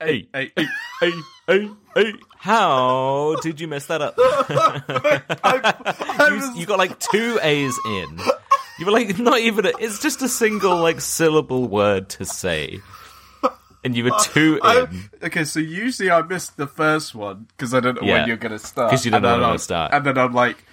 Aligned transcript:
Hey, 0.00 0.28
hey, 0.32 0.52
hey, 0.56 0.66
hey, 1.00 1.12
hey, 1.48 1.70
hey. 1.96 2.12
How 2.38 3.34
did 3.42 3.60
you 3.60 3.66
mess 3.66 3.86
that 3.86 4.00
up? 4.00 4.16
you, 6.54 6.60
you 6.60 6.66
got 6.66 6.78
like 6.78 7.00
two 7.00 7.38
A's 7.42 7.76
in. 7.84 8.20
You 8.78 8.86
were 8.86 8.92
like, 8.92 9.18
not 9.18 9.40
even, 9.40 9.66
a, 9.66 9.72
it's 9.80 10.00
just 10.00 10.22
a 10.22 10.28
single 10.28 10.76
like 10.76 11.00
syllable 11.00 11.66
word 11.66 12.10
to 12.10 12.24
say. 12.24 12.78
And 13.82 13.96
you 13.96 14.04
were 14.04 14.12
two 14.22 14.60
I- 14.62 14.82
in. 14.90 15.10
okay, 15.24 15.42
so 15.44 15.58
usually 15.58 16.10
I 16.12 16.22
missed 16.22 16.56
the 16.56 16.68
first 16.68 17.16
one 17.16 17.46
because 17.48 17.74
I 17.74 17.80
don't 17.80 18.00
know 18.00 18.06
Yeah. 18.06 18.18
when 18.20 18.28
you're 18.28 18.36
going 18.36 18.52
to 18.52 18.58
start. 18.60 18.90
Because 18.90 19.04
you 19.04 19.10
don't 19.10 19.24
And 19.24 19.32
know 19.32 19.34
when 19.38 19.44
I'm- 19.44 19.56
to 19.56 19.62
start. 19.62 19.92
And 19.94 20.06
then 20.06 20.16
I'm 20.16 20.32
like, 20.32 20.64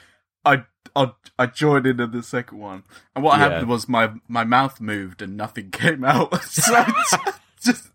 I, 0.44 0.66
I, 0.96 1.12
I 1.40 1.48
joined 1.48 1.88
in 1.88 2.00
on 2.00 2.12
the 2.12 2.22
second 2.22 2.60
one, 2.60 2.84
and 3.16 3.24
what 3.24 3.40
Yeah. 3.40 3.50
happened 3.50 3.70
was 3.70 3.90
my 3.90 4.12
my 4.28 4.44
mouth 4.44 4.80
moved 4.80 5.24
and 5.24 5.36
nothing 5.36 5.70
came 5.72 6.04
out. 6.04 6.44
so 6.48 6.86
just 7.60 7.90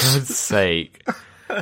God's 0.00 0.34
sake. 0.34 1.06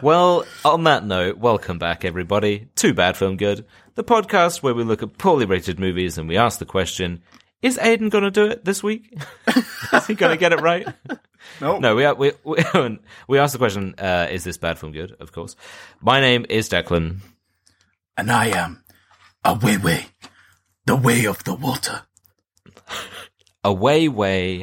Well, 0.01 0.45
on 0.65 0.85
that 0.85 1.05
note, 1.05 1.39
welcome 1.39 1.79
back, 1.79 2.05
everybody. 2.05 2.69
Too 2.77 2.95
Bad 2.95 3.17
Film 3.17 3.37
Good, 3.37 3.67
the 3.97 4.05
podcast 4.05 4.63
where 4.63 4.75
we 4.75 4.85
look 4.85 5.03
at 5.03 5.19
poorly 5.19 5.45
rated 5.45 5.81
movies 5.81 6.19
and 6.19 6.29
we 6.29 6.37
ask 6.37 6.61
the 6.61 6.65
question: 6.65 7.21
Is 7.63 7.79
Aiden 7.79 8.11
going 8.11 8.23
to 8.23 8.31
do 8.31 8.47
it 8.47 8.65
this 8.65 8.81
week? 8.81 9.13
is 9.93 10.07
he 10.07 10.15
going 10.15 10.31
to 10.31 10.39
get 10.39 10.53
it 10.53 10.61
right? 10.61 10.87
no, 11.61 11.79
No, 11.79 11.97
we 11.97 12.13
we 12.13 12.33
we, 12.45 12.99
we 13.27 13.39
asked 13.39 13.55
the 13.55 13.59
question: 13.59 13.97
uh, 13.99 14.29
Is 14.31 14.45
this 14.45 14.57
bad 14.57 14.79
film 14.79 14.93
good? 14.93 15.17
Of 15.19 15.33
course. 15.33 15.57
My 16.01 16.21
name 16.21 16.47
is 16.49 16.69
Declan. 16.69 17.19
And 18.17 18.31
I 18.31 18.47
am 18.47 18.85
a 19.45 19.55
way 19.55 19.79
way, 19.79 20.07
the 20.87 20.97
way 20.97 21.25
of 21.25 21.43
the 21.43 21.55
water. 21.55 22.03
A 23.65 23.73
way 23.73 24.07
way, 24.07 24.63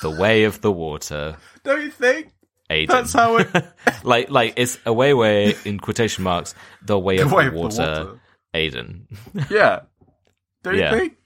the 0.00 0.16
way 0.18 0.44
of 0.44 0.62
the 0.62 0.72
water. 0.72 1.36
Don't 1.64 1.82
you 1.82 1.90
think? 1.90 2.33
Aiden. 2.74 2.88
That's 2.88 3.12
how 3.12 3.36
it. 3.36 3.48
like 4.04 4.30
like 4.30 4.54
it's 4.56 4.78
away, 4.84 5.14
way 5.14 5.46
way, 5.46 5.54
in 5.64 5.78
quotation 5.78 6.24
marks. 6.24 6.54
The 6.82 6.98
way 6.98 7.18
of, 7.20 7.32
way 7.32 7.44
the, 7.44 7.48
of 7.48 7.54
the 7.54 7.60
water, 7.60 8.04
water. 8.04 8.20
Aiden. 8.54 9.02
yeah. 9.50 9.80
Don't 10.62 10.76
Yeah. 10.76 10.92
you 10.94 10.98
think? 11.00 11.16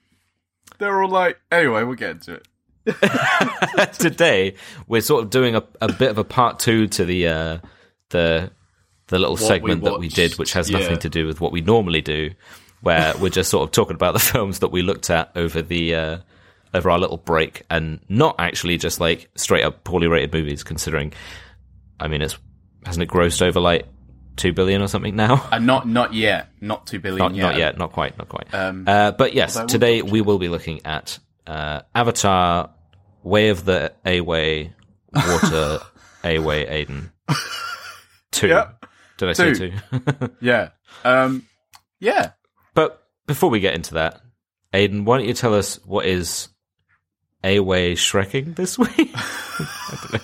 They're 0.77 1.01
all 1.03 1.09
like, 1.09 1.39
anyway, 1.51 1.83
we'll 1.83 1.95
get 1.95 2.11
into 2.11 2.33
it. 2.35 2.45
today 3.93 4.55
we're 4.87 5.01
sort 5.01 5.23
of 5.23 5.29
doing 5.29 5.55
a, 5.55 5.63
a 5.81 5.91
bit 5.91 6.09
of 6.09 6.17
a 6.17 6.23
part 6.23 6.59
two 6.59 6.87
to 6.87 7.05
the 7.05 7.27
uh, 7.27 7.57
the 8.09 8.51
the 9.07 9.19
little 9.19 9.35
What 9.35 9.41
we 9.41 9.47
segment 9.47 9.83
that 9.83 9.99
we 9.99 10.07
did, 10.07 10.37
which 10.37 10.53
has 10.53 10.69
nothing 10.69 10.91
yeah. 10.91 10.97
to 10.97 11.09
do 11.09 11.27
with 11.27 11.41
what 11.41 11.51
we 11.51 11.61
normally 11.61 12.01
do, 12.01 12.31
where 12.81 13.13
we're 13.17 13.29
just 13.29 13.49
sort 13.49 13.67
of 13.67 13.71
talking 13.71 13.95
about 13.95 14.13
the 14.13 14.19
films 14.19 14.59
that 14.59 14.69
we 14.69 14.81
looked 14.81 15.09
at 15.09 15.31
over 15.35 15.61
the 15.61 15.95
uh, 15.95 16.17
over 16.73 16.89
our 16.89 16.99
little 16.99 17.17
break, 17.17 17.63
and 17.69 17.99
not 18.09 18.35
actually 18.39 18.77
just 18.77 18.99
like 18.99 19.29
straight 19.35 19.63
up 19.63 19.83
poorly 19.83 20.07
rated 20.07 20.33
movies. 20.33 20.63
Considering, 20.63 21.13
I 21.99 22.07
mean, 22.07 22.21
it's 22.21 22.37
hasn't 22.85 23.03
it 23.03 23.09
grossed 23.09 23.41
over 23.41 23.59
like 23.59 23.85
two 24.35 24.53
billion 24.53 24.81
or 24.81 24.87
something 24.87 25.15
now? 25.15 25.47
And 25.51 25.65
not 25.65 25.87
not 25.87 26.13
yet, 26.13 26.49
not 26.61 26.87
two 26.87 26.99
billion 26.99 27.19
not, 27.19 27.35
yet. 27.35 27.41
not 27.43 27.57
yet, 27.57 27.77
not 27.77 27.91
quite, 27.91 28.17
not 28.17 28.29
quite. 28.29 28.53
Um, 28.53 28.85
uh, 28.87 29.11
but 29.11 29.33
yes, 29.33 29.59
today 29.67 30.01
we 30.01 30.21
will 30.21 30.39
be 30.39 30.47
looking 30.47 30.81
at 30.85 31.19
uh, 31.47 31.81
Avatar, 31.93 32.69
Way 33.23 33.49
of 33.49 33.65
the 33.65 33.93
A 34.05 34.21
Way, 34.21 34.73
Water 35.13 35.79
A 36.23 36.39
Way, 36.39 36.65
Aiden. 36.85 37.11
Two. 38.31 38.47
Yeah. 38.47 38.69
Did 39.17 39.29
I 39.29 39.33
say 39.33 39.53
Two. 39.53 39.71
two? 39.91 40.29
Yeah. 40.41 40.69
Um. 41.03 41.45
Yeah. 41.99 42.31
but 42.73 43.03
before 43.27 43.49
we 43.49 43.59
get 43.59 43.73
into 43.75 43.95
that, 43.95 44.21
Aiden, 44.73 45.03
why 45.03 45.17
don't 45.17 45.27
you 45.27 45.33
tell 45.33 45.53
us 45.53 45.75
what 45.85 46.05
is 46.05 46.47
A 47.43 47.59
Way 47.59 47.93
Shrekking 47.95 48.55
this 48.55 48.77
week? 48.77 49.11
I 49.15 49.97
don't 50.03 50.13
know. 50.13 50.19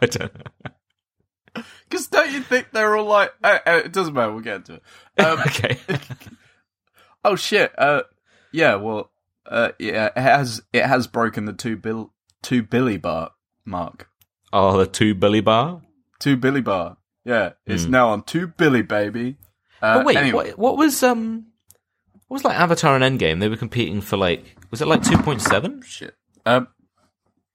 I 0.00 0.06
don't 0.06 0.34
know. 0.34 1.62
Because 1.88 2.06
don't 2.08 2.32
you 2.32 2.40
think 2.42 2.68
they're 2.72 2.96
all 2.96 3.04
like? 3.06 3.32
Uh, 3.42 3.58
uh, 3.66 3.80
it 3.84 3.92
doesn't 3.92 4.14
matter. 4.14 4.32
We'll 4.32 4.40
get 4.42 4.56
into 4.56 4.74
it. 4.74 4.82
Um, 5.24 5.38
okay. 5.46 5.78
oh 7.24 7.36
shit. 7.36 7.72
Uh. 7.78 8.02
Yeah. 8.52 8.76
Well. 8.76 9.10
Uh. 9.46 9.70
Yeah. 9.78 10.06
It 10.16 10.20
has. 10.20 10.62
It 10.72 10.84
has 10.84 11.06
broken 11.06 11.44
the 11.44 11.52
two 11.52 11.76
bill. 11.76 12.12
Two 12.42 12.62
Billy 12.62 12.96
bar 12.96 13.30
mark. 13.64 14.08
oh, 14.52 14.76
the 14.78 14.86
two 14.86 15.14
Billy 15.14 15.40
Bar. 15.40 15.82
Two 16.20 16.36
Billy 16.36 16.60
bar. 16.60 16.96
Yeah. 17.24 17.52
It's 17.66 17.84
Hmm. 17.84 17.90
now 17.90 18.08
on 18.10 18.22
two 18.22 18.46
Billy 18.48 18.82
baby. 18.82 19.36
Uh, 19.82 19.98
But 19.98 20.06
wait, 20.06 20.16
anyway. 20.16 20.50
what, 20.50 20.58
what 20.58 20.76
was 20.78 21.02
um, 21.02 21.46
what 22.28 22.36
was 22.36 22.44
like 22.44 22.56
Avatar 22.58 22.96
and 22.96 23.18
Endgame? 23.20 23.40
They 23.40 23.48
were 23.48 23.56
competing 23.56 24.00
for 24.00 24.16
like, 24.16 24.44
was 24.70 24.80
it 24.80 24.86
like 24.88 25.02
two 25.02 25.18
point 25.18 25.40
seven? 25.42 25.82
Shit. 25.84 26.14
Um. 26.46 26.68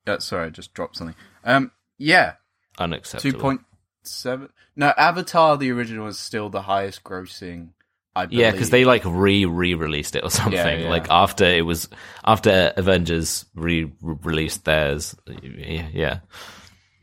Yeah, 0.05 0.19
sorry, 0.19 0.47
I 0.47 0.49
just 0.49 0.73
dropped 0.73 0.97
something. 0.97 1.15
Um. 1.43 1.71
Yeah. 1.97 2.33
Unacceptable. 2.77 3.31
Two 3.31 3.37
point 3.37 3.61
seven. 4.03 4.49
No, 4.75 4.93
Avatar 4.97 5.57
the 5.57 5.71
original 5.71 6.07
is 6.07 6.19
still 6.19 6.49
the 6.49 6.61
highest 6.61 7.03
grossing. 7.03 7.69
I 8.15 8.25
believe. 8.25 8.41
Yeah, 8.41 8.51
because 8.51 8.69
they 8.71 8.83
like 8.83 9.03
re 9.05 9.45
re 9.45 9.73
released 9.73 10.15
it 10.15 10.23
or 10.23 10.29
something. 10.29 10.81
yeah. 10.81 10.89
Like 10.89 11.09
after 11.09 11.45
it 11.45 11.61
was 11.65 11.87
after 12.25 12.73
Avengers 12.75 13.45
re 13.55 13.91
released 14.01 14.65
theirs. 14.65 15.15
Yeah, 15.41 15.87
yeah. 15.93 16.19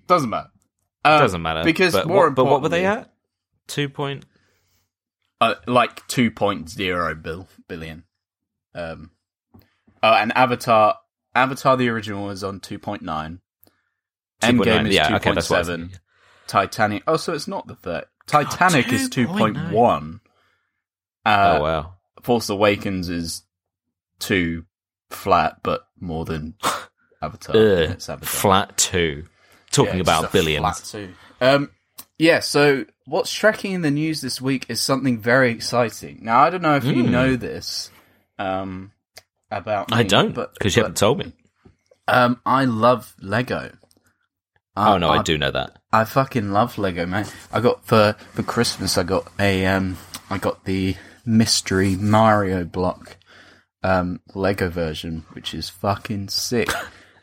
doesn't 0.06 0.28
matter. 0.28 0.50
Um, 1.04 1.20
doesn't 1.20 1.40
matter 1.42 1.64
because 1.64 1.94
But 1.94 2.06
more 2.08 2.26
what, 2.26 2.34
but 2.34 2.44
what 2.44 2.60
were 2.62 2.68
they 2.68 2.84
at? 2.84 3.10
Two 3.68 3.88
point. 3.88 4.26
uh, 5.40 5.54
like 5.66 6.06
2.0 6.08 7.22
bill, 7.22 7.46
billion. 7.68 8.02
Um, 8.74 9.10
oh, 10.02 10.12
and 10.12 10.36
Avatar, 10.36 10.96
Avatar 11.38 11.76
the 11.76 11.88
original 11.88 12.26
was 12.26 12.42
on 12.44 12.60
2.9. 12.60 13.00
2.9. 13.02 13.40
Endgame 14.42 14.88
is 14.88 14.94
Yeah, 14.94 15.16
okay, 15.16 15.32
that's 15.32 15.50
what 15.50 15.56
I 15.56 15.58
was 15.60 15.68
2.7. 15.68 15.76
thinking. 15.80 15.98
Titanic. 16.46 17.02
Oh, 17.06 17.16
so 17.16 17.32
it's 17.34 17.48
not 17.48 17.66
the 17.66 17.74
third. 17.74 18.04
Titanic 18.26 18.92
is 18.92 19.08
2.1. 19.10 20.20
Uh, 21.24 21.58
oh 21.58 21.62
wow. 21.62 21.94
Force 22.22 22.48
Awakens 22.48 23.08
is 23.08 23.42
two 24.18 24.64
flat, 25.10 25.58
but 25.62 25.86
more 26.00 26.24
than 26.24 26.54
Avatar. 27.22 27.56
Ugh, 27.56 27.90
It's 27.90 28.08
Avatar. 28.08 28.26
flat 28.28 28.76
two. 28.76 29.26
Talking 29.70 29.96
Yeah, 29.96 30.00
about 30.02 30.32
billions. 30.32 30.62
flat 30.62 30.84
two. 30.84 31.14
Um, 31.40 31.70
yeah. 32.18 32.40
So 32.40 32.86
what's 33.06 33.32
tracking 33.32 33.72
in 33.72 33.82
the 33.82 33.90
news 33.90 34.20
this 34.20 34.40
week 34.40 34.66
is 34.68 34.80
something 34.80 35.20
very 35.20 35.50
exciting. 35.50 36.20
Now 36.22 36.40
I 36.40 36.50
don't 36.50 36.62
know 36.62 36.76
if 36.76 36.84
you 36.84 37.04
Mm. 37.04 37.10
know 37.10 37.36
this 37.36 37.90
um, 38.38 38.92
about. 39.50 39.92
I 39.92 40.02
me, 40.02 40.08
don't 40.08 40.34
because 40.34 40.76
you 40.76 40.82
but, 40.82 40.86
haven't 40.86 40.96
told 40.96 41.18
me. 41.18 41.32
Um, 42.06 42.40
I 42.46 42.64
love 42.64 43.14
Lego. 43.20 43.72
Oh 44.76 44.96
no, 44.98 45.08
I 45.10 45.18
I, 45.18 45.22
do 45.22 45.36
know 45.36 45.50
that. 45.50 45.78
I 45.92 46.04
fucking 46.04 46.52
love 46.52 46.78
Lego, 46.78 47.04
man. 47.06 47.26
I 47.52 47.60
got 47.60 47.84
for 47.84 48.16
for 48.34 48.42
Christmas. 48.42 48.96
I 48.96 49.02
got 49.02 49.30
a 49.38 49.66
um, 49.66 49.96
I 50.30 50.38
got 50.38 50.64
the 50.64 50.96
mystery 51.26 51.96
Mario 51.96 52.64
block 52.64 53.16
um 53.82 54.20
Lego 54.34 54.68
version, 54.70 55.24
which 55.32 55.52
is 55.54 55.68
fucking 55.68 56.28
sick. 56.28 56.68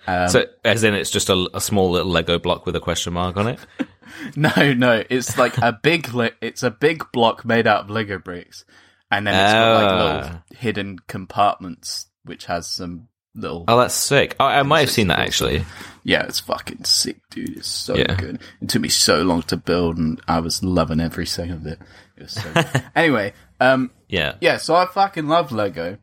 Um, 0.08 0.30
so 0.30 0.46
as 0.64 0.84
in, 0.84 0.94
it's 0.94 1.10
just 1.10 1.30
a, 1.30 1.50
a 1.56 1.60
small 1.60 1.90
little 1.90 2.12
Lego 2.12 2.38
block 2.38 2.68
with 2.68 2.76
a 2.76 2.80
question 2.80 3.14
mark 3.14 3.38
on 3.38 3.48
it. 3.48 3.60
No, 4.36 4.52
no, 4.74 5.04
it's 5.10 5.36
like 5.36 5.58
a 5.58 5.74
big. 5.82 6.08
It's 6.40 6.62
a 6.62 6.70
big 6.70 7.04
block 7.12 7.44
made 7.44 7.66
out 7.66 7.86
of 7.86 7.90
Lego 7.90 8.20
bricks, 8.20 8.64
and 9.10 9.26
then 9.26 9.34
it's 9.34 9.54
got 9.54 9.74
like 9.74 9.92
little 9.92 10.38
Ah. 10.38 10.44
hidden 10.56 11.00
compartments, 11.08 12.06
which 12.26 12.46
has 12.46 12.70
some 12.70 13.08
little. 13.34 13.64
Oh, 13.68 13.78
that's 13.80 13.94
sick. 13.96 14.36
Oh, 14.40 14.46
I 14.46 14.64
might 14.64 14.82
have 14.82 14.92
seen 14.92 15.08
that 15.08 15.20
actually. 15.20 15.64
Yeah, 16.04 16.24
it's 16.24 16.40
fucking 16.40 16.84
sick, 16.86 17.18
dude. 17.32 17.58
It's 17.58 17.68
so 17.68 17.96
Yeah. 17.96 18.16
good. 18.16 18.40
It 18.62 18.70
took 18.70 18.82
me 18.82 18.90
so 18.90 19.24
long 19.24 19.42
to 19.44 19.58
build, 19.58 19.98
and 19.98 20.22
I 20.28 20.40
was 20.40 20.64
loving 20.64 21.00
every 21.00 21.26
second 21.26 21.54
of 21.54 21.66
it. 21.68 21.80
It 22.18 22.24
was 22.24 22.32
so. 22.34 22.54
good. 22.54 22.84
anyway, 22.96 23.34
um, 23.60 23.92
Yeah. 24.08 24.36
yeah, 24.42 24.58
so 24.58 24.76
I 24.76 24.86
fucking 24.86 25.28
love 25.28 25.52
Lego, 25.52 25.98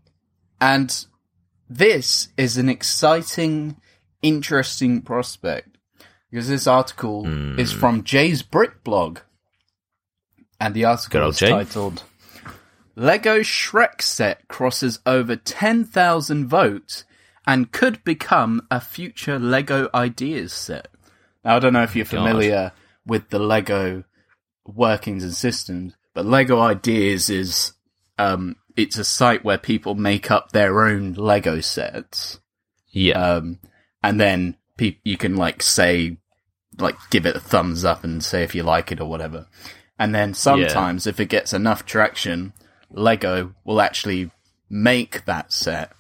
and 0.60 1.06
this 1.70 2.28
is 2.36 2.56
an 2.56 2.68
exciting, 2.68 3.76
interesting 4.22 5.00
prospect 5.02 5.78
because 6.30 6.48
this 6.48 6.66
article 6.66 7.24
Hmm. 7.24 7.58
is 7.58 7.72
from 7.72 8.02
Jay's 8.04 8.42
Brick 8.42 8.82
blog, 8.84 9.20
and 10.60 10.74
the 10.74 10.84
article 10.84 11.28
is 11.28 11.38
Jay. 11.38 11.48
titled 11.50 12.02
"Lego 12.94 13.40
Shrek 13.40 14.02
set 14.02 14.48
crosses 14.48 14.98
over 15.06 15.36
ten 15.36 15.84
thousand 15.84 16.48
votes 16.48 17.04
and 17.46 17.72
could 17.72 18.02
become 18.04 18.66
a 18.70 18.80
future 18.80 19.38
Lego 19.38 19.88
ideas 19.94 20.52
set." 20.52 20.88
Now 21.44 21.56
I 21.56 21.58
don't 21.58 21.72
know 21.72 21.82
if 21.82 21.96
you're 21.96 22.04
familiar 22.04 22.72
with 23.06 23.30
the 23.30 23.38
Lego 23.38 24.04
workings 24.64 25.24
and 25.24 25.34
systems, 25.34 25.94
but 26.14 26.24
Lego 26.26 26.60
Ideas 26.60 27.28
is 27.28 27.72
um, 28.18 28.56
it's 28.76 28.98
a 28.98 29.04
site 29.04 29.44
where 29.44 29.58
people 29.58 29.94
make 29.94 30.30
up 30.30 30.52
their 30.52 30.84
own 30.84 31.14
Lego 31.14 31.60
sets, 31.60 32.38
Yeah. 32.90 33.20
um, 33.20 33.58
and 34.02 34.20
then 34.20 34.56
pe- 34.76 34.98
you 35.02 35.16
can 35.16 35.34
like 35.36 35.62
say, 35.62 36.18
like 36.78 36.96
give 37.10 37.26
it 37.26 37.34
a 37.36 37.40
thumbs 37.40 37.84
up 37.84 38.04
and 38.04 38.22
say 38.22 38.44
if 38.44 38.54
you 38.54 38.62
like 38.62 38.92
it 38.92 39.00
or 39.00 39.08
whatever. 39.08 39.46
And 39.98 40.14
then 40.14 40.34
sometimes, 40.34 41.06
if 41.06 41.18
it 41.20 41.26
gets 41.26 41.52
enough 41.52 41.84
traction, 41.84 42.52
Lego 42.92 43.54
will 43.64 43.80
actually 43.80 44.30
make 44.70 45.24
that 45.26 45.52
set 45.52 45.92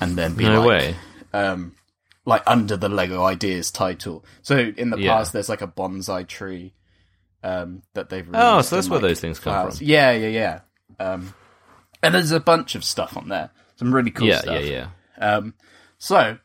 and 0.00 0.16
then 0.16 0.34
be 0.34 0.44
no 0.44 0.60
like, 0.60 0.68
way. 0.68 0.96
um, 1.32 1.74
like 2.24 2.42
under 2.46 2.76
the 2.76 2.88
Lego 2.88 3.22
Ideas 3.24 3.70
title. 3.70 4.24
So 4.42 4.56
in 4.58 4.90
the 4.90 4.98
Yeah. 4.98 5.16
past, 5.16 5.32
there's 5.32 5.48
like 5.48 5.62
a 5.62 5.66
bonsai 5.68 6.26
tree 6.26 6.74
um, 7.42 7.82
that 7.94 8.08
they've. 8.08 8.28
Oh, 8.34 8.62
so 8.62 8.76
that's 8.76 8.88
where 8.88 8.98
like, 9.00 9.08
those 9.10 9.20
things 9.20 9.38
come 9.38 9.52
flowers. 9.52 9.78
from. 9.78 9.86
Yeah, 9.86 10.12
yeah, 10.12 10.28
yeah. 10.28 10.60
Um, 10.98 11.34
and 12.02 12.14
there's 12.14 12.32
a 12.32 12.40
bunch 12.40 12.74
of 12.74 12.84
stuff 12.84 13.16
on 13.16 13.28
there. 13.28 13.50
Some 13.76 13.94
really 13.94 14.10
cool 14.10 14.26
yeah, 14.28 14.40
stuff. 14.40 14.62
yeah, 14.62 14.88
yeah. 15.18 15.34
Um, 15.36 15.54
so, 15.98 16.38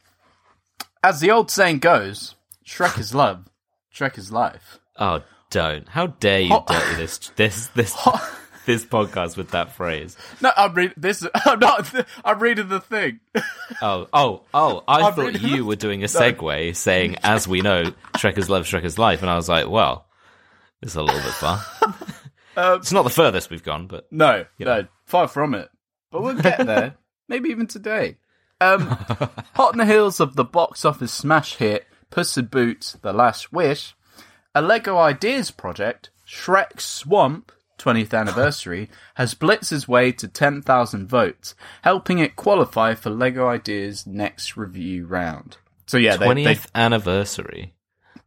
as 1.03 1.19
the 1.19 1.31
old 1.31 1.51
saying 1.51 1.79
goes, 1.79 2.35
Shrek 2.65 2.97
is 2.99 3.13
love, 3.13 3.47
Shrek 3.93 4.17
is 4.17 4.31
life. 4.31 4.79
Oh, 4.97 5.21
don't! 5.49 5.87
How 5.89 6.07
dare 6.07 6.41
you 6.41 6.49
Hot- 6.49 6.67
dirty 6.67 6.95
this 6.95 7.17
this 7.35 7.67
this 7.67 7.93
this 8.65 8.85
podcast 8.85 9.37
with 9.37 9.51
that 9.51 9.71
phrase? 9.73 10.17
No, 10.41 10.51
I'm 10.55 10.73
reading 10.73 10.95
this. 10.97 11.25
I'm 11.45 11.59
not. 11.59 11.93
I'm 12.23 12.39
reading 12.39 12.67
the 12.69 12.79
thing. 12.79 13.19
Oh, 13.81 14.07
oh, 14.13 14.41
oh! 14.53 14.83
I 14.87 15.01
I'm 15.01 15.13
thought 15.13 15.39
you 15.41 15.65
were 15.65 15.75
doing 15.75 16.03
a 16.03 16.07
segue, 16.07 16.75
saying, 16.75 17.17
"As 17.23 17.47
we 17.47 17.61
know, 17.61 17.83
Shrek 18.17 18.37
is 18.37 18.49
love, 18.49 18.65
Shrek 18.65 18.83
is 18.83 18.99
life," 18.99 19.21
and 19.21 19.29
I 19.29 19.35
was 19.35 19.49
like, 19.49 19.69
"Well, 19.69 20.05
this 20.81 20.91
is 20.91 20.95
a 20.97 21.03
little 21.03 21.21
bit 21.21 21.33
far." 21.33 21.65
Um, 22.57 22.79
it's 22.79 22.93
not 22.93 23.03
the 23.03 23.09
furthest 23.09 23.49
we've 23.49 23.65
gone, 23.65 23.87
but 23.87 24.07
No, 24.11 24.45
you 24.57 24.65
no, 24.65 24.87
far 25.03 25.27
from 25.27 25.55
it. 25.55 25.69
But 26.09 26.21
we'll 26.21 26.41
get 26.41 26.65
there. 26.65 26.95
Maybe 27.27 27.49
even 27.49 27.67
today. 27.67 28.15
Um, 28.61 28.87
hot 29.55 29.73
on 29.73 29.77
the 29.77 29.85
heels 29.85 30.21
of 30.21 30.37
the 30.37 30.45
box 30.45 30.85
office 30.85 31.11
smash 31.11 31.55
hit 31.55 31.85
Puss 32.11 32.37
in 32.37 32.45
Boots: 32.45 32.93
The 33.01 33.11
Last 33.11 33.51
Wish, 33.51 33.93
a 34.53 34.61
Lego 34.61 34.97
Ideas 34.97 35.51
project, 35.51 36.11
Shrek 36.25 36.79
Swamp 36.79 37.51
20th 37.85 38.17
anniversary, 38.17 38.89
has 39.15 39.35
blitzed 39.35 39.71
its 39.71 39.87
way 39.87 40.11
to 40.13 40.27
10,000 40.27 41.07
votes, 41.07 41.55
helping 41.83 42.19
it 42.19 42.35
qualify 42.35 42.95
for 42.95 43.09
Lego 43.09 43.47
Ideas' 43.47 44.07
next 44.07 44.57
review 44.57 45.05
round. 45.05 45.57
So 45.87 45.97
yeah, 45.97 46.17
they, 46.17 46.25
they, 46.25 46.25
twentieth 46.25 46.71
anniversary. 46.73 47.73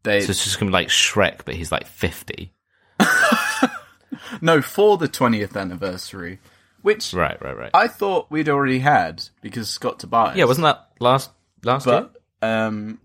they 0.04 0.20
So 0.20 0.30
it's 0.30 0.44
just 0.44 0.58
gonna 0.60 0.70
be 0.70 0.74
like 0.74 0.88
Shrek, 0.88 1.40
but 1.44 1.56
he's 1.56 1.72
like 1.72 1.86
fifty. 1.86 2.52
no 4.40 4.62
for 4.62 4.96
the 4.96 5.08
20th 5.08 5.56
anniversary, 5.56 6.38
which 6.82 7.12
Right, 7.12 7.40
right, 7.42 7.56
right. 7.56 7.70
I 7.74 7.88
thought 7.88 8.30
we'd 8.30 8.48
already 8.48 8.78
had 8.78 9.24
because 9.42 9.68
Scott 9.68 9.98
Tobias. 9.98 10.36
yeah, 10.36 10.44
wasn't 10.44 10.64
that 10.64 10.88
last 11.00 11.30
last 11.64 11.86
year? 11.86 12.08
Um, 12.42 13.00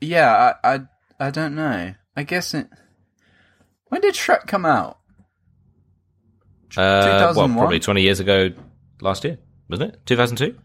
yeah, 0.00 0.54
I, 0.64 0.74
I 0.74 0.80
I 1.20 1.30
don't 1.30 1.54
know. 1.54 1.94
I 2.16 2.22
guess 2.24 2.54
it. 2.54 2.68
When 3.86 4.00
did 4.00 4.14
Shrek 4.14 4.46
come 4.46 4.64
out? 4.64 4.98
Uh, 6.76 7.32
well, 7.36 7.48
probably 7.48 7.80
twenty 7.80 8.02
years 8.02 8.20
ago, 8.20 8.50
last 9.00 9.24
year, 9.24 9.38
wasn't 9.68 9.94
it? 9.94 10.06
Two 10.06 10.16
thousand 10.16 10.36
two. 10.36 10.56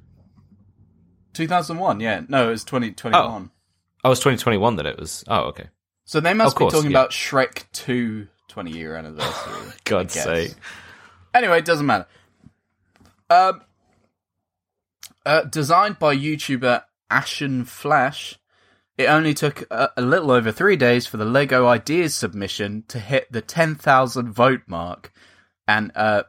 Two 1.34 1.48
thousand 1.48 1.78
one. 1.78 2.00
Yeah, 2.00 2.22
no, 2.28 2.48
it 2.48 2.52
was 2.52 2.64
twenty 2.64 2.92
twenty 2.92 3.18
one. 3.18 3.52
Oh, 4.04 4.10
it 4.10 4.12
was 4.12 4.20
twenty 4.20 4.38
twenty 4.38 4.58
one 4.58 4.76
that 4.78 4.86
it 4.86 5.00
was. 5.00 5.24
Oh, 5.28 5.42
okay. 5.46 5.70
So 6.10 6.20
they 6.20 6.34
must 6.34 6.56
course, 6.56 6.74
be 6.74 6.78
talking 6.78 6.92
yeah. 6.92 6.98
about 6.98 7.12
Shrek 7.12 7.66
2 7.72 8.28
20 8.48 8.72
year 8.72 8.96
anniversary. 8.96 9.74
God's 9.84 10.16
sake. 10.16 10.56
Anyway, 11.36 11.60
it 11.60 11.66
doesn't 11.66 11.86
matter. 11.86 12.08
Um, 13.30 13.62
uh, 15.24 15.44
designed 15.44 16.00
by 16.00 16.16
YouTuber 16.16 16.82
Ashen 17.12 17.64
Flash, 17.64 18.40
it 18.98 19.06
only 19.06 19.36
took 19.36 19.62
a, 19.70 19.92
a 19.96 20.02
little 20.02 20.32
over 20.32 20.52
three 20.52 20.76
days 20.76 21.06
for 21.06 21.18
the 21.18 21.26
Lego 21.26 21.68
Ideas 21.68 22.16
submission 22.16 22.86
to 22.88 22.98
hit 22.98 23.32
the 23.32 23.42
10,000 23.42 24.32
vote 24.32 24.62
mark, 24.66 25.14
and 25.70 25.92
uh, 25.96 26.24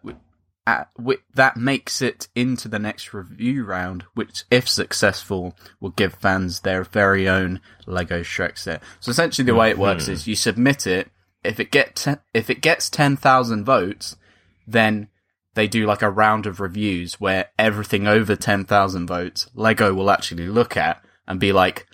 at, 0.66 0.88
wi- 0.96 1.22
that 1.34 1.56
makes 1.56 2.02
it 2.02 2.28
into 2.34 2.68
the 2.68 2.78
next 2.78 3.14
review 3.14 3.64
round, 3.64 4.04
which, 4.14 4.44
if 4.50 4.68
successful, 4.68 5.56
will 5.80 5.90
give 5.90 6.14
fans 6.14 6.60
their 6.60 6.84
very 6.84 7.28
own 7.28 7.60
Lego 7.86 8.20
Shrek 8.20 8.58
set. 8.58 8.82
So 9.00 9.10
essentially, 9.10 9.46
the 9.46 9.54
way 9.54 9.70
it 9.70 9.78
works 9.78 10.08
is 10.12 10.26
you 10.28 10.36
submit 10.36 10.86
it. 10.86 11.10
If 11.42 11.58
it 11.58 11.70
get 11.70 11.96
te- 11.96 12.16
if 12.34 12.50
it 12.50 12.60
gets 12.60 12.90
ten 12.90 13.16
thousand 13.16 13.64
votes, 13.64 14.16
then 14.66 15.08
they 15.54 15.66
do 15.66 15.86
like 15.86 16.02
a 16.02 16.10
round 16.10 16.46
of 16.46 16.60
reviews 16.60 17.14
where 17.14 17.46
everything 17.58 18.06
over 18.06 18.36
10,000 18.36 19.06
votes, 19.08 19.48
Lego 19.54 19.92
will 19.92 20.10
actually 20.10 20.46
look 20.46 20.76
at 20.76 21.02
and 21.26 21.40
be 21.40 21.52
like, 21.52 21.86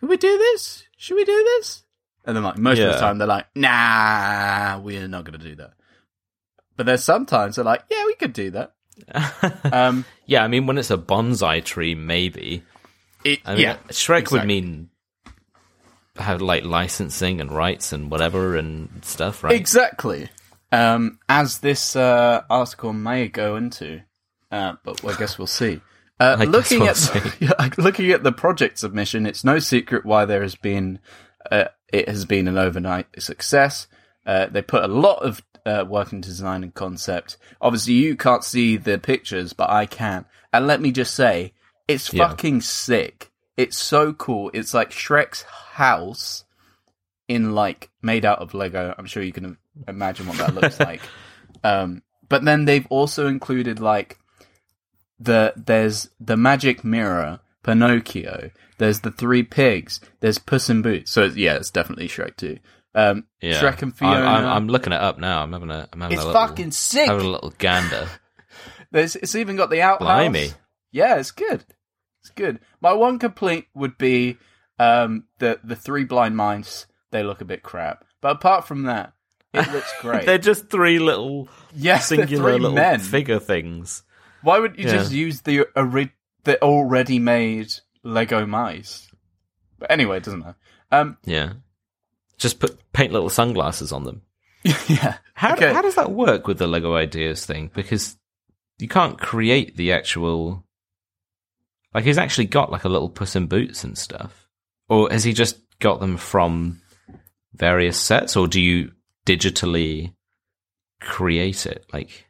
Should 0.00 0.08
we 0.08 0.16
do 0.16 0.36
this? 0.36 0.82
Should 0.96 1.14
we 1.16 1.24
do 1.24 1.44
this? 1.56 1.84
And 2.24 2.36
then, 2.36 2.42
like, 2.42 2.58
most 2.58 2.78
of 2.88 2.92
the 2.94 2.98
time, 3.00 3.18
they're 3.18 3.28
like, 3.28 3.46
Nah, 3.54 4.80
we're 4.80 5.06
not 5.06 5.24
going 5.24 5.38
to 5.38 5.44
do 5.48 5.54
that. 5.56 5.74
But 6.78 6.86
there's 6.86 7.04
sometimes 7.04 7.56
they're 7.56 7.64
like, 7.64 7.82
Yeah, 7.90 8.06
we 8.06 8.14
could 8.14 8.32
do 8.32 8.50
that. 8.52 8.72
Um, 9.72 10.04
yeah, 10.26 10.42
I 10.42 10.48
mean, 10.48 10.66
when 10.66 10.78
it's 10.78 10.90
a 10.90 10.96
bonsai 10.96 11.62
tree, 11.64 11.94
maybe. 11.94 12.62
it, 13.24 13.40
I 13.44 13.52
mean, 13.52 13.62
yeah. 13.62 13.76
Shrek 13.90 14.32
would 14.32 14.46
mean 14.46 14.88
have 16.16 16.40
like 16.40 16.64
licensing 16.64 17.40
and 17.40 17.52
rights 17.52 17.92
and 17.92 18.10
whatever 18.10 18.56
and 18.56 18.88
stuff, 19.02 19.44
right? 19.44 19.52
Exactly. 19.52 20.30
Um, 20.72 21.18
as 21.28 21.58
this 21.58 21.96
uh, 21.96 22.42
article 22.50 22.92
may 22.92 23.28
go 23.28 23.56
into, 23.56 24.02
uh, 24.50 24.74
but 24.84 25.04
I 25.04 25.16
guess 25.16 25.38
we'll 25.38 25.46
see. 25.46 25.80
Uh, 26.20 26.36
looking 26.48 26.80
we'll 26.80 26.90
at 26.90 27.36
yeah, 27.40 27.68
looking 27.78 28.10
at 28.10 28.22
the 28.22 28.32
project 28.32 28.78
submission, 28.78 29.26
it's 29.26 29.44
no 29.44 29.58
secret 29.58 30.04
why 30.04 30.24
there 30.24 30.42
has 30.42 30.56
been 30.56 30.98
uh, 31.50 31.64
it 31.92 32.08
has 32.08 32.24
been 32.24 32.48
an 32.48 32.58
overnight 32.58 33.06
success. 33.20 33.86
Uh, 34.26 34.46
they 34.46 34.60
put 34.60 34.84
a 34.84 34.88
lot 34.88 35.22
of 35.22 35.42
uh, 35.68 35.84
work 35.84 36.12
into 36.12 36.28
design 36.28 36.62
and 36.62 36.74
concept. 36.74 37.36
Obviously, 37.60 37.92
you 37.94 38.16
can't 38.16 38.42
see 38.44 38.76
the 38.76 38.98
pictures, 38.98 39.52
but 39.52 39.68
I 39.70 39.86
can. 39.86 40.24
And 40.52 40.66
let 40.66 40.80
me 40.80 40.90
just 40.92 41.14
say, 41.14 41.52
it's 41.86 42.12
Yeah. 42.12 42.28
fucking 42.28 42.62
sick. 42.62 43.30
It's 43.56 43.78
so 43.78 44.12
cool. 44.12 44.50
It's 44.54 44.72
like 44.72 44.90
Shrek's 44.90 45.42
house 45.72 46.44
in 47.28 47.54
like 47.54 47.90
made 48.02 48.24
out 48.24 48.38
of 48.38 48.54
Lego. 48.54 48.94
I'm 48.96 49.06
sure 49.06 49.22
you 49.22 49.32
can 49.32 49.58
imagine 49.86 50.26
what 50.26 50.38
that 50.38 50.54
looks 50.54 50.80
like. 50.90 51.02
Um, 51.62 52.02
but 52.28 52.44
then 52.44 52.64
they've 52.64 52.86
also 52.88 53.26
included 53.26 53.80
like 53.80 54.18
the 55.20 55.52
there's 55.56 56.08
the 56.20 56.36
magic 56.36 56.84
mirror, 56.84 57.40
Pinocchio. 57.62 58.50
There's 58.78 59.00
the 59.00 59.10
three 59.10 59.42
pigs. 59.42 60.00
There's 60.20 60.38
Puss 60.38 60.70
in 60.70 60.82
Boots. 60.82 61.10
So 61.10 61.24
yeah, 61.24 61.56
it's 61.56 61.70
definitely 61.70 62.08
Shrek 62.08 62.36
too. 62.36 62.58
Um, 62.94 63.24
Yeah. 63.40 63.60
Shrek 63.60 63.82
and 63.82 63.96
Fiona. 63.96 64.24
I'm, 64.24 64.44
I'm 64.46 64.68
looking 64.68 64.92
it 64.92 65.00
up 65.00 65.18
now. 65.18 65.42
I'm 65.42 65.52
having 65.52 65.70
a. 65.70 65.88
I'm 65.92 66.00
having 66.00 66.14
it's 66.16 66.24
a 66.24 66.26
little, 66.26 66.46
fucking 66.46 66.70
sick. 66.72 67.06
having 67.08 67.26
a 67.26 67.30
little 67.30 67.52
gander. 67.58 68.08
There's, 68.90 69.16
it's 69.16 69.34
even 69.34 69.56
got 69.56 69.70
the 69.70 69.82
outhouse. 69.82 70.06
Blimey. 70.06 70.50
Yeah, 70.90 71.16
it's 71.16 71.30
good. 71.30 71.64
It's 72.22 72.30
good. 72.30 72.60
My 72.80 72.92
one 72.94 73.18
complaint 73.18 73.66
would 73.74 73.98
be 73.98 74.38
um, 74.78 75.24
the 75.38 75.60
the 75.62 75.76
three 75.76 76.04
blind 76.04 76.36
mice. 76.36 76.86
They 77.10 77.22
look 77.22 77.40
a 77.40 77.44
bit 77.44 77.62
crap, 77.62 78.04
but 78.20 78.32
apart 78.36 78.66
from 78.66 78.84
that, 78.84 79.12
it 79.54 79.66
looks 79.72 79.92
great. 80.00 80.24
They're 80.26 80.38
just 80.38 80.70
three 80.70 80.98
little 80.98 81.48
yeah, 81.74 81.98
singular 81.98 82.52
three 82.52 82.60
little 82.60 82.72
men. 82.74 83.00
figure 83.00 83.38
things. 83.38 84.02
Why 84.42 84.58
would 84.58 84.78
you 84.78 84.84
Yeah. 84.86 84.92
just 84.92 85.12
use 85.12 85.42
the 85.42 85.66
ori- 85.76 86.12
the 86.44 86.60
already 86.62 87.18
made 87.18 87.68
Lego 88.02 88.46
mice? 88.46 89.10
But 89.78 89.90
anyway, 89.90 90.16
it 90.18 90.24
doesn't 90.24 90.40
matter. 90.40 90.56
Um, 90.90 91.18
Yeah. 91.24 91.52
Just 92.38 92.60
put 92.60 92.78
paint 92.92 93.12
little 93.12 93.28
sunglasses 93.30 93.92
on 93.92 94.04
them. 94.04 94.22
yeah. 94.88 95.18
How 95.34 95.54
Okay. 95.54 95.72
how 95.72 95.82
does 95.82 95.94
that 95.96 96.12
work 96.12 96.46
with 96.46 96.58
the 96.58 96.66
Lego 96.66 96.94
Ideas 96.94 97.44
thing? 97.44 97.70
Because 97.74 98.16
you 98.78 98.88
can't 98.88 99.18
create 99.18 99.76
the 99.76 99.92
actual. 99.92 100.64
Like 101.94 102.04
he's 102.04 102.18
actually 102.18 102.46
got 102.46 102.70
like 102.70 102.84
a 102.84 102.88
little 102.88 103.08
Puss 103.08 103.34
in 103.34 103.46
Boots 103.46 103.82
and 103.82 103.96
stuff, 103.96 104.48
or 104.88 105.08
has 105.10 105.24
he 105.24 105.32
just 105.32 105.58
got 105.80 106.00
them 106.00 106.16
from 106.16 106.80
various 107.54 107.98
sets, 107.98 108.36
or 108.36 108.46
do 108.46 108.60
you 108.60 108.92
digitally 109.26 110.12
create 111.00 111.66
it? 111.66 111.86
Like, 111.92 112.26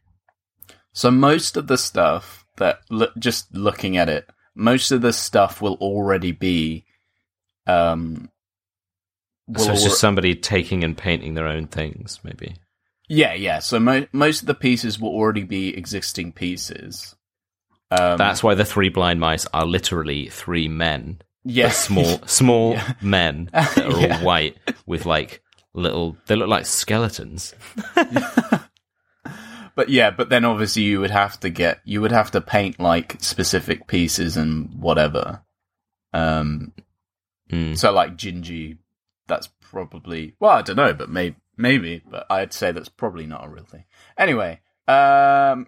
So 0.92 1.10
most 1.10 1.56
of 1.56 1.66
the 1.66 1.76
stuff 1.78 2.46
that 2.56 2.80
lo- 2.90 3.10
just 3.18 3.52
looking 3.54 3.96
at 3.96 4.08
it, 4.08 4.28
most 4.54 4.90
of 4.90 5.02
the 5.02 5.12
stuff 5.12 5.60
will 5.60 5.74
already 5.74 6.32
be. 6.32 6.84
Um, 7.66 8.30
so 9.56 9.72
it's 9.72 9.82
just 9.84 10.00
somebody 10.00 10.34
taking 10.34 10.84
and 10.84 10.96
painting 10.96 11.34
their 11.34 11.46
own 11.48 11.66
things, 11.66 12.20
maybe. 12.22 12.56
Yeah, 13.08 13.32
yeah. 13.34 13.60
So 13.60 13.80
mo- 13.80 14.06
most 14.12 14.42
of 14.42 14.46
the 14.46 14.54
pieces 14.54 15.00
will 15.00 15.10
already 15.10 15.42
be 15.44 15.76
existing 15.76 16.32
pieces. 16.32 17.14
Um, 17.90 18.18
That's 18.18 18.42
why 18.42 18.54
the 18.54 18.66
three 18.66 18.90
blind 18.90 19.18
mice 19.20 19.46
are 19.54 19.64
literally 19.64 20.28
three 20.28 20.68
men, 20.68 21.22
yeah, 21.44 21.70
small 21.70 22.20
small 22.26 22.76
men 23.00 23.48
that 23.54 23.78
are 23.78 24.00
Yeah. 24.00 24.18
all 24.18 24.24
white 24.26 24.56
with 24.86 25.06
like 25.06 25.40
little. 25.72 26.18
They 26.26 26.36
look 26.36 26.48
like 26.48 26.66
skeletons. 26.66 27.54
but 29.74 29.88
yeah, 29.88 30.10
but 30.10 30.28
then 30.28 30.44
obviously 30.44 30.82
you 30.82 31.00
would 31.00 31.10
have 31.10 31.38
to 31.40 31.50
get 31.50 31.80
you 31.84 32.00
would 32.00 32.12
have 32.12 32.30
to 32.32 32.40
paint 32.40 32.78
like 32.80 33.16
specific 33.20 33.86
pieces 33.86 34.36
and 34.36 34.74
whatever. 34.74 35.42
Um, 36.12 36.72
Mm. 37.50 37.78
so 37.78 37.92
like 37.92 38.14
Gingy, 38.18 38.76
that's 39.28 39.48
probably 39.60 40.34
well, 40.40 40.52
I 40.52 40.62
don't 40.62 40.76
know, 40.76 40.94
but 40.94 41.08
maybe 41.08 41.36
maybe, 41.56 42.02
but 42.08 42.26
I'd 42.30 42.52
say 42.52 42.72
that's 42.72 42.88
probably 42.88 43.26
not 43.26 43.44
a 43.44 43.48
real 43.48 43.64
thing. 43.64 43.84
Anyway, 44.16 44.60
um, 44.86 45.66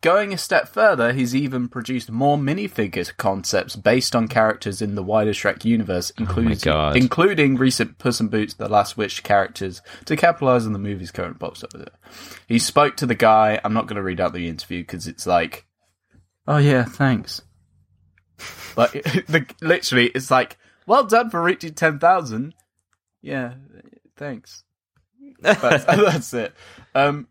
going 0.00 0.32
a 0.32 0.38
step 0.38 0.68
further, 0.68 1.12
he's 1.12 1.34
even 1.34 1.68
produced 1.68 2.10
more 2.10 2.36
minifigure 2.36 3.16
concepts 3.16 3.76
based 3.76 4.14
on 4.14 4.28
characters 4.28 4.82
in 4.82 4.94
the 4.94 5.02
wider 5.02 5.32
Shrek 5.32 5.64
universe, 5.64 6.12
including 6.18 6.58
God. 6.58 6.96
including 6.96 7.56
recent 7.56 7.98
Puss 7.98 8.20
in 8.20 8.28
Boots: 8.28 8.54
The 8.54 8.68
Last 8.68 8.96
Wish 8.96 9.20
characters, 9.20 9.80
to 10.04 10.16
capitalize 10.16 10.66
on 10.66 10.72
the 10.72 10.78
movie's 10.78 11.10
current 11.10 11.38
box 11.38 11.64
office. 11.64 11.88
He 12.46 12.58
spoke 12.58 12.96
to 12.98 13.06
the 13.06 13.14
guy. 13.14 13.60
I'm 13.64 13.74
not 13.74 13.86
going 13.86 13.96
to 13.96 14.02
read 14.02 14.20
out 14.20 14.32
the 14.32 14.48
interview 14.48 14.82
because 14.82 15.06
it's 15.06 15.26
like, 15.26 15.66
oh 16.46 16.58
yeah, 16.58 16.84
thanks. 16.84 17.42
Like 18.76 18.92
the, 19.26 19.46
literally, 19.60 20.06
it's 20.06 20.30
like, 20.30 20.58
well 20.88 21.04
done 21.04 21.30
for 21.30 21.40
reaching 21.42 21.74
ten 21.74 21.98
thousand. 21.98 22.54
Yeah, 23.22 23.54
thanks. 24.16 24.64
That's, 25.40 25.84
that's 25.84 26.34
it. 26.34 26.52
Um, 26.94 27.28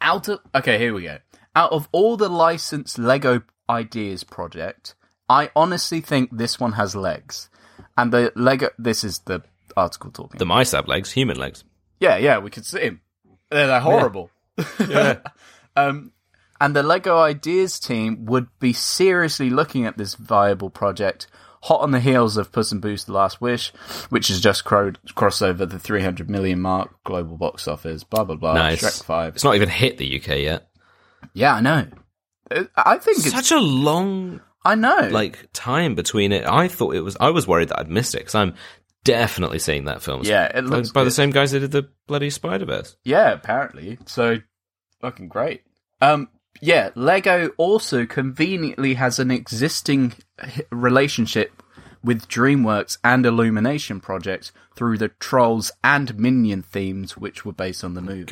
out 0.00 0.28
of 0.28 0.40
okay, 0.54 0.78
here 0.78 0.94
we 0.94 1.02
go. 1.02 1.18
Out 1.56 1.72
of 1.72 1.88
all 1.92 2.16
the 2.16 2.28
licensed 2.28 2.98
Lego 2.98 3.42
Ideas 3.68 4.24
project, 4.24 4.94
I 5.28 5.50
honestly 5.56 6.00
think 6.00 6.30
this 6.36 6.60
one 6.60 6.72
has 6.72 6.94
legs. 6.94 7.48
And 7.96 8.12
the 8.12 8.32
Lego, 8.36 8.68
this 8.78 9.04
is 9.04 9.20
the 9.20 9.42
article 9.76 10.10
talking. 10.10 10.38
The 10.38 10.46
mice 10.46 10.72
have 10.72 10.88
legs, 10.88 11.12
human 11.12 11.38
legs. 11.38 11.64
yeah, 12.00 12.16
yeah, 12.16 12.38
we 12.38 12.50
could 12.50 12.66
see 12.66 12.80
him. 12.80 13.00
They're, 13.50 13.66
they're 13.66 13.80
horrible. 13.80 14.30
Yeah. 14.88 15.18
Um, 15.76 16.12
and 16.60 16.76
the 16.76 16.84
Lego 16.84 17.18
Ideas 17.18 17.80
team 17.80 18.24
would 18.26 18.46
be 18.60 18.72
seriously 18.72 19.50
looking 19.50 19.84
at 19.86 19.98
this 19.98 20.14
viable 20.14 20.70
project, 20.70 21.26
hot 21.64 21.80
on 21.80 21.92
the 21.92 22.00
heels 22.00 22.36
of 22.36 22.52
Puss 22.52 22.72
in 22.72 22.80
Boots: 22.80 23.04
The 23.04 23.12
Last 23.12 23.40
Wish, 23.40 23.70
which 24.10 24.28
has 24.28 24.40
just 24.40 24.64
cro- 24.64 24.92
crossed 25.14 25.42
over 25.42 25.64
the 25.64 25.78
300 25.78 26.28
million 26.28 26.60
mark 26.60 27.02
global 27.04 27.36
box 27.36 27.66
office. 27.66 28.04
Blah 28.04 28.24
blah 28.24 28.36
blah. 28.36 28.54
Nice. 28.54 28.82
Shrek 28.82 29.04
Five. 29.04 29.34
It's 29.34 29.44
not 29.44 29.56
even 29.56 29.68
hit 29.68 29.98
the 29.98 30.20
UK 30.20 30.38
yet. 30.40 30.68
Yeah, 31.32 31.54
I 31.54 31.60
know. 31.60 31.86
Uh, 32.50 32.64
I 32.76 32.98
think 32.98 33.18
it's. 33.18 33.30
Such 33.30 33.50
a 33.50 33.58
long 33.58 34.40
I 34.64 34.74
know. 34.74 35.08
like 35.10 35.48
time 35.52 35.94
between 35.94 36.32
it. 36.32 36.46
I 36.46 36.68
thought 36.68 36.94
it 36.94 37.00
was. 37.00 37.16
I 37.18 37.30
was 37.30 37.46
worried 37.46 37.68
that 37.70 37.80
I'd 37.80 37.90
missed 37.90 38.14
it 38.14 38.18
because 38.18 38.34
I'm 38.34 38.54
definitely 39.04 39.58
seeing 39.58 39.86
that 39.86 40.02
film. 40.02 40.22
Yeah, 40.24 40.44
it 40.44 40.62
by, 40.62 40.76
looks 40.76 40.90
by 40.90 41.04
the 41.04 41.10
same 41.10 41.30
guys 41.30 41.52
that 41.52 41.60
did 41.60 41.70
the 41.70 41.88
bloody 42.06 42.30
Spider 42.30 42.66
Verse. 42.66 42.96
Yeah, 43.04 43.32
apparently. 43.32 43.98
So 44.06 44.38
fucking 45.00 45.28
great. 45.28 45.62
Um 46.00 46.28
yeah, 46.60 46.90
Lego 46.94 47.48
also 47.56 48.06
conveniently 48.06 48.94
has 48.94 49.18
an 49.18 49.30
existing 49.30 50.14
relationship 50.70 51.62
with 52.02 52.28
DreamWorks 52.28 52.98
and 53.02 53.24
Illumination 53.24 54.00
projects 54.00 54.52
through 54.76 54.98
the 54.98 55.08
Trolls 55.08 55.72
and 55.82 56.18
Minion 56.18 56.62
themes 56.62 57.16
which 57.16 57.44
were 57.44 57.52
based 57.52 57.82
on 57.82 57.94
the 57.94 58.02
movie. 58.02 58.24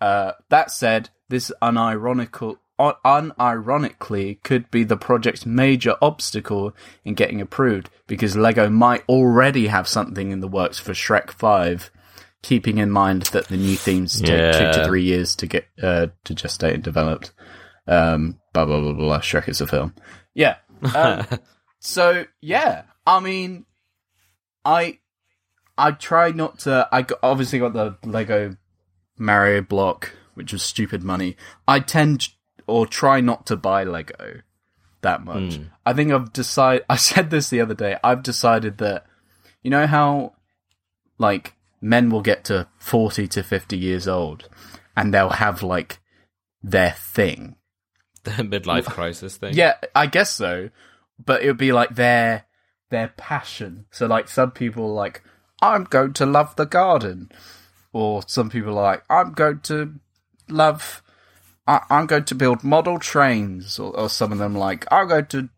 Uh, 0.00 0.32
that 0.48 0.70
said, 0.70 1.10
this 1.28 1.52
unironical, 1.62 2.58
un- 2.78 3.32
unironically 3.38 4.42
could 4.42 4.70
be 4.70 4.84
the 4.84 4.96
project's 4.96 5.46
major 5.46 5.96
obstacle 6.02 6.74
in 7.04 7.14
getting 7.14 7.40
approved 7.40 7.88
because 8.06 8.36
Lego 8.36 8.68
might 8.68 9.04
already 9.08 9.68
have 9.68 9.88
something 9.88 10.30
in 10.30 10.40
the 10.40 10.48
works 10.48 10.78
for 10.78 10.92
Shrek 10.92 11.30
5, 11.30 11.90
keeping 12.42 12.78
in 12.78 12.90
mind 12.90 13.22
that 13.22 13.48
the 13.48 13.56
new 13.56 13.76
themes 13.76 14.20
take 14.20 14.52
two 14.52 14.72
to 14.72 14.84
three 14.86 15.04
years 15.04 15.36
to 15.36 15.46
get 15.46 15.66
uh, 15.82 16.08
to 16.24 16.34
gestate 16.34 16.74
and 16.74 16.82
developed. 16.82 17.32
Um, 17.86 18.38
blah 18.52 18.64
blah 18.64 18.80
blah 18.80 18.92
blah. 18.92 19.20
Shrek 19.20 19.48
is 19.48 19.60
a 19.60 19.66
film. 19.66 19.94
Yeah. 20.34 20.56
Um, 20.94 21.26
so 21.80 22.26
yeah, 22.40 22.82
I 23.06 23.20
mean, 23.20 23.64
I 24.64 24.98
I 25.78 25.92
try 25.92 26.30
not 26.30 26.60
to. 26.60 26.88
I 26.92 27.02
got, 27.02 27.18
obviously 27.22 27.58
got 27.58 27.72
the 27.72 27.96
Lego 28.04 28.56
Mario 29.18 29.62
block, 29.62 30.12
which 30.34 30.52
was 30.52 30.62
stupid 30.62 31.02
money. 31.02 31.36
I 31.66 31.80
tend 31.80 32.28
or 32.66 32.86
try 32.86 33.20
not 33.20 33.46
to 33.46 33.56
buy 33.56 33.84
Lego 33.84 34.42
that 35.02 35.24
much. 35.24 35.60
I 35.84 35.92
think 35.92 36.12
I've 36.12 36.32
decided. 36.32 36.84
I 36.90 36.96
said 36.96 37.30
this 37.30 37.50
the 37.50 37.60
other 37.60 37.74
day. 37.74 37.96
I've 38.02 38.22
decided 38.22 38.78
that 38.78 39.06
you 39.62 39.70
know 39.70 39.86
how 39.86 40.34
like 41.18 41.54
men 41.82 42.08
will 42.08 42.22
get 42.22 42.44
to 42.44 42.68
forty 42.78 43.28
to 43.28 43.42
fifty 43.42 43.76
years 43.76 44.08
old, 44.08 44.48
and 44.96 45.12
they'll 45.12 45.30
have 45.30 45.62
like 45.62 46.00
their 46.62 46.92
thing. 46.92 47.56
the 48.24 48.30
midlife 48.30 48.86
crisis 48.86 49.36
thing. 49.36 49.54
Yeah, 49.54 49.74
I 49.94 50.06
guess 50.06 50.30
so. 50.30 50.70
But 51.24 51.42
it 51.42 51.48
would 51.48 51.58
be 51.58 51.72
like 51.72 51.96
their 51.96 52.46
their 52.90 53.08
passion. 53.16 53.86
So 53.90 54.06
like 54.06 54.28
some 54.28 54.52
people 54.52 54.84
are 54.84 54.94
like, 54.94 55.22
I'm 55.60 55.84
going 55.84 56.12
to 56.14 56.26
love 56.26 56.56
the 56.56 56.66
garden. 56.66 57.30
Or 57.92 58.22
some 58.26 58.48
people 58.48 58.78
are 58.78 58.82
like, 58.82 59.04
I'm 59.10 59.32
going 59.32 59.60
to 59.60 59.94
love 60.48 61.02
I, 61.66 61.80
I'm 61.90 62.06
going 62.06 62.24
to 62.24 62.34
build 62.34 62.64
model 62.64 62.98
trains 62.98 63.78
or, 63.78 63.96
or 63.96 64.08
some 64.08 64.32
of 64.32 64.38
them 64.38 64.54
like 64.54 64.84
I'm 64.90 65.08
going 65.08 65.26
to 65.26 65.48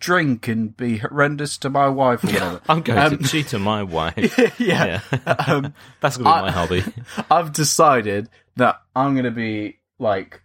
drink 0.00 0.46
and 0.48 0.76
be 0.76 0.98
horrendous 0.98 1.58
to 1.58 1.70
my 1.70 1.88
wife 1.88 2.22
or 2.24 2.28
whatever. 2.28 2.60
I'm 2.68 2.82
going 2.82 2.98
Um, 2.98 3.18
to 3.18 3.24
cheat 3.28 3.52
on 3.54 3.62
my 3.62 3.82
wife. 3.82 4.38
yeah. 4.60 5.00
Um, 5.46 5.74
That's 6.00 6.16
gonna 6.16 6.30
be 6.30 6.34
I- 6.34 6.42
my 6.42 6.50
hobby. 6.50 6.84
I've 7.30 7.52
decided 7.52 8.28
that 8.56 8.76
I'm 8.94 9.14
going 9.14 9.24
to 9.24 9.30
be 9.30 9.78
like 9.98 10.40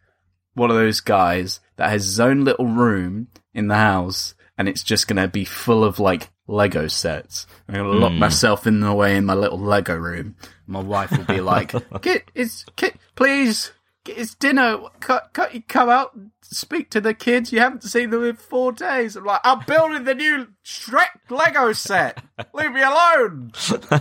one 0.55 0.69
of 0.69 0.75
those 0.77 0.99
guys 0.99 1.59
that 1.77 1.89
has 1.89 2.03
his 2.05 2.19
own 2.19 2.43
little 2.43 2.67
room 2.67 3.27
in 3.53 3.67
the 3.67 3.75
house 3.75 4.35
and 4.57 4.69
it's 4.69 4.83
just 4.83 5.07
going 5.07 5.21
to 5.21 5.27
be 5.27 5.45
full 5.45 5.83
of 5.83 5.99
like 5.99 6.29
Lego 6.47 6.87
sets. 6.87 7.47
I'm 7.67 7.75
going 7.75 7.91
to 7.91 7.97
lock 7.97 8.13
myself 8.13 8.67
in 8.67 8.79
the 8.81 8.93
way 8.93 9.15
in 9.17 9.25
my 9.25 9.33
little 9.33 9.59
Lego 9.59 9.95
room. 9.95 10.35
My 10.67 10.79
wife 10.81 11.11
will 11.11 11.25
be 11.25 11.41
like, 11.41 11.73
"Kit, 12.01 12.29
it's 12.35 12.65
Kit, 12.75 12.95
please 13.15 13.71
it's 14.05 14.35
dinner. 14.35 14.77
Cut, 14.99 15.29
cut, 15.33 15.53
you 15.53 15.61
come 15.61 15.89
out 15.89 16.13
and 16.13 16.31
speak 16.41 16.89
to 16.91 17.01
the 17.01 17.13
kids. 17.13 17.51
You 17.51 17.59
haven't 17.59 17.83
seen 17.83 18.09
them 18.09 18.23
in 18.23 18.35
four 18.35 18.71
days." 18.71 19.15
I'm 19.15 19.25
like, 19.25 19.41
"I'm 19.43 19.63
building 19.65 20.03
the 20.03 20.15
new 20.15 20.47
Shrek 20.65 21.29
Lego 21.29 21.73
set. 21.73 22.23
Leave 22.53 22.71
me 22.71 22.81
alone." 22.81 23.51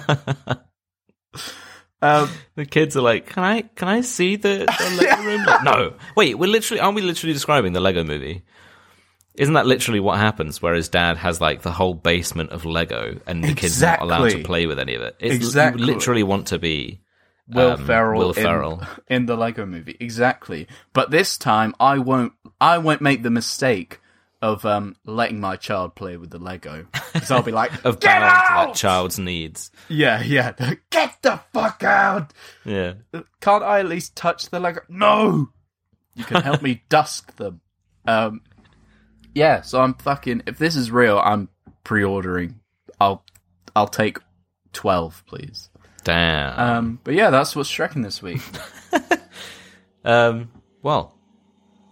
um, 2.02 2.28
The 2.54 2.66
kids 2.66 2.96
are 2.96 3.02
like, 3.02 3.26
"Can 3.26 3.42
I? 3.44 3.62
Can 3.62 3.88
I 3.88 4.00
see 4.00 4.36
the, 4.36 4.66
the 4.66 4.96
Lego 5.00 5.22
room?" 5.26 5.44
Like, 5.44 5.62
no, 5.64 5.94
wait. 6.16 6.38
We're 6.38 6.50
literally 6.50 6.80
aren't 6.80 6.96
we 6.96 7.02
literally 7.02 7.32
describing 7.32 7.72
the 7.72 7.80
Lego 7.80 8.04
movie? 8.04 8.42
Isn't 9.34 9.54
that 9.54 9.66
literally 9.66 10.00
what 10.00 10.18
happens? 10.18 10.60
Where 10.60 10.74
his 10.74 10.90
dad 10.90 11.16
has 11.16 11.40
like 11.40 11.62
the 11.62 11.72
whole 11.72 11.94
basement 11.94 12.50
of 12.50 12.66
Lego, 12.66 13.18
and 13.26 13.42
the 13.42 13.54
kids 13.54 13.82
are 13.82 13.92
not 13.92 14.02
allowed 14.02 14.30
to 14.30 14.42
play 14.42 14.66
with 14.66 14.78
any 14.78 14.94
of 14.94 15.02
it. 15.02 15.16
It's, 15.20 15.34
Exactly. 15.34 15.80
You 15.80 15.86
literally 15.86 16.22
want 16.22 16.48
to 16.48 16.58
be 16.58 17.00
Will 17.54 17.72
um, 17.72 17.86
Ferrell, 17.86 18.18
Will 18.18 18.32
in- 18.32 18.42
Ferrell. 18.42 18.82
In, 19.08 19.26
the 19.26 19.36
Lego 19.36 19.66
Movie, 19.66 19.96
exactly. 20.00 20.66
But 20.92 21.10
this 21.10 21.36
time, 21.36 21.74
I 21.78 21.98
won't. 21.98 22.32
I 22.60 22.78
won't 22.78 23.00
make 23.00 23.22
the 23.22 23.30
mistake 23.30 24.00
of 24.40 24.66
um, 24.66 24.96
letting 25.04 25.40
my 25.40 25.56
child 25.56 25.94
play 25.94 26.16
with 26.16 26.30
the 26.30 26.38
Lego. 26.38 26.86
Because 27.12 27.30
I'll 27.30 27.42
be 27.42 27.52
like, 27.52 27.72
of 27.84 28.00
"Get 28.00 28.22
out!" 28.22 28.68
that 28.68 28.74
child's 28.74 29.18
needs. 29.18 29.70
Yeah, 29.88 30.22
yeah. 30.22 30.52
Get 30.90 31.16
the 31.22 31.40
fuck 31.52 31.82
out! 31.84 32.32
Yeah, 32.64 32.94
Can't 33.40 33.62
I 33.64 33.80
at 33.80 33.86
least 33.86 34.16
touch 34.16 34.50
the 34.50 34.60
Lego? 34.60 34.80
No. 34.88 35.48
You 36.14 36.24
can 36.24 36.42
help 36.42 36.60
me 36.60 36.82
dust 36.90 37.36
them. 37.38 37.60
Um, 38.06 38.42
yeah. 39.34 39.62
So 39.62 39.80
I'm 39.80 39.94
fucking. 39.94 40.42
If 40.46 40.58
this 40.58 40.76
is 40.76 40.90
real, 40.90 41.18
I'm 41.18 41.48
pre-ordering. 41.84 42.60
I'll. 43.00 43.24
I'll 43.74 43.88
take 43.88 44.18
twelve, 44.72 45.24
please. 45.26 45.70
Damn. 46.04 46.58
Um, 46.58 47.00
but 47.04 47.14
yeah, 47.14 47.30
that's 47.30 47.54
what's 47.56 47.70
Shreking 47.70 48.02
this 48.02 48.22
week. 48.22 48.40
Um, 50.04 50.50
well, 50.82 51.14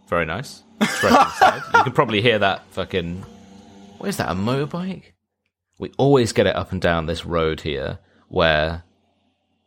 very 0.08 0.26
nice. 0.26 0.62
You 0.80 1.84
can 1.84 1.92
probably 1.92 2.20
hear 2.20 2.38
that 2.38 2.64
fucking. 2.72 3.24
What 3.98 4.08
is 4.08 4.16
that? 4.16 4.30
A 4.30 4.34
motorbike? 4.34 5.12
We 5.78 5.92
always 5.96 6.32
get 6.32 6.46
it 6.46 6.56
up 6.56 6.72
and 6.72 6.80
down 6.80 7.06
this 7.06 7.24
road 7.24 7.60
here, 7.60 7.98
where 8.28 8.82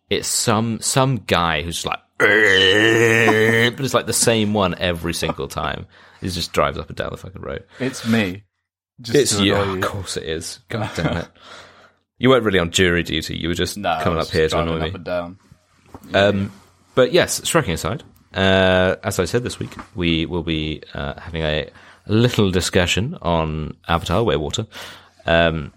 it's 0.09 0.27
some 0.27 0.79
some 0.81 1.17
guy 1.17 1.61
who's 1.63 1.85
like, 1.85 1.99
but 2.17 2.27
it's 2.29 3.93
like 3.93 4.05
the 4.05 4.13
same 4.13 4.53
one 4.53 4.75
every 4.77 5.13
single 5.13 5.47
time. 5.47 5.87
He 6.21 6.29
just 6.29 6.51
drives 6.53 6.77
up 6.77 6.89
and 6.89 6.97
down 6.97 7.11
the 7.11 7.17
fucking 7.17 7.41
road. 7.41 7.63
It's 7.79 8.07
me. 8.07 8.43
Just 9.01 9.17
It's 9.17 9.37
to 9.37 9.43
you. 9.43 9.55
Of 9.55 9.81
course 9.81 10.17
it 10.17 10.23
is. 10.23 10.59
God 10.69 10.91
damn 10.95 11.17
it. 11.17 11.27
You 12.23 12.29
weren't 12.29 12.45
really 12.45 12.59
on 12.59 12.71
jury 12.71 13.03
duty. 13.03 13.35
You 13.37 13.49
were 13.49 13.53
just 13.53 13.77
No, 13.77 13.99
coming 14.01 14.17
up 14.17 14.29
here 14.29 14.47
to 14.47 14.61
annoy 14.61 14.79
me. 14.79 14.87
up 14.87 14.95
and 14.95 15.03
down. 15.03 15.39
Um, 16.13 16.51
but 16.95 17.11
yes, 17.11 17.41
striking 17.43 17.73
aside, 17.73 18.01
uh, 18.33 18.95
as 19.03 19.19
I 19.19 19.25
said 19.25 19.43
this 19.43 19.59
week, 19.59 19.75
we 19.93 20.25
will 20.25 20.41
be 20.41 20.81
uh, 20.93 21.19
having 21.19 21.41
a 21.41 21.67
little 22.07 22.49
discussion 22.49 23.17
on 23.21 23.75
Avatar: 23.89 24.23
Way 24.23 24.35
of 24.35 24.41
Water, 24.41 24.67
um, 25.25 25.73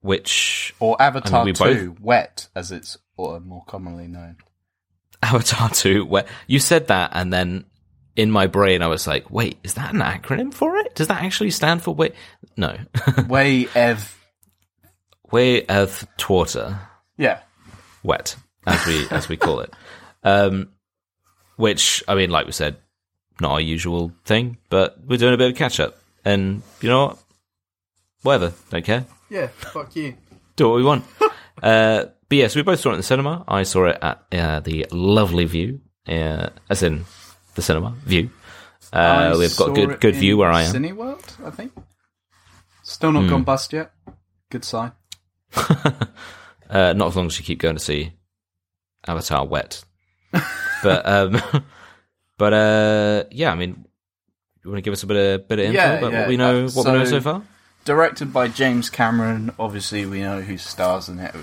which 0.00 0.74
Or 0.80 1.00
Avatar 1.02 1.42
I 1.42 1.44
mean, 1.44 1.54
we 1.60 1.74
2, 1.74 1.96
Wet, 2.00 2.48
as 2.54 2.72
it's 2.72 2.96
more 3.18 3.62
commonly 3.66 4.06
known. 4.08 4.36
Avatar 5.22 5.68
Two. 5.68 6.06
Where 6.06 6.24
you 6.46 6.60
said 6.60 6.86
that, 6.86 7.10
and 7.12 7.30
then 7.30 7.66
in 8.16 8.30
my 8.30 8.46
brain, 8.46 8.80
I 8.80 8.86
was 8.86 9.06
like, 9.06 9.30
"Wait, 9.30 9.58
is 9.62 9.74
that 9.74 9.92
an 9.92 10.00
acronym 10.00 10.54
for 10.54 10.78
it? 10.78 10.94
Does 10.94 11.08
that 11.08 11.22
actually 11.22 11.50
stand 11.50 11.82
for 11.82 11.94
wait?" 11.94 12.14
No, 12.56 12.74
Way 13.28 13.68
Ev. 13.74 14.14
Way 15.30 15.66
of 15.66 16.06
Water. 16.28 16.78
Yeah. 17.16 17.40
wet, 18.02 18.36
as 18.66 18.86
we 18.86 19.08
as 19.10 19.28
we 19.28 19.36
call 19.36 19.60
it. 19.60 19.74
Um, 20.22 20.70
which 21.56 22.02
I 22.06 22.14
mean, 22.14 22.30
like 22.30 22.46
we 22.46 22.52
said, 22.52 22.76
not 23.40 23.52
our 23.52 23.60
usual 23.60 24.12
thing, 24.24 24.58
but 24.70 24.96
we're 25.04 25.18
doing 25.18 25.34
a 25.34 25.36
bit 25.36 25.50
of 25.50 25.56
catch 25.56 25.80
up. 25.80 25.98
And 26.24 26.62
you 26.80 26.88
know 26.88 27.06
what? 27.06 27.18
Whatever, 28.22 28.52
don't 28.70 28.84
care. 28.84 29.06
Yeah, 29.30 29.48
fuck 29.48 29.94
you. 29.96 30.14
Do 30.56 30.68
what 30.68 30.76
we 30.76 30.82
want. 30.82 31.04
uh, 31.62 32.06
but 32.28 32.36
yes, 32.36 32.56
we 32.56 32.62
both 32.62 32.80
saw 32.80 32.90
it 32.90 32.94
in 32.94 32.98
the 32.98 33.04
cinema. 33.04 33.44
I 33.46 33.62
saw 33.62 33.86
it 33.86 33.98
at 34.02 34.24
uh, 34.32 34.60
the 34.60 34.86
lovely 34.90 35.44
Vue, 35.44 35.80
uh, 36.06 36.50
as 36.68 36.82
in 36.82 37.04
the 37.54 37.62
cinema 37.62 37.94
Vue. 38.04 38.30
Uh, 38.92 39.36
we've 39.38 39.56
got 39.56 39.74
good 39.74 40.00
good 40.00 40.14
view 40.16 40.36
where 40.36 40.50
I 40.50 40.62
am. 40.62 40.74
Cineworld, 40.74 41.44
I 41.44 41.50
think. 41.50 41.72
Still 42.82 43.12
not 43.12 43.24
mm. 43.24 43.30
gone 43.30 43.44
bust 43.44 43.72
yet. 43.72 43.92
Good 44.50 44.64
sign. 44.64 44.92
uh, 46.70 46.92
not 46.92 47.08
as 47.08 47.16
long 47.16 47.26
as 47.26 47.38
you 47.38 47.44
keep 47.44 47.60
going 47.60 47.76
to 47.76 47.82
see 47.82 48.12
Avatar 49.06 49.46
wet. 49.46 49.84
but 50.82 51.06
um, 51.06 51.40
but 52.38 52.52
uh, 52.52 53.24
yeah, 53.30 53.52
I 53.52 53.54
mean, 53.54 53.84
you 54.62 54.70
want 54.70 54.78
to 54.78 54.82
give 54.82 54.92
us 54.92 55.02
a 55.02 55.06
bit 55.06 55.16
of 55.16 55.48
bit 55.48 55.58
of 55.58 55.64
info 55.66 55.76
yeah, 55.76 55.92
about 55.92 56.12
yeah. 56.12 56.20
what 56.20 56.28
we 56.28 56.36
know 56.36 56.62
what 56.62 56.72
so, 56.72 56.92
we 56.92 56.98
know 56.98 57.04
so 57.04 57.20
far? 57.20 57.42
Directed 57.84 58.32
by 58.32 58.48
James 58.48 58.90
Cameron. 58.90 59.52
Obviously, 59.58 60.04
we 60.04 60.20
know 60.20 60.42
who 60.42 60.58
stars 60.58 61.08
in 61.08 61.18
it. 61.18 61.34
We 61.34 61.42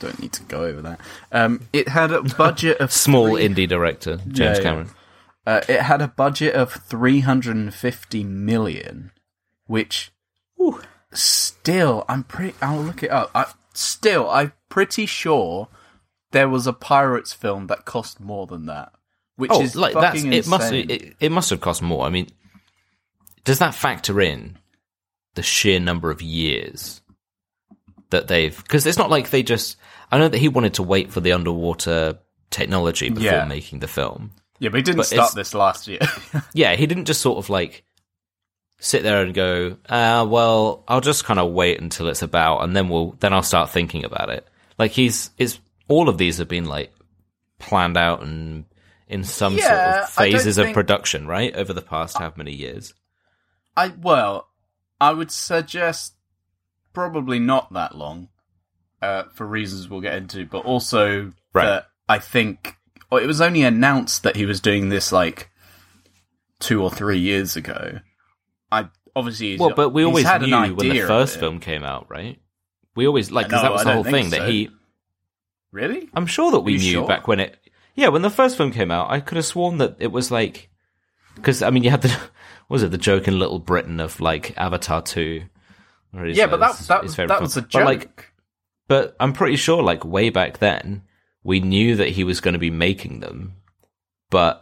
don't 0.00 0.20
need 0.20 0.32
to 0.32 0.42
go 0.44 0.64
over 0.64 0.80
that. 0.82 1.00
Um, 1.30 1.68
it 1.72 1.88
had 1.88 2.12
a 2.12 2.22
budget 2.22 2.78
of 2.78 2.92
small 2.92 3.36
three... 3.36 3.46
indie 3.46 3.68
director 3.68 4.16
James 4.28 4.58
yeah, 4.58 4.62
Cameron. 4.62 4.90
Uh, 5.46 5.60
it 5.68 5.80
had 5.82 6.00
a 6.00 6.08
budget 6.08 6.54
of 6.54 6.72
350 6.72 8.24
million, 8.24 9.10
which 9.66 10.12
Ooh. 10.60 10.80
Still, 11.12 12.04
I'm 12.08 12.24
pretty. 12.24 12.54
I'll 12.60 12.80
look 12.80 13.02
it 13.02 13.10
up. 13.10 13.30
I, 13.34 13.46
still, 13.74 14.28
I'm 14.30 14.52
pretty 14.68 15.06
sure 15.06 15.68
there 16.32 16.48
was 16.48 16.66
a 16.66 16.72
pirates 16.72 17.32
film 17.32 17.68
that 17.68 17.84
cost 17.84 18.20
more 18.20 18.46
than 18.46 18.66
that. 18.66 18.92
Which 19.36 19.50
oh, 19.52 19.62
is 19.62 19.74
like 19.74 19.94
that's 19.94 20.22
it. 20.22 20.46
Must 20.46 20.72
it, 20.72 21.16
it 21.18 21.32
must 21.32 21.50
have 21.50 21.60
cost 21.60 21.82
more. 21.82 22.04
I 22.04 22.10
mean, 22.10 22.28
does 23.44 23.60
that 23.60 23.74
factor 23.74 24.20
in 24.20 24.58
the 25.34 25.42
sheer 25.42 25.80
number 25.80 26.10
of 26.10 26.20
years 26.20 27.00
that 28.10 28.28
they've? 28.28 28.56
Because 28.56 28.86
it's 28.86 28.98
not 28.98 29.10
like 29.10 29.30
they 29.30 29.42
just. 29.42 29.76
I 30.10 30.18
know 30.18 30.28
that 30.28 30.38
he 30.38 30.48
wanted 30.48 30.74
to 30.74 30.82
wait 30.82 31.10
for 31.10 31.20
the 31.20 31.32
underwater 31.32 32.18
technology 32.50 33.08
before 33.08 33.24
yeah. 33.24 33.44
making 33.46 33.78
the 33.78 33.88
film. 33.88 34.32
Yeah, 34.58 34.68
but 34.68 34.76
he 34.76 34.82
didn't 34.82 34.98
but 34.98 35.06
start 35.06 35.34
this 35.34 35.54
last 35.54 35.88
year. 35.88 36.00
yeah, 36.52 36.76
he 36.76 36.86
didn't 36.86 37.06
just 37.06 37.22
sort 37.22 37.38
of 37.38 37.48
like 37.48 37.84
sit 38.82 39.04
there 39.04 39.22
and 39.22 39.32
go, 39.32 39.76
uh, 39.88 40.26
well, 40.28 40.82
I'll 40.88 41.00
just 41.00 41.24
kind 41.24 41.38
of 41.38 41.52
wait 41.52 41.80
until 41.80 42.08
it's 42.08 42.22
about, 42.22 42.64
and 42.64 42.74
then 42.74 42.88
we'll 42.88 43.12
then 43.20 43.32
I'll 43.32 43.42
start 43.42 43.70
thinking 43.70 44.04
about 44.04 44.28
it. 44.28 44.46
Like 44.78 44.90
he's 44.90 45.30
it's 45.38 45.60
all 45.88 46.08
of 46.08 46.18
these 46.18 46.38
have 46.38 46.48
been 46.48 46.66
like 46.66 46.92
planned 47.58 47.96
out 47.96 48.22
and 48.22 48.64
in 49.06 49.22
some 49.22 49.56
yeah, 49.56 49.92
sort 49.94 50.02
of 50.02 50.10
phases 50.10 50.58
of 50.58 50.72
production, 50.74 51.26
right? 51.28 51.54
Over 51.54 51.72
the 51.72 51.80
past 51.80 52.18
how 52.18 52.32
many 52.36 52.52
years? 52.52 52.92
I 53.76 53.92
well, 54.00 54.48
I 55.00 55.12
would 55.12 55.30
suggest 55.30 56.14
probably 56.92 57.38
not 57.38 57.72
that 57.74 57.96
long, 57.96 58.30
uh, 59.00 59.24
for 59.32 59.46
reasons 59.46 59.88
we'll 59.88 60.00
get 60.00 60.14
into, 60.14 60.44
but 60.44 60.64
also 60.64 61.32
right. 61.52 61.66
that 61.66 61.86
I 62.08 62.18
think 62.18 62.76
well, 63.12 63.22
it 63.22 63.26
was 63.26 63.40
only 63.40 63.62
announced 63.62 64.24
that 64.24 64.34
he 64.34 64.44
was 64.44 64.60
doing 64.60 64.88
this 64.88 65.12
like 65.12 65.50
two 66.58 66.82
or 66.82 66.90
three 66.90 67.18
years 67.18 67.54
ago. 67.54 68.00
Obviously 69.14 69.58
well, 69.58 69.74
but 69.74 69.90
we 69.90 70.04
always 70.04 70.24
knew 70.24 70.74
when 70.74 70.88
the 70.88 71.04
first 71.06 71.38
film 71.38 71.60
came 71.60 71.84
out, 71.84 72.10
right? 72.10 72.40
We 72.94 73.06
always 73.06 73.30
like 73.30 73.46
because 73.46 73.62
that 73.62 73.72
was 73.72 73.84
the 73.84 73.92
whole 73.92 74.04
thing 74.04 74.30
so. 74.30 74.38
that 74.38 74.48
he. 74.48 74.70
Really? 75.70 76.08
I'm 76.14 76.26
sure 76.26 76.50
that 76.52 76.60
we 76.60 76.76
knew 76.76 76.92
sure? 76.92 77.08
back 77.08 77.28
when 77.28 77.40
it. 77.40 77.58
Yeah, 77.94 78.08
when 78.08 78.22
the 78.22 78.30
first 78.30 78.56
film 78.56 78.72
came 78.72 78.90
out, 78.90 79.10
I 79.10 79.20
could 79.20 79.36
have 79.36 79.44
sworn 79.44 79.78
that 79.78 79.96
it 79.98 80.12
was 80.12 80.30
like 80.30 80.70
because 81.34 81.62
I 81.62 81.70
mean 81.70 81.82
you 81.82 81.90
had 81.90 82.02
the 82.02 82.16
was 82.68 82.82
it 82.82 82.90
the 82.90 82.98
joke 82.98 83.28
in 83.28 83.38
Little 83.38 83.58
Britain 83.58 84.00
of 84.00 84.20
like 84.20 84.56
Avatar 84.56 85.02
two. 85.02 85.44
Yeah, 86.14 86.46
but 86.46 86.60
that 86.60 86.76
that, 86.88 87.28
that 87.28 87.40
was 87.40 87.56
a 87.56 87.62
joke. 87.62 87.70
But, 87.72 87.84
like, 87.84 88.32
but 88.86 89.16
I'm 89.18 89.32
pretty 89.32 89.56
sure, 89.56 89.82
like 89.82 90.04
way 90.04 90.28
back 90.28 90.58
then, 90.58 91.02
we 91.42 91.60
knew 91.60 91.96
that 91.96 92.10
he 92.10 92.24
was 92.24 92.40
going 92.40 92.52
to 92.52 92.58
be 92.58 92.70
making 92.70 93.20
them, 93.20 93.54
but 94.28 94.61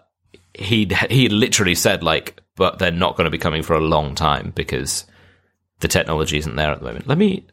he 0.60 0.90
he 1.08 1.28
literally 1.28 1.74
said 1.74 2.02
like, 2.02 2.40
but 2.56 2.78
they're 2.78 2.90
not 2.90 3.16
going 3.16 3.24
to 3.24 3.30
be 3.30 3.38
coming 3.38 3.62
for 3.62 3.74
a 3.74 3.80
long 3.80 4.14
time 4.14 4.52
because 4.54 5.04
the 5.80 5.88
technology 5.88 6.38
isn't 6.38 6.56
there 6.56 6.70
at 6.70 6.78
the 6.78 6.84
moment. 6.84 7.06
Let 7.06 7.18
me. 7.18 7.46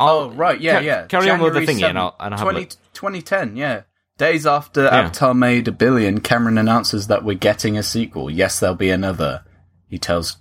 I'll, 0.00 0.18
oh 0.18 0.30
right, 0.30 0.60
yeah, 0.60 0.78
ca- 0.78 0.86
yeah. 0.86 1.06
Carry 1.06 1.26
January 1.26 1.50
on 1.50 1.54
with 1.54 1.66
the 1.66 1.72
thingy, 1.72 1.80
7, 1.80 1.90
and 1.90 1.98
I'll, 1.98 2.16
and 2.20 2.34
I'll 2.34 2.42
20, 2.42 2.66
2010, 2.94 3.56
yeah. 3.56 3.82
Days 4.16 4.46
after 4.46 4.84
yeah. 4.84 4.96
Avatar 4.96 5.34
made 5.34 5.66
a 5.68 5.72
billion, 5.72 6.20
Cameron 6.20 6.58
announces 6.58 7.08
that 7.08 7.24
we're 7.24 7.36
getting 7.36 7.76
a 7.76 7.82
sequel. 7.82 8.30
Yes, 8.30 8.60
there'll 8.60 8.76
be 8.76 8.90
another. 8.90 9.44
He 9.88 9.98
tells 9.98 10.36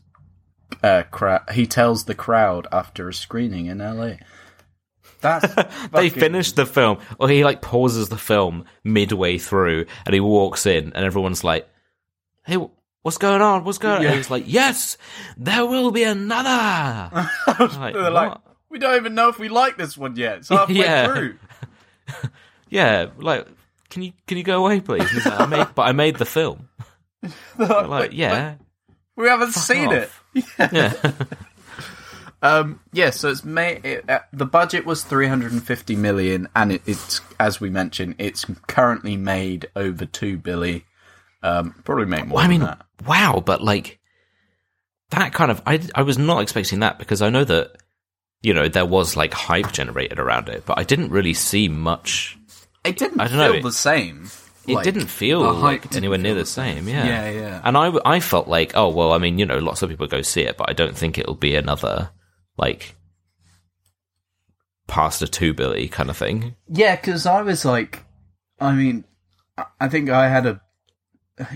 uh, 0.84 1.04
cra- 1.10 1.46
he 1.54 1.66
tells 1.66 2.06
the 2.06 2.16
crowd 2.16 2.68
after 2.72 3.10
a 3.10 3.14
screening 3.14 3.66
in 3.66 3.80
LA. 3.80 4.14
That's 5.22 5.56
they 5.92 6.10
finished 6.10 6.56
the 6.56 6.66
film, 6.66 7.00
or 7.20 7.30
he 7.30 7.44
like 7.44 7.62
pauses 7.62 8.10
the 8.10 8.18
film 8.18 8.66
midway 8.84 9.38
through, 9.38 9.86
and 10.06 10.14
he 10.14 10.20
walks 10.20 10.66
in, 10.66 10.94
and 10.94 11.06
everyone's 11.06 11.44
like, 11.44 11.68
"Hey, 12.48 12.58
what's 13.04 13.18
going 13.18 13.42
on? 13.42 13.64
What's 13.64 13.78
going 13.78 13.98
on?" 13.98 14.02
Yeah. 14.02 14.10
And 14.10 14.18
he's 14.18 14.32
like, 14.32 14.46
"Yes, 14.48 14.98
there 15.38 15.66
will 15.66 15.92
be 15.92 16.04
another." 16.04 17.30
like, 17.60 17.94
They're 17.94 18.10
like, 18.10 18.38
"We 18.70 18.80
don't 18.80 18.96
even 18.96 19.16
know 19.16 19.30
if 19.30 19.38
we 19.38 19.50
like 19.50 19.78
this 19.78 19.98
one 19.98 20.16
yet. 20.16 20.40
It's 20.40 20.50
halfway 20.50 20.76
yeah. 20.78 21.14
through." 21.14 21.38
yeah, 22.70 23.08
like, 23.18 23.48
can 23.90 24.02
you 24.02 24.14
can 24.26 24.38
you 24.38 24.44
go 24.44 24.66
away, 24.66 24.82
please? 24.82 25.14
Like, 25.26 25.40
I 25.40 25.46
made, 25.46 25.68
but 25.76 25.84
I 25.84 25.92
made 25.92 26.16
the 26.16 26.26
film. 26.26 26.70
like, 27.58 27.88
like, 27.88 28.14
yeah, 28.14 28.56
we 29.16 29.28
haven't 29.28 29.52
seen 29.52 29.90
off. 29.90 30.24
it. 30.34 30.46
yeah. 30.72 31.14
Um, 32.42 32.80
yeah, 32.94 33.10
so 33.10 33.30
it's 33.30 33.44
May. 33.44 33.80
It, 33.84 34.10
uh, 34.10 34.20
the 34.32 34.46
budget 34.46 34.86
was 34.86 35.04
350 35.04 35.96
million, 35.96 36.48
and 36.56 36.72
it, 36.74 36.82
it's 36.86 37.22
as 37.40 37.60
we 37.60 37.70
mentioned, 37.70 38.16
it's 38.20 38.46
currently 38.68 39.18
made 39.18 39.68
over 39.76 40.06
two 40.06 40.38
billion. 40.38 40.84
Um, 41.44 41.76
probably 41.84 42.06
make 42.06 42.26
more. 42.26 42.38
Well, 42.38 42.46
I 42.46 42.48
mean, 42.48 42.68
wow, 43.06 43.42
but 43.46 43.64
like 43.64 44.00
that 45.12 45.34
kind 45.34 45.52
of, 45.52 45.62
I 45.66 45.80
I 45.96 46.02
was 46.02 46.18
not 46.18 46.42
expecting 46.42 46.80
that 46.80 47.00
because 47.00 47.22
I 47.22 47.30
know 47.30 47.44
that 47.44 47.78
you 48.42 48.54
know 48.54 48.68
there 48.68 48.86
was 48.86 49.16
like 49.16 49.34
hype 49.34 49.72
generated 49.72 50.20
around 50.20 50.50
it, 50.50 50.66
but 50.66 50.80
I 50.80 50.84
didn't 50.84 51.12
really 51.12 51.34
see 51.34 51.70
much. 51.70 52.38
It 52.84 52.98
didn't 52.98 53.20
I 53.20 53.28
don't 53.28 53.38
feel 53.38 53.54
know, 53.54 53.62
the 53.62 53.72
same. 53.72 54.30
It 54.68 54.76
like, 54.76 54.84
didn't 54.84 55.08
feel 55.08 55.54
like 55.54 55.96
anywhere 55.96 56.18
near 56.18 56.36
the 56.36 56.46
same, 56.46 56.90
yeah. 56.90 57.06
Yeah, 57.06 57.30
yeah. 57.30 57.62
And 57.64 57.78
I, 57.78 57.98
I 58.04 58.20
felt 58.20 58.50
like, 58.50 58.74
oh 58.76 58.90
well, 58.90 59.14
I 59.14 59.18
mean, 59.18 59.40
you 59.40 59.46
know, 59.46 59.60
lots 59.60 59.82
of 59.82 59.90
people 59.90 60.08
go 60.08 60.22
see 60.22 60.42
it, 60.42 60.58
but 60.58 60.70
I 60.70 60.74
don't 60.74 60.96
think 60.96 61.18
it'll 61.18 61.36
be 61.36 61.56
another 61.56 62.10
like 62.58 62.96
past 64.88 65.22
a 65.22 65.28
two 65.28 65.54
billy 65.54 65.88
kind 65.88 66.10
of 66.10 66.18
thing. 66.18 66.56
Yeah, 66.68 66.98
because 66.98 67.26
I 67.26 67.42
was 67.44 67.64
like, 67.64 68.04
I 68.60 68.74
mean, 68.74 69.06
I 69.80 69.88
think 69.88 70.10
I 70.10 70.28
had 70.28 70.46
a. 70.46 70.62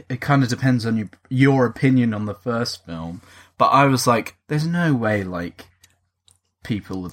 It 0.09 0.21
kind 0.21 0.43
of 0.43 0.49
depends 0.49 0.85
on 0.85 0.97
your 0.97 1.09
your 1.29 1.65
opinion 1.65 2.13
on 2.13 2.25
the 2.25 2.35
first 2.35 2.85
film, 2.85 3.21
but 3.57 3.67
I 3.67 3.85
was 3.85 4.05
like, 4.05 4.35
there's 4.47 4.67
no 4.67 4.93
way 4.93 5.23
like 5.23 5.65
people 6.63 7.11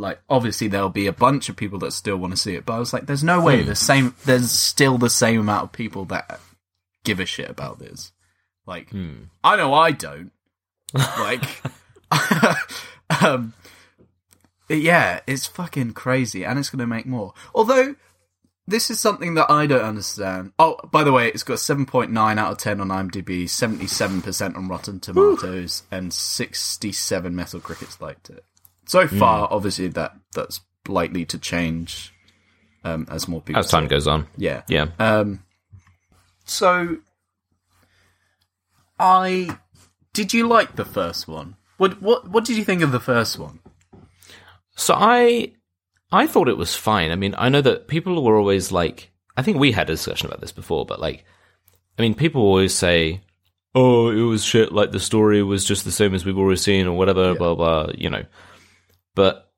like 0.00 0.20
obviously 0.28 0.66
there'll 0.68 0.88
be 0.88 1.06
a 1.06 1.12
bunch 1.12 1.48
of 1.48 1.56
people 1.56 1.78
that 1.80 1.92
still 1.92 2.16
want 2.16 2.32
to 2.32 2.36
see 2.36 2.54
it, 2.54 2.64
but 2.64 2.74
I 2.74 2.78
was 2.78 2.92
like, 2.92 3.06
there's 3.06 3.22
no 3.22 3.40
way 3.40 3.60
hmm. 3.60 3.68
the 3.68 3.74
same. 3.74 4.14
There's 4.24 4.50
still 4.50 4.98
the 4.98 5.10
same 5.10 5.40
amount 5.40 5.64
of 5.64 5.72
people 5.72 6.06
that 6.06 6.40
give 7.04 7.20
a 7.20 7.26
shit 7.26 7.50
about 7.50 7.78
this. 7.78 8.12
Like, 8.66 8.90
hmm. 8.90 9.24
I 9.44 9.56
know 9.56 9.74
I 9.74 9.92
don't. 9.92 10.32
like, 10.94 11.44
um, 13.22 13.52
yeah, 14.68 15.20
it's 15.26 15.46
fucking 15.46 15.92
crazy, 15.92 16.44
and 16.44 16.58
it's 16.58 16.70
going 16.70 16.80
to 16.80 16.86
make 16.86 17.06
more. 17.06 17.34
Although 17.54 17.94
this 18.70 18.90
is 18.90 19.00
something 19.00 19.34
that 19.34 19.50
I 19.50 19.66
don't 19.66 19.84
understand. 19.84 20.52
Oh, 20.58 20.78
by 20.90 21.04
the 21.04 21.12
way, 21.12 21.28
it's 21.28 21.42
got 21.42 21.58
seven 21.58 21.86
point 21.86 22.10
nine 22.10 22.38
out 22.38 22.52
of 22.52 22.58
ten 22.58 22.80
on 22.80 22.88
IMDb, 22.88 23.48
seventy 23.48 23.86
seven 23.86 24.22
percent 24.22 24.56
on 24.56 24.68
Rotten 24.68 25.00
Tomatoes, 25.00 25.82
and 25.90 26.12
67 26.12 27.34
Metacritics 27.34 28.00
liked 28.00 28.30
it. 28.30 28.44
So 28.86 29.06
hmm. 29.06 29.18
far, 29.18 29.48
mm. 29.48 29.52
obviously, 29.52 29.88
that 29.88 30.16
that's 30.34 30.60
likely 30.88 31.24
to 31.26 31.38
change 31.38 32.12
um, 32.84 33.06
as 33.10 33.28
more 33.28 33.40
people 33.40 33.60
as 33.60 33.68
time 33.68 33.88
goes 33.88 34.06
on. 34.06 34.26
Yeah, 34.36 34.62
yeah. 34.68 34.88
Um, 34.98 35.44
so, 36.44 36.98
I 38.98 39.58
did 40.12 40.32
you 40.32 40.48
like 40.48 40.76
the 40.76 40.84
first 40.84 41.28
one? 41.28 41.56
What 41.76 42.00
what 42.00 42.28
what 42.28 42.44
did 42.44 42.56
you 42.56 42.64
think 42.64 42.82
of 42.82 42.92
the 42.92 43.00
first 43.00 43.38
one? 43.38 43.60
So 44.76 44.94
I 44.96 45.52
I 46.12 46.26
thought 46.26 46.48
it 46.48 46.56
was 46.56 46.74
fine. 46.74 47.10
I 47.10 47.16
mean, 47.16 47.34
I 47.38 47.48
know 47.48 47.60
that 47.62 47.88
people 47.88 48.22
were 48.22 48.36
always 48.36 48.72
like 48.72 49.10
I 49.36 49.42
think 49.42 49.58
we 49.58 49.72
had 49.72 49.88
a 49.88 49.94
discussion 49.94 50.26
about 50.26 50.40
this 50.40 50.52
before, 50.52 50.84
but 50.84 51.00
like 51.00 51.24
I 51.98 52.02
mean, 52.02 52.14
people 52.14 52.42
always 52.42 52.74
say, 52.74 53.20
"Oh, 53.74 54.10
it 54.10 54.22
was 54.22 54.44
shit 54.44 54.72
like 54.72 54.90
the 54.90 55.00
story 55.00 55.42
was 55.42 55.64
just 55.64 55.84
the 55.84 55.92
same 55.92 56.14
as 56.14 56.24
we've 56.24 56.38
always 56.38 56.62
seen 56.62 56.86
or 56.86 56.96
whatever, 56.96 57.32
yeah. 57.32 57.38
blah 57.38 57.54
blah, 57.54 57.88
you 57.94 58.10
know." 58.10 58.24
But 59.14 59.50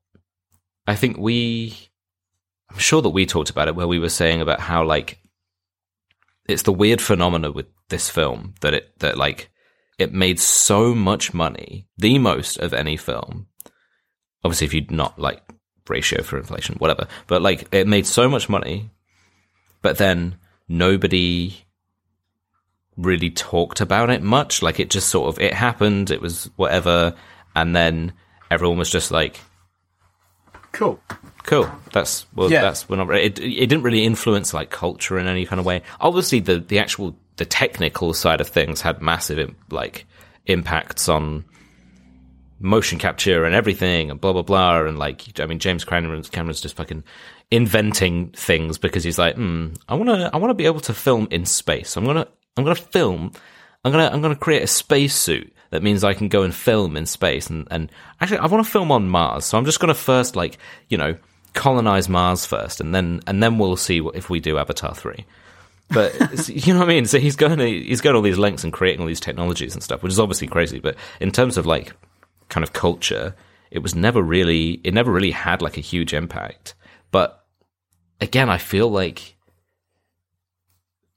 I 0.87 0.95
think 0.95 1.17
we 1.17 1.75
I'm 2.71 2.79
sure 2.79 3.01
that 3.01 3.09
we 3.09 3.25
talked 3.25 3.49
about 3.49 3.67
it 3.67 3.75
where 3.75 3.87
we 3.87 3.99
were 3.99 4.09
saying 4.09 4.41
about 4.41 4.59
how 4.59 4.83
like 4.83 5.19
it's 6.47 6.63
the 6.63 6.73
weird 6.73 7.01
phenomena 7.01 7.51
with 7.51 7.67
this 7.89 8.09
film 8.09 8.55
that 8.61 8.73
it 8.73 8.99
that 8.99 9.17
like 9.17 9.49
it 9.99 10.13
made 10.13 10.39
so 10.39 10.93
much 10.95 11.33
money, 11.33 11.87
the 11.97 12.17
most 12.19 12.57
of 12.57 12.73
any 12.73 12.97
film. 12.97 13.47
Obviously, 14.43 14.65
if 14.65 14.73
you'd 14.73 14.91
not 14.91 15.19
like 15.19 15.41
ratio 15.87 16.23
for 16.23 16.37
inflation, 16.37 16.75
whatever, 16.75 17.07
but 17.27 17.41
like 17.41 17.67
it 17.73 17.87
made 17.87 18.05
so 18.05 18.29
much 18.29 18.49
money, 18.49 18.89
but 19.81 19.97
then 19.97 20.35
nobody 20.67 21.55
really 22.97 23.29
talked 23.29 23.81
about 23.81 24.09
it 24.09 24.21
much. 24.21 24.61
Like 24.61 24.79
it 24.79 24.89
just 24.89 25.09
sort 25.09 25.29
of 25.29 25.41
it 25.41 25.53
happened, 25.53 26.11
it 26.11 26.21
was 26.21 26.49
whatever, 26.55 27.15
and 27.55 27.75
then 27.75 28.13
everyone 28.49 28.77
was 28.77 28.89
just 28.89 29.11
like, 29.11 29.39
Cool. 30.73 30.99
Cool. 31.43 31.69
That's 31.93 32.25
well. 32.35 32.51
Yeah. 32.51 32.61
That's 32.61 32.89
we're 32.89 32.97
not. 32.97 33.09
It 33.13 33.39
it 33.39 33.67
didn't 33.67 33.83
really 33.83 34.03
influence 34.03 34.53
like 34.53 34.71
culture 34.71 35.19
in 35.19 35.27
any 35.27 35.45
kind 35.45 35.59
of 35.59 35.65
way. 35.65 35.83
Obviously, 36.01 36.39
the 36.39 36.59
the 36.59 36.79
actual 36.79 37.15
the 37.37 37.45
technical 37.45 38.13
side 38.13 38.41
of 38.41 38.47
things 38.47 38.81
had 38.81 39.01
massive 39.01 39.53
like 39.69 40.05
impacts 40.45 41.07
on 41.07 41.45
motion 42.59 42.99
capture 42.99 43.45
and 43.45 43.53
everything 43.53 44.09
and 44.09 44.21
blah 44.21 44.33
blah 44.33 44.41
blah 44.41 44.85
and 44.85 44.97
like 44.97 45.39
I 45.39 45.45
mean 45.45 45.59
James 45.59 45.83
Cameron's 45.83 46.29
Cameron's 46.29 46.61
just 46.61 46.75
fucking 46.75 47.03
inventing 47.51 48.29
things 48.29 48.77
because 48.77 49.03
he's 49.03 49.19
like, 49.19 49.35
hmm, 49.35 49.73
I 49.87 49.95
want 49.95 50.09
to 50.09 50.29
I 50.33 50.37
want 50.37 50.49
to 50.51 50.55
be 50.55 50.65
able 50.65 50.79
to 50.81 50.93
film 50.93 51.27
in 51.31 51.45
space. 51.45 51.97
I'm 51.97 52.05
gonna 52.05 52.27
I'm 52.57 52.63
gonna 52.63 52.75
film. 52.75 53.31
I'm 53.83 53.91
gonna 53.91 54.09
I'm 54.11 54.21
gonna 54.21 54.35
create 54.35 54.63
a 54.63 54.67
spacesuit 54.67 55.53
that 55.71 55.83
means 55.83 56.03
I 56.03 56.13
can 56.13 56.29
go 56.29 56.43
and 56.43 56.53
film 56.53 56.95
in 56.95 57.05
space 57.05 57.49
and 57.49 57.67
and 57.69 57.91
actually 58.21 58.39
I 58.39 58.47
want 58.47 58.65
to 58.65 58.71
film 58.71 58.91
on 58.91 59.09
Mars. 59.09 59.45
So 59.45 59.57
I'm 59.57 59.65
just 59.65 59.79
gonna 59.79 59.93
first 59.93 60.35
like 60.35 60.57
you 60.89 60.97
know 60.97 61.15
colonize 61.53 62.09
Mars 62.09 62.45
first 62.45 62.81
and 62.81 62.93
then 62.95 63.21
and 63.27 63.43
then 63.43 63.57
we'll 63.57 63.75
see 63.75 64.01
what, 64.01 64.15
if 64.15 64.29
we 64.29 64.39
do 64.39 64.57
Avatar 64.57 64.95
three. 64.95 65.25
But 65.89 66.49
you 66.49 66.73
know 66.73 66.79
what 66.79 66.89
I 66.89 66.93
mean. 66.93 67.05
So 67.05 67.19
he's 67.19 67.35
going 67.35 67.59
to, 67.59 67.67
he's 67.67 68.01
going 68.01 68.15
all 68.15 68.21
these 68.21 68.37
lengths 68.37 68.63
and 68.63 68.73
creating 68.73 69.01
all 69.01 69.07
these 69.07 69.19
technologies 69.19 69.73
and 69.73 69.83
stuff, 69.83 70.01
which 70.01 70.11
is 70.11 70.19
obviously 70.19 70.47
crazy. 70.47 70.79
But 70.79 70.95
in 71.19 71.31
terms 71.31 71.57
of 71.57 71.65
like 71.65 71.93
kind 72.53 72.63
of 72.63 72.71
culture, 72.73 73.35
it 73.71 73.79
was 73.79 73.95
never 73.95 74.21
really 74.21 74.79
it 74.83 74.93
never 74.93 75.11
really 75.11 75.31
had 75.31 75.61
like 75.61 75.77
a 75.77 75.81
huge 75.81 76.13
impact. 76.13 76.75
But 77.11 77.43
again, 78.21 78.49
I 78.49 78.57
feel 78.57 78.89
like 78.89 79.35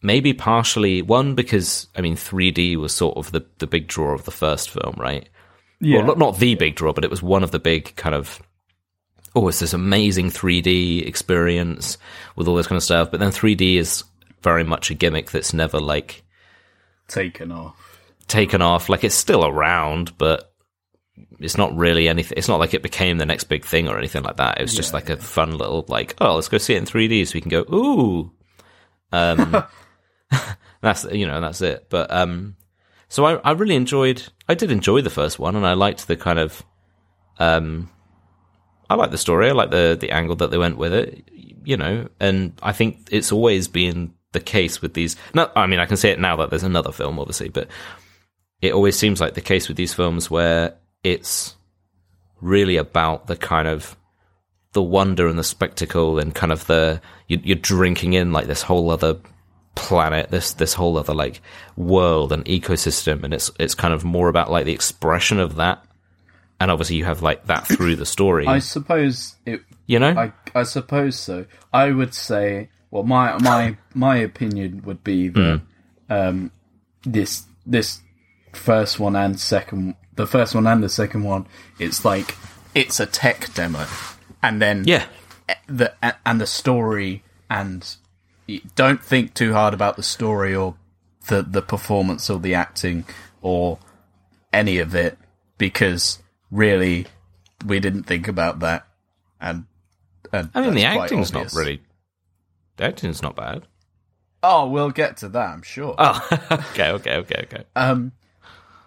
maybe 0.02 0.32
partially 0.32 1.02
one 1.02 1.34
because 1.34 1.86
I 1.96 2.00
mean 2.00 2.16
3D 2.16 2.76
was 2.76 2.92
sort 2.94 3.16
of 3.16 3.32
the 3.32 3.44
the 3.58 3.66
big 3.66 3.86
draw 3.86 4.12
of 4.14 4.24
the 4.24 4.30
first 4.30 4.70
film, 4.70 4.94
right? 4.98 5.28
Yeah. 5.80 5.98
Well, 5.98 6.06
not, 6.06 6.18
not 6.18 6.38
the 6.38 6.54
big 6.54 6.74
draw, 6.74 6.92
but 6.92 7.04
it 7.04 7.10
was 7.10 7.22
one 7.22 7.42
of 7.44 7.50
the 7.50 7.58
big 7.58 7.94
kind 7.96 8.14
of 8.14 8.42
oh, 9.34 9.48
it's 9.48 9.60
this 9.60 9.74
amazing 9.74 10.30
3D 10.30 11.06
experience 11.06 11.98
with 12.36 12.48
all 12.48 12.54
this 12.54 12.66
kind 12.66 12.78
of 12.78 12.82
stuff. 12.82 13.10
But 13.10 13.20
then 13.20 13.30
3D 13.30 13.76
is 13.76 14.02
very 14.42 14.64
much 14.64 14.90
a 14.90 14.94
gimmick 14.94 15.30
that's 15.30 15.52
never 15.52 15.78
like 15.78 16.22
Taken 17.08 17.52
off. 17.52 18.00
taken 18.28 18.62
off. 18.62 18.88
Like 18.88 19.04
it's 19.04 19.14
still 19.14 19.44
around, 19.44 20.16
but 20.18 20.52
it's 21.38 21.56
not 21.56 21.76
really 21.76 22.08
anything. 22.08 22.36
It's 22.36 22.48
not 22.48 22.60
like 22.60 22.74
it 22.74 22.82
became 22.82 23.18
the 23.18 23.26
next 23.26 23.44
big 23.44 23.64
thing 23.64 23.88
or 23.88 23.98
anything 23.98 24.22
like 24.22 24.36
that. 24.36 24.58
It 24.58 24.62
was 24.62 24.74
just 24.74 24.92
like 24.92 25.08
a 25.08 25.16
fun 25.16 25.56
little 25.56 25.84
like, 25.88 26.14
oh, 26.20 26.34
let's 26.34 26.48
go 26.48 26.58
see 26.58 26.74
it 26.74 26.78
in 26.78 26.84
3D 26.84 27.26
so 27.26 27.34
we 27.34 27.40
can 27.40 27.50
go, 27.50 27.60
ooh. 27.72 28.32
Um, 29.12 29.64
that's 30.80 31.04
you 31.04 31.26
know 31.26 31.40
that's 31.40 31.60
it. 31.60 31.86
But 31.88 32.10
um, 32.12 32.56
so 33.08 33.24
I 33.24 33.34
I 33.36 33.52
really 33.52 33.76
enjoyed. 33.76 34.22
I 34.48 34.54
did 34.54 34.70
enjoy 34.70 35.00
the 35.00 35.10
first 35.10 35.38
one, 35.38 35.56
and 35.56 35.66
I 35.66 35.74
liked 35.74 36.06
the 36.06 36.16
kind 36.16 36.38
of 36.38 36.64
um, 37.38 37.90
I 38.88 38.94
like 38.94 39.10
the 39.10 39.18
story. 39.18 39.48
I 39.48 39.52
like 39.52 39.70
the 39.70 39.96
the 39.98 40.10
angle 40.10 40.36
that 40.36 40.50
they 40.50 40.58
went 40.58 40.78
with 40.78 40.92
it. 40.92 41.28
You 41.64 41.76
know, 41.76 42.08
and 42.20 42.52
I 42.62 42.72
think 42.72 43.08
it's 43.10 43.32
always 43.32 43.66
been 43.66 44.14
the 44.32 44.40
case 44.40 44.80
with 44.80 44.94
these. 44.94 45.16
No, 45.34 45.50
I 45.56 45.66
mean 45.66 45.80
I 45.80 45.86
can 45.86 45.96
say 45.96 46.10
it 46.10 46.20
now 46.20 46.36
that 46.36 46.50
there's 46.50 46.62
another 46.62 46.92
film, 46.92 47.18
obviously, 47.18 47.48
but 47.48 47.68
it 48.60 48.72
always 48.72 48.96
seems 48.96 49.20
like 49.20 49.34
the 49.34 49.40
case 49.40 49.68
with 49.68 49.76
these 49.76 49.92
films 49.92 50.30
where 50.30 50.76
it's 51.06 51.54
really 52.40 52.76
about 52.76 53.28
the 53.28 53.36
kind 53.36 53.68
of 53.68 53.96
the 54.72 54.82
wonder 54.82 55.26
and 55.28 55.38
the 55.38 55.44
spectacle 55.44 56.18
and 56.18 56.34
kind 56.34 56.52
of 56.52 56.66
the 56.66 57.00
you, 57.28 57.40
you're 57.42 57.56
drinking 57.56 58.12
in 58.12 58.32
like 58.32 58.46
this 58.46 58.62
whole 58.62 58.90
other 58.90 59.18
planet 59.74 60.30
this 60.30 60.52
this 60.54 60.74
whole 60.74 60.98
other 60.98 61.14
like 61.14 61.40
world 61.76 62.32
and 62.32 62.44
ecosystem 62.46 63.22
and 63.22 63.32
it's 63.32 63.50
it's 63.60 63.74
kind 63.74 63.94
of 63.94 64.04
more 64.04 64.28
about 64.28 64.50
like 64.50 64.64
the 64.64 64.72
expression 64.72 65.38
of 65.38 65.56
that 65.56 65.82
and 66.60 66.70
obviously 66.70 66.96
you 66.96 67.04
have 67.04 67.22
like 67.22 67.46
that 67.46 67.66
through 67.66 67.94
the 67.94 68.06
story 68.06 68.46
I 68.46 68.58
suppose 68.58 69.36
it. 69.46 69.62
you 69.86 69.98
know 69.98 70.08
I 70.08 70.32
I 70.56 70.62
suppose 70.62 71.16
so. 71.18 71.44
I 71.72 71.90
would 71.92 72.14
say. 72.14 72.70
Well, 72.90 73.02
my 73.02 73.36
my 73.38 73.76
my 73.92 74.16
opinion 74.16 74.82
would 74.86 75.04
be 75.04 75.28
that 75.28 75.60
um, 76.08 76.50
this 77.02 77.44
this 77.66 78.00
first 78.54 78.98
one 78.98 79.16
and 79.16 79.38
second, 79.38 79.96
the 80.16 80.26
first 80.26 80.54
one 80.54 80.66
and 80.66 80.82
the 80.82 80.88
second 80.88 81.22
one, 81.22 81.46
it's 81.78 82.04
like 82.04 82.36
it's 82.74 83.00
a 83.00 83.06
tech 83.06 83.52
demo, 83.54 83.86
and 84.42 84.60
then 84.60 84.84
yeah. 84.84 85.06
the 85.66 85.94
and 86.24 86.40
the 86.40 86.46
story 86.46 87.22
and 87.48 87.96
don't 88.74 89.02
think 89.02 89.34
too 89.34 89.52
hard 89.52 89.74
about 89.74 89.96
the 89.96 90.02
story 90.02 90.54
or 90.54 90.74
the 91.28 91.42
the 91.42 91.62
performance 91.62 92.28
or 92.30 92.38
the 92.38 92.54
acting 92.54 93.04
or 93.42 93.78
any 94.52 94.78
of 94.78 94.94
it 94.94 95.18
because 95.58 96.22
really 96.50 97.06
we 97.64 97.80
didn't 97.80 98.04
think 98.04 98.28
about 98.28 98.60
that. 98.60 98.86
And, 99.40 99.66
and 100.32 100.50
i 100.54 100.62
mean 100.62 100.74
the 100.74 100.84
acting's 100.84 101.32
not 101.32 101.52
really 101.52 101.82
the 102.76 102.84
acting's 102.84 103.22
not 103.22 103.36
bad. 103.36 103.66
Oh 104.42 104.68
we'll 104.68 104.90
get 104.90 105.18
to 105.18 105.28
that 105.30 105.50
i'm 105.50 105.62
sure. 105.62 105.94
Oh 105.98 106.26
okay 106.50 106.90
okay 106.90 107.16
okay 107.16 107.40
okay. 107.44 107.64
Um, 107.74 108.12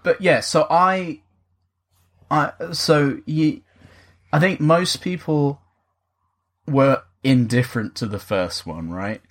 but 0.04 0.22
yeah, 0.22 0.40
so 0.42 0.66
I, 0.70 1.22
I 2.32 2.52
so 2.72 3.20
you, 3.26 3.62
I 4.34 4.40
think 4.40 4.60
most 4.60 5.02
people 5.02 5.62
were 6.68 7.02
indifferent 7.24 7.96
to 7.96 8.06
the 8.06 8.20
first 8.20 8.66
one, 8.66 8.90
right? 8.92 9.22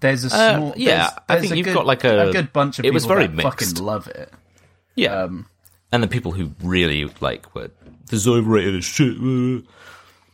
There's 0.00 0.24
a 0.24 0.34
Uh, 0.36 0.56
small, 0.56 0.74
yeah, 0.76 0.96
there's- 0.96 1.12
I 1.28 1.40
think 1.40 1.54
you've 1.56 1.66
good- 1.66 1.74
got 1.74 1.86
like 1.86 2.04
a- 2.04 2.30
good 2.32 2.52
bunch 2.52 2.78
of 2.78 2.84
it 2.84 2.88
people 2.88 2.94
was 2.94 3.04
very 3.06 3.26
that 3.26 3.34
mixed. 3.36 3.60
fucking 3.76 3.84
love 3.84 4.08
it. 4.08 4.32
yeah 4.96 5.22
Um, 5.24 5.46
and 5.92 6.02
the 6.02 6.08
people 6.08 6.32
who 6.32 6.52
really 6.62 7.04
like 7.20 7.54
were 7.54 7.70
this 8.06 8.20
is 8.20 8.28
overrated 8.28 8.74
as 8.76 8.84
shit 8.84 9.16
uh. 9.16 9.60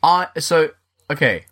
I 0.03 0.29
so 0.39 0.71
okay, 1.11 1.45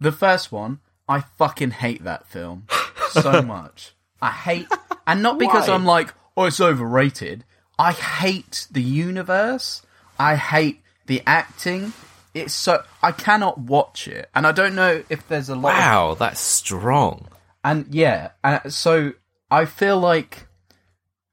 the 0.00 0.10
first 0.12 0.50
one, 0.50 0.80
I 1.08 1.20
fucking 1.20 1.70
hate 1.72 2.02
that 2.04 2.26
film 2.26 2.66
so 3.10 3.40
much. 3.56 3.92
I 4.22 4.30
hate, 4.30 4.66
and 5.06 5.22
not 5.22 5.38
because? 5.38 5.68
I'm 5.68 5.84
like, 5.84 6.12
oh, 6.36 6.44
it's 6.44 6.60
overrated. 6.60 7.44
I 7.78 7.92
hate 7.92 8.66
the 8.70 8.82
universe. 8.82 9.82
I 10.18 10.36
hate 10.36 10.80
the 11.06 11.22
acting. 11.26 11.92
It's 12.34 12.54
so 12.54 12.82
I 13.02 13.12
cannot 13.12 13.58
watch 13.58 14.08
it, 14.08 14.28
and 14.34 14.46
I 14.46 14.52
don't 14.52 14.74
know 14.74 15.04
if 15.08 15.26
there's 15.28 15.48
a 15.48 15.54
lot. 15.54 15.72
Of, 15.72 15.78
wow 15.78 16.14
that's 16.14 16.40
strong 16.40 17.28
and 17.64 17.92
yeah, 17.92 18.32
uh, 18.44 18.68
so 18.68 19.14
I 19.50 19.64
feel 19.64 19.98
like 19.98 20.46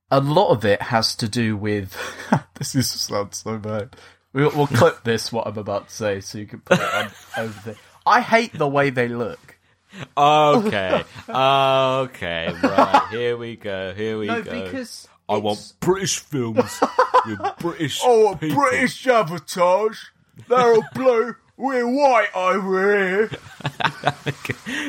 a 0.09 0.21
lot 0.21 0.49
of 0.49 0.63
it 0.63 0.81
has 0.81 1.13
to 1.17 1.27
do 1.27 1.57
with. 1.57 1.95
this 2.55 2.73
is 2.73 2.89
sounds 2.89 3.39
so 3.39 3.57
bad. 3.57 3.95
We'll, 4.33 4.51
we'll 4.55 4.67
clip 4.67 5.03
this 5.03 5.31
what 5.31 5.45
I'm 5.45 5.57
about 5.57 5.89
to 5.89 5.93
say 5.93 6.21
so 6.21 6.37
you 6.37 6.47
can 6.47 6.61
put 6.61 6.79
it 6.79 6.93
on 6.93 7.11
over 7.37 7.61
there. 7.65 7.75
I 8.05 8.21
hate 8.21 8.53
the 8.53 8.67
way 8.67 8.89
they 8.89 9.09
look. 9.09 9.50
Okay. 10.17 11.03
okay. 11.29 12.53
Right. 12.63 13.07
Here 13.11 13.37
we 13.37 13.55
go. 13.55 13.93
Here 13.93 14.17
we 14.17 14.27
No, 14.27 14.41
go. 14.41 14.63
because 14.63 15.07
I 15.29 15.33
it's- 15.33 15.43
want 15.43 15.73
British 15.79 16.19
films 16.19 16.81
with 17.25 17.39
British. 17.59 18.01
Oh, 18.03 18.33
a 18.33 18.37
people. 18.37 18.57
British 18.57 19.03
sabotage. 19.03 19.99
They're 20.47 20.75
all 20.75 20.83
blue. 20.93 21.35
We're 21.57 21.87
white 21.87 22.29
over 22.35 22.97
here. 22.97 23.29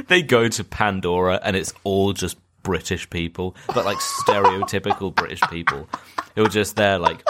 They 0.09 0.23
go 0.23 0.49
to 0.49 0.65
Pandora 0.65 1.41
and 1.43 1.57
it's 1.57 1.73
all 1.85 2.12
just 2.12 2.37
British 2.62 3.09
people, 3.11 3.57
but 3.75 3.85
like 3.85 3.99
stereotypical 3.99 5.15
British 5.15 5.41
people 5.51 5.88
who 6.35 6.45
are 6.45 6.49
just 6.49 6.77
there, 6.77 6.99
like, 6.99 7.23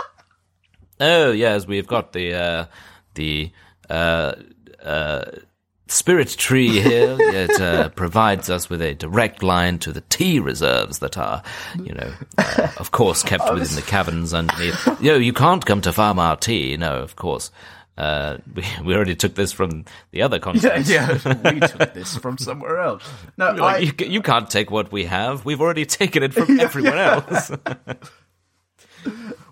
oh 1.00 1.30
yes, 1.32 1.66
we've 1.66 1.86
got 1.86 2.12
the 2.12 2.34
uh, 2.34 2.64
the 3.14 3.50
uh, 3.90 4.34
uh, 4.84 5.24
spirit 5.92 6.28
tree 6.28 6.80
here. 6.80 7.16
It 7.20 7.60
uh, 7.60 7.88
provides 7.96 8.50
us 8.50 8.68
with 8.70 8.80
a 8.82 8.94
direct 8.94 9.42
line 9.42 9.78
to 9.80 9.92
the 9.92 10.00
tea 10.02 10.40
reserves 10.40 10.98
that 11.00 11.18
are, 11.18 11.42
you 11.82 11.92
know, 11.94 12.12
uh, 12.38 12.68
of 12.78 12.90
course, 12.90 13.22
kept 13.22 13.44
within 13.52 13.76
the 13.76 13.82
caverns 13.82 14.32
underneath. 14.34 14.86
You 15.00 15.12
know, 15.12 15.18
you 15.18 15.32
can't 15.32 15.64
come 15.64 15.80
to 15.82 15.92
farm 15.92 16.18
our 16.18 16.36
tea. 16.36 16.76
No, 16.76 17.00
of 17.00 17.16
course. 17.16 17.50
Uh, 17.98 18.38
we, 18.54 18.64
we 18.84 18.94
already 18.94 19.14
took 19.14 19.34
this 19.34 19.52
from 19.52 19.84
the 20.12 20.22
other 20.22 20.40
Yeah, 20.54 20.78
yeah, 20.78 21.12
we 21.52 21.60
took 21.60 21.92
this 21.92 22.16
from 22.16 22.38
somewhere 22.38 22.80
else. 22.80 23.08
No, 23.36 23.48
I, 23.48 23.52
Like, 23.52 24.00
you, 24.00 24.06
you 24.08 24.22
can't 24.22 24.48
take 24.48 24.70
what 24.70 24.90
we 24.90 25.04
have. 25.04 25.44
We've 25.44 25.60
already 25.60 25.84
taken 25.84 26.22
it 26.22 26.32
from 26.32 26.58
everyone 26.58 26.98
else. 26.98 27.50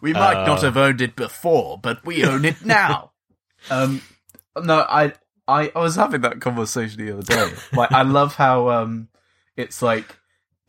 we 0.01 0.13
might 0.15 0.43
Uh. 0.43 0.47
not 0.47 0.63
have 0.63 0.77
owned 0.77 1.01
it 1.03 1.17
before, 1.17 1.79
but 1.79 2.05
we 2.05 2.25
own 2.25 2.45
it 2.47 2.65
now. 2.65 3.11
um, 3.71 4.01
no, 4.61 4.81
I, 4.89 5.13
I, 5.51 5.73
I 5.75 5.81
was 5.81 5.97
having 5.97 6.21
that 6.23 6.41
conversation 6.41 7.05
the 7.05 7.13
other 7.13 7.23
day. 7.23 7.53
Like, 7.73 7.93
I 7.93 8.03
love 8.03 8.35
how 8.37 8.71
um, 8.71 9.09
it's 9.57 9.83
like 9.83 10.07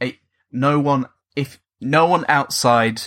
a, 0.02 0.18
no 0.52 0.80
one 0.80 1.06
if 1.36 1.60
no 1.80 2.06
one 2.08 2.26
outside 2.28 3.02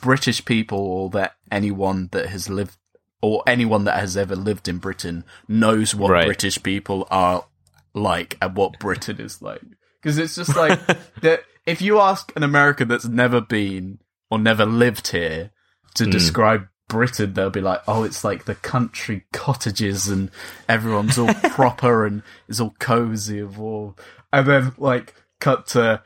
British 0.00 0.44
people 0.44 0.78
or 0.78 1.10
that 1.10 1.36
anyone 1.50 2.08
that 2.12 2.26
has 2.26 2.48
lived 2.48 2.76
or 3.22 3.42
anyone 3.46 3.84
that 3.84 3.98
has 3.98 4.16
ever 4.16 4.36
lived 4.36 4.68
in 4.68 4.78
Britain 4.78 5.24
knows 5.48 5.94
what 5.94 6.10
Right. 6.10 6.26
British 6.26 6.62
people 6.62 7.08
are 7.10 7.46
like 7.94 8.36
and 8.40 8.54
what 8.56 8.78
Britain 8.78 9.18
is 9.20 9.40
like. 9.42 9.62
Because 10.00 10.18
it's 10.18 10.36
just 10.36 10.54
like 10.56 10.78
that. 11.22 11.42
If 11.64 11.82
you 11.82 11.98
ask 11.98 12.32
an 12.36 12.44
American 12.44 12.86
that's 12.86 13.06
never 13.08 13.40
been 13.40 13.98
or 14.30 14.38
never 14.38 14.64
lived 14.64 15.08
here 15.08 15.50
to 15.96 16.04
Hmm. 16.04 16.10
describe 16.10 16.68
Britain, 16.88 17.34
they'll 17.34 17.50
be 17.50 17.60
like, 17.60 17.82
"Oh, 17.88 18.02
it's 18.04 18.22
like 18.24 18.44
the 18.44 18.54
country 18.54 19.24
cottages 19.32 20.08
and 20.08 20.30
everyone's 20.68 21.18
all 21.18 21.32
proper 21.50 22.06
and 22.06 22.22
it's 22.48 22.60
all 22.60 22.74
cozy 22.78 23.40
and 23.40 23.56
warm." 23.56 23.94
And 24.32 24.46
then 24.46 24.72
like 24.78 25.14
cut 25.40 25.66
to 25.68 26.02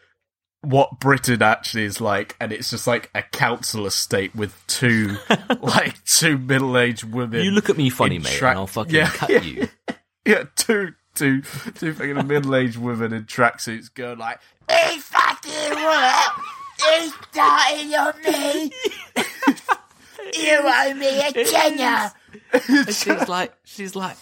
what 0.62 1.00
Britain 1.00 1.42
actually 1.42 1.84
is 1.84 2.00
like, 2.00 2.36
and 2.40 2.52
it's 2.52 2.70
just 2.70 2.86
like 2.86 3.10
a 3.14 3.22
council 3.22 3.86
estate 3.86 4.34
with 4.34 4.54
two 4.66 5.16
like 5.60 6.02
two 6.04 6.36
middle 6.38 6.76
aged 6.76 7.04
women. 7.04 7.42
You 7.44 7.50
look 7.50 7.70
at 7.70 7.76
me 7.76 7.88
funny, 7.90 8.18
mate, 8.18 8.32
track- 8.32 8.52
and 8.52 8.58
I'll 8.60 8.66
fucking 8.66 8.94
Yeah, 8.94 9.08
cut 9.10 9.30
yeah. 9.30 9.40
you. 9.42 9.68
Yeah, 10.26 10.44
two, 10.54 10.92
two, 11.14 11.40
two 11.40 11.94
fucking 11.94 12.26
middle-aged 12.26 12.76
women 12.76 13.14
in 13.14 13.24
tracksuits 13.24 13.92
going 13.92 14.18
like, 14.18 14.38
"He 14.70 14.98
fucking 14.98 15.72
what? 15.72 16.32
He 16.78 17.08
started 17.32 17.94
on 17.94 18.22
me. 18.22 18.72
You 20.34 20.58
owe 20.62 20.94
me 20.94 21.20
a 21.20 21.32
tenner." 21.32 22.12
And 22.52 22.94
she's 22.94 23.06
like, 23.28 23.52
she's 23.64 23.96
like, 23.96 24.16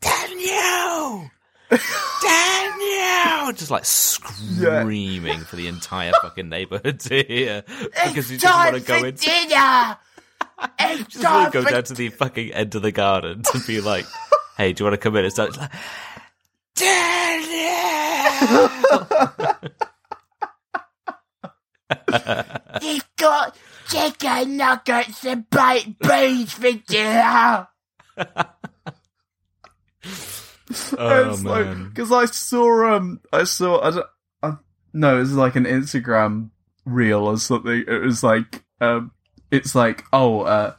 Daniel, 0.00 1.30
Daniel, 2.22 3.52
just 3.52 3.70
like 3.70 3.84
screaming 3.84 5.40
for 5.40 5.56
the 5.56 5.68
entire 5.68 6.12
fucking 6.22 6.48
neighborhood 6.48 7.00
to 7.00 7.22
hear 7.22 7.64
because 8.06 8.30
you 8.30 8.38
just 8.38 8.54
want 8.54 8.76
to 8.76 8.80
go 8.80 8.96
into, 9.04 9.24
dinner. 9.24 9.98
It's 10.78 11.04
just 11.08 11.24
want 11.24 11.52
to 11.52 11.62
go 11.62 11.68
down 11.68 11.84
to 11.84 11.94
the 11.94 12.08
fucking 12.10 12.52
end 12.52 12.74
of 12.74 12.82
the 12.82 12.92
garden 12.92 13.42
to 13.42 13.60
be 13.66 13.80
like, 13.80 14.06
hey, 14.56 14.72
do 14.72 14.84
you 14.84 14.90
want 14.90 14.94
to 14.94 14.98
come 14.98 15.16
in? 15.16 15.24
It's 15.24 15.38
like, 15.38 15.52
Daniel. 16.74 18.68
He's 22.80 23.02
got 23.16 23.56
chicken 23.88 24.56
nuggets 24.56 25.24
and 25.24 25.48
baked 25.50 25.98
beans 26.00 26.52
for 26.52 26.72
dinner. 26.72 27.68
Oh 30.98 31.36
man, 31.38 31.88
because 31.88 32.10
I 32.10 32.24
saw 32.26 32.96
um, 32.96 33.20
I 33.32 33.44
saw 33.44 33.80
I, 33.80 33.90
don't, 33.90 34.06
I 34.42 34.52
no, 34.92 35.16
it 35.16 35.20
was 35.20 35.32
like 35.34 35.54
an 35.54 35.64
Instagram 35.64 36.50
reel 36.84 37.20
or 37.20 37.38
something. 37.38 37.84
It 37.86 38.02
was 38.02 38.22
like 38.24 38.64
um, 38.80 39.12
it's 39.50 39.74
like 39.76 40.04
oh, 40.12 40.40
uh, 40.40 40.74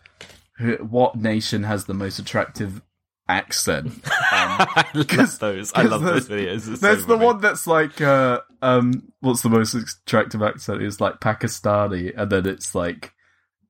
what 0.82 1.16
nation 1.16 1.64
has 1.64 1.86
the 1.86 1.94
most 1.94 2.20
attractive 2.20 2.82
accent? 3.30 3.94
I 4.76 4.86
love 4.94 5.40
those. 5.40 5.72
I 5.74 5.82
love 5.84 6.02
those 6.02 6.28
videos. 6.28 6.70
It's 6.70 6.82
so 6.82 6.88
There's 6.88 7.06
the 7.06 7.14
funny. 7.16 7.26
one 7.26 7.42
that's 7.42 7.68
like, 7.68 8.00
uh, 8.02 8.42
um, 8.62 9.12
what's 9.20 9.42
the 9.42 9.50
most 9.50 9.74
attractive 9.74 10.42
accent? 10.42 10.82
It's 10.82 11.00
like 11.02 11.20
Pakistani, 11.20 12.14
and 12.16 12.32
then 12.32 12.46
it's 12.48 12.74
like, 12.76 13.14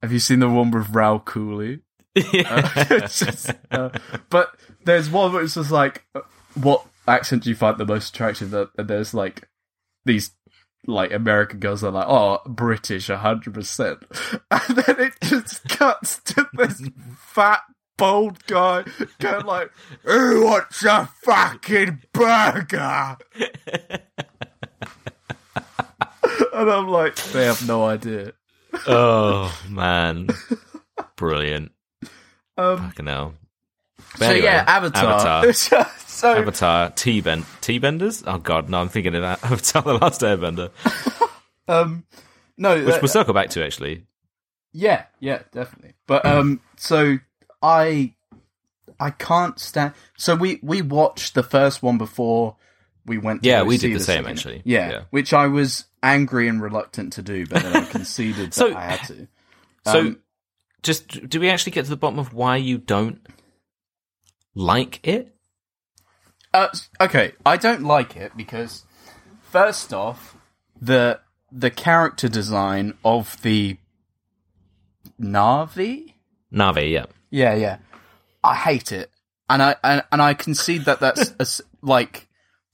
have 0.02 0.12
you 0.12 0.20
seen 0.20 0.40
the 0.40 0.50
one 0.50 0.72
with 0.72 0.90
Rao 0.90 1.20
Cooley? 1.20 1.82
Uh, 2.18 2.86
just, 3.08 3.52
uh, 3.70 3.90
but 4.32 4.50
there's 4.86 5.08
one 5.10 5.32
where 5.34 5.44
it's 5.44 5.54
just 5.54 5.70
like, 5.70 6.04
uh, 6.16 6.22
what 6.56 6.84
accent 7.08 7.44
do 7.44 7.50
you 7.52 7.56
find 7.56 7.78
the 7.78 7.86
most 7.86 8.10
attractive? 8.16 8.54
Uh, 8.56 8.66
And 8.78 8.88
there's 8.88 9.14
like 9.14 9.48
these 10.04 10.32
like 10.88 11.12
American 11.14 11.60
girls 11.60 11.84
are 11.84 11.92
like, 11.92 12.08
oh, 12.08 12.40
British, 12.48 13.08
hundred 13.10 13.54
percent, 13.54 14.00
and 14.50 14.78
then 14.78 15.00
it 15.00 15.14
just 15.22 15.68
cuts 15.70 16.22
to 16.24 16.48
this 16.54 16.82
fat. 17.18 17.60
Bold 17.98 18.46
guy 18.46 18.84
going 19.20 19.46
like, 19.46 19.72
"Who 20.04 20.46
wants 20.46 20.84
a 20.86 21.10
fucking 21.24 22.04
burger?" 22.14 23.18
and 26.54 26.70
I'm 26.70 26.88
like, 26.88 27.16
they 27.16 27.46
have 27.46 27.68
no 27.68 27.86
idea. 27.86 28.34
oh 28.88 29.58
man, 29.70 30.28
brilliant. 31.16 31.72
Um, 32.58 32.78
Fucking 32.90 33.06
hell. 33.08 33.34
But 34.14 34.20
so 34.20 34.26
anyway, 34.32 34.46
yeah, 34.46 34.64
Avatar. 34.68 35.04
Avatar. 35.44 35.54
so 36.06 36.34
Avatar. 36.36 36.90
T 36.92 37.22
bend. 37.22 37.46
T 37.62 37.78
benders. 37.80 38.24
Oh 38.26 38.38
god, 38.38 38.70
no, 38.70 38.80
I'm 38.80 38.90
thinking 38.90 39.16
of 39.16 39.22
that. 39.22 39.44
Avatar: 39.44 39.82
The 39.82 39.94
Last 39.96 40.22
Airbender, 40.22 40.72
um, 41.68 42.04
no, 42.58 42.76
which 42.76 42.86
that- 42.86 43.02
we'll 43.02 43.10
circle 43.10 43.34
back 43.34 43.50
to 43.52 43.66
actually. 43.66 44.06
Yeah, 44.74 45.06
yeah, 45.20 45.42
definitely. 45.52 45.94
But 46.06 46.26
um, 46.26 46.62
so 46.76 47.18
I, 47.62 48.14
I 49.00 49.10
can't 49.12 49.60
stand. 49.60 49.94
So 50.18 50.36
we 50.36 50.60
we 50.62 50.82
watched 50.82 51.34
the 51.36 51.44
first 51.44 51.82
one 51.84 51.98
before 51.98 52.56
we 53.06 53.18
went. 53.18 53.44
To 53.44 53.50
Yeah, 53.50 53.64
we 53.64 53.78
did 53.78 53.96
the 53.96 54.00
same, 54.00 54.24
second. 54.24 54.38
actually. 54.38 54.62
Yeah, 54.66 54.90
Yeah. 54.92 55.02
which 55.10 55.34
I 55.34 55.48
was 55.48 55.86
angry 56.04 56.48
and 56.48 56.62
reluctant 56.62 57.14
to 57.14 57.22
do, 57.22 57.46
but 57.48 57.64
then 57.64 57.76
I 57.76 57.86
conceded 57.86 58.54
So- 58.54 58.70
that 58.70 58.78
I 58.78 58.84
had 58.96 59.08
to. 59.08 59.28
So, 59.86 60.00
Um, 60.00 60.20
just 60.84 61.30
do 61.30 61.40
we 61.40 61.50
actually 61.50 61.72
get 61.72 61.86
to 61.86 61.90
the 61.90 61.96
bottom 61.96 62.20
of 62.20 62.34
why 62.34 62.58
you 62.58 62.78
don't 62.78 63.26
like 64.54 65.00
it? 65.08 65.34
Uh, 66.54 66.68
okay, 67.00 67.32
I 67.46 67.56
don't 67.56 67.84
like 67.84 68.18
it 68.18 68.36
because 68.36 68.84
first 69.42 69.94
off, 69.94 70.36
the 70.82 71.22
the 71.52 71.70
character 71.72 72.28
design 72.28 72.96
of 73.06 73.42
the 73.44 73.78
Na'vi. 75.22 76.14
Na'vi, 76.54 76.92
yeah. 76.92 77.06
Yeah, 77.30 77.54
yeah. 77.56 77.78
I 78.44 78.56
hate 78.56 78.92
it, 78.92 79.12
and 79.50 79.62
I 79.62 79.76
and, 79.84 80.04
and 80.12 80.22
I 80.22 80.34
concede 80.34 80.86
that 80.86 81.00
that's 81.00 81.32
a 81.62 81.64
like 81.86 82.28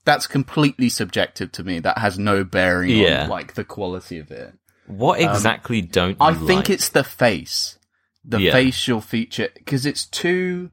that's 0.04 0.26
completely 0.26 0.88
subjective 0.88 1.50
to 1.52 1.64
me. 1.64 1.80
That 1.80 1.98
has 1.98 2.18
no 2.18 2.44
bearing 2.44 2.90
Yeah. 2.90 3.24
on 3.24 3.28
like 3.30 3.54
the 3.54 3.64
quality 3.64 4.18
of 4.18 4.30
it. 4.30 4.52
What 4.86 5.18
exactly 5.20 5.80
don't 5.80 6.10
you 6.10 6.16
Um, 6.20 6.34
I 6.34 6.46
think 6.46 6.50
like? 6.68 6.70
it's 6.70 6.90
the 6.90 7.04
face, 7.04 7.78
the 8.24 8.38
Yeah. 8.40 8.52
facial 8.52 9.00
feature, 9.00 9.48
because 9.54 9.86
it's 9.86 10.04
too 10.04 10.70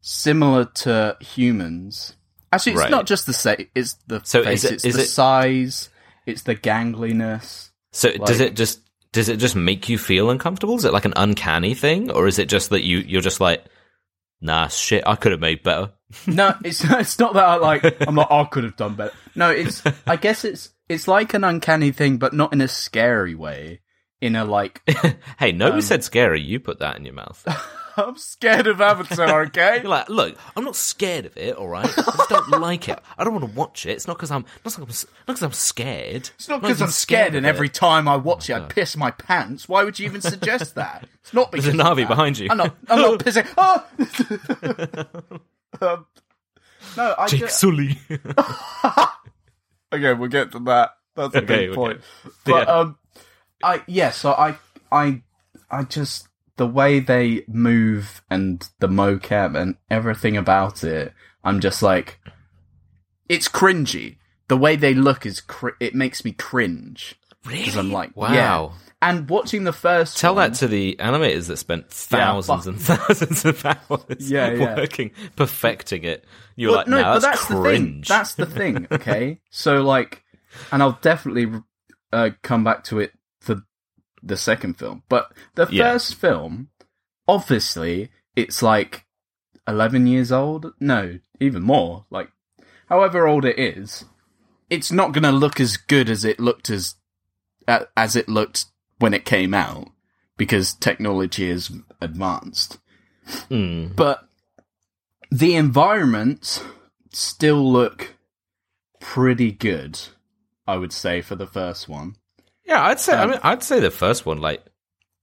similar 0.00 0.66
to 0.66 1.16
humans. 1.20 2.16
Actually, 2.52 2.72
it's 2.72 2.82
Right. 2.82 2.90
not 2.90 3.06
just 3.06 3.26
the 3.26 3.32
sa- 3.32 3.56
It's 3.74 3.94
the 4.06 4.20
So 4.24 4.40
is 4.40 4.44
face. 4.62 4.64
it- 4.64 4.84
it's 4.84 4.96
the 4.96 5.02
it- 5.02 5.08
size. 5.08 5.88
It's 6.26 6.42
the 6.42 6.54
gangliness. 6.54 7.70
So 7.92 8.12
does 8.12 8.40
it 8.40 8.56
just 8.56 8.80
does 9.14 9.28
it 9.30 9.38
just 9.38 9.56
make 9.56 9.88
you 9.88 9.96
feel 9.96 10.28
uncomfortable? 10.28 10.76
Is 10.76 10.84
it 10.84 10.92
like 10.92 11.06
an 11.06 11.14
uncanny 11.16 11.72
thing, 11.74 12.10
or 12.10 12.26
is 12.26 12.38
it 12.38 12.48
just 12.50 12.68
that 12.70 12.84
you 12.84 12.98
you're 12.98 13.22
just 13.22 13.40
like, 13.40 13.64
nah, 14.42 14.66
shit, 14.68 15.02
I 15.06 15.14
could 15.16 15.32
have 15.32 15.40
made 15.40 15.62
better. 15.62 15.92
No, 16.28 16.54
it's 16.64 16.84
it's 16.90 17.18
not 17.18 17.34
that 17.34 17.44
I 17.44 17.56
like. 17.56 18.06
I'm 18.06 18.14
like, 18.14 18.30
I 18.30 18.44
could 18.44 18.62
have 18.64 18.76
done 18.76 18.94
better. 18.94 19.14
No, 19.34 19.50
it's. 19.50 19.82
I 20.06 20.14
guess 20.16 20.44
it's 20.44 20.70
it's 20.88 21.08
like 21.08 21.34
an 21.34 21.42
uncanny 21.42 21.90
thing, 21.90 22.18
but 22.18 22.32
not 22.32 22.52
in 22.52 22.60
a 22.60 22.68
scary 22.68 23.34
way. 23.34 23.80
In 24.20 24.36
a 24.36 24.44
like, 24.44 24.80
hey, 25.38 25.50
nobody 25.52 25.78
Um, 25.78 25.82
said 25.82 26.04
scary. 26.04 26.40
You 26.40 26.60
put 26.60 26.78
that 26.78 26.96
in 26.96 27.04
your 27.04 27.14
mouth. 27.14 27.44
I'm 27.96 28.16
scared 28.16 28.66
of 28.66 28.80
Avatar. 28.80 29.42
Okay. 29.42 29.76
You're 29.82 29.88
like, 29.90 30.08
look, 30.08 30.36
I'm 30.56 30.64
not 30.64 30.76
scared 30.76 31.26
of 31.26 31.36
it. 31.36 31.54
All 31.56 31.68
right, 31.68 31.84
I 31.86 31.88
just 32.02 32.28
don't 32.28 32.48
like 32.60 32.88
it. 32.88 32.98
I 33.18 33.24
don't 33.24 33.34
want 33.34 33.46
to 33.48 33.56
watch 33.56 33.86
it. 33.86 33.90
It's 33.90 34.06
not 34.06 34.16
because 34.16 34.30
I'm 34.30 34.42
not 34.64 34.76
because 34.76 34.78
I'm, 34.78 35.10
not 35.28 35.36
'cause 35.36 35.42
I'm 35.42 35.52
scared. 35.52 36.30
It's 36.36 36.48
not 36.48 36.60
because 36.60 36.82
I'm 36.82 36.88
scared, 36.90 37.34
and 37.34 37.46
every 37.46 37.68
time 37.68 38.08
I 38.08 38.16
watch 38.16 38.50
it, 38.50 38.54
I 38.54 38.60
piss 38.60 38.96
my 38.96 39.10
pants. 39.12 39.68
Why 39.68 39.84
would 39.84 39.98
you 39.98 40.06
even 40.06 40.20
suggest 40.20 40.74
that? 40.76 41.06
It's 41.22 41.32
not 41.32 41.50
because 41.52 41.66
There's 41.66 41.76
a 41.78 41.82
Na'vi 41.82 42.06
behind 42.08 42.38
you. 42.38 42.48
I'm 42.50 42.56
not. 42.56 42.76
I'm 42.88 43.00
not 43.00 43.20
pissing. 43.20 43.46
Oh! 45.80 45.86
um, 45.86 46.06
no, 46.96 47.14
I 47.18 47.26
Jake 47.28 47.40
just, 47.40 47.60
Sully. 47.60 47.98
okay, 49.92 50.12
we'll 50.14 50.28
get 50.28 50.52
to 50.52 50.58
that. 50.60 50.90
That's 51.16 51.34
a 51.34 51.38
Okay, 51.38 51.46
big 51.46 51.68
okay. 51.70 51.74
point. 51.76 52.00
But 52.44 52.66
Yeah. 52.68 52.74
um, 52.74 52.98
I 53.62 53.82
yeah, 53.86 54.10
so 54.10 54.32
I 54.32 54.56
I 54.90 55.22
I 55.70 55.84
just 55.84 56.28
the 56.56 56.66
way 56.66 57.00
they 57.00 57.44
move 57.48 58.22
and 58.30 58.68
the 58.78 58.88
mocap 58.88 59.56
and 59.60 59.76
everything 59.90 60.36
about 60.36 60.84
it, 60.84 61.12
I'm 61.42 61.60
just 61.60 61.82
like, 61.82 62.20
it's 63.28 63.48
cringy. 63.48 64.16
The 64.48 64.56
way 64.56 64.76
they 64.76 64.94
look 64.94 65.24
is 65.26 65.40
cr- 65.40 65.70
it 65.80 65.94
makes 65.94 66.24
me 66.24 66.32
cringe 66.32 67.14
really? 67.44 67.58
because 67.60 67.76
I'm 67.76 67.90
like, 67.92 68.16
wow. 68.16 68.32
yeah. 68.32 68.68
And 69.02 69.28
watching 69.28 69.64
the 69.64 69.72
first, 69.72 70.16
Tell 70.16 70.34
one, 70.34 70.52
that 70.52 70.58
to 70.60 70.68
the 70.68 70.96
animators 70.98 71.48
that 71.48 71.58
spent 71.58 71.90
thousands 71.90 72.64
fuck. 72.64 72.66
and 72.66 72.80
thousands 73.08 73.44
of 73.44 73.64
hours 73.66 74.30
Yeah, 74.30 74.50
yeah. 74.52 74.76
working, 74.76 75.10
perfecting 75.36 76.04
it. 76.04 76.24
You're 76.56 76.70
Well, 76.70 76.78
like, 76.78 76.88
no, 76.88 76.96
that's, 76.98 77.24
that's 77.24 77.40
the 77.48 77.54
thing. 77.54 77.62
cringe. 77.62 78.08
That's 78.08 78.34
the 78.34 78.46
thing. 78.46 78.86
Okay, 78.92 79.40
so 79.50 79.82
like, 79.82 80.22
and 80.72 80.82
I'll 80.82 80.98
definitely 81.02 81.52
uh, 82.12 82.30
come 82.42 82.64
back 82.64 82.84
to 82.84 83.00
it 83.00 83.12
the 84.26 84.36
second 84.36 84.74
film. 84.78 85.02
But 85.08 85.32
the 85.54 85.66
Yeah. 85.70 85.92
first 85.92 86.14
film, 86.14 86.68
obviously, 87.28 88.10
it's 88.36 88.62
like 88.62 89.04
eleven 89.68 90.06
years 90.06 90.32
old. 90.32 90.72
No, 90.80 91.18
even 91.40 91.62
more. 91.62 92.06
Like, 92.10 92.30
however 92.88 93.26
old 93.26 93.44
it 93.44 93.58
is, 93.58 94.04
it's 94.70 94.90
not 94.92 95.12
going 95.12 95.24
to 95.24 95.32
look 95.32 95.60
as 95.60 95.76
good 95.76 96.08
as 96.10 96.24
it 96.24 96.40
looked 96.40 96.70
as 96.70 96.96
as 97.96 98.14
it 98.16 98.28
looked 98.28 98.66
when 98.98 99.14
it 99.14 99.24
came 99.24 99.54
out 99.54 99.88
because 100.36 100.74
technology 100.74 101.48
is 101.48 101.70
advanced. 102.00 102.78
Mm. 103.50 103.96
But 103.96 104.28
the 105.30 105.54
environments 105.54 106.62
still 107.12 107.72
look 107.72 108.14
pretty 109.00 109.50
good, 109.50 109.98
I 110.66 110.76
would 110.76 110.92
say, 110.92 111.22
for 111.22 111.36
the 111.36 111.46
first 111.46 111.88
one. 111.88 112.16
Yeah, 112.64 112.82
I'd 112.84 113.00
say. 113.00 113.14
I 113.14 113.22
Um, 113.24 113.30
mean, 113.30 113.40
I'd 113.42 113.62
say 113.62 113.80
the 113.80 113.90
first 113.90 114.24
one 114.26 114.38
like 114.38 114.64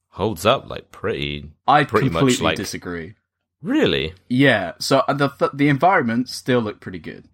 holds 0.09 0.45
up 0.45 0.69
like 0.69 0.91
pretty. 0.91 1.51
I 1.67 1.83
Pretty 1.83 2.09
much 2.09 2.19
completely 2.21 2.45
like- 2.45 2.57
disagree. 2.57 3.15
Really? 3.61 4.13
Yeah, 4.27 4.73
so 4.79 4.99
uh, 5.07 5.13
the 5.13 5.29
the 5.53 5.69
environments 5.69 6.35
still 6.35 6.61
look 6.61 6.79
pretty 6.81 6.97
good. 6.99 7.25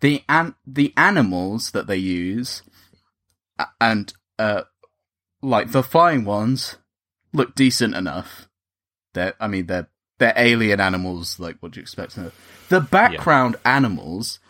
The 0.00 0.22
an- 0.28 0.56
the 0.66 0.92
animals 0.96 1.70
that 1.70 1.86
they 1.86 1.96
use 1.96 2.62
and 3.80 4.12
uh 4.38 4.62
like 5.42 5.70
the 5.72 5.82
flying 5.82 6.24
ones 6.24 6.76
look 7.32 7.54
decent 7.54 7.94
enough. 7.94 8.48
They're 9.12 9.34
I 9.38 9.46
mean 9.46 9.66
they're 9.66 9.88
they're 10.18 10.32
alien 10.36 10.80
animals 10.80 11.38
like 11.38 11.56
what 11.60 11.72
do 11.72 11.80
you 11.80 11.82
expect? 11.82 12.18
The 12.68 12.80
background 12.80 13.56
animals 13.64 14.40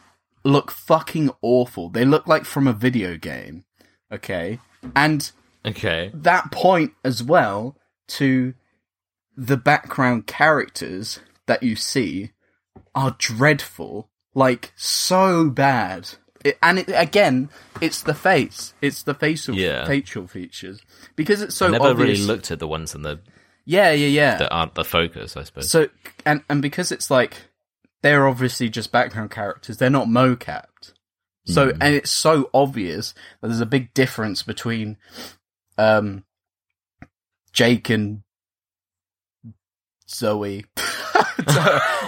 look 0.43 0.71
fucking 0.71 1.31
awful. 1.43 1.91
They 1.91 2.05
look 2.07 2.27
like 2.27 2.45
from 2.47 2.67
a 2.67 2.73
video 2.73 3.17
game. 3.19 3.65
Okay? 4.13 4.59
And 4.95 5.31
Okay. 5.67 6.11
that 6.15 6.51
point 6.53 6.93
as 7.05 7.23
well 7.23 7.77
to 8.09 8.55
the 9.37 9.57
background 9.57 10.27
characters 10.27 11.21
that 11.47 11.63
you 11.63 11.77
see 11.77 12.31
are 12.95 13.17
dreadful, 13.19 14.09
like 14.35 14.73
so 14.77 15.49
bad. 15.51 16.11
It, 16.45 16.59
and 16.63 16.79
it, 16.81 16.89
again, 16.95 17.49
it's 17.81 18.03
the 18.03 18.15
face. 18.15 18.75
It's 18.83 19.03
the 19.03 19.15
facial 19.15 19.55
Yeah. 19.57 19.87
facial 19.87 20.27
features 20.27 20.81
because 21.17 21.41
it's 21.43 21.55
so 21.55 21.69
I 21.69 21.71
never 21.71 21.89
obvious. 21.89 22.19
really 22.19 22.27
looked 22.27 22.51
at 22.51 22.59
the 22.59 22.69
ones 22.69 22.95
in 22.95 23.03
the 23.03 23.21
yeah, 23.65 23.93
yeah, 23.93 24.09
yeah. 24.09 24.37
that 24.37 24.53
aren't 24.53 24.75
the 24.75 24.85
focus. 24.85 25.37
I 25.37 25.45
suppose. 25.45 25.71
So 25.71 25.89
and 26.27 26.43
and 26.51 26.61
because 26.61 26.93
it's 26.93 27.11
like 27.11 27.37
they're 28.03 28.29
obviously 28.29 28.69
just 28.69 28.93
background 28.93 29.31
characters, 29.31 29.79
they're 29.79 29.89
not 29.91 30.07
mocapped. 30.07 30.93
So 31.47 31.69
Mm. 31.69 31.77
and 31.81 31.95
it's 31.95 32.11
so 32.11 32.49
obvious 32.55 33.13
that 33.41 33.49
there's 33.49 33.61
a 33.61 33.67
big 33.67 33.93
difference 33.95 34.43
between 34.43 34.97
um 35.79 36.25
Jake 37.53 37.91
and 37.91 38.23
Zoe. 40.09 40.65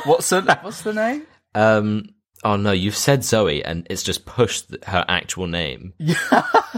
What's 0.05 0.31
the 0.31 0.59
what's 0.63 0.83
the 0.83 0.93
name? 0.95 1.27
Um. 1.55 2.11
Oh 2.45 2.57
no, 2.57 2.71
you've 2.73 2.97
said 2.97 3.25
Zoe, 3.25 3.65
and 3.65 3.87
it's 3.91 4.03
just 4.03 4.25
pushed 4.27 4.67
her 4.85 5.05
actual 5.09 5.47
name 5.47 5.95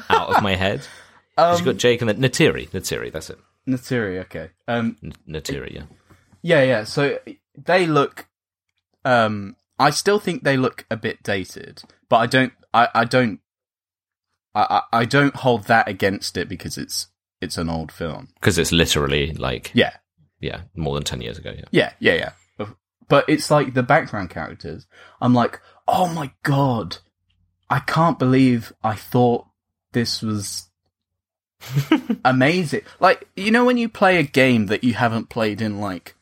out 0.09 0.37
of 0.37 0.43
my 0.43 0.55
head. 0.55 0.81
She's 0.81 1.59
Um, 1.61 1.65
got 1.65 1.77
Jake 1.77 2.01
and 2.01 2.09
then 2.09 2.21
Neytiri. 2.21 2.69
Neytiri, 2.71 3.13
that's 3.13 3.31
it. 3.31 3.39
Naturi, 3.69 4.19
okay. 4.21 4.51
Um 4.67 4.97
N- 5.03 5.13
Neytiri, 5.29 5.75
yeah. 5.75 5.83
Yeah, 6.43 6.63
yeah. 6.63 6.85
So 6.85 7.19
they 7.57 7.87
look. 7.87 8.27
Um, 9.05 9.57
I 9.79 9.91
still 9.91 10.19
think 10.19 10.43
they 10.43 10.57
look 10.57 10.87
a 10.91 10.97
bit 10.97 11.23
dated, 11.23 11.83
but 12.09 12.17
I 12.17 12.27
don't. 12.27 12.53
I, 12.75 12.89
I 12.95 13.05
don't. 13.05 13.41
I, 14.55 14.83
I 14.93 15.01
I 15.01 15.05
don't 15.05 15.35
hold 15.37 15.65
that 15.65 15.89
against 15.89 16.37
it 16.37 16.49
because 16.49 16.77
it's 16.79 17.09
it's 17.41 17.57
an 17.59 17.69
old 17.69 17.93
film. 17.93 18.29
Because 18.35 18.59
it's 18.59 18.73
literally 18.73 19.33
like 19.35 19.71
Yeah, 19.75 19.93
yeah, 20.41 20.63
more 20.77 20.95
than 20.95 21.05
ten 21.05 21.21
years 21.21 21.39
ago. 21.39 21.53
Yeah. 21.57 21.65
yeah, 21.71 21.93
yeah, 22.01 22.15
yeah. 22.15 22.67
But 23.09 23.25
it's 23.27 23.51
like 23.51 23.73
the 23.73 23.83
background 23.83 24.29
characters. 24.29 24.87
I'm 25.21 25.33
like, 25.33 25.61
oh 25.87 26.13
my 26.13 26.31
god, 26.43 26.99
I 27.71 27.79
can't 27.81 28.19
believe 28.19 28.71
I 28.83 28.97
thought 28.97 29.47
this 29.93 30.21
was 30.21 30.69
amazing. 32.25 32.83
Like, 33.01 33.27
you 33.35 33.51
know, 33.51 33.65
when 33.65 33.79
you 33.79 33.89
play 33.89 34.19
a 34.19 34.23
game 34.23 34.67
that 34.67 34.85
you 34.85 34.93
haven't 34.93 35.31
played 35.31 35.63
in 35.63 35.81
like, 35.81 36.17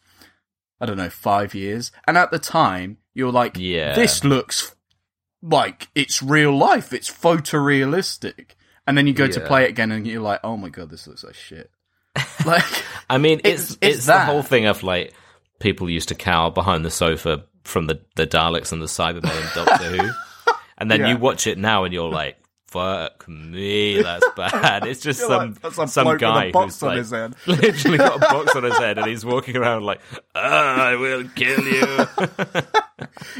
I 0.81 0.87
don't 0.87 0.97
know, 0.97 1.11
five 1.11 1.55
years, 1.57 1.91
and 2.07 2.17
at 2.17 2.31
the 2.31 2.39
time 2.39 2.99
you're 3.15 3.33
like, 3.33 3.57
Yeah. 3.57 3.97
this 3.97 4.23
looks 4.23 4.76
like 5.43 5.89
it's 5.95 6.23
real 6.23 6.57
life. 6.57 6.93
It's 6.93 7.11
photorealistic. 7.11 8.51
And 8.87 8.97
then 8.97 9.07
you 9.09 9.13
go 9.15 9.27
to 9.27 9.41
play 9.41 9.65
it 9.65 9.71
again, 9.71 9.91
and 9.91 10.07
you're 10.07 10.23
like, 10.23 10.41
oh 10.45 10.57
my 10.57 10.69
god, 10.69 10.91
this 10.91 11.07
looks 11.09 11.25
like 11.25 11.35
shit. 11.35 11.71
like, 12.47 12.65
I 13.11 13.19
mean, 13.19 13.41
It's- 13.41 13.63
it's 13.63 13.71
it's 13.73 13.97
it's, 13.99 14.07
the 14.07 14.21
whole 14.21 14.43
thing 14.43 14.67
of 14.67 14.83
like 14.85 15.13
people 15.59 15.91
used 15.91 16.09
to 16.11 16.15
cower 16.15 16.51
behind 16.51 16.85
the 16.85 16.91
sofa 16.91 17.45
from 17.65 17.87
the 17.89 18.01
the 18.15 18.27
Daleks 18.29 18.71
and 18.73 18.81
the 18.81 18.87
Cybermen 18.87 19.25
and 19.25 19.67
Doctor 19.67 19.85
Who, 19.85 20.11
and 20.79 20.91
then 20.91 21.01
Yeah. 21.01 21.09
you 21.09 21.17
watch 21.19 21.47
it 21.49 21.59
now 21.59 21.83
and 21.83 21.93
you're 21.93 22.09
like, 22.09 22.37
"Fuck 22.69 23.27
me, 23.29 24.01
that's 24.01 24.25
bad." 24.37 24.87
It's 24.87 25.01
just 25.01 25.19
some 25.19 25.57
like, 25.63 25.89
some 25.89 26.07
a 26.07 26.17
guy 26.17 26.53
box 26.53 26.75
who's 26.81 26.83
on 26.85 26.89
like 26.91 26.99
his 26.99 27.11
head. 27.11 27.35
literally 27.47 27.99
got 27.99 28.17
a 28.17 28.21
box 28.21 28.55
on 28.55 28.63
his 28.63 28.79
head 28.79 28.99
and 28.99 29.09
he's 29.09 29.25
walking 29.25 29.57
around 29.57 29.83
like, 29.83 30.01
ah, 30.37 30.85
"I 30.91 30.95
will 30.95 31.25
kill 31.35 31.65
you." 31.65 32.07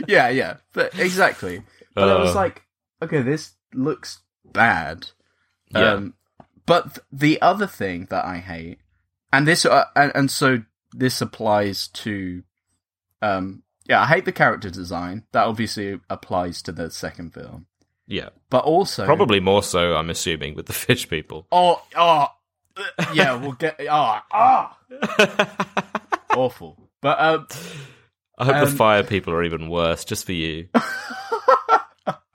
yeah, 0.09 0.29
yeah, 0.29 0.57
but 0.73 0.99
exactly. 0.99 1.63
But 1.97 2.09
I 2.11 2.21
was 2.21 2.31
Uh. 2.31 2.35
like, 2.37 2.63
okay, 3.03 3.23
this 3.23 3.55
looks 3.75 4.21
bad. 4.45 5.09
Yeah. 5.71 5.95
Um, 5.95 6.15
but 6.65 6.95
th- 6.95 7.07
the 7.11 7.43
other 7.43 7.67
thing 7.67 8.07
that 8.11 8.25
I 8.25 8.39
hate, 8.39 8.79
and 9.33 9.47
this, 9.47 9.65
uh, 9.67 9.85
and, 9.97 10.13
and 10.15 10.31
so 10.31 10.63
this 10.93 11.21
applies 11.21 11.89
to, 11.89 12.43
um, 13.23 13.63
yeah, 13.89 14.03
I 14.03 14.07
hate 14.07 14.25
the 14.25 14.33
character 14.33 14.71
design. 14.71 15.25
That 15.33 15.47
obviously 15.47 15.99
applies 16.11 16.63
to 16.63 16.73
the 16.73 16.91
second 16.91 17.35
film, 17.35 17.67
yeah, 18.07 18.29
but 18.51 18.65
also 18.65 19.05
probably 19.05 19.41
more 19.41 19.63
so. 19.63 19.97
I'm 19.97 20.11
assuming 20.11 20.55
with 20.55 20.67
the 20.67 20.73
fish 20.73 21.09
people. 21.09 21.47
Oh, 21.51 21.83
oh, 21.97 22.29
uh, 22.77 23.07
yeah, 23.15 23.35
we'll 23.35 23.53
get. 23.53 23.81
Ah, 23.91 24.25
ah, 24.33 24.79
awful. 26.37 26.89
But 27.01 27.21
um, 27.21 27.47
I 28.39 28.45
hope 28.45 28.55
Um, 28.57 28.65
the 28.71 28.77
fire 28.77 29.03
people 29.05 29.33
are 29.35 29.43
even 29.45 29.69
worse, 29.69 30.05
just 30.05 30.25
for 30.27 30.33
you. 30.33 30.69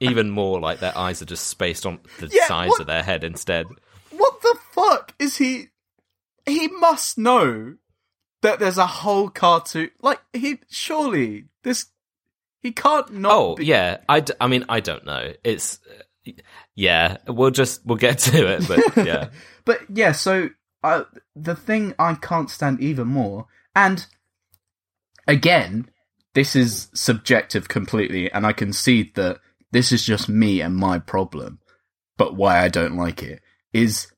even 0.02 0.30
more 0.30 0.60
like 0.60 0.80
their 0.80 0.98
eyes 0.98 1.22
are 1.22 1.26
just 1.26 1.48
spaced 1.48 1.86
on 1.86 2.00
the 2.20 2.28
Yeah, 2.28 2.48
size 2.48 2.70
what- 2.70 2.82
of 2.82 2.88
their 2.88 3.04
head 3.04 3.24
instead. 3.24 3.68
what 4.12 4.42
the 4.42 4.58
fuck 4.72 5.14
is 5.20 5.38
he? 5.38 5.68
He 6.46 6.68
must 6.68 7.18
know 7.18 7.76
that 8.42 8.60
there's 8.60 8.78
a 8.80 8.88
whole 8.88 9.30
cartoon. 9.30 9.92
Like 10.02 10.20
he 10.34 10.60
surely 10.70 11.46
this 11.64 11.86
he 12.62 12.72
can't 12.72 13.12
not. 13.14 13.32
Oh 13.34 13.56
be- 13.56 13.66
yeah, 13.66 13.98
I, 14.10 14.20
d- 14.22 14.34
I 14.42 14.48
mean 14.48 14.66
I 14.68 14.80
don't 14.80 15.06
know. 15.06 15.34
It's 15.44 15.80
yeah, 16.76 17.18
we'll 17.28 17.52
just 17.52 17.86
we'll 17.86 17.98
get 17.98 18.18
to 18.20 18.48
it, 18.54 18.68
but 18.68 18.98
yeah, 19.06 19.30
But 19.66 19.82
yeah, 19.94 20.12
so 20.14 20.50
uh, 20.84 21.04
the 21.36 21.56
thing 21.56 21.94
I 22.00 22.16
can't 22.16 22.50
stand 22.50 22.80
even 22.82 23.08
more, 23.08 23.46
and 23.76 24.06
again, 25.28 25.90
this 26.34 26.56
is 26.56 26.90
subjective 26.94 27.68
completely, 27.70 28.32
and 28.32 28.46
I 28.46 28.54
concede 28.54 29.16
that 29.16 29.40
this 29.72 29.92
is 29.92 30.06
just 30.06 30.30
me 30.30 30.62
and 30.62 30.76
my 30.76 31.00
problem. 31.00 31.60
But 32.18 32.36
why 32.36 32.60
I 32.60 32.68
don't 32.68 32.98
like 32.98 33.24
it 33.24 33.42
is 33.74 34.12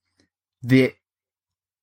the 0.62 0.94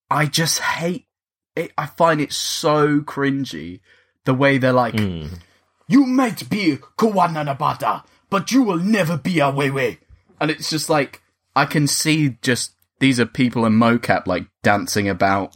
I 0.09 0.25
just 0.25 0.59
hate 0.59 1.07
it. 1.55 1.71
I 1.77 1.85
find 1.85 2.19
it 2.21 2.33
so 2.33 2.99
cringy 2.99 3.79
the 4.25 4.33
way 4.33 4.57
they're 4.57 4.73
like, 4.73 4.95
Mm. 4.95 5.39
"You 5.87 6.05
might 6.05 6.49
be 6.49 6.77
Kuwananabata, 6.97 8.03
but 8.29 8.51
you 8.51 8.61
will 8.63 8.77
never 8.77 9.17
be 9.17 9.39
a 9.39 9.51
Wewe," 9.51 9.97
and 10.39 10.51
it's 10.51 10.69
just 10.69 10.89
like 10.89 11.21
I 11.55 11.65
can 11.65 11.87
see 11.87 12.37
just 12.41 12.75
these 12.99 13.19
are 13.19 13.25
people 13.25 13.65
in 13.65 13.73
mocap 13.73 14.27
like 14.27 14.47
dancing 14.63 15.09
about 15.09 15.55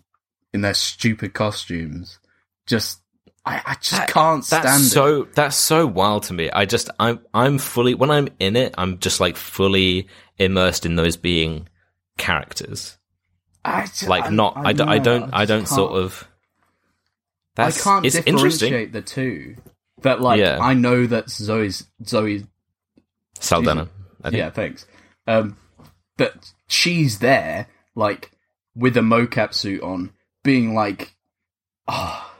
in 0.53 0.61
their 0.61 0.73
stupid 0.73 1.33
costumes. 1.33 2.19
Just 2.65 3.01
I, 3.45 3.61
I 3.65 3.73
just 3.75 3.91
That- 3.91 4.09
can't 4.09 4.43
stand 4.43 4.63
that's 4.63 4.83
it. 4.83 4.89
so 4.89 5.27
that's 5.35 5.55
so 5.55 5.85
wild 5.85 6.23
to 6.23 6.33
me. 6.33 6.49
I 6.49 6.65
just 6.65 6.89
I'm 6.99 7.19
I'm 7.33 7.57
fully 7.59 7.93
when 7.93 8.09
I'm 8.11 8.27
in 8.39 8.55
it, 8.55 8.73
I'm 8.77 8.97
just 8.99 9.19
like 9.19 9.35
fully 9.37 10.07
immersed 10.37 10.85
in 10.85 10.95
those 10.95 11.15
being 11.17 11.67
characters. 12.17 12.97
I 13.63 13.81
just, 13.85 14.07
Like 14.07 14.31
not 14.31 14.57
I 14.57 14.71
know, 14.73 14.99
don't 14.99 15.29
I, 15.33 15.41
just 15.45 15.47
don't 15.49 15.59
can't- 15.59 15.67
sort 15.69 15.91
of. 15.93 16.27
I 17.57 17.65
That's 17.65 17.83
can't 17.83 18.05
it's 18.05 18.15
interesting. 18.15 18.69
differentiate 18.71 18.93
the 18.93 19.01
two. 19.01 19.55
That 20.01 20.21
like 20.21 20.39
Yeah. 20.39 20.57
I 20.59 20.73
know 20.73 21.05
that 21.07 21.29
Zoe's 21.29 21.85
Zoe. 22.05 22.45
Saldana. 23.39 23.89
I. 24.23 24.29
Yeah, 24.29 24.49
thanks. 24.49 24.85
Um, 25.27 25.57
that 26.17 26.51
she's 26.67 27.19
there 27.19 27.67
like 27.95 28.31
with 28.75 28.97
a 28.97 29.01
mocap 29.01 29.53
suit 29.53 29.81
on, 29.81 30.11
being 30.43 30.73
like, 30.75 31.15
ah, 31.87 32.34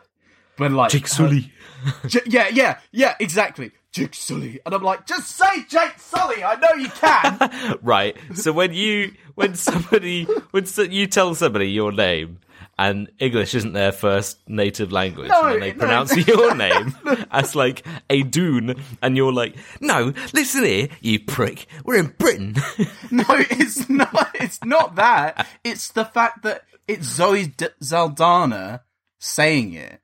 when 0.58 0.76
like 0.76 0.92
Jake 0.92 1.08
Sully. 1.08 1.52
Uh, 1.86 2.08
J- 2.08 2.22
yeah, 2.26 2.48
yeah, 2.52 2.80
yeah, 2.92 3.16
exactly. 3.20 3.72
Jake 3.92 4.14
Sully, 4.16 4.60
and 4.66 4.76
I'm 4.76 4.84
like, 4.84 5.06
just 5.06 5.28
say 5.38 5.64
Jake 5.70 5.98
Sully. 6.00 6.44
I 6.44 6.56
know 6.56 6.74
you 6.74 6.90
can. 6.90 7.78
right. 7.82 8.18
So 8.34 8.52
when 8.52 8.74
you 8.74 9.14
when 9.36 9.56
somebody 9.56 10.26
when 10.52 10.66
so, 10.66 10.82
you 10.82 11.08
tell 11.08 11.34
somebody 11.36 11.70
your 11.72 11.92
name 11.94 12.40
and 12.78 13.10
English 13.20 13.56
isn't 13.56 13.72
their 13.72 13.94
first 13.94 14.38
native 14.50 14.92
language, 14.92 15.30
No, 15.30 15.46
and 15.46 15.62
they 15.62 15.72
no. 15.72 15.80
pronounce 15.80 16.14
your 16.28 16.54
name 16.56 16.94
as 17.32 17.56
like 17.56 17.86
a 18.10 18.22
Dune, 18.24 18.76
and 19.02 19.16
you're 19.16 19.32
like, 19.32 19.56
no, 19.80 20.12
listen 20.34 20.66
here, 20.66 20.90
you 21.00 21.22
prick, 21.22 21.68
we're 21.86 22.00
in 22.00 22.08
Britain. 22.18 22.56
No, 23.12 23.24
it's 23.30 23.88
not. 23.90 24.32
It's 24.36 24.62
not 24.66 24.96
that. 24.96 25.48
It's 25.64 25.90
the 25.92 26.04
fact 26.04 26.44
that 26.44 26.64
it's 26.86 27.06
Zoe 27.08 27.46
D- 27.48 27.68
Saldana 27.80 28.82
saying 29.20 29.72
it, 29.74 30.02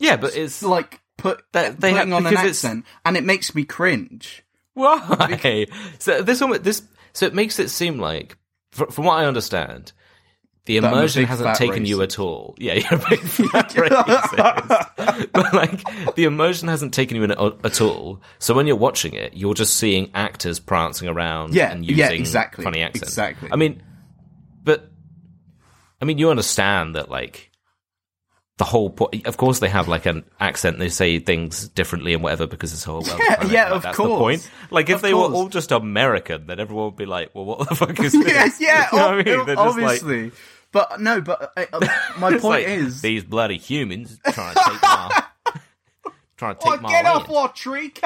yeah, 0.00 0.16
but 0.16 0.34
it's 0.36 0.62
like 0.64 1.00
put 1.16 1.42
That- 1.52 1.80
they 1.80 1.92
putting 1.92 2.10
have- 2.10 2.24
on 2.24 2.26
an 2.26 2.36
accent, 2.36 2.84
and 3.04 3.16
it 3.16 3.22
makes 3.24 3.54
me 3.54 3.64
cringe. 3.64 4.42
Why? 4.74 5.66
So 5.98 6.22
this 6.22 6.40
almost 6.42 6.64
this 6.64 6.82
so 7.12 7.26
it 7.26 7.34
makes 7.34 7.58
it 7.58 7.68
seem 7.70 7.98
like, 7.98 8.36
from 8.72 9.04
what 9.04 9.14
I 9.18 9.26
understand, 9.26 9.92
the 10.66 10.76
I'm 10.78 10.84
immersion 10.84 11.24
hasn't 11.24 11.56
taken 11.56 11.84
you 11.86 12.02
at 12.02 12.18
all. 12.20 12.54
Yeah, 12.58 12.74
you're 12.74 12.94
a 13.00 13.08
big 13.10 13.20
fat 13.50 13.70
racist. 13.74 15.32
but 15.32 15.52
like 15.52 16.14
the 16.14 16.24
immersion 16.24 16.68
hasn't 16.68 16.94
taken 16.94 17.16
you 17.16 17.24
in 17.24 17.32
at, 17.32 17.38
at 17.64 17.80
all. 17.80 18.20
So 18.38 18.54
when 18.54 18.66
you're 18.68 18.76
watching 18.76 19.12
it, 19.14 19.34
you're 19.34 19.54
just 19.54 19.74
seeing 19.76 20.10
actors 20.14 20.60
prancing 20.60 21.08
around 21.08 21.54
Yeah, 21.54 21.72
and 21.72 21.84
yeah, 21.84 22.10
exactly, 22.10 22.62
funny 22.64 22.80
accents. 22.82 23.08
exactly. 23.08 23.48
I 23.52 23.56
mean, 23.56 23.82
but 24.62 24.88
I 26.00 26.04
mean, 26.04 26.18
you 26.18 26.30
understand 26.30 26.94
that 26.94 27.10
like. 27.10 27.49
The 28.60 28.66
whole 28.66 28.90
point, 28.90 29.26
of 29.26 29.38
course, 29.38 29.58
they 29.60 29.70
have 29.70 29.88
like 29.88 30.04
an 30.04 30.22
accent. 30.38 30.78
They 30.78 30.90
say 30.90 31.18
things 31.18 31.66
differently 31.70 32.12
and 32.12 32.22
whatever 32.22 32.46
because 32.46 32.74
it's 32.74 32.86
all 32.86 33.00
well. 33.00 33.18
Yeah, 33.18 33.46
yeah, 33.46 33.72
like, 33.72 33.86
of 33.86 33.94
course. 33.96 34.18
point. 34.20 34.50
Like 34.70 34.90
if 34.90 34.96
Of 34.96 35.02
they 35.02 35.12
course. 35.12 35.30
were 35.30 35.34
all 35.34 35.48
just 35.48 35.72
American, 35.72 36.46
then 36.46 36.60
everyone 36.60 36.84
would 36.84 36.96
be 36.96 37.06
like, 37.06 37.34
"Well, 37.34 37.46
what 37.46 37.66
the 37.70 37.74
fuck 37.80 37.98
is 37.98 38.12
this?" 38.24 38.60
yeah, 38.60 38.86
yeah, 38.92 38.92
You 38.92 38.98
know 38.98 39.08
I 39.08 39.16
mean? 39.16 39.24
They're 39.24 39.56
just 39.56 39.78
like, 39.78 40.02
obviously. 40.02 40.32
but 40.72 41.00
no, 41.00 41.22
but 41.22 41.52
uh, 41.56 41.64
uh, 41.72 41.88
my 42.18 42.32
point 42.32 42.42
like, 42.42 42.66
is, 42.68 43.00
these 43.00 43.24
bloody 43.24 43.56
humans 43.56 44.18
trying 44.30 44.54
to 44.54 44.60
take 44.62 44.82
my 44.82 45.22
trying 46.36 46.56
to 46.56 46.60
take 46.62 46.72
oh, 46.72 46.80
my 46.82 46.90
get 46.90 47.06
off 47.06 47.28
what 47.30 47.56
tree? 47.56 47.94
c- 47.96 48.02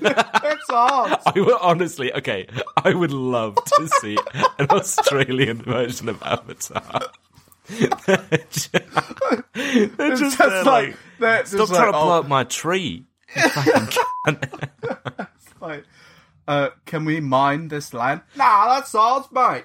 That's 0.00 0.70
hard. 0.70 1.18
I 1.26 1.32
would 1.40 1.58
honestly, 1.60 2.12
okay, 2.14 2.46
I 2.76 2.94
would 2.94 3.10
love 3.12 3.56
to 3.56 3.88
see 4.00 4.16
an 4.60 4.66
Australian 4.70 5.62
version 5.62 6.08
of 6.08 6.22
Avatar. 6.22 7.02
They're 7.68 8.44
just, 8.50 8.70
It's 9.54 10.20
just 10.20 10.40
like, 10.40 10.66
like, 10.66 10.96
they're 11.18 11.40
just 11.40 11.52
stop 11.52 11.68
like, 11.70 11.78
trying 11.78 11.92
to 11.92 11.98
oh, 11.98 12.04
blow 12.04 12.18
up 12.20 12.28
my 12.28 12.44
tree. 12.44 13.06
like, 15.60 15.84
uh, 16.46 16.68
can 16.84 17.04
we 17.04 17.20
mine 17.20 17.68
this 17.68 17.94
land? 17.94 18.20
Nah, 18.36 18.74
that's 18.74 18.94
ours, 18.94 19.26
mate. 19.32 19.64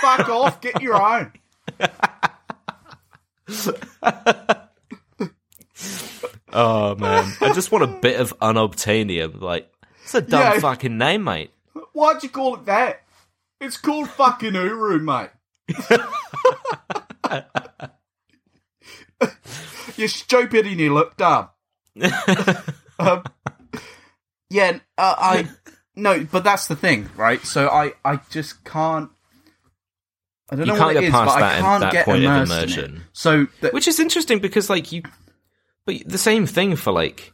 Fuck 0.00 0.28
off, 0.28 0.60
get 0.60 0.82
your 0.82 1.00
own. 1.00 1.32
Oh 6.52 6.94
man, 6.96 7.32
I 7.40 7.52
just 7.52 7.70
want 7.70 7.84
a 7.84 8.00
bit 8.00 8.20
of 8.20 8.36
unobtainium. 8.40 9.40
Like, 9.40 9.72
it's 10.02 10.14
a 10.14 10.20
dumb 10.20 10.54
Yeah. 10.54 10.60
fucking 10.60 10.98
name, 10.98 11.24
mate. 11.24 11.52
Why'd 11.92 12.22
you 12.22 12.28
call 12.28 12.56
it 12.56 12.64
that? 12.66 13.02
It's 13.60 13.76
called 13.76 14.08
fucking 14.10 14.54
Uru, 14.54 14.98
mate. 14.98 15.30
You're 19.96 20.08
stupid 20.08 20.66
and 20.66 20.80
you 20.80 20.94
look 20.94 21.16
dumb. 21.16 21.48
um, 22.98 23.22
yeah, 24.48 24.78
uh, 24.96 25.14
I 25.18 25.48
no, 25.94 26.24
but 26.24 26.44
that's 26.44 26.68
the 26.68 26.76
thing, 26.76 27.08
right? 27.16 27.44
So 27.44 27.68
I, 27.68 27.92
I 28.04 28.20
just 28.30 28.64
can't. 28.64 29.10
I 30.50 30.56
don't 30.56 30.66
You 30.66 30.72
know 30.72 30.78
what 30.86 30.96
it 30.96 31.04
is, 31.04 31.12
but 31.12 31.28
I 31.28 31.60
can't 31.60 31.80
that 31.82 31.92
get 31.92 32.04
point 32.06 32.24
of 32.24 32.34
immersed 32.48 32.76
in 32.78 32.96
it. 32.96 33.00
So 33.12 33.46
th- 33.60 33.72
Which 33.72 33.86
is 33.86 34.00
interesting 34.00 34.38
because, 34.40 34.68
like, 34.70 34.90
you, 34.90 35.02
but 35.84 35.96
the 36.06 36.18
same 36.18 36.46
thing 36.46 36.74
for 36.76 36.92
like, 36.92 37.32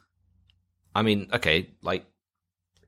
I 0.94 1.02
mean, 1.02 1.28
okay, 1.32 1.70
like 1.82 2.04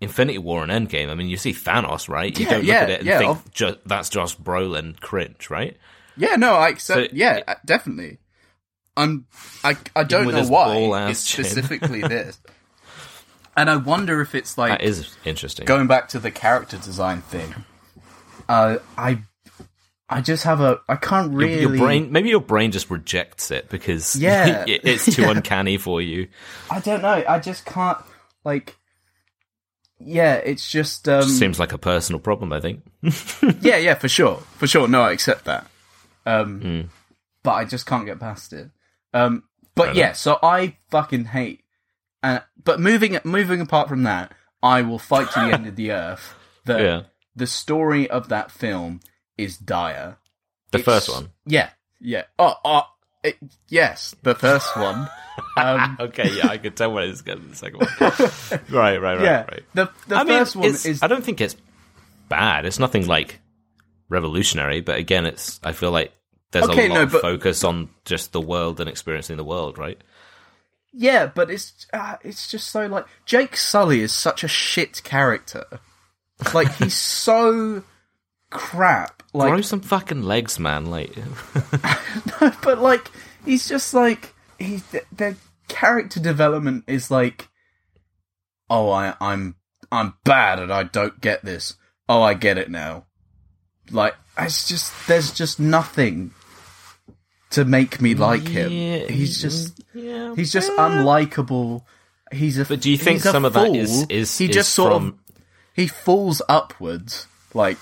Infinity 0.00 0.38
War 0.38 0.62
and 0.64 0.72
Endgame. 0.72 1.08
I 1.08 1.14
mean, 1.14 1.28
you 1.28 1.36
see 1.38 1.52
Thanos, 1.52 2.08
right? 2.08 2.36
You 2.36 2.44
Yeah, 2.44 2.50
don't 2.50 2.60
look 2.60 2.68
yeah, 2.68 2.80
at 2.82 2.90
it 2.90 2.98
and 3.00 3.06
yeah, 3.06 3.18
think 3.18 3.30
of- 3.30 3.50
ju- 3.52 3.78
that's 3.86 4.08
just 4.10 4.42
Brolin 4.42 4.98
cringe, 5.00 5.48
right? 5.50 5.76
Yeah, 6.18 6.36
no, 6.36 6.54
I 6.54 6.68
accept. 6.68 7.10
So- 7.10 7.16
yeah, 7.16 7.40
uh, 7.48 7.54
definitely. 7.64 8.18
I'm. 8.96 9.26
I 9.64 9.76
I 9.94 10.02
don't 10.04 10.28
know 10.30 10.44
why 10.48 11.08
it's 11.10 11.24
chin. 11.24 11.44
specifically 11.44 12.00
this, 12.08 12.38
and 13.56 13.70
I 13.70 13.76
wonder 13.76 14.20
if 14.20 14.34
it's 14.34 14.58
like 14.58 14.72
That 14.72 14.82
is 14.82 15.16
interesting. 15.24 15.66
going 15.66 15.86
back 15.86 16.08
to 16.10 16.18
the 16.18 16.32
character 16.32 16.76
design 16.78 17.22
thing, 17.22 17.54
uh, 18.48 18.78
I, 18.96 19.22
I 20.08 20.20
just 20.20 20.42
have 20.42 20.60
a, 20.60 20.80
I 20.88 20.96
can't 20.96 21.32
really. 21.32 21.60
your, 21.60 21.76
brain, 21.76 22.10
maybe 22.10 22.28
your 22.30 22.40
brain 22.40 22.72
just 22.72 22.90
rejects 22.90 23.52
it 23.52 23.68
because 23.68 24.16
Yeah. 24.20 24.64
it's 24.66 25.04
too 25.14 25.22
Yeah. 25.22 25.30
uncanny 25.30 25.76
for 25.76 26.02
you. 26.02 26.26
I 26.68 26.80
don't 26.80 27.02
know. 27.02 27.22
I 27.28 27.38
just 27.38 27.64
can't 27.64 27.98
like. 28.44 28.74
Yeah, 30.00 30.34
it's 30.34 30.68
just. 30.70 31.08
Um, 31.08 31.22
Seems 31.22 31.60
like 31.60 31.72
a 31.72 31.78
personal 31.78 32.18
problem. 32.20 32.52
I 32.52 32.58
think. 32.60 32.82
yeah, 33.60 33.76
yeah, 33.76 33.94
for 33.94 34.08
sure, 34.08 34.36
for 34.56 34.66
sure. 34.66 34.88
No, 34.88 35.02
I 35.02 35.12
accept 35.12 35.44
that. 35.44 35.66
Um, 36.28 36.60
Hmm. 36.60 36.80
but 37.42 37.52
I 37.52 37.64
just 37.64 37.86
can't 37.86 38.04
get 38.06 38.20
past 38.20 38.52
it. 38.52 38.70
Um, 39.14 39.44
but 39.74 39.94
yeah, 39.94 40.12
so 40.12 40.38
I 40.42 40.76
fucking 40.90 41.26
hate. 41.26 41.62
Uh, 42.22 42.40
but 42.64 42.80
moving 42.80 43.18
moving 43.24 43.60
apart 43.60 43.88
from 43.88 44.02
that, 44.02 44.32
I 44.62 44.82
will 44.82 44.98
fight 44.98 45.30
to 45.32 45.40
the 45.40 45.52
end 45.54 45.66
of 45.66 45.76
the 45.76 45.92
earth. 45.92 46.34
That 46.66 46.80
Yeah, 46.82 47.02
the 47.34 47.46
story 47.46 48.10
of 48.10 48.28
that 48.28 48.50
film 48.50 49.00
is 49.38 49.56
dire. 49.56 50.18
the 50.72 50.80
It's- 50.80 50.84
first 50.84 51.08
one. 51.08 51.30
Yeah, 51.46 51.70
yeah. 52.00 52.24
Oh, 52.38 52.54
oh 52.64 52.82
it, 53.24 53.38
yes, 53.68 54.14
the 54.22 54.34
first 54.34 54.76
one. 54.76 55.08
Um, 55.56 55.96
Okay, 56.00 56.30
yeah, 56.36 56.48
I 56.48 56.58
could 56.58 56.76
tell 56.76 56.92
when 56.92 57.04
it's 57.08 57.22
going 57.22 57.40
to 57.40 57.46
the 57.48 57.56
second 57.56 57.78
one. 57.80 57.88
right, 58.70 59.00
right, 59.00 59.16
right, 59.16 59.20
yeah, 59.22 59.42
right. 59.44 59.62
the 59.72 59.88
the 60.08 60.16
I 60.16 60.24
mean, 60.24 60.38
first 60.38 60.56
one 60.56 60.66
is 60.66 61.02
I 61.02 61.06
don't 61.06 61.24
think 61.24 61.40
it's 61.40 61.56
bad. 62.28 62.66
It's 62.66 62.78
nothing 62.78 63.06
like 63.06 63.40
revolutionary, 64.10 64.80
but 64.82 64.98
again, 64.98 65.24
it's. 65.24 65.60
I 65.64 65.72
feel 65.72 65.90
like 65.90 66.12
there's 66.50 66.68
Okay, 66.68 66.86
a 66.86 66.88
lot 66.88 66.94
no, 66.94 67.02
of 67.02 67.12
focus 67.12 67.62
on 67.64 67.88
just 68.04 68.32
the 68.32 68.40
world 68.40 68.80
and 68.80 68.88
experiencing 68.88 69.36
the 69.36 69.44
world, 69.44 69.78
right? 69.78 70.00
yeah, 70.92 71.26
but 71.26 71.50
it's 71.50 71.86
uh, 71.92 72.16
it's 72.24 72.50
just 72.50 72.70
so 72.70 72.86
like 72.86 73.04
Jake 73.26 73.56
Sully 73.56 74.00
is 74.00 74.12
such 74.12 74.42
a 74.42 74.48
shit 74.48 75.02
character. 75.04 75.64
Like 76.54 76.74
he's 76.76 76.94
so 76.96 77.82
crap. 78.50 79.22
Like 79.34 79.50
Grow 79.50 79.60
some 79.60 79.80
fucking 79.80 80.22
legs, 80.22 80.58
man. 80.58 80.86
Like, 80.86 81.14
but 82.62 82.78
like 82.78 83.10
he's 83.44 83.68
just 83.68 83.92
like 83.92 84.34
he 84.58 84.80
th- 84.90 85.04
their 85.12 85.36
character 85.68 86.18
development 86.18 86.84
is 86.86 87.10
like 87.10 87.48
oh 88.70 88.90
I 88.90 89.14
I'm 89.20 89.56
I'm 89.92 90.14
bad 90.24 90.58
and 90.58 90.72
I 90.72 90.84
don't 90.84 91.20
get 91.20 91.44
this. 91.44 91.74
Oh, 92.08 92.22
I 92.22 92.32
get 92.34 92.56
it 92.56 92.70
now. 92.70 93.04
Like 93.90 94.14
it's 94.38 94.66
just 94.66 94.92
there's 95.06 95.32
just 95.32 95.60
nothing 95.60 96.32
to 97.50 97.64
make 97.64 98.00
me 98.00 98.14
like 98.14 98.46
him. 98.46 98.72
Yeah, 98.72 99.06
He's 99.06 99.40
just 99.40 99.80
yeah, 99.94 100.34
he's 100.34 100.52
just 100.52 100.70
yeah. 100.70 100.88
unlikable. 100.88 101.82
He's 102.32 102.58
a 102.58 102.64
But 102.64 102.80
do 102.80 102.90
you 102.90 102.98
think 102.98 103.18
he's 103.18 103.26
a 103.26 103.32
some 103.32 103.44
of 103.44 103.54
that 103.54 103.74
is 103.74 104.06
is 104.08 104.36
he 104.36 104.46
is 104.46 104.54
just 104.54 104.74
sort 104.74 104.92
from, 104.92 105.06
of 105.08 105.14
he 105.74 105.86
falls 105.86 106.42
upwards. 106.48 107.26
Like 107.54 107.78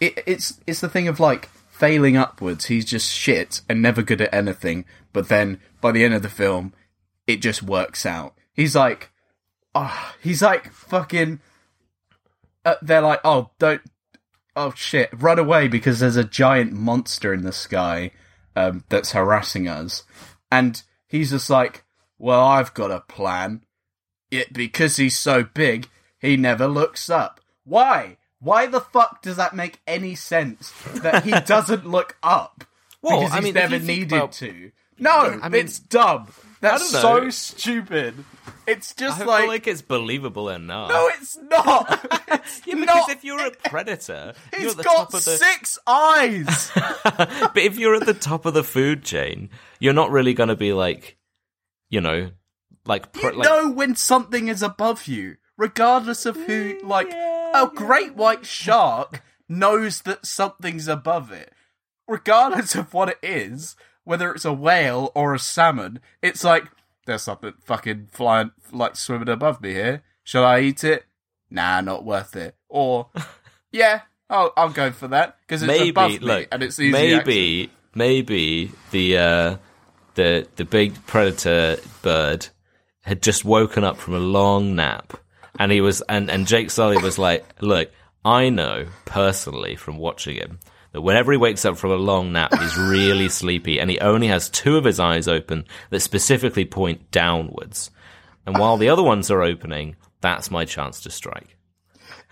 it, 0.00 0.22
it's 0.26 0.60
it's 0.66 0.80
the 0.80 0.88
thing 0.88 1.08
of 1.08 1.18
like 1.18 1.48
failing 1.70 2.16
upwards. 2.16 2.66
He's 2.66 2.84
just 2.84 3.10
shit 3.12 3.62
and 3.68 3.80
never 3.80 4.02
good 4.02 4.20
at 4.20 4.34
anything. 4.34 4.84
But 5.12 5.28
then 5.28 5.60
by 5.80 5.92
the 5.92 6.04
end 6.04 6.14
of 6.14 6.22
the 6.22 6.28
film 6.28 6.74
it 7.26 7.40
just 7.40 7.62
works 7.62 8.04
out. 8.04 8.34
He's 8.52 8.76
like 8.76 9.10
oh 9.74 10.14
he's 10.22 10.42
like 10.42 10.72
fucking 10.72 11.40
uh, 12.64 12.74
they're 12.82 13.00
like 13.00 13.20
oh 13.24 13.50
don't 13.58 13.80
oh 14.54 14.72
shit. 14.76 15.08
Run 15.14 15.38
away 15.38 15.68
because 15.68 16.00
there's 16.00 16.16
a 16.16 16.24
giant 16.24 16.72
monster 16.72 17.32
in 17.32 17.42
the 17.42 17.52
sky 17.52 18.10
um, 18.56 18.82
that's 18.88 19.12
harassing 19.12 19.68
us 19.68 20.02
and 20.50 20.82
he's 21.06 21.30
just 21.30 21.48
like 21.50 21.84
well 22.18 22.44
i've 22.44 22.74
got 22.74 22.90
a 22.90 23.00
plan 23.00 23.62
it 24.30 24.52
because 24.52 24.96
he's 24.96 25.16
so 25.16 25.44
big, 25.44 25.88
he 26.18 26.36
never 26.36 26.66
looks 26.66 27.08
up. 27.08 27.40
Why? 27.62 28.16
Why 28.40 28.66
the 28.66 28.80
fuck 28.80 29.22
does 29.22 29.36
that 29.36 29.54
make 29.54 29.78
any 29.86 30.16
sense 30.16 30.72
that 30.96 31.22
he 31.22 31.30
doesn't 31.46 31.86
look 31.86 32.16
up? 32.24 32.64
Well, 33.02 33.20
because 33.20 33.32
I 33.32 33.36
he's 33.36 33.44
mean, 33.44 33.54
never 33.54 33.78
needed 33.78 34.12
about- 34.12 34.32
to. 34.32 34.72
No, 34.98 35.26
Yeah, 35.26 35.38
I 35.42 35.48
mean- 35.48 35.64
it's 35.64 35.78
dumb. 35.78 36.26
That's 36.60 36.90
so 36.90 37.30
stupid. 37.30 38.24
It's 38.66 38.94
just 38.94 39.20
I 39.20 39.24
like, 39.24 39.40
feel 39.42 39.48
like 39.48 39.66
it's 39.66 39.82
believable 39.82 40.48
enough. 40.48 40.88
no, 40.88 41.08
it's 41.08 41.38
not. 41.50 42.22
It's 42.46 42.66
yeah, 42.66 42.74
because 42.74 42.86
not. 42.86 43.10
if 43.10 43.24
you're 43.24 43.44
a 43.46 43.50
predator, 43.50 44.34
you're 44.58 44.70
at 44.70 44.76
the 44.76 44.82
got 44.82 44.96
top 44.96 45.14
of 45.14 45.24
the. 45.24 45.36
six 45.36 45.78
eyes. 45.86 46.70
but 47.04 47.56
if 47.56 47.78
you're 47.78 47.94
at 47.94 48.06
the 48.06 48.14
top 48.14 48.46
of 48.46 48.54
the 48.54 48.62
food 48.64 49.02
chain, 49.04 49.50
you're 49.80 49.92
not 49.92 50.10
really 50.10 50.34
going 50.34 50.48
to 50.48 50.56
be 50.56 50.72
like, 50.72 51.16
you 51.88 52.00
know, 52.00 52.30
like, 52.84 53.06
you 53.16 53.32
like 53.32 53.48
know 53.48 53.70
when 53.70 53.96
something 53.96 54.48
is 54.48 54.62
above 54.62 55.06
you, 55.06 55.36
regardless 55.56 56.26
of 56.26 56.36
who. 56.36 56.74
Mm, 56.74 56.88
like 56.88 57.12
a 57.12 57.70
great 57.74 58.14
white 58.14 58.46
shark 58.46 59.22
knows 59.48 60.02
that 60.02 60.26
something's 60.26 60.88
above 60.88 61.32
it, 61.32 61.52
regardless 62.06 62.74
of 62.74 62.92
what 62.92 63.08
it 63.08 63.18
is. 63.22 63.76
Whether 64.06 64.32
it's 64.32 64.44
a 64.44 64.52
whale 64.52 65.10
or 65.14 65.34
a 65.34 65.38
salmon, 65.38 65.98
it's 66.22 66.44
like 66.44 66.64
there's 67.06 67.22
something 67.22 67.54
fucking 67.64 68.08
flying, 68.12 68.52
like 68.72 68.94
swimming 68.94 69.28
above 69.28 69.60
me 69.60 69.72
here. 69.72 70.04
Shall 70.22 70.44
I 70.44 70.60
eat 70.60 70.84
it? 70.84 71.04
Nah, 71.50 71.80
not 71.80 72.04
worth 72.04 72.36
it. 72.36 72.54
Or, 72.68 73.08
yeah, 73.72 74.02
I'll, 74.30 74.52
I'll 74.56 74.70
go 74.70 74.92
for 74.92 75.08
that 75.08 75.36
because 75.40 75.62
it's 75.62 75.68
maybe 75.68 75.90
above 75.90 76.10
me 76.12 76.18
look, 76.20 76.48
and 76.52 76.62
it's 76.62 76.78
easy. 76.78 76.92
maybe 76.92 77.70
maybe 77.96 78.70
the 78.92 79.18
uh, 79.18 79.56
the 80.14 80.46
the 80.54 80.64
big 80.64 81.04
predator 81.06 81.78
bird 82.02 82.46
had 83.02 83.22
just 83.22 83.44
woken 83.44 83.82
up 83.82 83.96
from 83.96 84.14
a 84.14 84.20
long 84.20 84.76
nap, 84.76 85.14
and 85.58 85.72
he 85.72 85.80
was 85.80 86.00
and 86.02 86.30
and 86.30 86.46
Jake 86.46 86.70
Sully 86.70 86.98
was 86.98 87.18
like, 87.18 87.44
look, 87.60 87.90
I 88.24 88.50
know 88.50 88.86
personally 89.04 89.74
from 89.74 89.98
watching 89.98 90.36
him 90.36 90.60
that 90.96 91.02
whenever 91.02 91.30
he 91.30 91.38
wakes 91.38 91.64
up 91.66 91.76
from 91.76 91.90
a 91.92 91.96
long 91.96 92.32
nap, 92.32 92.58
he's 92.58 92.76
really 92.78 93.28
sleepy, 93.42 93.78
and 93.78 93.90
he 93.90 94.00
only 94.00 94.28
has 94.28 94.48
two 94.50 94.76
of 94.78 94.84
his 94.84 94.98
eyes 94.98 95.28
open 95.28 95.64
that 95.90 96.00
specifically 96.00 96.64
point 96.64 97.10
downwards, 97.10 97.90
and 98.46 98.58
while 98.58 98.78
the 98.78 98.88
other 98.88 99.02
ones 99.02 99.30
are 99.30 99.42
opening, 99.42 99.94
that's 100.22 100.50
my 100.50 100.64
chance 100.64 101.00
to 101.02 101.10
strike. 101.10 101.56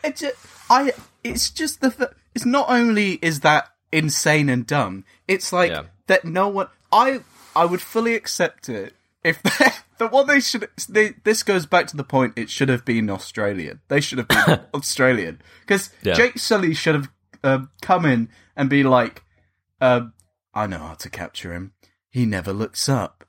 It's 0.03 0.23
just, 0.23 0.37
I. 0.71 0.93
It's 1.23 1.51
just 1.51 1.81
the. 1.83 2.11
It's 2.35 2.47
not 2.47 2.67
only 2.71 3.12
is 3.23 3.41
that 3.41 3.69
insane 3.93 4.49
and 4.49 4.67
dumb. 4.67 5.05
It's 5.29 5.53
like 5.53 5.71
Yeah. 5.71 5.83
that. 6.07 6.25
No 6.25 6.49
one. 6.49 6.69
I. 6.91 7.21
I 7.57 7.67
would 7.67 7.81
fully 7.83 8.15
accept 8.15 8.69
it 8.69 8.95
if 9.23 9.41
they, 9.43 9.67
the 9.99 10.09
what 10.09 10.27
they 10.27 10.41
should. 10.41 10.69
They, 10.89 11.11
this 11.25 11.43
goes 11.43 11.67
back 11.67 11.87
to 11.89 11.97
the 11.97 12.05
point. 12.05 12.33
It 12.37 12.51
should 12.51 12.69
have 12.69 12.85
been 12.85 13.09
Australian. 13.11 13.81
They 13.89 14.01
should 14.01 14.19
have 14.19 14.29
been 14.29 14.61
Australian 14.75 15.41
because 15.61 15.91
Yeah. 16.03 16.15
Jake 16.15 16.39
Sully 16.39 16.75
should 16.75 16.95
have 16.97 17.09
um, 17.43 17.71
come 17.83 18.05
in 18.07 18.29
and 18.57 18.68
be 18.70 18.82
like, 18.82 19.22
um, 19.80 20.12
"I 20.55 20.66
know 20.66 20.78
how 20.78 20.94
to 20.94 21.11
capture 21.11 21.52
him. 21.52 21.72
He 22.11 22.26
never 22.26 22.52
looks 22.52 22.88
up." 22.88 23.24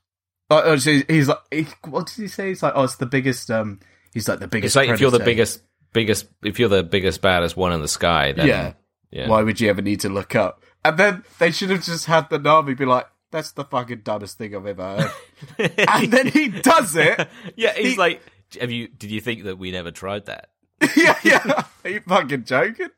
Oh, 0.50 0.76
so 0.78 1.00
he's 1.08 1.28
like, 1.28 1.40
he, 1.52 1.66
what 1.88 2.06
did 2.08 2.16
he 2.22 2.28
say? 2.28 2.50
He's 2.50 2.62
like, 2.64 2.74
"Oh, 2.76 2.84
it's 2.84 2.98
the 2.98 3.06
biggest." 3.06 3.50
Um, 3.50 3.80
he's 4.14 4.28
like 4.28 4.40
the 4.40 4.48
biggest. 4.48 4.76
It's 4.76 4.76
like 4.76 4.90
if 4.90 5.00
you're 5.02 5.12
the 5.12 5.20
biggest, 5.20 5.62
biggest, 5.94 6.28
if 6.44 6.60
you're 6.60 6.70
the 6.70 6.84
biggest, 6.84 7.22
baddest 7.22 7.58
one 7.58 7.74
in 7.74 7.82
the 7.82 7.88
sky, 7.88 8.32
then 8.32 8.48
Yeah. 8.48 8.74
yeah. 9.12 9.28
Why 9.28 9.42
would 9.42 9.60
you 9.60 9.70
ever 9.70 9.82
need 9.82 10.02
to 10.02 10.10
look 10.10 10.36
up? 10.36 10.62
And 10.84 10.98
then 10.98 11.24
they 11.40 11.50
should 11.52 11.72
have 11.72 11.84
just 11.84 12.06
had 12.06 12.30
the 12.30 12.38
Na'vi 12.40 12.78
be 12.78 12.86
like, 12.86 13.08
"That's 13.32 13.54
the 13.54 13.64
fucking 13.64 14.02
dumbest 14.04 14.38
thing 14.38 14.56
I've 14.56 14.68
ever 14.68 15.10
heard." 15.58 15.72
and 15.90 16.12
then 16.14 16.28
he 16.28 16.50
does 16.50 16.96
it. 16.96 17.28
Yeah, 17.56 17.74
he's 17.74 17.94
He- 17.94 17.98
like, 17.98 18.22
have 18.62 18.70
you? 18.72 18.88
Did 18.88 19.10
you 19.10 19.22
think 19.22 19.46
that 19.46 19.58
we 19.58 19.72
never 19.72 19.90
tried 19.90 20.26
that? 20.28 20.52
yeah, 20.96 21.18
yeah. 21.24 21.64
Are 21.84 21.90
you 21.90 22.02
fucking 22.02 22.44
joking? 22.44 22.90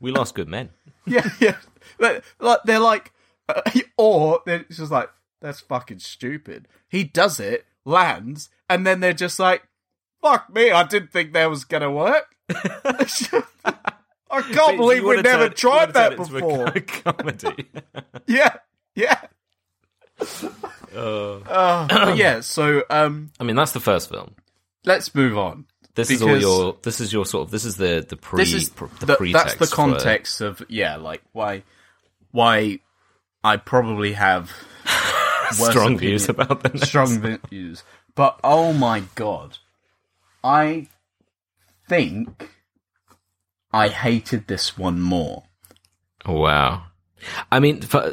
We 0.00 0.10
lost 0.10 0.34
good 0.34 0.48
men. 0.48 0.68
Yeah, 1.06 1.28
yeah. 1.40 1.56
Like, 1.98 2.24
like, 2.38 2.60
they're 2.64 2.78
like, 2.78 3.12
uh, 3.48 3.62
or 3.96 4.40
they're 4.46 4.64
just 4.70 4.92
like, 4.92 5.10
"That's 5.40 5.60
fucking 5.60 5.98
stupid." 6.00 6.68
He 6.88 7.04
does 7.04 7.40
it, 7.40 7.66
lands, 7.84 8.50
and 8.68 8.86
then 8.86 9.00
they're 9.00 9.12
just 9.12 9.38
like, 9.38 9.66
"Fuck 10.22 10.52
me! 10.54 10.70
I 10.70 10.84
didn't 10.84 11.12
think 11.12 11.32
that 11.32 11.50
was 11.50 11.64
gonna 11.64 11.90
work." 11.90 12.34
I 14.32 14.42
can't 14.42 14.76
believe 14.76 15.02
we 15.04 15.20
never 15.22 15.48
turn- 15.48 15.54
tried 15.56 15.94
that 15.94 16.10
turn 16.10 16.20
it 16.20 16.20
into 16.20 16.32
before. 16.32 16.70
Comedy. 17.14 17.66
yeah, 18.26 18.54
yeah. 18.94 19.20
Uh, 20.94 21.38
Uh, 21.46 22.14
yeah, 22.16 22.40
so 22.40 22.82
um, 22.90 23.30
I 23.40 23.44
mean, 23.44 23.56
that's 23.56 23.72
the 23.72 23.80
first 23.80 24.08
film. 24.08 24.34
let's 24.84 25.14
move 25.14 25.36
on. 25.38 25.66
This 25.94 26.10
is 26.10 26.22
all 26.22 26.38
your. 26.38 26.76
This 26.82 27.00
is 27.00 27.12
your 27.12 27.26
sort 27.26 27.46
of. 27.46 27.50
This 27.50 27.64
is 27.64 27.76
the 27.76 28.04
the 28.08 28.16
pre. 28.16 28.42
this 28.44 28.52
is 28.52 28.70
the, 28.70 28.88
the, 29.00 29.16
pretext 29.16 29.32
that's 29.32 29.54
the 29.56 29.66
for- 29.66 29.74
context 29.74 30.40
of 30.40 30.62
yeah, 30.68 30.96
like 30.96 31.22
why 31.32 31.62
why 32.32 32.80
I 33.42 33.56
probably 33.56 34.12
have 34.12 34.52
strong 35.50 35.98
views 35.98 36.28
about 36.28 36.62
them. 36.62 36.78
strong 36.78 37.38
views. 37.48 37.84
But 38.14 38.38
oh 38.44 38.72
my 38.72 39.04
god, 39.14 39.58
I 40.42 40.88
think 41.88 42.50
I 43.72 43.88
hated 43.88 44.46
this 44.46 44.76
one 44.76 45.00
more. 45.00 45.44
Wow. 46.26 46.84
I 47.50 47.60
mean, 47.60 47.80
for, 47.82 48.12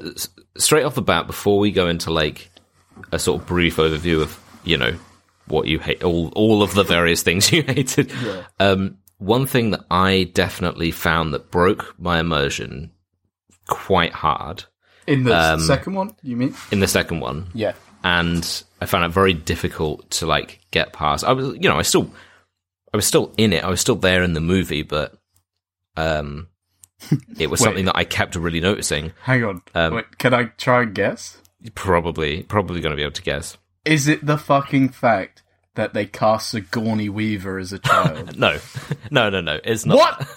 straight 0.57 0.84
off 0.84 0.95
the 0.95 1.01
bat, 1.01 1.28
before 1.28 1.59
we 1.59 1.72
go 1.72 1.88
into 1.88 2.11
like 2.11 2.49
a 3.11 3.20
sort 3.20 3.41
of 3.41 3.47
brief 3.47 3.78
overview 3.78 4.22
of 4.22 4.39
you 4.63 4.78
know 4.78 4.95
what 5.47 5.68
you 5.68 5.80
hate, 5.80 6.03
all 6.03 6.30
all 6.36 6.63
of 6.63 6.74
the 6.74 6.84
various 6.84 7.24
things 7.24 7.51
you 7.51 7.61
hated. 7.68 8.11
Um, 8.59 8.97
one 9.18 9.45
thing 9.45 9.72
that 9.72 9.86
I 9.89 10.30
definitely 10.34 10.91
found 10.91 11.34
that 11.34 11.49
broke 11.49 11.95
my 11.99 12.20
immersion 12.20 12.91
quite 13.68 14.13
hard 14.13 14.63
In 15.05 15.24
the 15.24 15.36
Um, 15.53 15.59
second 15.61 15.93
one, 15.93 16.15
you 16.24 16.36
mean? 16.36 16.53
in 16.72 16.80
the 16.80 16.88
second 16.88 17.20
one, 17.22 17.47
Yeah. 17.53 17.74
and 18.03 18.63
I 18.82 18.86
found 18.86 19.05
it 19.05 19.09
very 19.09 19.34
difficult 19.34 20.09
to 20.11 20.26
like 20.26 20.59
get 20.72 20.91
past. 20.93 21.24
I 21.24 21.32
was, 21.34 21.53
you 21.55 21.70
know, 21.70 21.78
I 21.78 21.82
still, 21.84 22.11
I 22.93 22.97
was 22.97 23.05
still 23.05 23.34
in 23.38 23.53
it. 23.53 23.63
I 23.63 23.70
was 23.70 23.80
still 23.82 23.95
there 23.95 24.24
in 24.24 24.34
the 24.34 24.41
movie, 24.41 24.82
but 24.84 25.13
um, 25.95 26.47
it 27.39 27.49
was 27.49 27.59
something 27.61 27.86
that 27.86 27.95
I 27.97 28.03
kept 28.03 28.36
really 28.36 28.59
noticing. 28.59 29.13
Hang 29.22 29.43
on. 29.43 29.61
Um, 29.76 29.93
Wait, 29.95 30.18
can 30.18 30.34
I 30.34 30.45
try 30.57 30.84
and 30.84 30.93
guess? 30.93 31.38
Probably, 31.76 32.43
probably 32.43 32.82
going 32.82 32.91
to 32.91 32.95
be 32.97 33.01
able 33.03 33.11
to 33.13 33.22
guess. 33.22 33.57
Is 33.86 34.07
it 34.07 34.26
the 34.26 34.38
fucking 34.38 34.89
fact 34.89 35.43
that 35.76 35.93
they 35.93 36.05
cast 36.05 36.49
Sigourney 36.49 37.09
Weaver 37.09 37.57
as 37.57 37.72
a 37.74 37.80
child? 37.91 38.38
No, 38.38 38.57
no, 39.11 39.30
no, 39.30 39.41
no. 39.41 39.59
It's 39.63 39.86
not. 39.86 39.97
What? 39.97 40.28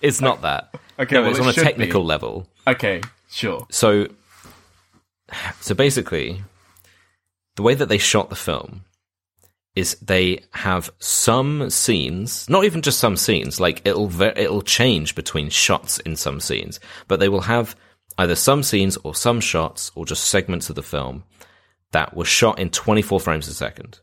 It's 0.00 0.20
not 0.20 0.42
that. 0.42 0.74
Okay, 0.98 1.14
no, 1.14 1.22
well, 1.22 1.30
it's 1.30 1.38
it 1.38 1.42
on 1.42 1.48
a 1.48 1.52
technical 1.52 2.02
be. 2.02 2.06
level. 2.06 2.48
okay, 2.66 3.00
sure. 3.30 3.66
So, 3.70 4.08
so 5.60 5.74
basically, 5.74 6.42
the 7.56 7.62
way 7.62 7.74
that 7.74 7.88
they 7.88 7.98
shot 7.98 8.30
the 8.30 8.36
film 8.36 8.84
is 9.74 9.94
they 10.02 10.44
have 10.52 10.90
some 10.98 11.70
scenes, 11.70 12.48
not 12.48 12.64
even 12.64 12.82
just 12.82 12.98
some 12.98 13.16
scenes, 13.16 13.60
like 13.60 13.80
it'll 13.84 14.08
ve- 14.08 14.32
it'll 14.34 14.62
change 14.62 15.14
between 15.14 15.50
shots 15.50 16.00
in 16.00 16.16
some 16.16 16.40
scenes, 16.40 16.80
but 17.06 17.20
they 17.20 17.28
will 17.28 17.42
have 17.42 17.76
either 18.18 18.34
some 18.34 18.62
scenes 18.64 18.96
or 18.98 19.14
some 19.14 19.40
shots 19.40 19.92
or 19.94 20.04
just 20.04 20.24
segments 20.24 20.68
of 20.68 20.74
the 20.74 20.82
film 20.82 21.22
that 21.92 22.16
were 22.16 22.24
shot 22.24 22.58
in 22.58 22.70
24 22.70 23.20
frames 23.20 23.46
a 23.46 23.54
second. 23.54 24.00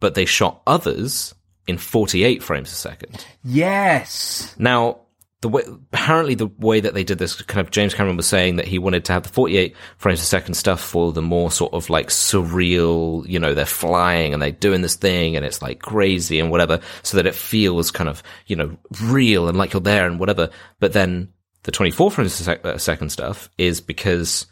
But 0.00 0.14
they 0.14 0.24
shot 0.24 0.60
others 0.66 1.34
in 1.66 1.78
48 1.78 2.42
frames 2.42 2.70
a 2.70 2.74
second. 2.74 3.24
Yes. 3.42 4.54
Now, 4.58 5.00
the 5.44 5.48
way 5.50 5.62
apparently 5.92 6.34
the 6.34 6.46
way 6.58 6.80
that 6.80 6.94
they 6.94 7.04
did 7.04 7.18
this, 7.18 7.40
kind 7.42 7.60
of 7.60 7.70
James 7.70 7.92
Cameron 7.92 8.16
was 8.16 8.26
saying 8.26 8.56
that 8.56 8.66
he 8.66 8.78
wanted 8.78 9.04
to 9.04 9.12
have 9.12 9.24
the 9.24 9.28
48 9.28 9.76
frames 9.98 10.22
a 10.22 10.24
second 10.24 10.54
stuff 10.54 10.80
for 10.80 11.12
the 11.12 11.20
more 11.20 11.50
sort 11.50 11.74
of 11.74 11.90
like 11.90 12.08
surreal, 12.08 13.28
you 13.28 13.38
know, 13.38 13.52
they're 13.52 13.66
flying 13.66 14.32
and 14.32 14.40
they're 14.40 14.50
doing 14.50 14.80
this 14.80 14.96
thing 14.96 15.36
and 15.36 15.44
it's 15.44 15.60
like 15.60 15.82
crazy 15.82 16.40
and 16.40 16.50
whatever, 16.50 16.80
so 17.02 17.18
that 17.18 17.26
it 17.26 17.34
feels 17.34 17.90
kind 17.90 18.08
of, 18.08 18.22
you 18.46 18.56
know, 18.56 18.74
real 19.02 19.46
and 19.46 19.58
like 19.58 19.74
you're 19.74 19.82
there 19.82 20.06
and 20.06 20.18
whatever. 20.18 20.48
But 20.80 20.94
then 20.94 21.30
the 21.64 21.72
24 21.72 22.10
frames 22.10 22.40
a, 22.40 22.44
sec- 22.44 22.64
a 22.64 22.78
second 22.78 23.10
stuff 23.10 23.50
is 23.58 23.82
because, 23.82 24.46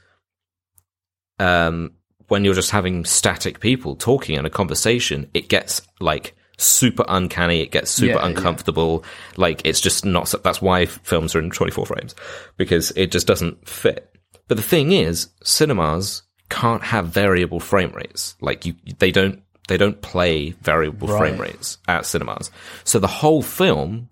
um, 1.39 1.93
when 2.29 2.45
you're 2.45 2.55
just 2.55 2.71
having 2.71 3.07
static 3.07 3.61
people 3.61 3.97
talking 3.97 4.37
in 4.37 4.45
a 4.45 4.51
conversation, 4.51 5.31
it 5.33 5.49
gets 5.49 5.81
like 6.01 6.35
super 6.59 7.05
uncanny. 7.09 7.61
It 7.61 7.71
gets 7.71 7.91
super 7.91 8.15
Yeah, 8.15 8.19
yeah. 8.21 8.27
uncomfortable. 8.27 9.05
Like 9.37 9.63
it's 9.65 9.81
just 9.81 10.05
not. 10.05 10.33
That's 10.43 10.63
why 10.63 10.87
films 10.87 11.35
are 11.35 11.41
in 11.41 11.51
24 11.51 11.87
frames 11.87 12.15
because 12.57 12.91
it 12.97 13.11
just 13.13 13.27
doesn't 13.27 13.69
fit. 13.69 14.09
But 14.49 14.57
the 14.57 14.63
thing 14.63 14.93
is, 14.93 15.29
cinemas 15.43 16.23
can't 16.51 16.83
have 16.83 17.07
variable 17.09 17.61
frame 17.61 17.93
rates. 17.93 18.35
Like 18.41 18.67
you, 18.67 18.75
they 18.99 19.11
don't. 19.11 19.43
They 19.69 19.77
don't 19.77 20.03
play 20.03 20.51
variable 20.63 21.07
frame 21.07 21.41
rates 21.41 21.79
at 21.87 22.05
cinemas. 22.05 22.51
So 22.85 22.99
the 22.99 23.07
whole 23.07 23.43
film 23.43 24.09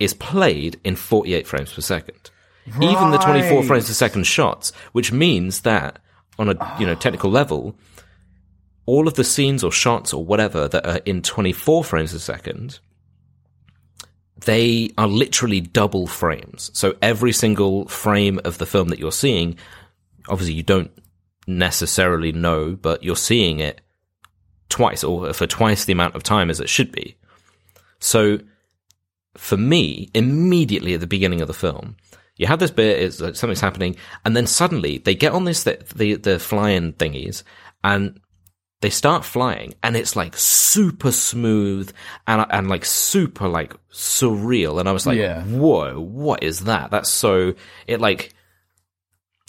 is 0.00 0.12
played 0.12 0.80
in 0.84 0.96
48 0.96 1.46
frames 1.46 1.72
per 1.72 1.80
second. 1.80 2.30
Even 2.66 3.10
the 3.12 3.18
24 3.18 3.62
frames 3.62 3.86
per 3.86 3.92
second 3.92 4.24
shots, 4.26 4.72
which 4.90 5.12
means 5.12 5.60
that 5.60 6.00
on 6.38 6.48
a 6.48 6.76
you 6.80 6.86
know 6.86 6.96
technical 6.96 7.30
level, 7.30 7.76
all 8.86 9.06
of 9.06 9.14
the 9.14 9.24
scenes 9.24 9.62
or 9.62 9.72
shots 9.72 10.12
or 10.12 10.24
whatever 10.24 10.68
that 10.68 10.86
are 10.86 11.00
in 11.04 11.22
24 11.22 11.84
frames 11.84 12.12
a 12.12 12.20
second, 12.20 12.80
they 14.44 14.90
are 14.98 15.06
literally 15.06 15.60
double 15.60 16.06
frames. 16.06 16.70
So 16.74 16.96
every 17.00 17.32
single 17.32 17.86
frame 17.86 18.40
of 18.44 18.58
the 18.58 18.66
film 18.66 18.88
that 18.88 18.98
you're 18.98 19.12
seeing, 19.12 19.56
obviously 20.28 20.54
you 20.54 20.62
don't 20.62 20.90
necessarily 21.46 22.32
know, 22.32 22.74
but 22.74 23.02
you're 23.02 23.16
seeing 23.16 23.60
it 23.60 23.80
twice 24.68 25.04
or 25.04 25.32
for 25.32 25.46
twice 25.46 25.84
the 25.84 25.92
amount 25.92 26.16
of 26.16 26.22
time 26.22 26.50
as 26.50 26.60
it 26.60 26.68
should 26.68 26.92
be. 26.92 27.16
So 28.00 28.38
for 29.36 29.56
me, 29.56 30.10
immediately 30.14 30.94
at 30.94 31.00
the 31.00 31.06
beginning 31.06 31.40
of 31.40 31.48
the 31.48 31.54
film, 31.54 31.96
you 32.36 32.46
have 32.46 32.58
this 32.58 32.70
bit, 32.70 32.98
it's 33.00 33.18
something's 33.18 33.60
happening, 33.60 33.96
and 34.24 34.34
then 34.34 34.46
suddenly 34.46 34.98
they 34.98 35.14
get 35.14 35.32
on 35.32 35.44
this, 35.44 35.62
the, 35.62 36.16
the 36.16 36.38
flying 36.38 36.94
thingies, 36.94 37.42
and 37.84 38.18
they 38.82 38.90
start 38.90 39.24
flying, 39.24 39.74
and 39.82 39.96
it's 39.96 40.14
like 40.14 40.36
super 40.36 41.10
smooth 41.12 41.90
and, 42.26 42.44
and 42.50 42.68
like 42.68 42.84
super 42.84 43.48
like 43.48 43.74
surreal. 43.90 44.78
And 44.78 44.88
I 44.88 44.92
was 44.92 45.06
like, 45.06 45.16
Yeah. 45.18 45.42
whoa, 45.44 45.98
what 46.00 46.42
is 46.42 46.60
that? 46.64 46.90
That's 46.90 47.10
so, 47.10 47.54
it 47.86 48.00
like, 48.00 48.34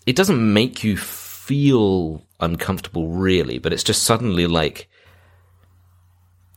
it 0.05 0.15
doesn't 0.15 0.53
make 0.53 0.83
you 0.83 0.95
feel 0.97 2.25
uncomfortable 2.39 3.09
really, 3.09 3.57
but 3.59 3.73
it's 3.73 3.83
just 3.83 4.03
suddenly 4.03 4.47
like 4.47 4.87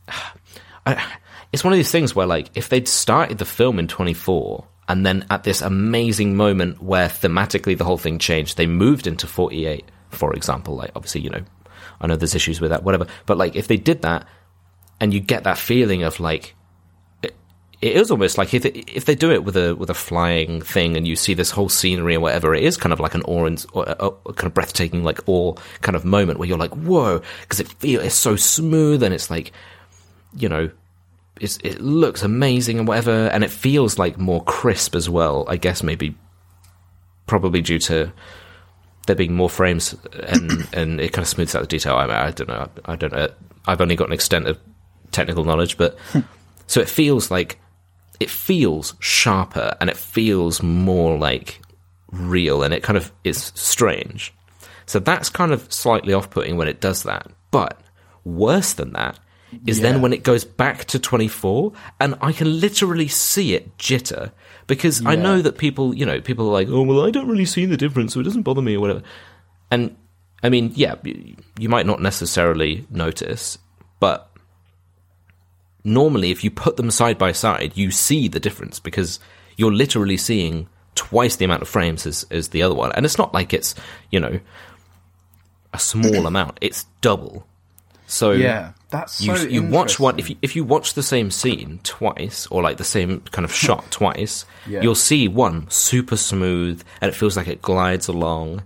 I, 0.85 1.03
it's 1.51 1.63
one 1.63 1.73
of 1.73 1.77
these 1.77 1.91
things 1.91 2.15
where 2.15 2.25
like 2.27 2.49
if 2.55 2.69
they'd 2.69 2.87
started 2.87 3.37
the 3.37 3.45
film 3.45 3.79
in 3.79 3.87
24 3.87 4.65
and 4.87 5.05
then 5.05 5.25
at 5.29 5.43
this 5.43 5.61
amazing 5.61 6.35
moment 6.35 6.81
where 6.81 7.07
thematically 7.09 7.77
the 7.77 7.83
whole 7.83 7.97
thing 7.97 8.19
changed, 8.19 8.55
they 8.57 8.67
moved 8.67 9.07
into 9.07 9.27
48, 9.27 9.83
for 10.09 10.33
example, 10.33 10.75
like 10.75 10.91
obviously, 10.95 11.21
you 11.21 11.29
know, 11.29 11.43
I 11.99 12.07
know 12.07 12.15
there's 12.15 12.35
issues 12.35 12.61
with 12.61 12.71
that, 12.71 12.83
whatever, 12.83 13.07
but 13.25 13.37
like 13.37 13.55
if 13.55 13.67
they 13.67 13.77
did 13.77 14.01
that 14.03 14.27
and 14.99 15.13
you 15.13 15.19
get 15.19 15.43
that 15.43 15.57
feeling 15.57 16.03
of 16.03 16.19
like 16.19 16.55
it, 17.23 17.35
it 17.81 17.95
is 17.95 18.11
almost 18.11 18.37
like 18.37 18.53
if 18.53 18.65
if 18.65 19.05
they 19.05 19.15
do 19.15 19.31
it 19.31 19.43
with 19.43 19.57
a 19.57 19.75
with 19.75 19.89
a 19.89 19.95
flying 19.95 20.61
thing 20.61 20.95
and 20.97 21.07
you 21.07 21.15
see 21.15 21.33
this 21.33 21.51
whole 21.51 21.69
scenery 21.69 22.13
and 22.13 22.23
whatever, 22.23 22.53
it 22.53 22.63
is 22.63 22.77
kind 22.77 22.93
of 22.93 22.99
like 22.99 23.15
an 23.15 23.23
awe, 23.23 23.49
or 23.73 23.83
a, 23.87 24.11
a 24.29 24.33
kind 24.33 24.47
of 24.47 24.53
breathtaking 24.53 25.03
like 25.03 25.19
awe 25.27 25.53
kind 25.81 25.95
of 25.95 26.05
moment 26.05 26.39
where 26.39 26.47
you're 26.47 26.57
like 26.57 26.73
whoa 26.73 27.21
because 27.41 27.59
it 27.59 27.67
feels 27.67 28.03
it's 28.03 28.15
so 28.15 28.35
smooth 28.35 29.03
and 29.03 29.13
it's 29.13 29.29
like 29.29 29.51
you 30.35 30.49
know 30.49 30.69
it's, 31.41 31.57
it 31.63 31.79
looks 31.81 32.23
amazing 32.23 32.79
and 32.79 32.87
whatever 32.87 33.27
and 33.27 33.43
it 33.43 33.51
feels 33.51 33.97
like 33.97 34.17
more 34.17 34.43
crisp 34.43 34.95
as 34.95 35.09
well. 35.09 35.45
I 35.47 35.57
guess 35.57 35.83
maybe 35.83 36.15
probably 37.25 37.61
due 37.61 37.79
to 37.79 38.11
there 39.07 39.15
being 39.15 39.33
more 39.33 39.49
frames 39.49 39.95
and 40.13 40.67
and 40.73 41.01
it 41.01 41.13
kind 41.13 41.23
of 41.23 41.27
smooths 41.27 41.55
out 41.55 41.61
the 41.61 41.67
detail. 41.67 41.95
I, 41.95 42.27
I 42.27 42.31
don't 42.31 42.47
know. 42.47 42.69
I 42.85 42.95
don't 42.95 43.11
know. 43.11 43.29
I've 43.65 43.81
only 43.81 43.95
got 43.95 44.07
an 44.07 44.13
extent 44.13 44.47
of 44.47 44.59
technical 45.11 45.43
knowledge, 45.43 45.77
but 45.77 45.97
hmm. 46.11 46.19
so 46.67 46.79
it 46.79 46.89
feels 46.89 47.31
like 47.31 47.59
it 48.19 48.29
feels 48.29 48.95
sharper 48.99 49.75
and 49.81 49.89
it 49.89 49.97
feels 49.97 50.61
more 50.61 51.17
like 51.17 51.61
real 52.11 52.63
and 52.63 52.73
it 52.73 52.83
kind 52.83 52.97
of 52.97 53.11
is 53.23 53.51
strange. 53.55 54.33
So 54.85 54.99
that's 54.99 55.29
kind 55.29 55.51
of 55.51 55.71
slightly 55.71 56.13
off 56.13 56.29
putting 56.29 56.57
when 56.57 56.67
it 56.67 56.79
does 56.79 57.03
that. 57.03 57.27
But 57.51 57.79
worse 58.23 58.73
than 58.73 58.93
that 58.93 59.19
is 59.65 59.79
yeah. 59.79 59.91
then 59.91 60.01
when 60.01 60.13
it 60.13 60.23
goes 60.23 60.43
back 60.43 60.85
to 60.85 60.99
24 60.99 61.73
and 61.99 62.15
I 62.21 62.31
can 62.31 62.59
literally 62.59 63.07
see 63.07 63.53
it 63.53 63.77
jitter 63.77 64.31
because 64.67 65.01
yeah. 65.01 65.09
I 65.09 65.15
know 65.15 65.41
that 65.41 65.57
people, 65.57 65.95
you 65.95 66.05
know, 66.05 66.21
people 66.21 66.47
are 66.49 66.53
like, 66.53 66.67
oh, 66.69 66.81
well, 66.83 67.05
I 67.05 67.11
don't 67.11 67.27
really 67.27 67.45
see 67.45 67.65
the 67.65 67.77
difference, 67.77 68.13
so 68.13 68.19
it 68.19 68.23
doesn't 68.23 68.43
bother 68.43 68.61
me 68.61 68.75
or 68.75 68.81
whatever. 68.81 69.01
And 69.71 69.95
I 70.43 70.49
mean, 70.49 70.71
yeah, 70.75 70.95
you 71.03 71.69
might 71.69 71.85
not 71.85 72.01
necessarily 72.01 72.85
notice, 72.89 73.57
but 73.99 74.29
normally 75.83 76.31
if 76.31 76.43
you 76.43 76.51
put 76.51 76.77
them 76.77 76.91
side 76.91 77.17
by 77.17 77.31
side, 77.31 77.71
you 77.75 77.91
see 77.91 78.27
the 78.27 78.39
difference 78.39 78.79
because 78.79 79.19
you're 79.55 79.73
literally 79.73 80.17
seeing 80.17 80.67
twice 80.95 81.37
the 81.37 81.45
amount 81.45 81.61
of 81.61 81.69
frames 81.69 82.05
as, 82.05 82.25
as 82.29 82.49
the 82.49 82.61
other 82.61 82.75
one. 82.75 82.91
And 82.91 83.05
it's 83.05 83.17
not 83.17 83.33
like 83.33 83.53
it's, 83.53 83.73
you 84.11 84.19
know, 84.19 84.39
a 85.73 85.79
small 85.79 86.27
amount, 86.27 86.57
it's 86.61 86.85
double. 87.01 87.47
So 88.05 88.31
yeah, 88.31 88.73
that's 88.89 89.25
so 89.25 89.35
you, 89.35 89.49
you 89.49 89.63
watch 89.63 89.99
one 89.99 90.17
if 90.17 90.29
you 90.29 90.37
if 90.41 90.55
you 90.55 90.63
watch 90.63 90.93
the 90.93 91.03
same 91.03 91.29
scene 91.29 91.81
twice 91.83 92.47
or 92.47 92.61
like 92.61 92.77
the 92.77 92.85
same 92.85 93.19
kind 93.31 93.43
of 93.43 93.53
shot 93.65 93.89
twice, 93.91 94.45
yeah. 94.65 94.81
you'll 94.81 94.95
see 94.95 95.27
one 95.27 95.69
super 95.69 96.15
smooth 96.15 96.81
and 97.01 97.09
it 97.09 97.15
feels 97.15 97.35
like 97.35 97.47
it 97.47 97.61
glides 97.61 98.07
along, 98.07 98.63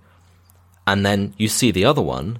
and 0.85 1.05
then 1.05 1.33
you 1.37 1.47
see 1.47 1.71
the 1.71 1.85
other 1.85 2.01
one, 2.01 2.39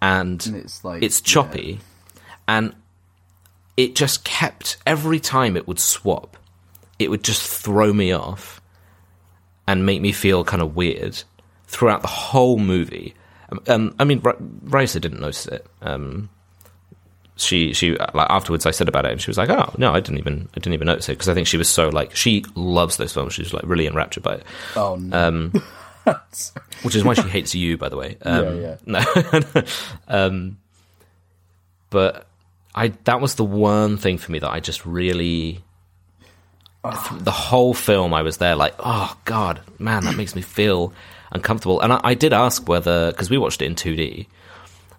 and, 0.00 0.46
and 0.46 0.56
it's 0.56 0.84
like 0.84 1.02
it's 1.02 1.20
choppy, 1.20 1.80
yeah. 2.14 2.20
and 2.48 2.74
it 3.76 3.96
just 3.96 4.24
kept 4.24 4.78
every 4.86 5.18
time 5.18 5.56
it 5.56 5.66
would 5.66 5.80
swap, 5.80 6.36
it 6.98 7.10
would 7.10 7.24
just 7.24 7.42
throw 7.46 7.92
me 7.92 8.12
off 8.12 8.60
and 9.66 9.84
make 9.84 10.00
me 10.00 10.12
feel 10.12 10.44
kind 10.44 10.62
of 10.62 10.76
weird 10.76 11.22
throughout 11.66 12.02
the 12.02 12.08
whole 12.08 12.58
movie. 12.58 13.14
Um, 13.50 13.60
um 13.66 13.96
I 13.98 14.04
mean, 14.04 14.22
R- 14.24 14.36
Raisa 14.62 15.00
didn't 15.00 15.20
notice 15.20 15.46
it. 15.46 15.66
Um, 15.82 16.30
she 17.36 17.74
she 17.74 17.92
like 17.92 18.30
afterwards 18.30 18.64
I 18.64 18.70
said 18.70 18.88
about 18.88 19.04
it 19.04 19.12
and 19.12 19.20
she 19.20 19.30
was 19.30 19.38
like, 19.38 19.50
oh 19.50 19.74
no, 19.78 19.92
I 19.92 20.00
didn't 20.00 20.18
even 20.18 20.48
I 20.52 20.54
didn't 20.54 20.74
even 20.74 20.86
notice 20.86 21.08
it 21.08 21.12
because 21.12 21.28
I 21.28 21.34
think 21.34 21.46
she 21.46 21.58
was 21.58 21.68
so 21.68 21.88
like 21.90 22.16
she 22.16 22.44
loves 22.54 22.96
those 22.96 23.12
films. 23.12 23.34
She's 23.34 23.52
like 23.52 23.64
really 23.64 23.86
enraptured 23.86 24.22
by 24.22 24.36
it. 24.36 24.44
Oh 24.74 24.96
no. 24.96 25.28
Um, 25.28 25.52
which 26.82 26.94
is 26.94 27.04
why 27.04 27.14
she 27.14 27.22
hates 27.22 27.54
you, 27.54 27.76
by 27.76 27.88
the 27.88 27.96
way. 27.96 28.16
Um, 28.22 28.60
yeah, 28.60 28.76
yeah. 28.86 29.02
No, 29.54 29.62
um, 30.08 30.58
but 31.90 32.26
I 32.74 32.88
that 33.04 33.20
was 33.20 33.34
the 33.34 33.44
one 33.44 33.98
thing 33.98 34.16
for 34.18 34.32
me 34.32 34.38
that 34.38 34.50
I 34.50 34.60
just 34.60 34.86
really 34.86 35.62
oh. 36.84 37.18
the 37.20 37.30
whole 37.30 37.74
film 37.74 38.14
I 38.14 38.22
was 38.22 38.38
there 38.38 38.56
like 38.56 38.74
oh 38.78 39.16
god 39.24 39.60
man 39.78 40.04
that 40.04 40.16
makes 40.16 40.34
me 40.34 40.42
feel 40.42 40.92
uncomfortable 41.32 41.80
and 41.80 41.92
I, 41.92 42.00
I 42.02 42.14
did 42.14 42.32
ask 42.32 42.68
whether 42.68 43.10
because 43.10 43.28
we 43.30 43.38
watched 43.38 43.62
it 43.62 43.66
in 43.66 43.74
2D 43.74 44.26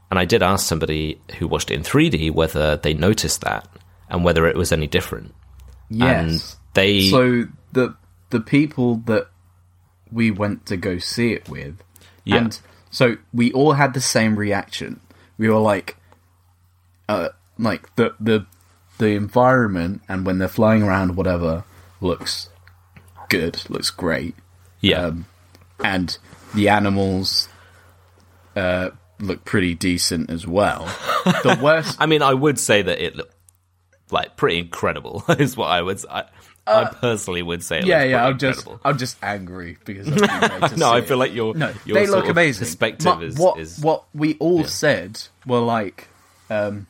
and 0.10 0.20
I 0.20 0.26
did 0.26 0.41
ask 0.41 0.66
somebody 0.66 1.20
who 1.38 1.47
watched 1.47 1.72
it 1.72 1.76
in 1.76 1.84
3D 1.84 2.32
whether 2.32 2.78
they 2.78 2.93
noticed 2.93 3.41
that 3.41 3.68
and 4.10 4.24
whether 4.24 4.47
it 4.47 4.55
was 4.55 4.72
any 4.72 4.88
different 4.88 5.34
yes 5.89 6.24
and 6.24 6.55
they 6.74 7.10
so 7.10 7.45
the 7.74 7.95
the 8.30 8.39
people 8.39 8.97
that 9.05 9.28
we 10.12 10.32
went 10.32 10.66
to 10.68 10.78
go 10.78 10.97
see 10.97 11.34
it 11.34 11.49
with 11.49 11.82
yeah. 12.24 12.38
and 12.38 12.60
so 12.89 13.18
we 13.34 13.51
all 13.53 13.74
had 13.74 13.93
the 13.93 14.01
same 14.01 14.38
reaction 14.38 14.99
we 15.38 15.49
were 15.49 15.60
like 15.60 15.97
uh, 17.10 17.30
like 17.58 17.95
the 17.95 18.14
the 18.20 18.45
the 18.97 19.10
environment 19.10 20.01
and 20.08 20.26
when 20.26 20.39
they're 20.39 20.47
flying 20.47 20.84
around, 20.84 21.16
whatever, 21.16 21.64
looks 22.01 22.49
good, 23.30 23.62
looks 23.70 23.91
great. 23.91 24.36
Yeah, 24.82 25.05
um, 25.05 25.26
and 25.84 26.18
the 26.53 26.70
animals 26.70 27.49
uh, 28.55 28.89
look 29.20 29.45
pretty 29.45 29.74
decent 29.74 30.30
as 30.30 30.45
well. 30.45 30.86
The 31.26 31.59
worst. 31.63 31.97
I 31.99 32.05
mean, 32.05 32.22
I 32.22 32.34
would 32.34 32.59
say 32.59 32.82
that 32.82 33.03
it 33.03 33.15
looked 33.15 33.36
like 34.11 34.36
pretty 34.36 34.59
incredible. 34.59 35.24
Is 35.39 35.57
what 35.57 35.68
I 35.68 35.82
would. 35.82 36.03
I, 36.09 36.22
uh, 36.65 36.86
I 36.86 36.93
personally 36.93 37.41
would 37.41 37.63
say. 37.63 37.82
yeah, 37.84 38.03
yeah. 38.03 38.26
I'm 38.26 38.38
just, 38.38 38.68
I'm 38.84 38.97
just 38.97 39.18
angry 39.24 39.78
because 39.86 40.07
no, 40.78 40.91
I 40.91 41.01
feel 41.01 41.18
like 41.18 41.34
your 41.34 41.55
no, 41.55 41.74
your 41.86 41.95
they 41.95 42.07
look 42.07 42.28
amazing. 42.28 42.65
Perspective 42.65 43.24
is, 43.24 43.38
what 43.38 43.59
is, 43.59 43.80
what 43.80 44.05
we 44.13 44.36
all 44.36 44.61
yeah. 44.61 44.68
said 44.68 45.22
were 45.45 45.59
like. 45.59 46.09
Um, 46.49 46.88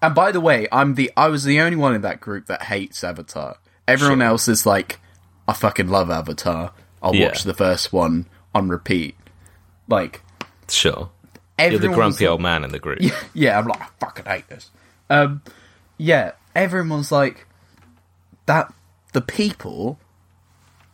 and 0.00 0.14
by 0.14 0.32
the 0.32 0.40
way, 0.40 0.66
I'm 0.72 0.94
the 0.94 1.10
I 1.16 1.28
was 1.28 1.44
the 1.44 1.60
only 1.60 1.76
one 1.76 1.94
in 1.94 2.02
that 2.02 2.20
group 2.20 2.46
that 2.46 2.62
hates 2.62 3.02
Avatar. 3.02 3.56
Everyone 3.88 4.18
sure. 4.18 4.26
else 4.26 4.48
is 4.48 4.66
like, 4.66 5.00
I 5.48 5.52
fucking 5.52 5.88
love 5.88 6.10
Avatar. 6.10 6.72
I'll 7.02 7.14
yeah. 7.14 7.26
watch 7.26 7.44
the 7.44 7.54
first 7.54 7.92
one 7.92 8.26
on 8.54 8.68
repeat. 8.68 9.16
Like, 9.88 10.22
sure. 10.68 11.10
You're 11.70 11.80
the 11.80 11.88
grumpy 11.88 12.26
old 12.26 12.40
man 12.40 12.64
in 12.64 12.70
the 12.70 12.78
group. 12.78 13.00
Yeah, 13.02 13.10
yeah, 13.34 13.58
I'm 13.58 13.66
like, 13.66 13.80
I 13.80 13.88
fucking 14.00 14.24
hate 14.24 14.48
this. 14.48 14.70
Um, 15.10 15.42
yeah, 15.98 16.32
everyone's 16.54 17.12
like, 17.12 17.46
that. 18.46 18.72
The 19.12 19.20
people 19.20 19.98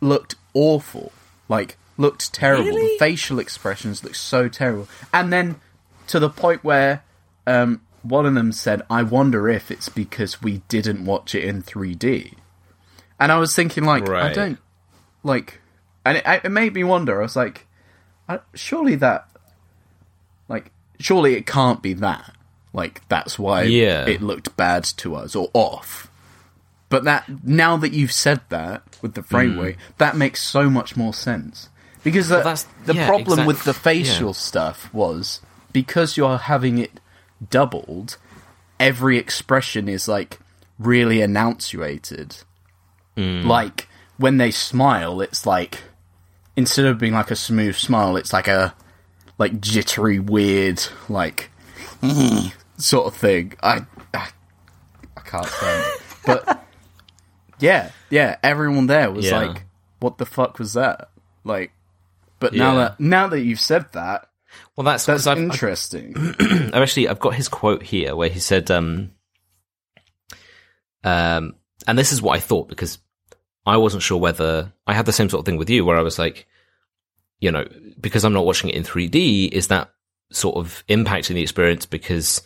looked 0.01 0.35
awful. 0.53 1.11
Like, 1.47 1.77
looked 1.97 2.33
terrible. 2.33 2.65
Really? 2.65 2.93
The 2.93 2.99
facial 2.99 3.39
expressions 3.39 4.03
looked 4.03 4.17
so 4.17 4.49
terrible. 4.49 4.87
And 5.13 5.31
then 5.31 5.59
to 6.07 6.19
the 6.19 6.29
point 6.29 6.63
where 6.63 7.03
um, 7.45 7.81
one 8.01 8.25
of 8.25 8.33
them 8.33 8.51
said, 8.51 8.81
I 8.89 9.03
wonder 9.03 9.47
if 9.49 9.71
it's 9.71 9.89
because 9.89 10.41
we 10.41 10.63
didn't 10.67 11.05
watch 11.05 11.35
it 11.35 11.43
in 11.43 11.61
3D. 11.61 12.33
And 13.19 13.31
I 13.31 13.37
was 13.37 13.55
thinking, 13.55 13.83
like, 13.83 14.07
right. 14.07 14.31
I 14.31 14.33
don't, 14.33 14.59
like, 15.23 15.59
and 16.05 16.17
it, 16.17 16.41
it, 16.43 16.49
made 16.49 16.73
me 16.73 16.83
wonder. 16.83 17.19
I 17.19 17.23
was 17.23 17.35
like, 17.35 17.67
I, 18.27 18.39
surely 18.53 18.95
that, 18.95 19.28
surely 20.99 21.35
it 21.35 21.45
can't 21.45 21.81
be 21.81 21.93
that. 21.93 22.33
Like, 22.73 23.07
that's 23.09 23.39
why 23.39 23.63
yeah. 23.63 24.05
it 24.05 24.21
looked 24.21 24.55
bad 24.55 24.83
to 24.97 25.15
us 25.15 25.35
or 25.35 25.49
off. 25.53 26.09
But 26.89 27.03
that, 27.05 27.25
now 27.43 27.77
that 27.77 27.93
you've 27.93 28.11
said 28.11 28.41
that 28.49 28.83
with 29.01 29.13
the 29.13 29.23
frame 29.23 29.59
rate, 29.59 29.77
mm. 29.77 29.97
that 29.97 30.15
makes 30.15 30.41
so 30.41 30.69
much 30.69 30.97
more 30.97 31.13
sense. 31.13 31.69
Because 32.03 32.29
the, 32.29 32.41
well, 32.43 32.57
the 32.85 32.93
yeah, 32.93 33.07
problem 33.07 33.45
with 33.45 33.63
the 33.63 33.73
facial 33.73 34.29
yeah. 34.29 34.33
stuff 34.33 34.93
was 34.93 35.41
because 35.71 36.17
you're 36.17 36.37
having 36.37 36.77
it 36.77 36.99
doubled, 37.49 38.17
every 38.79 39.17
expression 39.17 39.87
is 39.87 40.07
like 40.07 40.39
really 40.77 41.21
enunciated. 41.21 42.37
Mm. 43.17 43.45
Like 43.45 43.87
when 44.17 44.37
they 44.37 44.51
smile, 44.51 45.21
it's 45.21 45.45
like 45.45 45.79
instead 46.55 46.85
of 46.85 46.97
being 46.97 47.13
like 47.13 47.31
a 47.31 47.35
smooth 47.35 47.75
smile, 47.75 48.15
it's 48.15 48.33
like 48.33 48.47
a 48.47 48.73
like 49.39 49.59
jittery, 49.59 50.19
weird, 50.19 50.83
like 51.07 51.49
sort 52.77 53.07
of 53.07 53.15
thing. 53.15 53.53
I 53.63 53.85
I, 54.13 54.29
I 55.17 55.21
can't 55.21 55.47
say, 55.47 55.83
but 56.25 56.65
yeah, 57.59 57.91
yeah. 58.11 58.37
Everyone 58.43 58.85
there 58.85 59.09
was 59.09 59.25
yeah. 59.25 59.39
like, 59.39 59.63
"What 59.99 60.19
the 60.19 60.25
fuck 60.25 60.59
was 60.59 60.73
that?" 60.73 61.09
Like, 61.43 61.71
but 62.39 62.53
now 62.53 62.73
yeah. 62.73 62.79
that 62.79 62.99
now 62.99 63.27
that 63.27 63.41
you've 63.41 63.61
said 63.61 63.91
that, 63.93 64.29
well, 64.75 64.85
that's 64.85 65.05
that's 65.05 65.25
interesting. 65.25 66.13
I've, 66.17 66.35
I've 66.73 66.81
actually 66.81 67.07
I've 67.07 67.19
got 67.19 67.35
his 67.35 67.47
quote 67.47 67.83
here 67.83 68.15
where 68.15 68.29
he 68.29 68.39
said, 68.39 68.69
um, 68.69 69.11
um, 71.03 71.55
and 71.87 71.97
this 71.97 72.11
is 72.11 72.21
what 72.21 72.35
I 72.35 72.39
thought 72.39 72.67
because 72.67 72.99
I 73.65 73.77
wasn't 73.77 74.03
sure 74.03 74.17
whether 74.17 74.73
I 74.85 74.93
had 74.93 75.05
the 75.05 75.13
same 75.13 75.29
sort 75.29 75.39
of 75.39 75.45
thing 75.45 75.57
with 75.57 75.69
you 75.69 75.85
where 75.85 75.97
I 75.97 76.01
was 76.01 76.19
like, 76.19 76.47
you 77.39 77.51
know, 77.51 77.65
because 77.99 78.23
I'm 78.23 78.33
not 78.33 78.45
watching 78.45 78.69
it 78.69 78.75
in 78.75 78.83
3D, 78.83 79.51
is 79.51 79.67
that 79.67 79.91
sort 80.31 80.57
of 80.57 80.83
impacting 80.87 81.35
the 81.35 81.41
experience 81.41 81.85
because 81.85 82.41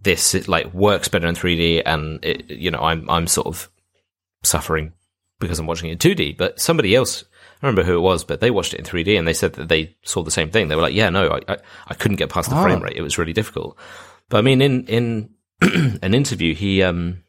this 0.00 0.34
it, 0.34 0.48
like 0.48 0.72
works 0.72 1.08
better 1.08 1.26
in 1.26 1.34
3D 1.34 1.82
and 1.84 2.24
it, 2.24 2.50
you 2.50 2.70
know, 2.70 2.80
I'm, 2.80 3.08
I'm 3.10 3.26
sort 3.26 3.46
of 3.46 3.68
suffering 4.42 4.92
because 5.40 5.58
I'm 5.58 5.66
watching 5.66 5.90
it 5.90 6.04
in 6.04 6.16
2D, 6.16 6.36
but 6.36 6.60
somebody 6.60 6.94
else, 6.94 7.24
I 7.62 7.66
remember 7.66 7.82
who 7.82 7.96
it 7.96 8.02
was, 8.02 8.24
but 8.24 8.40
they 8.40 8.50
watched 8.50 8.74
it 8.74 8.80
in 8.80 8.86
3D 8.86 9.18
and 9.18 9.26
they 9.26 9.32
said 9.32 9.54
that 9.54 9.68
they 9.68 9.96
saw 10.04 10.22
the 10.22 10.30
same 10.30 10.50
thing. 10.50 10.68
They 10.68 10.76
were 10.76 10.82
like, 10.82 10.94
yeah, 10.94 11.10
no, 11.10 11.28
I, 11.28 11.52
I, 11.52 11.56
I 11.88 11.94
couldn't 11.94 12.18
get 12.18 12.30
past 12.30 12.50
the 12.50 12.58
oh. 12.58 12.62
frame 12.62 12.82
rate. 12.82 12.96
It 12.96 13.02
was 13.02 13.18
really 13.18 13.32
difficult. 13.32 13.76
But 14.28 14.38
I 14.38 14.42
mean, 14.42 14.62
in, 14.62 14.86
in 14.86 15.30
an 16.02 16.14
interview, 16.14 16.54
he, 16.54 16.82
um, 16.82 17.24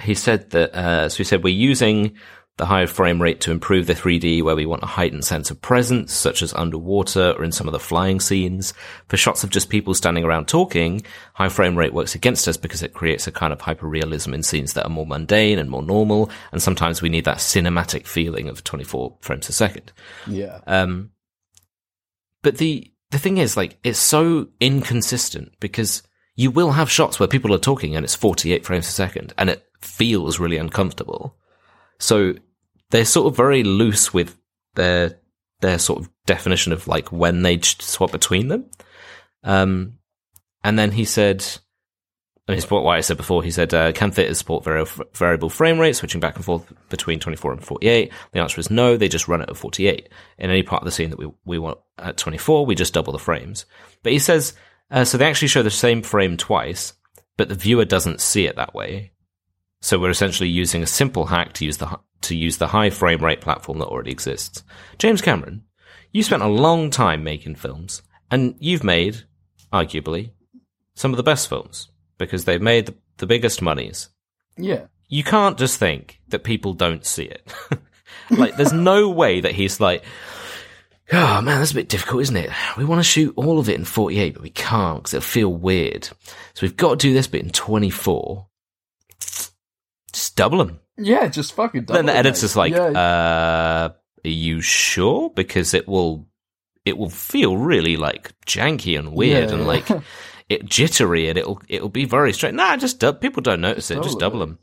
he 0.00 0.14
said 0.14 0.50
that, 0.50 0.74
uh, 0.74 1.08
so 1.08 1.18
he 1.18 1.24
said, 1.24 1.42
we're 1.42 1.54
using 1.54 2.16
the 2.58 2.66
higher 2.66 2.86
frame 2.86 3.20
rate 3.20 3.40
to 3.40 3.50
improve 3.50 3.86
the 3.86 3.94
3D 3.94 4.42
where 4.42 4.54
we 4.54 4.66
want 4.66 4.82
a 4.82 4.86
heightened 4.86 5.24
sense 5.24 5.50
of 5.50 5.60
presence, 5.62 6.12
such 6.12 6.42
as 6.42 6.52
underwater 6.52 7.32
or 7.32 7.44
in 7.44 7.52
some 7.52 7.66
of 7.66 7.72
the 7.72 7.80
flying 7.80 8.20
scenes. 8.20 8.74
For 9.08 9.16
shots 9.16 9.42
of 9.42 9.50
just 9.50 9.70
people 9.70 9.94
standing 9.94 10.22
around 10.22 10.48
talking, 10.48 11.02
high 11.32 11.48
frame 11.48 11.76
rate 11.76 11.94
works 11.94 12.14
against 12.14 12.46
us 12.46 12.58
because 12.58 12.82
it 12.82 12.92
creates 12.92 13.26
a 13.26 13.32
kind 13.32 13.54
of 13.54 13.60
hyperrealism 13.60 14.34
in 14.34 14.42
scenes 14.42 14.74
that 14.74 14.84
are 14.84 14.90
more 14.90 15.06
mundane 15.06 15.58
and 15.58 15.70
more 15.70 15.82
normal. 15.82 16.30
And 16.52 16.62
sometimes 16.62 17.00
we 17.00 17.08
need 17.08 17.24
that 17.24 17.38
cinematic 17.38 18.06
feeling 18.06 18.48
of 18.48 18.62
24 18.62 19.16
frames 19.20 19.48
a 19.48 19.52
second. 19.52 19.90
Yeah. 20.26 20.60
Um, 20.66 21.10
but 22.42 22.58
the, 22.58 22.92
the 23.10 23.18
thing 23.18 23.38
is, 23.38 23.56
like, 23.56 23.78
it's 23.82 23.98
so 23.98 24.48
inconsistent 24.60 25.52
because 25.58 26.02
you 26.36 26.50
will 26.50 26.72
have 26.72 26.90
shots 26.90 27.18
where 27.18 27.28
people 27.28 27.54
are 27.54 27.58
talking 27.58 27.96
and 27.96 28.04
it's 28.04 28.14
48 28.14 28.66
frames 28.66 28.88
a 28.88 28.92
second 28.92 29.32
and 29.38 29.48
it 29.48 29.64
feels 29.80 30.38
really 30.38 30.58
uncomfortable 30.58 31.34
so 32.02 32.34
they're 32.90 33.04
sort 33.04 33.28
of 33.28 33.36
very 33.36 33.62
loose 33.62 34.12
with 34.12 34.36
their 34.74 35.20
their 35.60 35.78
sort 35.78 36.00
of 36.00 36.10
definition 36.26 36.72
of 36.72 36.88
like 36.88 37.12
when 37.12 37.42
they 37.42 37.60
swap 37.60 38.10
between 38.10 38.48
them. 38.48 38.68
Um, 39.44 39.98
and 40.64 40.76
then 40.76 40.90
he 40.90 41.04
said, 41.04 41.44
I 42.48 42.52
mean, 42.52 42.62
what 42.62 42.86
I 42.86 43.00
said 43.00 43.16
before, 43.16 43.44
he 43.44 43.52
said, 43.52 43.72
uh, 43.72 43.92
can 43.92 44.10
theaters 44.10 44.38
support 44.38 44.64
vari- 44.64 44.84
variable 45.14 45.48
frame 45.48 45.78
rate, 45.78 45.94
switching 45.94 46.20
back 46.20 46.34
and 46.34 46.44
forth 46.44 46.72
between 46.88 47.20
24 47.20 47.52
and 47.52 47.64
48? 47.64 48.12
The 48.32 48.40
answer 48.40 48.60
is 48.60 48.70
no, 48.70 48.96
they 48.96 49.08
just 49.08 49.28
run 49.28 49.40
it 49.40 49.48
at 49.48 49.56
48. 49.56 50.08
In 50.38 50.50
any 50.50 50.64
part 50.64 50.82
of 50.82 50.86
the 50.86 50.90
scene 50.90 51.10
that 51.10 51.18
we, 51.20 51.30
we 51.44 51.58
want 51.58 51.78
at 51.98 52.16
24, 52.16 52.66
we 52.66 52.74
just 52.74 52.94
double 52.94 53.12
the 53.12 53.18
frames. 53.20 53.64
But 54.02 54.12
he 54.12 54.18
says, 54.18 54.54
uh, 54.90 55.04
so 55.04 55.18
they 55.18 55.26
actually 55.26 55.48
show 55.48 55.62
the 55.62 55.70
same 55.70 56.02
frame 56.02 56.36
twice, 56.36 56.94
but 57.36 57.48
the 57.48 57.54
viewer 57.54 57.84
doesn't 57.84 58.20
see 58.20 58.46
it 58.46 58.56
that 58.56 58.74
way. 58.74 59.11
So 59.82 59.98
we're 59.98 60.10
essentially 60.10 60.48
using 60.48 60.82
a 60.82 60.86
simple 60.86 61.26
hack 61.26 61.52
to 61.54 61.64
use 61.64 61.76
the 61.76 61.98
to 62.22 62.36
use 62.36 62.58
the 62.58 62.68
high 62.68 62.88
frame 62.88 63.22
rate 63.22 63.40
platform 63.40 63.80
that 63.80 63.88
already 63.88 64.12
exists. 64.12 64.62
James 64.96 65.20
Cameron, 65.20 65.64
you 66.12 66.22
spent 66.22 66.42
a 66.42 66.48
long 66.48 66.88
time 66.88 67.24
making 67.24 67.56
films, 67.56 68.00
and 68.30 68.54
you've 68.60 68.84
made, 68.84 69.24
arguably, 69.72 70.30
some 70.94 71.12
of 71.12 71.16
the 71.16 71.24
best 71.24 71.48
films 71.48 71.88
because 72.16 72.44
they've 72.44 72.62
made 72.62 72.86
the, 72.86 72.94
the 73.16 73.26
biggest 73.26 73.60
monies. 73.60 74.08
Yeah. 74.56 74.86
You 75.08 75.24
can't 75.24 75.58
just 75.58 75.78
think 75.78 76.20
that 76.28 76.44
people 76.44 76.74
don't 76.74 77.04
see 77.04 77.24
it. 77.24 77.52
like, 78.30 78.56
there's 78.56 78.72
no 78.72 79.10
way 79.10 79.40
that 79.40 79.52
he's 79.52 79.80
like, 79.80 80.04
oh 81.12 81.42
man, 81.42 81.58
that's 81.58 81.72
a 81.72 81.74
bit 81.74 81.88
difficult, 81.88 82.22
isn't 82.22 82.36
it? 82.36 82.50
We 82.78 82.84
want 82.84 83.00
to 83.00 83.04
shoot 83.10 83.34
all 83.36 83.58
of 83.58 83.68
it 83.68 83.78
in 83.78 83.84
48, 83.84 84.34
but 84.34 84.42
we 84.42 84.50
can't 84.50 85.02
because 85.02 85.14
it'll 85.14 85.26
feel 85.26 85.52
weird. 85.52 86.04
So 86.04 86.62
we've 86.62 86.76
got 86.76 87.00
to 87.00 87.08
do 87.08 87.12
this 87.12 87.26
bit 87.26 87.42
in 87.42 87.50
24 87.50 88.46
just 90.32 90.36
double 90.36 90.58
them. 90.58 90.80
Yeah, 90.96 91.28
just 91.28 91.52
fucking 91.54 91.84
double 91.84 91.98
Then 91.98 92.06
the 92.06 92.16
editor's 92.16 92.56
like, 92.56 92.72
yeah. 92.72 92.86
uh, 92.86 93.92
are 94.24 94.28
you 94.28 94.60
sure? 94.60 95.30
Because 95.30 95.74
it 95.74 95.86
will, 95.86 96.26
it 96.84 96.96
will 96.96 97.10
feel 97.10 97.56
really 97.56 97.96
like 97.96 98.32
janky 98.46 98.98
and 98.98 99.12
weird 99.12 99.50
yeah, 99.50 99.56
and 99.56 99.66
like 99.66 99.88
it 100.48 100.64
jittery 100.64 101.28
and 101.28 101.38
it'll, 101.38 101.60
it'll 101.68 101.88
be 101.88 102.04
very 102.04 102.32
strange. 102.32 102.56
Nah, 102.56 102.76
just 102.76 103.02
people 103.20 103.42
don't 103.42 103.60
notice 103.60 103.90
it. 103.90 104.02
Just 104.02 104.18
double 104.18 104.38
them. 104.40 104.58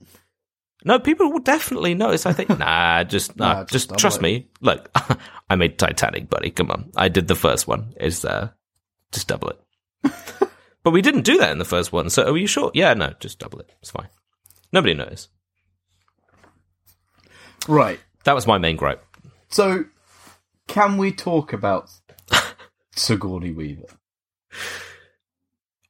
No, 0.86 0.98
people 0.98 1.32
will 1.32 1.40
definitely 1.40 1.94
notice. 1.94 2.26
I 2.26 2.34
think. 2.34 2.50
Nah, 2.60 3.04
just 3.04 3.38
nah, 3.38 3.54
nah 3.54 3.64
just, 3.66 3.90
just 3.90 4.00
trust 4.00 4.20
it. 4.20 4.24
me. 4.24 4.48
Look, 4.62 4.90
I 5.50 5.56
made 5.56 5.78
Titanic, 5.78 6.30
buddy. 6.30 6.52
Come 6.52 6.72
on, 6.72 6.92
I 6.96 7.10
did 7.10 7.28
the 7.28 7.36
first 7.36 7.68
one. 7.68 7.94
Is 8.00 8.24
uh, 8.24 8.50
just 9.12 9.28
double 9.28 9.50
it. 9.50 10.12
but 10.84 10.92
we 10.92 11.02
didn't 11.02 11.24
do 11.24 11.38
that 11.40 11.52
in 11.52 11.58
the 11.58 11.66
first 11.66 11.92
one. 11.92 12.10
So 12.10 12.32
are 12.32 12.38
you 12.38 12.48
sure? 12.48 12.72
Yeah, 12.74 12.94
no, 12.94 13.14
just 13.20 13.40
double 13.40 13.60
it. 13.60 13.70
It's 13.82 13.92
fine. 13.92 14.08
Nobody 14.72 14.94
knows. 14.94 15.28
Right. 17.68 18.00
That 18.24 18.34
was 18.34 18.48
my 18.48 18.58
main 18.58 18.76
gripe. 18.76 19.04
So, 19.50 19.86
can 20.68 20.98
we 20.98 21.12
talk 21.12 21.54
about 21.54 21.90
Sigourney 22.96 23.52
Weaver? 23.52 23.86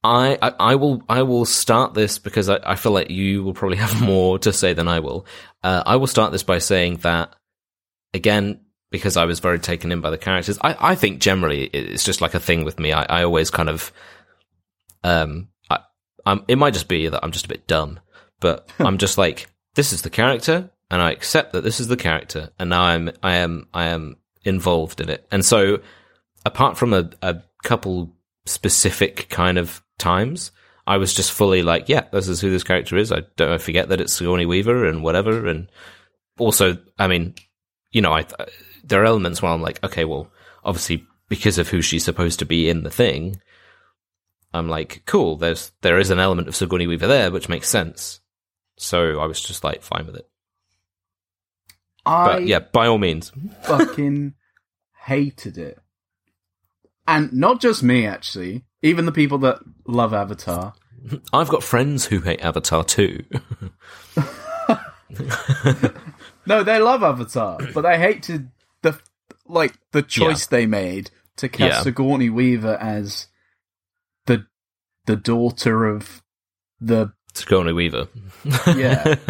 I, 0.02 0.38
I, 0.40 0.52
I 0.58 0.74
will 0.76 1.02
I 1.08 1.22
will 1.22 1.44
start 1.44 1.92
this 1.92 2.18
because 2.18 2.48
I, 2.48 2.58
I 2.64 2.74
feel 2.76 2.92
like 2.92 3.10
you 3.10 3.42
will 3.42 3.52
probably 3.52 3.76
have 3.86 4.00
more 4.00 4.38
to 4.40 4.52
say 4.52 4.72
than 4.72 4.88
I 4.88 5.00
will. 5.00 5.26
Uh, 5.62 5.82
I 5.84 5.96
will 5.96 6.06
start 6.06 6.32
this 6.32 6.42
by 6.42 6.58
saying 6.58 6.98
that 6.98 7.34
again 8.14 8.60
because 8.90 9.16
I 9.16 9.24
was 9.24 9.40
very 9.40 9.58
taken 9.58 9.92
in 9.92 10.00
by 10.00 10.10
the 10.10 10.18
characters. 10.18 10.58
I, 10.62 10.76
I 10.80 10.94
think 10.94 11.20
generally 11.20 11.64
it's 11.64 12.04
just 12.04 12.20
like 12.20 12.34
a 12.34 12.40
thing 12.40 12.64
with 12.64 12.78
me. 12.78 12.92
I, 12.92 13.02
I 13.02 13.24
always 13.24 13.50
kind 13.50 13.68
of 13.68 13.92
um 15.04 15.48
I 15.68 15.80
I'm, 16.24 16.44
it 16.48 16.56
might 16.56 16.74
just 16.74 16.88
be 16.88 17.08
that 17.08 17.22
I'm 17.22 17.32
just 17.32 17.44
a 17.44 17.48
bit 17.48 17.66
dumb, 17.66 18.00
but 18.40 18.68
I'm 18.78 18.96
just 18.96 19.18
like 19.18 19.48
this 19.74 19.92
is 19.92 20.00
the 20.02 20.10
character 20.10 20.70
and 20.90 21.00
I 21.00 21.12
accept 21.12 21.52
that 21.52 21.62
this 21.62 21.80
is 21.80 21.88
the 21.88 21.96
character, 21.96 22.50
and 22.58 22.70
now 22.70 22.82
I'm 22.82 23.10
I 23.22 23.36
am 23.36 23.68
I 23.72 23.86
am 23.86 24.16
involved 24.44 25.00
in 25.00 25.08
it. 25.08 25.26
And 25.30 25.44
so, 25.44 25.80
apart 26.44 26.76
from 26.76 26.92
a, 26.92 27.10
a 27.22 27.42
couple 27.62 28.14
specific 28.46 29.28
kind 29.28 29.58
of 29.58 29.82
times, 29.98 30.50
I 30.86 30.96
was 30.96 31.14
just 31.14 31.32
fully 31.32 31.62
like, 31.62 31.88
yeah, 31.88 32.06
this 32.12 32.28
is 32.28 32.40
who 32.40 32.50
this 32.50 32.64
character 32.64 32.96
is. 32.96 33.12
I 33.12 33.22
don't 33.36 33.52
I 33.52 33.58
forget 33.58 33.88
that 33.88 34.00
it's 34.00 34.12
Sigourney 34.12 34.46
Weaver 34.46 34.86
and 34.86 35.02
whatever. 35.02 35.46
And 35.46 35.70
also, 36.38 36.78
I 36.98 37.06
mean, 37.06 37.34
you 37.92 38.00
know, 38.00 38.12
I 38.12 38.26
there 38.82 39.02
are 39.02 39.06
elements 39.06 39.40
where 39.42 39.52
I'm 39.52 39.62
like, 39.62 39.82
okay, 39.84 40.04
well, 40.04 40.30
obviously 40.64 41.06
because 41.28 41.58
of 41.58 41.68
who 41.68 41.80
she's 41.82 42.04
supposed 42.04 42.40
to 42.40 42.46
be 42.46 42.68
in 42.68 42.82
the 42.82 42.90
thing, 42.90 43.40
I'm 44.52 44.68
like, 44.68 45.02
cool. 45.06 45.36
There's 45.36 45.72
there 45.82 45.98
is 45.98 46.10
an 46.10 46.18
element 46.18 46.48
of 46.48 46.56
Sigourney 46.56 46.86
Weaver 46.86 47.06
there, 47.06 47.30
which 47.30 47.48
makes 47.48 47.68
sense. 47.68 48.20
So 48.76 49.20
I 49.20 49.26
was 49.26 49.40
just 49.40 49.62
like 49.62 49.82
fine 49.82 50.06
with 50.06 50.16
it. 50.16 50.29
I 52.06 52.26
but 52.26 52.46
yeah, 52.46 52.60
by 52.60 52.86
all 52.86 52.98
means. 52.98 53.32
fucking 53.62 54.34
hated 55.04 55.58
it. 55.58 55.78
And 57.06 57.32
not 57.32 57.60
just 57.60 57.82
me, 57.82 58.06
actually. 58.06 58.64
Even 58.82 59.04
the 59.04 59.12
people 59.12 59.38
that 59.38 59.58
love 59.86 60.14
Avatar. 60.14 60.74
I've 61.32 61.48
got 61.48 61.62
friends 61.62 62.06
who 62.06 62.20
hate 62.20 62.40
Avatar 62.40 62.84
too. 62.84 63.24
no, 66.46 66.62
they 66.62 66.78
love 66.78 67.02
Avatar, 67.02 67.58
but 67.74 67.82
they 67.82 67.98
hated 67.98 68.50
the 68.82 68.98
like 69.46 69.74
the 69.92 70.02
choice 70.02 70.46
yeah. 70.46 70.58
they 70.58 70.66
made 70.66 71.10
to 71.36 71.48
cast 71.48 71.78
yeah. 71.78 71.82
Sigourney 71.82 72.30
Weaver 72.30 72.76
as 72.80 73.26
the 74.26 74.46
the 75.06 75.16
daughter 75.16 75.86
of 75.86 76.22
the 76.80 77.12
Sigourney 77.34 77.72
Weaver. 77.72 78.08
yeah. 78.66 79.16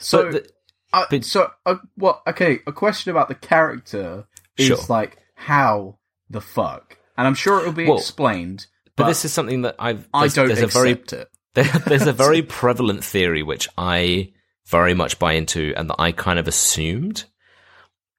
So 0.00 0.32
the, 0.32 0.46
uh, 0.94 1.06
but, 1.10 1.24
so, 1.24 1.50
uh, 1.66 1.76
well, 1.96 2.22
okay. 2.26 2.60
A 2.66 2.72
question 2.72 3.10
about 3.10 3.28
the 3.28 3.34
character 3.34 4.26
is 4.56 4.66
sure. 4.66 4.78
like 4.88 5.18
how 5.34 5.98
the 6.30 6.40
fuck, 6.40 6.98
and 7.16 7.26
I'm 7.26 7.34
sure 7.34 7.60
it'll 7.60 7.72
be 7.72 7.86
well, 7.86 7.98
explained. 7.98 8.66
But, 8.96 9.04
but, 9.04 9.08
this 9.08 9.24
is 9.24 9.32
something 9.32 9.62
that 9.62 9.76
I've. 9.78 10.08
I 10.14 10.28
don't 10.28 10.48
there's 10.48 10.62
accept 10.62 10.74
a 10.74 10.78
very, 10.78 10.90
it. 10.92 11.28
There, 11.54 11.64
there's 11.86 12.06
a 12.08 12.12
very 12.24 12.42
prevalent 12.42 13.04
theory 13.04 13.44
which 13.44 13.68
I 13.78 14.32
very 14.66 14.94
much 14.94 15.18
buy 15.18 15.34
into, 15.34 15.72
and 15.76 15.90
that 15.90 15.96
I 15.98 16.12
kind 16.12 16.38
of 16.38 16.48
assumed. 16.48 17.24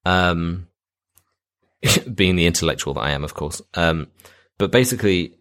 Um, 0.05 0.67
being 2.13 2.35
the 2.35 2.45
intellectual 2.45 2.93
that 2.95 3.01
I 3.01 3.11
am, 3.11 3.23
of 3.23 3.33
course. 3.33 3.61
Um, 3.73 4.07
but 4.57 4.71
basically, 4.71 5.37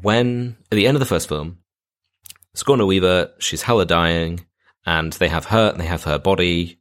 when 0.00 0.56
at 0.70 0.76
the 0.76 0.86
end 0.86 0.96
of 0.96 1.00
the 1.00 1.06
first 1.06 1.28
film, 1.28 1.58
Sigourney 2.54 2.84
Weaver, 2.84 3.32
she's 3.38 3.62
hella 3.62 3.86
dying 3.86 4.46
and 4.86 5.12
they 5.14 5.28
have 5.28 5.46
her 5.46 5.70
and 5.70 5.80
they 5.80 5.86
have 5.86 6.04
her 6.04 6.18
body, 6.18 6.78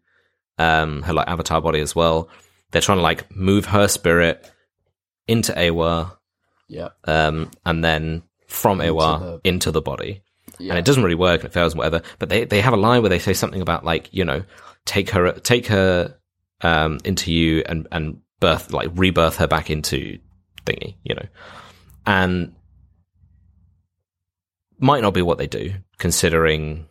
um, 0.57 1.01
her 1.03 1.13
like 1.13 1.27
avatar 1.27 1.61
body 1.61 1.79
as 1.79 1.95
well. 1.95 2.29
They're 2.71 2.81
trying 2.81 2.97
to 2.97 3.03
like 3.03 3.35
move 3.35 3.65
her 3.65 3.87
spirit 3.87 4.49
into 5.27 5.53
Eywa, 5.53 6.17
yeah, 6.67 6.89
um, 7.05 7.51
and 7.65 7.83
then 7.83 8.23
from 8.47 8.81
into 8.81 8.93
Eywa 8.93 9.19
the... 9.19 9.49
into 9.49 9.71
the 9.71 9.81
body. 9.81 10.23
Yeah. 10.59 10.71
And 10.71 10.79
it 10.79 10.85
doesn't 10.85 11.03
really 11.03 11.15
work 11.15 11.41
and 11.41 11.49
it 11.49 11.53
fails 11.53 11.73
and 11.73 11.79
whatever. 11.79 12.01
But 12.19 12.29
they, 12.29 12.45
they 12.45 12.61
have 12.61 12.73
a 12.73 12.77
line 12.77 13.01
where 13.01 13.09
they 13.09 13.19
say 13.19 13.33
something 13.33 13.61
about 13.61 13.83
like, 13.83 14.09
you 14.11 14.23
know, 14.23 14.43
take 14.85 15.09
her, 15.09 15.31
take 15.33 15.67
her, 15.67 16.17
um, 16.61 16.99
into 17.03 17.31
you 17.33 17.63
and, 17.65 17.87
and 17.91 18.19
birth, 18.39 18.71
like 18.71 18.89
rebirth 18.93 19.37
her 19.37 19.47
back 19.47 19.69
into 19.69 20.19
thingy, 20.65 20.95
you 21.03 21.15
know, 21.15 21.25
and 22.05 22.55
might 24.79 25.01
not 25.01 25.13
be 25.13 25.21
what 25.21 25.37
they 25.37 25.47
do 25.47 25.73
considering 25.97 26.87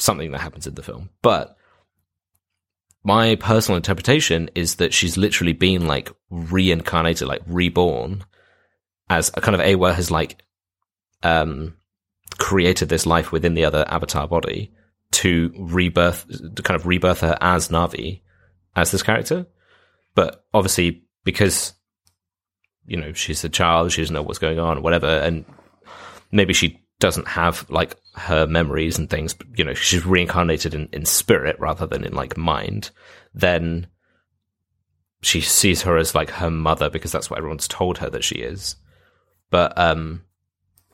something 0.00 0.32
that 0.32 0.40
happens 0.40 0.66
in 0.66 0.74
the 0.74 0.82
film. 0.82 1.10
But 1.22 1.56
my 3.02 3.36
personal 3.36 3.76
interpretation 3.76 4.50
is 4.54 4.76
that 4.76 4.92
she's 4.92 5.16
literally 5.16 5.52
been 5.52 5.86
like 5.86 6.10
reincarnated, 6.30 7.26
like 7.26 7.42
reborn, 7.46 8.24
as 9.08 9.30
a 9.34 9.40
kind 9.40 9.54
of 9.54 9.60
Eywa 9.60 9.94
has 9.94 10.10
like 10.10 10.42
um 11.22 11.76
created 12.38 12.88
this 12.88 13.06
life 13.06 13.32
within 13.32 13.54
the 13.54 13.64
other 13.64 13.84
avatar 13.88 14.26
body 14.26 14.72
to 15.12 15.52
rebirth, 15.58 16.26
to 16.54 16.62
kind 16.62 16.78
of 16.78 16.86
rebirth 16.86 17.20
her 17.20 17.36
as 17.40 17.68
Na'vi, 17.68 18.22
as 18.76 18.90
this 18.90 19.02
character. 19.02 19.46
But 20.14 20.44
obviously, 20.54 21.04
because 21.24 21.74
you 22.86 22.96
know 22.96 23.12
she's 23.12 23.44
a 23.44 23.48
child, 23.48 23.92
she 23.92 24.02
doesn't 24.02 24.14
know 24.14 24.22
what's 24.22 24.38
going 24.38 24.58
on, 24.58 24.82
whatever, 24.82 25.08
and 25.08 25.44
maybe 26.30 26.52
she 26.52 26.80
doesn't 27.00 27.26
have 27.26 27.68
like 27.68 27.96
her 28.14 28.46
memories 28.46 28.98
and 28.98 29.10
things. 29.10 29.34
But, 29.34 29.58
you 29.58 29.64
know, 29.64 29.74
she's 29.74 30.06
reincarnated 30.06 30.74
in, 30.74 30.88
in 30.92 31.04
spirit 31.04 31.58
rather 31.58 31.86
than 31.86 32.04
in 32.04 32.14
like 32.14 32.36
mind. 32.36 32.90
Then 33.34 33.88
she 35.22 35.40
sees 35.40 35.82
her 35.82 35.96
as 35.96 36.14
like 36.14 36.30
her 36.30 36.50
mother 36.50 36.88
because 36.88 37.12
that's 37.12 37.28
what 37.28 37.38
everyone's 37.38 37.68
told 37.68 37.98
her 37.98 38.10
that 38.10 38.24
she 38.24 38.36
is. 38.36 38.76
But 39.50 39.76
um, 39.76 40.22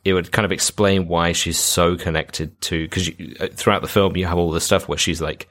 it 0.05 0.15
would 0.15 0.33
kind 0.33 0.47
of 0.47 0.53
explain 0.53 1.09
why 1.09 1.33
she's 1.33 1.59
so 1.59 1.97
connected 1.97 2.61
to 2.63 2.85
because 2.85 3.11
throughout 3.55 3.83
the 3.83 3.89
film 3.89 4.17
you 4.17 4.27
have 4.27 4.39
all 4.39 4.51
the 4.51 4.61
stuff 4.61 4.89
where 4.89 4.99
she's 4.99 5.21
like 5.21 5.49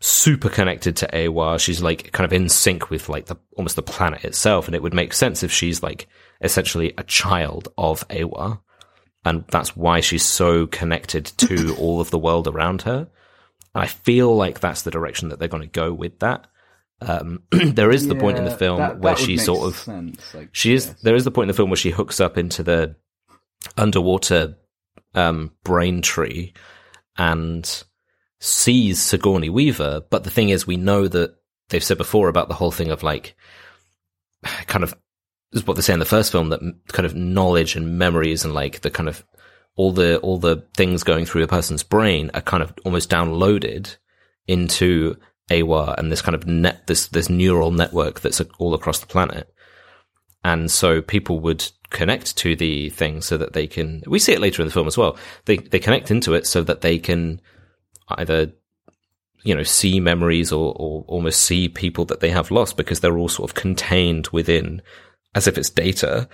super 0.00 0.48
connected 0.48 0.96
to 0.96 1.06
Eywa. 1.06 1.58
She's 1.58 1.82
like 1.82 2.12
kind 2.12 2.24
of 2.24 2.32
in 2.32 2.48
sync 2.48 2.90
with 2.90 3.08
like 3.08 3.26
the 3.26 3.36
almost 3.56 3.76
the 3.76 3.82
planet 3.82 4.24
itself, 4.24 4.66
and 4.66 4.74
it 4.74 4.82
would 4.82 4.94
make 4.94 5.12
sense 5.12 5.42
if 5.42 5.52
she's 5.52 5.82
like 5.82 6.08
essentially 6.40 6.92
a 6.98 7.04
child 7.04 7.68
of 7.78 8.06
Eywa, 8.08 8.60
and 9.24 9.44
that's 9.48 9.76
why 9.76 10.00
she's 10.00 10.24
so 10.24 10.66
connected 10.66 11.26
to 11.38 11.74
all 11.78 12.00
of 12.00 12.10
the 12.10 12.18
world 12.18 12.46
around 12.48 12.82
her. 12.82 13.08
And 13.74 13.82
I 13.82 13.86
feel 13.86 14.34
like 14.36 14.60
that's 14.60 14.82
the 14.82 14.90
direction 14.90 15.28
that 15.30 15.38
they're 15.38 15.48
going 15.48 15.62
to 15.62 15.68
go 15.68 15.92
with 15.92 16.18
that. 16.20 16.46
Um, 17.00 17.42
there 17.50 17.90
is 17.90 18.06
the 18.06 18.14
point 18.14 18.38
in 18.38 18.44
the 18.44 18.56
film 18.56 18.78
that- 18.78 19.00
where 19.00 19.16
she 19.16 19.36
sort 19.36 19.66
of 19.68 19.76
sense, 19.76 20.34
I 20.34 20.48
she 20.52 20.72
is 20.74 20.86
guess. 20.86 21.02
there 21.02 21.14
is 21.16 21.24
the 21.24 21.30
point 21.30 21.44
in 21.44 21.48
the 21.48 21.56
film 21.56 21.70
where 21.70 21.76
she 21.76 21.90
hooks 21.90 22.20
up 22.20 22.38
into 22.38 22.62
the 22.62 22.96
underwater 23.76 24.56
um, 25.14 25.50
brain 25.64 26.02
tree 26.02 26.52
and 27.16 27.84
sees 28.40 29.00
Sigourney 29.00 29.48
Weaver. 29.48 30.02
But 30.10 30.24
the 30.24 30.30
thing 30.30 30.50
is, 30.50 30.66
we 30.66 30.76
know 30.76 31.08
that 31.08 31.34
they've 31.70 31.82
said 31.84 31.98
before 31.98 32.28
about 32.28 32.48
the 32.48 32.54
whole 32.54 32.70
thing 32.70 32.90
of 32.90 33.02
like 33.02 33.34
kind 34.66 34.84
of 34.84 34.94
is 35.54 35.66
what 35.66 35.76
they 35.76 35.82
say 35.82 35.92
in 35.92 35.98
the 35.98 36.04
first 36.04 36.32
film 36.32 36.50
that 36.50 36.60
kind 36.88 37.06
of 37.06 37.14
knowledge 37.14 37.76
and 37.76 37.98
memories 37.98 38.44
and 38.44 38.52
like 38.52 38.80
the 38.80 38.90
kind 38.90 39.08
of 39.08 39.24
all 39.76 39.92
the 39.92 40.18
all 40.18 40.38
the 40.38 40.64
things 40.76 41.02
going 41.02 41.24
through 41.24 41.42
a 41.42 41.48
person's 41.48 41.82
brain 41.82 42.30
are 42.34 42.40
kind 42.40 42.62
of 42.62 42.72
almost 42.84 43.10
downloaded 43.10 43.96
into 44.46 45.16
Eywa 45.50 45.96
and 45.98 46.10
this 46.10 46.22
kind 46.22 46.34
of 46.34 46.46
net 46.46 46.86
this 46.86 47.08
this 47.08 47.28
neural 47.28 47.70
network 47.70 48.20
that's 48.20 48.40
uh, 48.40 48.44
all 48.58 48.74
across 48.74 49.00
the 49.00 49.06
planet. 49.06 49.52
And 50.42 50.70
so 50.70 51.00
people 51.00 51.40
would 51.40 51.66
connect 51.90 52.36
to 52.38 52.54
the 52.54 52.90
thing 52.90 53.22
so 53.22 53.38
that 53.38 53.52
they 53.52 53.66
can 53.66 54.02
we 54.06 54.18
see 54.18 54.32
it 54.32 54.40
later 54.40 54.62
in 54.62 54.68
the 54.68 54.74
film 54.74 54.86
as 54.86 54.98
well. 54.98 55.16
They 55.44 55.56
they 55.56 55.78
connect 55.78 56.10
into 56.10 56.34
it 56.34 56.46
so 56.46 56.62
that 56.62 56.80
they 56.80 56.98
can 56.98 57.40
either 58.08 58.52
you 59.42 59.54
know 59.54 59.62
see 59.62 60.00
memories 60.00 60.52
or, 60.52 60.74
or 60.76 61.04
almost 61.06 61.42
see 61.42 61.68
people 61.68 62.04
that 62.06 62.20
they 62.20 62.30
have 62.30 62.50
lost 62.50 62.76
because 62.76 63.00
they're 63.00 63.18
all 63.18 63.28
sort 63.28 63.50
of 63.50 63.54
contained 63.54 64.28
within 64.28 64.82
as 65.34 65.46
if 65.46 65.58
it's 65.58 65.70
data 65.70 66.28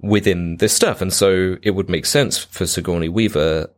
within 0.00 0.56
this 0.58 0.72
stuff. 0.72 1.00
And 1.00 1.12
so 1.12 1.56
it 1.62 1.72
would 1.72 1.88
make 1.88 2.06
sense 2.06 2.38
for 2.38 2.66
Sigourney 2.66 3.08
Weaver 3.08 3.70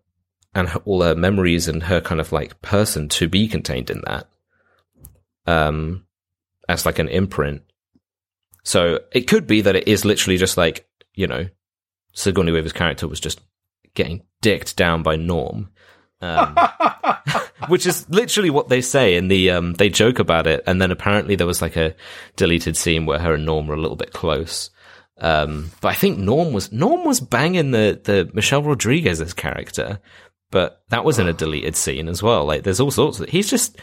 and 0.54 0.68
her, 0.68 0.80
all 0.84 1.02
her 1.02 1.14
memories 1.14 1.68
and 1.68 1.84
her 1.84 2.00
kind 2.00 2.20
of 2.20 2.32
like 2.32 2.60
person 2.62 3.08
to 3.08 3.28
be 3.28 3.48
contained 3.48 3.88
in 3.90 4.02
that 4.06 4.28
um 5.46 6.04
as 6.68 6.84
like 6.84 6.98
an 6.98 7.08
imprint. 7.08 7.62
So 8.62 9.00
it 9.12 9.22
could 9.22 9.46
be 9.46 9.60
that 9.62 9.76
it 9.76 9.88
is 9.88 10.04
literally 10.04 10.36
just 10.36 10.56
like 10.56 10.86
you 11.14 11.26
know 11.26 11.48
Sigourney 12.12 12.52
Weaver's 12.52 12.72
character 12.72 13.08
was 13.08 13.20
just 13.20 13.40
getting 13.94 14.22
dicked 14.40 14.76
down 14.76 15.02
by 15.02 15.16
Norm 15.16 15.70
um, 16.20 16.56
which 17.68 17.86
is 17.86 18.08
literally 18.10 18.50
what 18.50 18.68
they 18.68 18.80
say 18.80 19.16
in 19.16 19.28
the 19.28 19.50
um 19.50 19.74
they 19.74 19.88
joke 19.88 20.18
about 20.18 20.46
it. 20.46 20.62
And 20.66 20.80
then 20.80 20.90
apparently 20.90 21.36
there 21.36 21.46
was 21.46 21.62
like 21.62 21.76
a 21.76 21.94
deleted 22.36 22.76
scene 22.76 23.06
where 23.06 23.18
her 23.18 23.34
and 23.34 23.46
Norm 23.46 23.66
were 23.66 23.74
a 23.74 23.80
little 23.80 23.96
bit 23.96 24.12
close. 24.12 24.70
Um 25.18 25.70
but 25.80 25.88
I 25.88 25.94
think 25.94 26.18
Norm 26.18 26.52
was 26.52 26.72
Norm 26.72 27.04
was 27.04 27.20
banging 27.20 27.70
the 27.70 28.00
the 28.02 28.30
Michelle 28.34 28.62
Rodriguez's 28.62 29.34
character 29.34 30.00
but 30.50 30.82
that 30.88 31.04
was 31.04 31.18
in 31.18 31.28
a 31.28 31.32
deleted 31.32 31.76
scene 31.76 32.08
as 32.08 32.22
well. 32.22 32.44
Like 32.44 32.64
there's 32.64 32.80
all 32.80 32.90
sorts 32.90 33.20
of 33.20 33.28
he's 33.28 33.48
just 33.48 33.78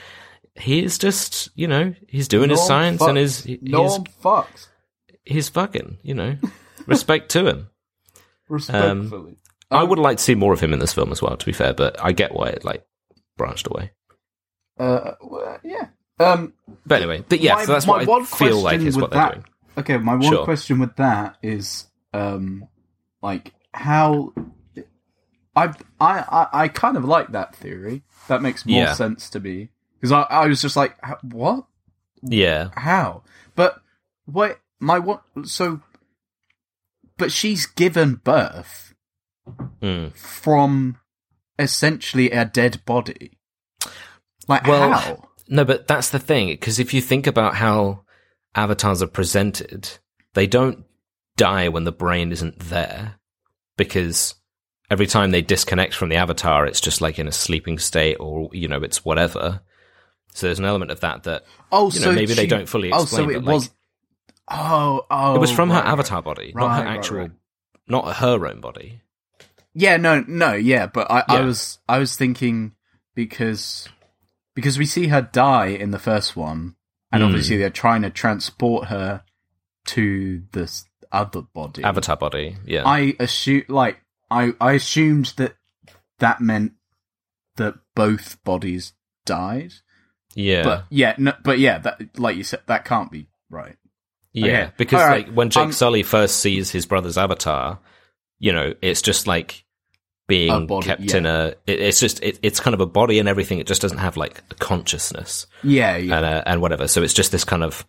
he's 0.55 0.97
just 0.97 1.49
you 1.55 1.67
know 1.67 1.93
he's 2.07 2.27
doing 2.27 2.49
his 2.49 2.59
Norm 2.59 2.67
science 2.67 3.01
and 3.01 3.17
his 3.17 3.43
he's 3.43 3.59
Norm 3.61 4.03
fucks. 4.21 4.67
he's 5.23 5.49
fucking 5.49 5.97
you 6.03 6.13
know 6.13 6.35
respect 6.85 7.29
to 7.31 7.45
him. 7.45 7.69
Respectfully. 8.49 9.35
I 9.71 9.83
would 9.83 9.99
like 9.99 10.17
to 10.17 10.23
see 10.23 10.35
more 10.35 10.53
of 10.53 10.59
him 10.59 10.73
in 10.73 10.79
this 10.79 10.93
film 10.93 11.11
as 11.11 11.21
well 11.21 11.35
to 11.37 11.45
be 11.45 11.51
fair 11.53 11.73
but 11.73 12.01
I 12.03 12.11
get 12.13 12.33
why 12.33 12.47
it 12.49 12.63
like 12.65 12.85
branched 13.37 13.67
away 13.67 13.91
uh, 14.79 15.13
well, 15.21 15.59
yeah. 15.63 15.87
Um, 16.19 16.53
But 16.85 17.01
anyway, 17.01 17.23
but 17.27 17.39
yeah, 17.39 17.55
my- 17.55 17.65
so 17.65 17.71
that's 17.73 17.87
what 17.87 18.01
I 18.01 18.05
one 18.05 18.25
feel 18.25 18.57
like 18.61 18.73
question 18.75 18.87
is 18.87 18.95
what 18.97 19.09
they're 19.11 19.19
that- 19.21 19.33
doing. 19.33 19.45
Okay, 19.79 19.97
my 19.97 20.13
one 20.13 20.21
Sure. 20.21 20.43
question 20.45 20.79
with 20.79 20.95
that 20.97 21.37
is, 21.43 21.87
um, 22.13 22.67
like 23.23 23.53
how 23.73 24.33
I 25.55 25.73
I 25.99 26.19
I, 26.19 26.47
I 26.53 26.67
kind 26.67 26.95
of 26.97 27.05
like 27.05 27.31
that 27.31 27.55
theory. 27.55 28.03
That 28.27 28.41
makes 28.43 28.65
more 28.65 28.79
Yeah. 28.83 28.93
sense 28.93 29.29
to 29.31 29.39
me 29.39 29.69
because 29.99 30.11
I 30.11 30.21
I 30.23 30.47
was 30.47 30.61
just 30.61 30.75
like, 30.75 30.95
what? 31.23 31.65
Yeah, 32.21 32.69
How? 32.75 33.23
But 33.55 33.81
what? 34.25 34.59
My 34.79 34.99
what? 34.99 35.23
So, 35.45 35.81
but 37.17 37.31
she's 37.31 37.65
given 37.65 38.15
birth 38.23 38.86
Mm. 39.81 40.15
from 40.15 40.97
essentially 41.59 42.31
a 42.31 42.45
dead 42.45 42.83
body. 42.85 43.37
Like 44.47 44.65
Well, 44.65 44.91
how? 44.91 45.29
no, 45.47 45.65
but 45.65 45.87
that's 45.87 46.09
the 46.09 46.19
thing 46.19 46.47
because 46.49 46.79
if 46.79 46.93
you 46.93 47.01
think 47.01 47.27
about 47.27 47.55
how 47.55 48.03
avatars 48.55 49.01
are 49.01 49.07
presented, 49.07 49.89
they 50.33 50.47
don't 50.47 50.85
die 51.35 51.69
when 51.69 51.83
the 51.83 51.91
brain 51.91 52.31
isn't 52.31 52.59
there 52.59 53.15
because 53.77 54.33
every 54.89 55.05
time 55.05 55.31
they 55.31 55.41
disconnect 55.41 55.93
from 55.93 56.09
the 56.09 56.15
avatar, 56.15 56.65
it's 56.65 56.81
just 56.81 57.01
like 57.01 57.19
in 57.19 57.27
a 57.27 57.31
sleeping 57.31 57.77
state 57.77 58.15
or 58.19 58.49
you 58.53 58.67
know 58.67 58.81
it's 58.81 59.05
whatever. 59.05 59.61
So 60.33 60.47
there's 60.47 60.59
an 60.59 60.65
element 60.65 60.91
of 60.91 60.99
that 61.01 61.23
that 61.23 61.43
Oh, 61.71 61.91
you 61.91 61.99
know, 61.99 62.05
so 62.07 62.11
maybe 62.13 62.33
they 62.33 62.47
don't 62.47 62.69
fully 62.69 62.91
Oh, 62.91 63.03
explain, 63.03 63.29
so 63.29 63.35
it 63.35 63.43
like, 63.43 63.53
was. 63.53 63.69
Oh, 64.49 65.05
oh, 65.11 65.35
it 65.35 65.39
was 65.39 65.51
from 65.51 65.69
right, 65.71 65.83
her 65.83 65.87
avatar 65.89 66.21
body, 66.21 66.53
not 66.55 66.67
Right, 66.67 66.77
her 66.79 66.85
right, 66.85 66.97
actual, 66.97 67.17
right. 67.17 67.31
not 67.87 68.15
her 68.17 68.47
own 68.47 68.61
body. 68.61 69.01
Yeah, 69.79 69.97
no, 69.97 70.23
no, 70.27 70.53
yeah, 70.53 70.87
but 70.87 71.11
I, 71.11 71.23
I 71.27 71.41
was, 71.41 71.77
I 71.87 71.99
was 71.99 72.15
thinking 72.15 72.73
because 73.15 73.87
because 74.55 74.79
we 74.79 74.87
see 74.87 75.07
her 75.09 75.21
die 75.21 75.67
in 75.67 75.91
the 75.91 75.99
first 75.99 76.35
one, 76.35 76.75
and 77.11 77.21
Hmm. 77.21 77.27
obviously 77.29 77.57
they're 77.57 77.69
trying 77.69 78.01
to 78.01 78.09
transport 78.09 78.87
her 78.87 79.23
to 79.87 80.41
this 80.51 80.85
other 81.11 81.41
body. 81.43 81.83
Avatar 81.83 82.17
body, 82.17 82.57
yeah. 82.65 82.83
I 82.87 83.15
assume, 83.19 83.63
like, 83.69 84.01
I 84.31 84.53
I 84.59 84.73
assumed 84.73 85.33
that 85.37 85.55
that 86.19 86.41
meant 86.41 86.73
that 87.57 87.75
both 87.95 88.43
bodies 88.43 88.93
died. 89.25 89.73
yeah. 90.33 90.63
But 90.63 90.85
yeah, 90.89 91.13
no, 91.19 91.33
but 91.43 91.59
yeah, 91.59 91.77
that 91.79 92.17
like 92.19 92.35
you 92.35 92.43
said, 92.43 92.61
that 92.65 92.83
can't 92.85 93.11
be 93.11 93.27
right. 93.51 93.75
Yeah, 94.33 94.45
Okay. 94.45 94.71
because 94.77 95.01
right. 95.01 95.27
like 95.27 95.35
when 95.35 95.49
Jake 95.51 95.65
Um, 95.65 95.71
Sully 95.71 96.01
first 96.03 96.39
sees 96.39 96.71
his 96.71 96.85
brother's 96.87 97.17
avatar, 97.17 97.79
you 98.39 98.51
know, 98.53 98.73
it's 98.81 99.01
just 99.03 99.27
like 99.27 99.63
being 100.27 100.67
body, 100.67 100.85
kept 100.85 101.01
yeah. 101.01 101.17
in 101.17 101.25
a. 101.25 101.53
It, 101.65 101.79
it's 101.79 101.99
just 101.99 102.21
it, 102.21 102.39
it's 102.43 102.59
kind 102.59 102.73
of 102.73 102.81
a 102.81 102.85
body 102.85 103.19
and 103.19 103.27
everything. 103.27 103.59
It 103.59 103.67
just 103.67 103.81
doesn't 103.81 103.97
have 103.97 104.17
like 104.17 104.43
a 104.51 104.55
consciousness 104.55 105.47
Yeah, 105.63 105.97
yeah. 105.97 106.17
and 106.17 106.25
uh, 106.25 106.43
and 106.45 106.61
whatever. 106.61 106.87
So 106.87 107.01
it's 107.03 107.13
just 107.13 107.31
this 107.31 107.43
kind 107.43 107.63
of, 107.63 107.85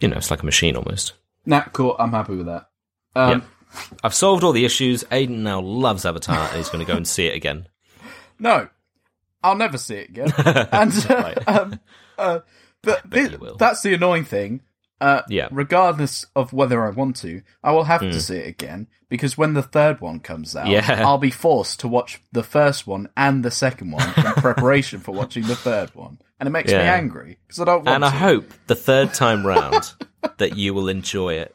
you 0.00 0.08
know, 0.08 0.16
it's 0.16 0.30
like 0.30 0.42
a 0.42 0.46
machine 0.46 0.76
almost. 0.76 1.12
Nah, 1.44 1.62
cool. 1.72 1.96
I'm 1.98 2.10
happy 2.12 2.36
with 2.36 2.46
that. 2.46 2.68
Um, 3.14 3.42
yeah, 3.72 3.80
I've 4.04 4.14
solved 4.14 4.44
all 4.44 4.52
the 4.52 4.64
issues. 4.64 5.04
Aiden 5.04 5.38
now 5.38 5.60
loves 5.60 6.04
Avatar 6.04 6.48
and 6.48 6.56
he's 6.56 6.68
going 6.68 6.84
to 6.84 6.90
go 6.90 6.96
and 6.96 7.06
see 7.06 7.26
it 7.26 7.34
again. 7.34 7.68
No, 8.38 8.68
I'll 9.42 9.56
never 9.56 9.78
see 9.78 9.94
it 9.94 10.10
again. 10.10 10.30
and 10.70 11.06
uh, 11.10 11.34
um, 11.46 11.80
uh, 12.18 12.40
but 12.82 13.08
bet 13.08 13.28
thi- 13.28 13.32
you 13.32 13.38
will. 13.38 13.56
that's 13.56 13.80
the 13.80 13.94
annoying 13.94 14.24
thing. 14.26 14.60
Uh, 15.00 15.22
Yeah. 15.28 15.48
Hmm. 15.48 15.56
Regardless 15.56 16.24
of 16.34 16.52
whether 16.52 16.84
I 16.86 16.90
want 16.90 17.16
to, 17.16 17.42
I 17.62 17.72
will 17.72 17.84
have 17.84 18.00
to 18.00 18.20
see 18.20 18.36
it 18.38 18.48
again 18.48 18.86
because 19.08 19.36
when 19.36 19.52
the 19.54 19.62
third 19.62 20.00
one 20.00 20.20
comes 20.20 20.56
out, 20.56 20.68
Yeah. 20.68 21.02
I'll 21.06 21.18
be 21.18 21.30
forced 21.30 21.80
to 21.80 21.88
watch 21.88 22.20
the 22.32 22.42
first 22.42 22.86
one 22.86 23.08
and 23.16 23.44
the 23.44 23.50
second 23.50 23.90
one 23.92 24.08
in 24.16 24.22
preparation 24.36 25.00
for 25.00 25.12
watching 25.12 25.44
the 25.46 25.56
third 25.56 25.94
one, 25.94 26.18
and 26.40 26.46
it 26.46 26.50
makes 26.50 26.70
me 26.72 26.78
angry 26.78 27.38
because 27.46 27.60
I 27.60 27.64
don't 27.66 27.84
want 27.84 27.88
And 27.88 28.04
I 28.04 28.10
hope 28.10 28.50
the 28.66 28.74
third 28.74 29.12
time 29.14 29.46
round 29.54 29.92
that 30.38 30.56
you 30.56 30.72
will 30.74 30.88
enjoy 30.88 31.34
it. 31.34 31.54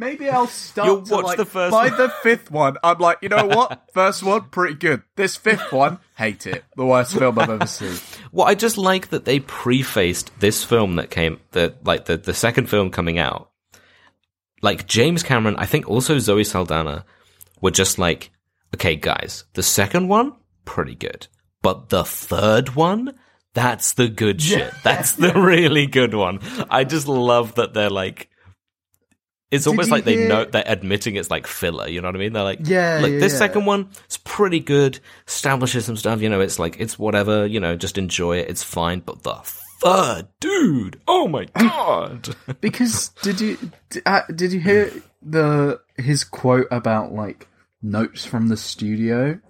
Maybe 0.00 0.28
I'll 0.28 0.46
start 0.46 0.86
You'll 0.86 1.02
watch 1.02 1.24
like 1.24 1.36
the 1.36 1.44
first 1.44 1.70
by 1.70 1.88
one. 1.88 1.96
the 1.98 2.08
fifth 2.08 2.50
one. 2.50 2.76
I'm 2.82 2.98
like, 2.98 3.18
you 3.20 3.28
know 3.28 3.46
what? 3.46 3.88
First 3.92 4.22
one, 4.22 4.48
pretty 4.48 4.74
good. 4.74 5.02
This 5.14 5.36
fifth 5.36 5.72
one, 5.72 5.98
hate 6.16 6.46
it. 6.46 6.64
The 6.76 6.86
worst 6.86 7.16
film 7.16 7.38
I've 7.38 7.50
ever 7.50 7.66
seen. 7.66 7.94
Well, 8.32 8.46
I 8.46 8.54
just 8.54 8.78
like 8.78 9.08
that 9.10 9.24
they 9.24 9.40
prefaced 9.40 10.30
this 10.38 10.62
film 10.62 10.96
that 10.96 11.10
came, 11.10 11.40
the 11.50 11.74
like 11.84 12.04
the 12.04 12.16
the 12.16 12.32
second 12.32 12.68
film 12.68 12.90
coming 12.90 13.18
out. 13.18 13.50
Like 14.62 14.86
James 14.86 15.22
Cameron, 15.24 15.56
I 15.56 15.66
think 15.66 15.88
also 15.88 16.18
Zoe 16.18 16.44
Saldana 16.44 17.04
were 17.60 17.72
just 17.72 17.98
like, 17.98 18.30
okay, 18.74 18.94
guys, 18.94 19.44
the 19.54 19.64
second 19.64 20.06
one 20.06 20.34
pretty 20.64 20.94
good, 20.94 21.26
but 21.60 21.88
the 21.88 22.04
third 22.04 22.76
one, 22.76 23.18
that's 23.52 23.94
the 23.94 24.08
good 24.08 24.40
shit. 24.40 24.72
That's 24.84 25.12
the 25.24 25.32
really 25.34 25.86
good 25.86 26.14
one. 26.14 26.38
I 26.70 26.84
just 26.84 27.08
love 27.08 27.56
that 27.56 27.74
they're 27.74 27.90
like. 27.90 28.28
It's 29.50 29.66
almost 29.66 29.88
you 29.88 29.92
like 29.94 30.04
they 30.04 30.16
hear- 30.16 30.28
know 30.28 30.44
they're 30.44 30.62
admitting 30.66 31.16
it's 31.16 31.30
like 31.30 31.46
filler. 31.46 31.88
You 31.88 32.00
know 32.00 32.08
what 32.08 32.14
I 32.14 32.18
mean? 32.18 32.32
They're 32.32 32.44
like, 32.44 32.60
Yeah, 32.62 32.98
look, 33.02 33.10
yeah, 33.10 33.18
this 33.18 33.32
yeah. 33.32 33.38
second 33.38 33.64
one 33.66 33.88
is 34.08 34.16
pretty 34.18 34.60
good, 34.60 35.00
establishes 35.26 35.84
some 35.84 35.96
stuff. 35.96 36.20
You 36.20 36.28
know, 36.28 36.40
it's 36.40 36.58
like 36.58 36.78
it's 36.78 36.98
whatever. 36.98 37.46
You 37.46 37.58
know, 37.60 37.74
just 37.76 37.98
enjoy 37.98 38.38
it. 38.38 38.48
It's 38.48 38.62
fine. 38.62 39.00
But 39.00 39.22
the 39.24 39.34
third, 39.82 40.28
dude, 40.38 41.00
oh 41.08 41.26
my 41.26 41.44
god, 41.58 42.34
Because 42.60 43.08
did 43.22 43.40
you 43.40 43.58
did, 43.88 44.02
uh, 44.06 44.22
did 44.34 44.52
you 44.52 44.60
hear 44.60 44.92
the 45.22 45.80
his 45.96 46.22
quote 46.24 46.68
about 46.70 47.12
like 47.12 47.48
notes 47.82 48.24
from 48.24 48.48
the 48.48 48.56
studio, 48.56 49.40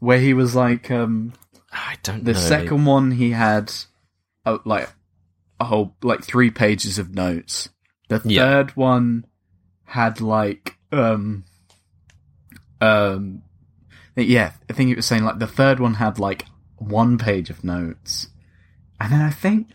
where 0.00 0.18
he 0.18 0.34
was 0.34 0.56
like, 0.56 0.90
um, 0.90 1.32
I 1.72 1.96
don't 2.02 2.24
know 2.24 2.32
the 2.32 2.32
know. 2.32 2.38
second 2.44 2.84
one 2.86 3.12
he 3.12 3.30
had, 3.30 3.72
uh, 4.44 4.58
like 4.64 4.88
a 5.60 5.64
whole 5.64 5.94
like 6.02 6.24
three 6.24 6.50
pages 6.50 6.98
of 6.98 7.14
notes. 7.14 7.68
The 8.08 8.22
Yeah. 8.24 8.42
third 8.42 8.70
one 8.76 9.26
had 9.88 10.20
like 10.20 10.76
um 10.92 11.44
um 12.80 13.42
yeah, 14.16 14.52
I 14.68 14.72
think 14.74 14.90
it 14.90 14.96
was 14.96 15.06
saying 15.06 15.24
like 15.24 15.38
the 15.38 15.46
third 15.46 15.80
one 15.80 15.94
had 15.94 16.18
like 16.18 16.44
one 16.76 17.16
page 17.16 17.48
of 17.48 17.64
notes, 17.64 18.28
and 19.00 19.12
then 19.12 19.22
I 19.22 19.30
think 19.30 19.68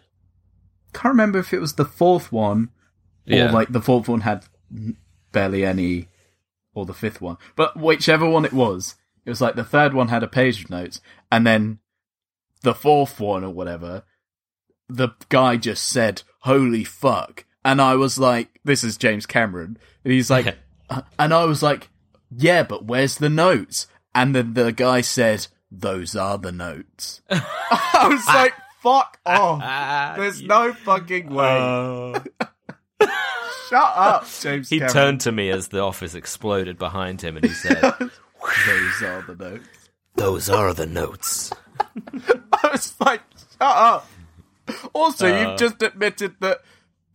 can't 0.93 1.13
remember 1.13 1.39
if 1.39 1.51
it 1.51 1.59
was 1.59 1.73
the 1.73 1.85
fourth 1.85 2.31
one 2.31 2.69
yeah. 3.25 3.49
or 3.49 3.51
like 3.51 3.71
the 3.71 3.81
fourth 3.81 4.07
one 4.07 4.21
had 4.21 4.45
barely 5.31 5.65
any, 5.65 6.09
or 6.75 6.85
the 6.85 6.93
fifth 6.93 7.19
one. 7.19 7.37
But 7.55 7.75
whichever 7.77 8.29
one 8.29 8.45
it 8.45 8.53
was, 8.53 8.95
it 9.25 9.31
was 9.31 9.41
like 9.41 9.55
the 9.55 9.63
third 9.63 9.95
one 9.95 10.09
had 10.09 10.21
a 10.21 10.27
page 10.27 10.63
of 10.63 10.69
notes, 10.69 11.01
and 11.31 11.47
then 11.47 11.79
the 12.61 12.75
fourth 12.75 13.19
one 13.19 13.43
or 13.43 13.49
whatever, 13.49 14.03
the 14.87 15.09
guy 15.29 15.57
just 15.57 15.89
said, 15.89 16.21
"Holy 16.41 16.83
fuck!" 16.83 17.45
And 17.65 17.81
I 17.81 17.95
was 17.95 18.17
like, 18.19 18.59
"This 18.63 18.83
is 18.83 18.97
James 18.97 19.25
Cameron," 19.25 19.77
and 20.03 20.13
he's 20.13 20.29
like, 20.29 20.57
uh, 20.89 21.01
and 21.17 21.33
I 21.33 21.45
was 21.45 21.63
like, 21.63 21.89
"Yeah, 22.35 22.63
but 22.63 22.85
where's 22.85 23.17
the 23.17 23.29
notes?" 23.29 23.87
And 24.15 24.35
then 24.35 24.53
the 24.53 24.71
guy 24.71 25.01
said, 25.01 25.47
"Those 25.71 26.15
are 26.15 26.37
the 26.37 26.51
notes." 26.51 27.21
I 27.29 28.07
was 28.09 28.25
like, 28.27 28.53
"Fuck 28.81 29.19
off!" 29.25 29.61
Ah, 29.63 30.13
There's 30.17 30.41
no 30.41 30.73
fucking 30.73 31.29
way. 31.33 31.45
Uh, 31.47 32.19
Shut 33.69 33.93
up, 33.95 34.27
James. 34.41 34.69
he 34.69 34.77
Cameron. 34.79 34.93
turned 34.93 35.21
to 35.21 35.31
me 35.31 35.49
as 35.49 35.69
the 35.69 35.79
office 35.79 36.13
exploded 36.15 36.77
behind 36.77 37.21
him, 37.21 37.37
and 37.37 37.45
he 37.45 37.53
said, 37.53 37.81
Those 37.81 39.01
are 39.03 39.21
the 39.23 39.35
notes. 39.39 39.89
"Those 40.15 40.49
are 40.49 40.73
the 40.73 40.85
notes." 40.85 41.51
I 42.53 42.69
was 42.71 42.93
like, 42.99 43.21
shut 43.53 43.61
up. 43.61 44.07
Also, 44.93 45.27
Uh. 45.33 45.39
you've 45.49 45.57
just 45.59 45.81
admitted 45.81 46.35
that 46.41 46.59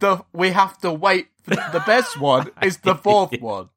the 0.00 0.24
we 0.32 0.50
have 0.50 0.78
to 0.78 0.92
wait. 0.92 1.28
For 1.42 1.54
the 1.54 1.82
best 1.86 2.18
one 2.20 2.50
is 2.62 2.78
the 2.78 2.94
fourth 2.94 3.40
one. 3.40 3.70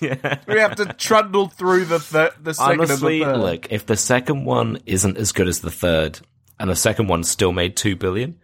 yeah. 0.00 0.38
We 0.46 0.58
have 0.60 0.76
to 0.76 0.86
trundle 0.94 1.48
through 1.48 1.86
the 1.86 1.98
thir- 1.98 2.32
the 2.42 2.54
second 2.54 2.80
Honestly, 2.80 3.22
and 3.22 3.30
the 3.30 3.34
third. 3.34 3.40
look, 3.42 3.72
if 3.72 3.86
the 3.86 3.96
second 3.96 4.44
one 4.44 4.78
isn't 4.86 5.16
as 5.16 5.32
good 5.32 5.48
as 5.48 5.60
the 5.60 5.70
third, 5.70 6.20
and 6.60 6.70
the 6.70 6.76
second 6.76 7.08
one 7.08 7.24
still 7.24 7.52
made 7.52 7.76
two 7.76 7.96
billion, 7.96 8.38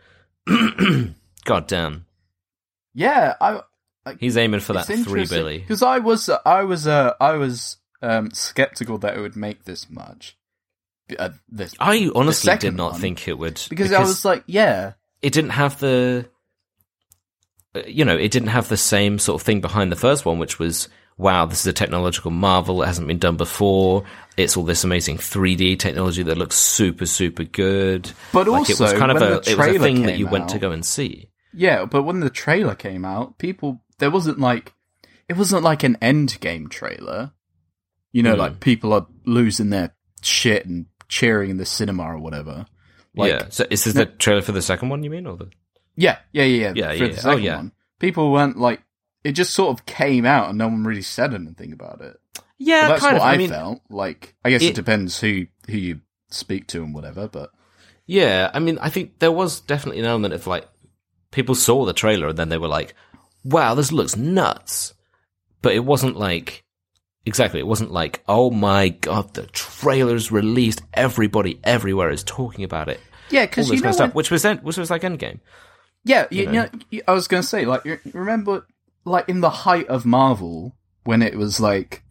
god 1.44 1.66
damn, 1.66 2.06
yeah, 2.94 3.34
I 3.40 3.60
he's 4.20 4.36
aiming 4.36 4.60
for 4.60 4.74
that 4.74 4.86
three 4.86 5.26
billion. 5.26 5.60
because 5.62 5.82
I 5.82 5.98
was 5.98 6.28
I 6.44 6.62
was 6.64 6.86
uh, 6.86 7.14
I 7.20 7.32
was 7.32 7.78
um, 8.02 8.30
skeptical 8.32 8.98
that 8.98 9.16
it 9.16 9.20
would 9.20 9.36
make 9.36 9.64
this 9.64 9.88
much. 9.88 10.36
Uh, 11.18 11.30
this 11.48 11.74
I 11.78 12.10
honestly 12.14 12.50
did 12.50 12.60
second 12.62 12.76
not 12.76 12.92
one. 12.92 13.00
think 13.00 13.28
it 13.28 13.38
would 13.38 13.60
because, 13.68 13.92
I 13.92 14.00
was 14.00 14.24
like, 14.24 14.42
yeah, 14.46 14.92
it 15.22 15.32
didn't 15.32 15.50
have 15.50 15.78
the 15.78 16.28
you 17.86 18.04
know 18.04 18.16
it 18.16 18.30
didn't 18.30 18.48
have 18.48 18.68
the 18.68 18.76
same 18.76 19.18
sort 19.18 19.40
of 19.40 19.44
thing 19.44 19.60
behind 19.60 19.90
the 19.90 19.96
first 19.96 20.24
one 20.24 20.38
which 20.38 20.58
was 20.58 20.88
wow 21.16 21.44
this 21.46 21.60
is 21.60 21.66
a 21.66 21.72
technological 21.72 22.30
marvel 22.30 22.82
it 22.82 22.86
hasn't 22.86 23.06
been 23.06 23.18
done 23.18 23.36
before 23.36 24.04
it's 24.36 24.56
all 24.56 24.64
this 24.64 24.84
amazing 24.84 25.16
3d 25.16 25.78
technology 25.78 26.22
that 26.22 26.38
looks 26.38 26.56
super 26.56 27.06
super 27.06 27.44
good 27.44 28.10
But 28.32 28.48
like 28.48 28.70
it 28.70 28.80
was 28.80 28.92
also, 28.92 28.98
kind 28.98 29.12
of 29.12 29.22
a 29.22 29.36
it 29.50 29.56
was 29.56 29.66
a 29.68 29.78
thing 29.78 30.02
that 30.02 30.18
you 30.18 30.26
went 30.26 30.48
to 30.50 30.58
go 30.58 30.70
and 30.72 30.84
see 30.84 31.28
Yeah, 31.52 31.84
but 31.84 32.02
when 32.02 32.18
the 32.20 32.30
trailer 32.30 32.74
came 32.74 33.04
out, 33.04 33.38
people 33.38 33.80
there 33.98 34.10
wasn't 34.10 34.40
like 34.40 34.72
it 35.28 35.36
wasn't 35.36 35.62
like 35.62 35.84
an 35.84 35.96
end 36.02 36.38
game 36.40 36.68
trailer. 36.68 37.32
You 38.12 38.22
know, 38.24 38.34
Hmm. 38.34 38.40
like 38.40 38.60
people 38.60 38.92
are 38.92 39.06
losing 39.24 39.70
their 39.70 39.94
shit 40.22 40.66
and 40.66 40.86
cheering 41.08 41.50
in 41.50 41.56
the 41.58 41.64
cinema 41.66 42.02
or 42.04 42.18
whatever. 42.18 42.66
Like 43.16 43.30
yeah 43.30 43.46
so 43.50 43.64
is 43.70 43.84
this 43.84 43.94
the 43.94 44.06
trailer 44.06 44.42
for 44.42 44.50
the 44.52 44.62
second 44.62 44.88
one 44.88 45.04
you 45.04 45.10
mean 45.10 45.26
or 45.28 45.36
the 45.36 45.48
yeah, 45.96 46.18
yeah, 46.32 46.44
yeah, 46.44 46.72
Yeah, 46.74 46.88
for 46.88 46.94
yeah, 46.94 46.98
the 46.98 47.04
yeah. 47.06 47.10
Oh, 47.10 47.14
second 47.20 47.42
yeah. 47.42 47.56
one. 47.56 47.72
People 47.98 48.32
weren't 48.32 48.58
like 48.58 48.82
it 49.22 49.32
just 49.32 49.54
sort 49.54 49.70
of 49.78 49.86
came 49.86 50.26
out 50.26 50.48
and 50.50 50.58
no 50.58 50.68
one 50.68 50.84
really 50.84 51.02
said 51.02 51.32
anything 51.34 51.72
about 51.72 52.00
it. 52.02 52.18
yeah 52.58 52.82
Well, 52.82 52.88
that's 52.90 53.00
kind 53.02 53.14
what 53.14 53.22
of 53.22 53.28
I, 53.28 53.32
i 53.32 53.36
mean 53.36 53.48
felt. 53.50 53.80
Like 53.88 54.34
I 54.44 54.50
guess 54.50 54.62
it, 54.62 54.66
it- 54.70 54.74
depends 54.74 55.20
who 55.20 55.46
who 55.68 55.76
you 55.78 56.00
speak 56.30 56.66
to 56.68 56.82
and 56.82 56.94
whatever, 56.94 57.28
but 57.28 57.50
Yeah, 58.06 58.50
I 58.52 58.58
mean, 58.58 58.78
I 58.80 58.90
think 58.90 59.18
there 59.20 59.32
was 59.32 59.60
definitely 59.60 60.00
an 60.00 60.06
element 60.06 60.34
of 60.34 60.46
like 60.46 60.68
people 61.30 61.54
saw 61.54 61.84
the 61.84 61.92
trailer 61.94 62.28
and 62.28 62.38
then 62.38 62.48
they 62.50 62.58
were 62.58 62.68
like, 62.68 62.94
"Wow, 63.44 63.74
this 63.74 63.92
looks 63.92 64.16
nuts," 64.16 64.92
but 65.62 65.74
it 65.74 65.84
wasn't 65.84 66.16
like 66.16 66.64
exactly. 67.24 67.60
It 67.60 67.66
wasn't 67.66 67.92
like, 67.92 68.22
"Oh 68.28 68.50
my 68.50 68.90
god, 68.90 69.32
the 69.34 69.46
trailer's 69.46 70.30
released. 70.30 70.82
Everybody 70.92 71.60
everywhere 71.64 72.10
is 72.10 72.22
talking 72.24 72.64
about 72.64 72.88
it." 72.88 73.00
yeah, 73.30 73.46
because 73.46 73.70
you 73.70 73.80
know 73.80 73.90
stuff, 73.92 74.08
when- 74.08 74.14
which 74.16 74.30
was 74.30 74.44
en- 74.44 74.58
which 74.58 74.76
was 74.76 74.90
like 74.90 75.02
Endgame. 75.02 75.40
Yeah, 76.04 76.26
you, 76.30 76.42
you 76.42 76.46
you 76.46 76.52
know? 76.52 76.68
know, 76.92 77.00
I 77.08 77.12
was 77.12 77.28
going 77.28 77.42
to 77.42 77.48
say, 77.48 77.64
like, 77.64 77.84
remember, 78.12 78.66
like, 79.04 79.28
in 79.28 79.40
the 79.40 79.50
height 79.50 79.88
of 79.88 80.04
Marvel, 80.04 80.76
when 81.04 81.22
it 81.22 81.36
was 81.36 81.60
like, 81.60 82.02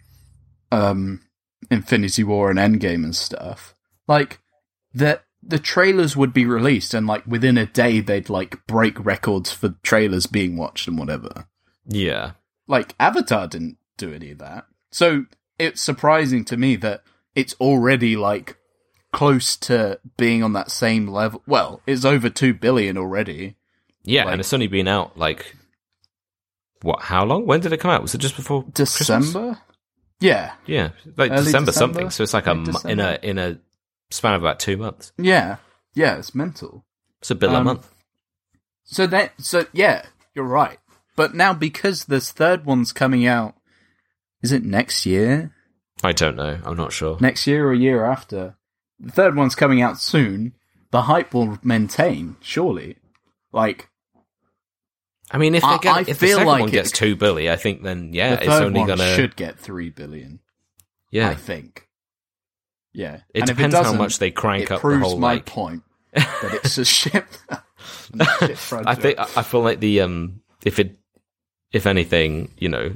um, 0.71 1.21
Infinity 1.69 2.23
War 2.23 2.49
and 2.49 2.59
Endgame 2.59 3.03
and 3.03 3.15
stuff, 3.15 3.75
like, 4.07 4.39
the, 4.93 5.21
the 5.41 5.59
trailers 5.59 6.15
would 6.17 6.33
be 6.33 6.45
released 6.45 6.93
and, 6.93 7.05
like, 7.05 7.25
within 7.27 7.57
a 7.57 7.65
day, 7.65 7.99
they'd, 7.99 8.29
like, 8.29 8.65
break 8.65 9.03
records 9.03 9.51
for 9.51 9.75
trailers 9.83 10.25
being 10.25 10.57
watched 10.57 10.87
and 10.87 10.97
whatever. 10.97 11.47
Yeah, 11.85 12.31
Like, 12.67 12.95
Avatar 12.99 13.47
didn't 13.47 13.77
do 13.97 14.13
any 14.13 14.31
of 14.31 14.39
that. 14.39 14.65
So, 14.91 15.25
it's 15.59 15.81
surprising 15.81 16.45
to 16.45 16.57
me 16.57 16.75
that 16.77 17.03
it's 17.35 17.53
already, 17.59 18.15
like, 18.15 18.57
close 19.11 19.55
to 19.57 19.99
being 20.17 20.41
on 20.43 20.53
that 20.53 20.71
same 20.71 21.07
level. 21.07 21.43
Well, 21.45 21.81
it's 21.85 22.05
over 22.05 22.29
2 22.29 22.55
billion 22.55 22.97
already. 22.97 23.55
Yeah, 24.03 24.23
Like- 24.25 24.31
and 24.33 24.39
it's 24.41 24.53
only 24.53 24.67
been 24.67 24.87
out 24.87 25.17
like 25.17 25.55
what? 26.81 27.01
How 27.01 27.23
long? 27.25 27.45
When 27.45 27.59
did 27.61 27.71
it 27.73 27.79
come 27.79 27.91
out? 27.91 28.01
Was 28.01 28.13
it 28.15 28.19
just 28.19 28.35
before 28.35 28.63
Christmas? 28.63 28.97
December? 28.97 29.59
Yeah, 30.19 30.53
Yeah, 30.65 30.89
like 31.17 31.31
December, 31.31 31.71
December? 31.71 31.71
something. 31.71 32.09
So 32.09 32.23
it's 32.23 32.33
like 32.33 32.47
a 32.47 32.55
mo- 32.55 32.79
in 32.85 32.99
a 32.99 33.19
in 33.21 33.37
a 33.37 33.59
span 34.09 34.33
of 34.35 34.41
about 34.43 34.59
two 34.59 34.77
months. 34.77 35.11
yeah, 35.17 35.57
yeah. 35.93 36.15
It's 36.17 36.33
mental. 36.35 36.85
It's 37.19 37.31
a 37.31 37.35
bill 37.35 37.55
a 37.55 37.59
Um, 37.59 37.65
month. 37.65 37.89
So 38.85 39.07
that, 39.07 39.33
so 39.41 39.65
yeah, 39.73 40.05
you're 40.33 40.45
right. 40.45 40.77
But 41.15 41.33
now 41.33 41.53
because 41.53 42.05
this 42.05 42.31
third 42.31 42.65
one's 42.65 42.91
coming 42.93 43.25
out, 43.25 43.55
is 44.41 44.51
it 44.51 44.63
next 44.63 45.05
year? 45.05 45.53
I 46.03 46.11
don't 46.11 46.35
know. 46.35 46.59
I'm 46.65 46.75
not 46.77 46.91
sure. 46.91 47.17
Next 47.21 47.45
year 47.47 47.67
or 47.67 47.71
a 47.73 47.77
year 47.77 48.03
after? 48.05 48.55
The 48.99 49.11
third 49.11 49.35
one's 49.35 49.55
coming 49.55 49.81
out 49.81 49.99
soon. 49.99 50.53
The 50.91 51.03
hype 51.03 51.33
will 51.33 51.59
maintain, 51.63 52.35
surely. 52.41 52.97
Like 53.51 53.89
I 55.31 55.37
mean, 55.37 55.55
if 55.55 55.63
I- 55.63 55.77
they 55.77 55.79
get, 55.83 55.95
I 55.95 55.99
if 56.01 56.07
the 56.07 56.13
feel 56.13 56.37
second 56.37 56.47
like 56.47 56.61
one 56.61 56.69
gets 56.69 56.91
two 56.91 57.15
billy, 57.15 57.49
I 57.49 57.55
think 57.55 57.81
then 57.83 58.11
yeah, 58.13 58.35
the 58.35 58.43
it's 58.43 58.53
only 58.53 58.79
one 58.81 58.87
gonna 58.87 59.15
should 59.15 59.35
get 59.35 59.57
three 59.59 59.89
billion. 59.89 60.39
yeah. 61.11 61.29
I 61.29 61.35
think. 61.35 61.87
Yeah, 62.93 63.21
it 63.33 63.41
And 63.41 63.49
if 63.49 63.55
depends 63.57 63.75
how 63.75 63.93
much 63.93 64.19
they 64.19 64.29
crank 64.29 64.65
it 64.65 64.71
up 64.71 64.77
the 64.77 64.81
proves 64.81 65.03
whole 65.07 65.17
my 65.17 65.33
like. 65.35 65.45
point 65.47 65.81
that 66.13 66.59
it's 66.63 66.77
a 66.77 66.85
ship. 66.85 67.25
shit 68.39 68.57
project. 68.57 68.87
I 68.87 68.95
think 68.95 69.19
I 69.37 69.41
feel 69.41 69.61
like 69.61 69.79
the 69.79 70.01
um 70.01 70.41
if 70.63 70.77
it 70.79 70.97
if 71.71 71.87
anything 71.87 72.51
you 72.59 72.69
know 72.69 72.95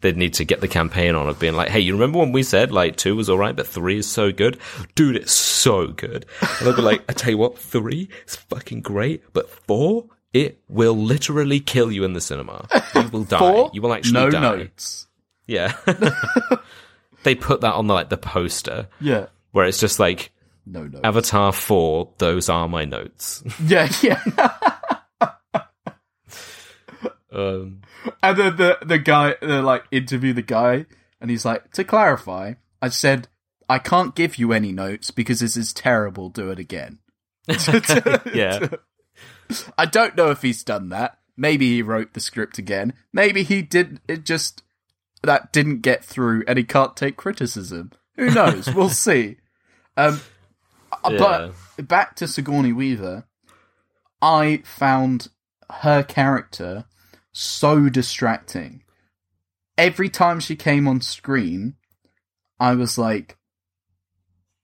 they'd 0.00 0.16
need 0.16 0.34
to 0.34 0.44
get 0.44 0.60
the 0.62 0.68
campaign 0.68 1.14
on 1.14 1.28
of 1.28 1.38
being 1.38 1.54
like 1.54 1.68
hey 1.68 1.80
you 1.80 1.92
remember 1.92 2.18
when 2.18 2.32
we 2.32 2.42
said 2.42 2.72
like 2.72 2.96
two 2.96 3.16
was 3.16 3.28
all 3.28 3.36
right 3.38 3.54
but 3.54 3.66
three 3.66 3.98
is 3.98 4.06
so 4.10 4.32
good 4.32 4.58
dude 4.94 5.16
it's 5.16 5.32
so 5.32 5.88
good 5.88 6.24
and 6.40 6.66
they'll 6.66 6.74
be 6.76 6.82
like 6.82 7.04
I 7.08 7.12
tell 7.12 7.30
you 7.30 7.38
what 7.38 7.58
three 7.58 8.08
is 8.26 8.36
fucking 8.36 8.80
great 8.80 9.22
but 9.34 9.48
four 9.50 10.06
It 10.34 10.60
will 10.68 10.96
literally 10.96 11.60
kill 11.60 11.90
you 11.90 12.04
in 12.04 12.12
the 12.12 12.20
cinema. 12.20 12.66
You 12.94 13.08
will 13.12 13.24
die. 13.24 13.38
Four, 13.38 13.70
you 13.72 13.80
will 13.80 13.94
actually 13.94 14.12
no 14.14 14.30
die. 14.30 14.40
notes. 14.40 15.06
Yeah. 15.46 15.74
they 17.22 17.34
put 17.34 17.60
that 17.62 17.72
on 17.74 17.86
the, 17.86 17.94
like 17.94 18.08
the 18.10 18.16
poster 18.18 18.88
Yeah, 19.00 19.26
where 19.52 19.64
it's 19.64 19.78
just 19.80 19.98
like 19.98 20.32
no 20.66 20.82
notes. 20.84 21.00
Avatar 21.04 21.52
4, 21.52 22.14
those 22.18 22.48
are 22.48 22.68
my 22.68 22.84
notes. 22.84 23.42
yeah, 23.64 23.88
yeah. 24.02 24.20
um, 27.32 27.82
And 28.22 28.36
then 28.38 28.56
the 28.56 28.78
the 28.84 28.98
guy, 28.98 29.36
they 29.40 29.58
like 29.60 29.84
interview 29.90 30.32
the 30.32 30.42
guy, 30.42 30.86
and 31.20 31.30
he's 31.30 31.44
like, 31.44 31.70
to 31.72 31.84
clarify, 31.84 32.54
I 32.82 32.88
said 32.88 33.28
I 33.68 33.78
can't 33.78 34.14
give 34.14 34.36
you 34.38 34.52
any 34.52 34.72
notes 34.72 35.10
because 35.10 35.40
this 35.40 35.56
is 35.56 35.72
terrible. 35.72 36.28
Do 36.28 36.50
it 36.50 36.58
again. 36.58 36.98
yeah. 38.34 38.68
I 39.78 39.86
don't 39.86 40.16
know 40.16 40.30
if 40.30 40.42
he's 40.42 40.62
done 40.64 40.88
that. 40.90 41.18
Maybe 41.36 41.68
he 41.70 41.82
wrote 41.82 42.12
the 42.14 42.20
script 42.20 42.58
again. 42.58 42.92
Maybe 43.12 43.42
he 43.42 43.62
did. 43.62 44.00
It 44.08 44.24
just 44.24 44.62
that 45.22 45.52
didn't 45.52 45.80
get 45.80 46.04
through, 46.04 46.44
and 46.46 46.58
he 46.58 46.64
can't 46.64 46.96
take 46.96 47.16
criticism. 47.16 47.92
Who 48.16 48.30
knows? 48.30 48.72
we'll 48.74 48.88
see. 49.06 49.36
Um, 49.96 50.20
Yeah. 51.10 51.50
but 51.76 51.88
back 51.88 52.14
to 52.16 52.28
Sigourney 52.28 52.72
Weaver, 52.72 53.24
I 54.22 54.62
found 54.64 55.28
her 55.70 56.02
character 56.02 56.84
so 57.32 57.88
distracting. 57.88 58.82
Every 59.76 60.08
time 60.08 60.38
she 60.38 60.54
came 60.54 60.86
on 60.86 61.00
screen, 61.00 61.74
I 62.60 62.74
was 62.76 62.96
like 62.96 63.36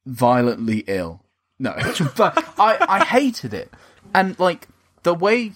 violently 0.06 0.84
ill. 0.86 1.24
No, 1.58 1.74
but 2.16 2.38
I 2.58 2.76
I 2.88 3.04
hated 3.04 3.52
it, 3.52 3.72
and 4.14 4.38
like 4.38 4.68
the 5.02 5.14
way 5.14 5.52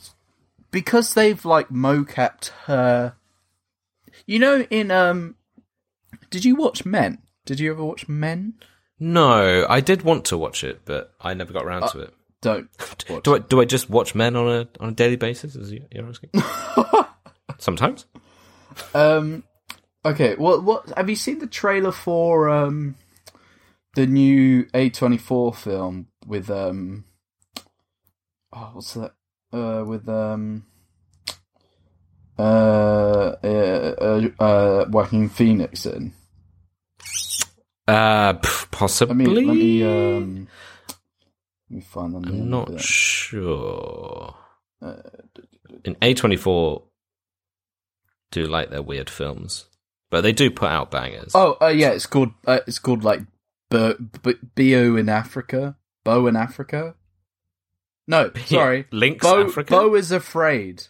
because 0.71 1.15
they've 1.15 1.45
like 1.45 1.69
mocapped 1.69 2.49
her. 2.67 3.15
You 4.27 4.39
know, 4.39 4.67
in 4.71 4.91
um, 4.91 5.37
did 6.31 6.45
you 6.45 6.55
watch 6.57 6.85
Men? 6.87 7.19
Did 7.45 7.61
you 7.61 7.71
ever 7.73 7.85
watch 7.85 8.09
Men? 8.09 8.55
No, 9.01 9.67
I 9.69 9.81
did 9.81 10.03
want 10.03 10.25
to 10.27 10.39
watch 10.39 10.63
it, 10.65 10.83
but 10.85 11.13
I 11.21 11.35
never 11.35 11.53
got 11.53 11.65
around 11.65 11.89
to 11.91 11.99
it. 12.01 12.15
Don't 12.41 12.69
watch 13.11 13.23
Do 13.25 13.35
I 13.35 13.39
do 13.39 13.61
I 13.61 13.65
just 13.65 13.91
watch 13.91 14.15
men 14.15 14.37
on 14.37 14.49
a 14.49 14.69
on 14.81 14.91
a 14.91 14.93
daily 14.93 15.17
basis? 15.17 15.57
Is 15.57 15.73
you- 15.73 15.87
you're 15.91 16.07
asking? 16.09 16.31
Sometimes. 17.59 18.07
Um. 18.95 19.45
Okay. 20.05 20.35
What? 20.37 20.63
What? 20.63 20.93
Have 20.97 21.09
you 21.11 21.17
seen 21.17 21.39
the 21.39 21.47
trailer 21.47 21.93
for 21.93 22.49
um 22.49 22.95
the 23.95 24.07
new 24.07 24.67
A 24.75 24.91
twenty 24.91 25.19
four 25.19 25.53
film 25.55 26.09
with 26.27 26.51
um? 26.51 27.05
Oh, 28.57 28.71
what's 28.75 28.95
that? 28.95 29.13
Uh, 29.53 29.85
with 29.85 30.09
um. 30.09 30.65
Uh, 32.39 33.37
uh, 33.43 33.95
uh, 34.01 34.29
uh, 34.43 34.85
Joaquin 34.89 35.29
Phoenix 35.29 35.87
in. 35.87 36.13
Uh, 37.87 38.35
pff, 38.35 39.09
Let 39.09 39.17
me 39.17 39.27
let 39.27 39.57
me 39.57 39.83
um. 39.83 40.49
Let 41.69 41.77
me 41.77 41.81
find 41.81 42.15
the 42.15 42.21
name. 42.21 42.43
I'm 42.43 42.51
not 42.51 42.81
sure. 42.81 44.37
Uh, 44.81 44.97
In 45.85 45.97
A24 45.97 46.83
do 48.31 48.47
like 48.47 48.71
their 48.71 48.83
weird 48.83 49.11
films, 49.11 49.67
but 50.11 50.21
they 50.21 50.33
do 50.33 50.51
put 50.51 50.69
out 50.69 50.91
bangers. 50.91 51.33
Oh, 51.35 51.57
uh, 51.61 51.69
yeah, 51.69 51.91
it's 51.91 52.07
called 52.07 52.31
uh, 52.47 52.61
it's 52.67 52.79
called 52.79 53.03
like 53.03 53.21
Bo, 53.71 53.95
Bo 54.23 54.33
in 54.57 55.09
Africa. 55.09 55.77
Bo 56.05 56.27
in 56.27 56.37
Africa. 56.37 56.95
No, 58.07 58.31
sorry. 58.47 58.87
Links 58.91 59.25
Bo, 59.25 59.45
Africa. 59.47 59.71
Beau 59.71 59.95
is 59.95 60.13
afraid. 60.13 60.85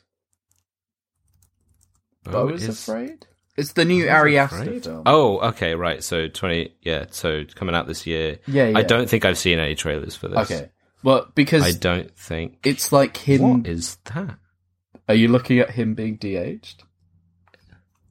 Beau, 2.25 2.49
Beau 2.49 2.55
is, 2.55 2.67
is- 2.69 2.89
afraid. 2.89 3.27
It's 3.57 3.73
the 3.75 3.85
new 3.85 4.07
Bo 4.07 4.11
Ari 4.11 4.37
Aster 4.39 4.81
film. 4.81 5.03
Oh, 5.07 5.39
okay, 5.51 5.77
right. 5.77 6.03
So 6.03 6.27
20, 6.27 6.75
yeah, 6.83 7.07
so 7.11 7.45
coming 7.55 7.77
out 7.77 7.87
this 7.87 8.05
year. 8.05 8.39
yeah, 8.49 8.67
yeah. 8.69 8.79
I 8.79 8.83
don't 8.83 9.09
think 9.09 9.25
I've 9.25 9.39
seen 9.39 9.61
any 9.61 9.77
trailers 9.77 10.17
for 10.17 10.27
this. 10.27 10.51
Okay, 10.51 10.71
well, 11.05 11.31
because 11.37 11.63
I 11.63 11.71
don't 11.71 12.11
think. 12.19 12.59
it's 12.65 12.91
like 12.91 13.17
him. 13.17 13.43
What 13.61 13.67
is 13.69 13.97
that? 14.13 14.39
Are 15.09 15.15
you 15.15 15.29
looking 15.29 15.61
at 15.61 15.71
him 15.71 15.95
being 15.95 16.17
de-aged? 16.17 16.83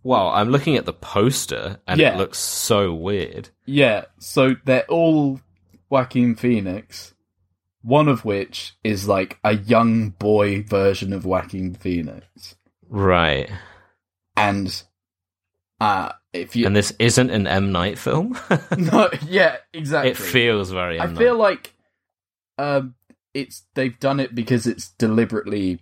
Well, 0.01 0.29
I'm 0.29 0.49
looking 0.49 0.77
at 0.77 0.85
the 0.85 0.93
poster 0.93 1.79
and 1.87 1.99
Yeah. 1.99 2.13
it 2.13 2.17
looks 2.17 2.37
so 2.37 2.93
weird. 2.93 3.49
Yeah. 3.65 4.05
So 4.19 4.55
they're 4.63 4.85
all 4.85 5.41
Joaquin 5.89 6.35
Phoenix. 6.35 7.12
One 7.83 8.07
of 8.07 8.25
which 8.25 8.75
is 8.83 9.07
like 9.07 9.39
a 9.43 9.53
young 9.53 10.09
boy 10.09 10.63
version 10.63 11.13
of 11.13 11.25
Joaquin 11.25 11.73
Phoenix. 11.75 12.55
Right. 12.89 13.49
and 14.35 14.83
uh 15.79 16.11
if 16.31 16.55
you 16.55 16.65
And 16.65 16.75
this 16.75 16.91
isn't 16.97 17.29
an 17.29 17.45
M 17.45 17.71
Night 17.71 17.97
film. 17.99 18.37
no 18.77 19.09
yeah 19.27 19.57
exactly 19.73 20.11
it 20.11 20.17
feels 20.17 20.71
very 20.71 20.99
i 20.99 21.05
M 21.05 21.15
feel 21.15 21.35
like 21.35 21.73
um 22.57 22.95
it's 23.33 23.63
they've 23.73 23.99
done 23.99 24.19
it 24.19 24.35
because 24.35 24.67
it's 24.67 24.89
deliberately 24.89 25.79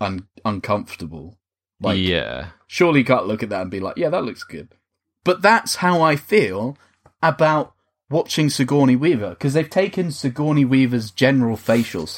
un- 0.00 0.28
uncomfortable 0.44 1.38
like 1.80 1.98
yeah. 1.98 2.48
surely 2.66 3.00
you 3.00 3.04
can't 3.06 3.26
look 3.26 3.42
at 3.42 3.48
that 3.48 3.62
and 3.62 3.70
be 3.70 3.80
like 3.80 3.96
yeah 3.96 4.10
that 4.10 4.24
looks 4.24 4.44
good 4.44 4.74
but 5.24 5.40
that's 5.40 5.76
how 5.76 6.02
i 6.02 6.14
feel 6.16 6.76
about 7.22 7.74
watching 8.10 8.50
sigourney 8.50 8.96
weaver 8.96 9.30
because 9.30 9.54
they've 9.54 9.70
taken 9.70 10.10
sigourney 10.10 10.64
weaver's 10.64 11.10
general 11.10 11.56
facial 11.56 12.08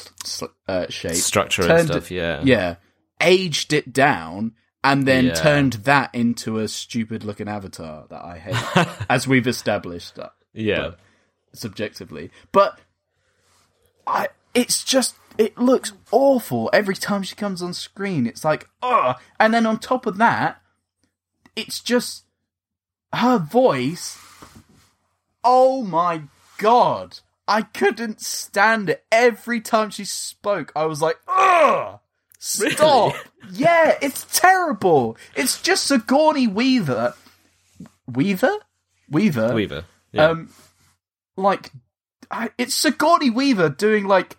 uh, 0.66 0.86
shape 0.88 1.14
Structure 1.14 1.70
and 1.70 1.86
stuff, 1.86 2.10
yeah. 2.10 2.40
yeah, 2.42 2.76
aged 3.20 3.72
it 3.72 3.92
down, 3.92 4.52
and 4.82 5.06
then 5.06 5.26
Yeah. 5.26 5.34
turned 5.34 5.72
that 5.84 6.14
into 6.14 6.58
a 6.58 6.66
stupid 6.68 7.22
looking 7.24 7.46
avatar 7.48 8.06
that 8.08 8.24
I 8.24 8.38
hate, 8.38 8.88
as 9.10 9.28
we've 9.28 9.46
established 9.46 10.18
uh, 10.18 10.30
Yeah. 10.54 10.92
subjectively. 11.52 12.30
But 12.52 12.78
I, 14.06 14.28
it's 14.54 14.82
just 14.84 15.14
it 15.38 15.56
looks 15.56 15.92
awful 16.10 16.68
every 16.72 16.94
time 16.96 17.22
she 17.22 17.34
comes 17.34 17.62
on 17.62 17.72
screen. 17.74 18.26
It's 18.26 18.44
like 18.44 18.68
ugh, 18.82 19.16
and 19.38 19.52
then 19.54 19.66
on 19.66 19.78
top 19.78 20.06
of 20.06 20.16
that, 20.18 20.60
it's 21.56 21.80
just 21.80 22.24
her 23.12 23.38
voice. 23.38 24.18
Oh 25.44 25.82
my 25.82 26.22
god. 26.58 27.18
I 27.48 27.62
couldn't 27.62 28.20
stand 28.20 28.88
it. 28.88 29.04
Every 29.10 29.60
time 29.60 29.90
she 29.90 30.04
spoke, 30.04 30.72
I 30.76 30.86
was 30.86 31.02
like, 31.02 31.18
ugh! 31.26 31.98
Stop! 32.38 33.14
Yeah, 33.52 33.98
it's 34.00 34.26
terrible. 34.38 35.16
It's 35.34 35.60
just 35.60 35.86
Sigourney 35.86 36.46
Weaver. 36.46 37.14
Weaver? 38.06 38.56
Weaver? 39.10 39.54
Weaver. 39.54 39.84
Yeah. 40.12 40.26
Um, 40.26 40.50
like, 41.36 41.72
I, 42.30 42.50
it's 42.58 42.74
Sigourney 42.74 43.30
Weaver 43.30 43.68
doing, 43.68 44.06
like, 44.06 44.36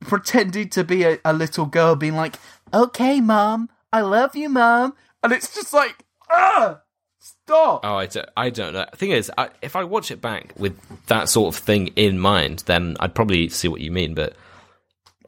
pretending 0.00 0.68
to 0.70 0.84
be 0.84 1.04
a, 1.04 1.18
a 1.24 1.32
little 1.32 1.66
girl, 1.66 1.96
being 1.96 2.16
like, 2.16 2.36
okay, 2.72 3.20
mom, 3.20 3.68
I 3.92 4.00
love 4.02 4.36
you, 4.36 4.48
mom. 4.48 4.94
And 5.22 5.32
it's 5.32 5.54
just 5.54 5.72
like, 5.72 5.96
ah! 6.30 6.80
Stop! 7.46 7.80
Oh, 7.84 7.94
I 7.94 8.06
don't, 8.06 8.28
I 8.36 8.50
don't 8.50 8.72
know. 8.72 8.86
The 8.90 8.96
thing 8.96 9.12
is, 9.12 9.30
I, 9.38 9.50
if 9.62 9.76
I 9.76 9.84
watch 9.84 10.10
it 10.10 10.20
back 10.20 10.52
with 10.56 10.76
that 11.06 11.28
sort 11.28 11.54
of 11.54 11.62
thing 11.62 11.88
in 11.94 12.18
mind, 12.18 12.64
then 12.66 12.96
I'd 12.98 13.14
probably 13.14 13.48
see 13.48 13.68
what 13.68 13.80
you 13.80 13.92
mean. 13.92 14.14
But 14.14 14.34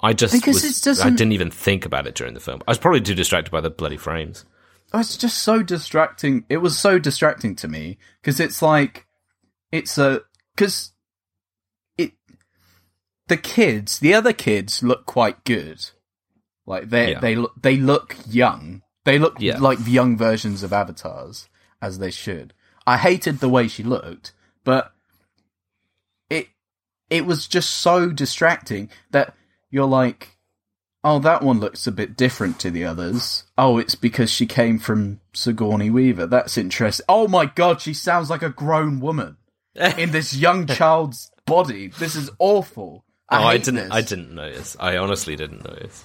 I 0.02 0.14
just 0.14 0.32
Because 0.34 0.62
was- 0.64 0.78
it 0.78 0.82
doesn't- 0.84 1.06
I 1.06 1.10
didn't 1.10 1.30
even 1.32 1.52
think 1.52 1.86
about 1.86 2.08
it 2.08 2.16
during 2.16 2.34
the 2.34 2.40
film. 2.40 2.60
I 2.66 2.72
was 2.72 2.78
probably 2.78 3.02
too 3.02 3.14
distracted 3.14 3.52
by 3.52 3.60
the 3.60 3.70
bloody 3.70 3.96
frames. 3.96 4.44
Oh, 4.92 4.98
it's 4.98 5.16
just 5.16 5.38
so 5.38 5.62
distracting. 5.62 6.44
It 6.48 6.56
was 6.56 6.76
so 6.76 6.98
distracting 6.98 7.54
to 7.56 7.68
me 7.68 7.98
because 8.20 8.40
it's 8.40 8.62
like 8.62 9.06
it's 9.70 9.96
a 9.98 10.22
because 10.56 10.90
it 11.98 12.12
the 13.28 13.36
kids, 13.36 14.00
the 14.00 14.14
other 14.14 14.32
kids 14.32 14.82
look 14.82 15.06
quite 15.06 15.44
good. 15.44 15.90
Like 16.66 16.88
they 16.90 17.12
Yeah. 17.12 17.20
they 17.20 17.36
look 17.36 17.52
they 17.62 17.76
look 17.76 18.16
young. 18.26 18.82
They 19.04 19.18
look 19.20 19.36
Yeah. 19.38 19.58
like 19.58 19.78
young 19.86 20.16
versions 20.16 20.62
of 20.64 20.72
avatars 20.72 21.48
as 21.80 21.98
they 21.98 22.10
should. 22.10 22.54
I 22.86 22.96
hated 22.96 23.40
the 23.40 23.48
way 23.48 23.68
she 23.68 23.82
looked, 23.82 24.32
but 24.64 24.92
it 26.30 26.48
it 27.10 27.26
was 27.26 27.46
just 27.46 27.70
so 27.70 28.10
distracting 28.10 28.90
that 29.10 29.34
you're 29.70 29.86
like 29.86 30.38
oh, 31.04 31.18
that 31.20 31.42
one 31.42 31.60
looks 31.60 31.86
a 31.86 31.92
bit 31.92 32.16
different 32.16 32.58
to 32.60 32.70
the 32.70 32.84
others. 32.84 33.44
Oh, 33.56 33.78
it's 33.78 33.94
because 33.94 34.30
she 34.30 34.46
came 34.46 34.78
from 34.78 35.20
Sigourney 35.32 35.90
Weaver. 35.90 36.26
That's 36.26 36.58
interesting. 36.58 37.06
Oh 37.08 37.28
my 37.28 37.46
god, 37.46 37.80
she 37.80 37.94
sounds 37.94 38.30
like 38.30 38.42
a 38.42 38.50
grown 38.50 39.00
woman 39.00 39.36
in 39.74 40.10
this 40.10 40.34
young 40.34 40.66
child's 40.66 41.30
body. 41.46 41.88
This 41.88 42.16
is 42.16 42.30
awful. 42.38 43.04
I, 43.28 43.42
oh, 43.42 43.46
I 43.46 43.58
didn't. 43.58 43.74
this. 43.76 43.90
I 43.90 44.00
didn't 44.02 44.34
notice. 44.34 44.76
I 44.80 44.96
honestly 44.96 45.36
didn't 45.36 45.64
notice. 45.64 46.04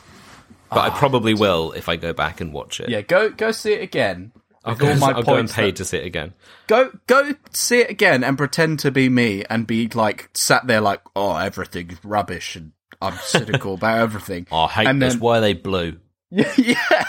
But 0.70 0.80
I 0.80 0.88
ah, 0.88 0.98
probably 0.98 1.34
will 1.34 1.72
if 1.74 1.88
I 1.88 1.98
go 1.98 2.14
back 2.14 2.42
and 2.42 2.52
watch 2.52 2.80
it. 2.80 2.90
Yeah, 2.90 3.02
go 3.02 3.30
go 3.30 3.52
see 3.52 3.74
it 3.74 3.82
again. 3.82 4.32
I'll 4.66 4.76
go, 4.76 4.96
my 4.96 5.12
I'll 5.12 5.24
go 5.24 5.36
and 5.36 5.50
pay 5.50 5.68
that- 5.68 5.76
to 5.78 5.86
see 5.86 5.98
it 5.98 6.06
again. 6.06 6.34
Go 6.68 6.92
go 7.08 7.34
see 7.52 7.80
it 7.82 7.90
again 7.90 8.24
and 8.24 8.38
pretend 8.38 8.80
to 8.80 8.92
be 8.92 9.10
me 9.10 9.44
and 9.50 9.68
be 9.68 9.88
like 9.90 10.30
sat 10.34 10.66
there 10.68 10.80
like, 10.82 11.02
oh, 11.16 11.36
everything's 11.36 11.98
rubbish 12.06 12.56
and 12.56 12.72
I'm 13.02 13.18
cynical 13.18 13.74
about 13.74 14.00
everything. 14.00 14.48
Oh, 14.52 14.60
I 14.64 14.68
hate 14.70 14.88
And 14.88 15.02
this. 15.02 15.14
then- 15.14 15.20
Why 15.22 15.38
are 15.40 15.42
they 15.42 15.54
blue? 15.54 15.98
Yeah, 16.32 16.54
yeah. 16.58 17.04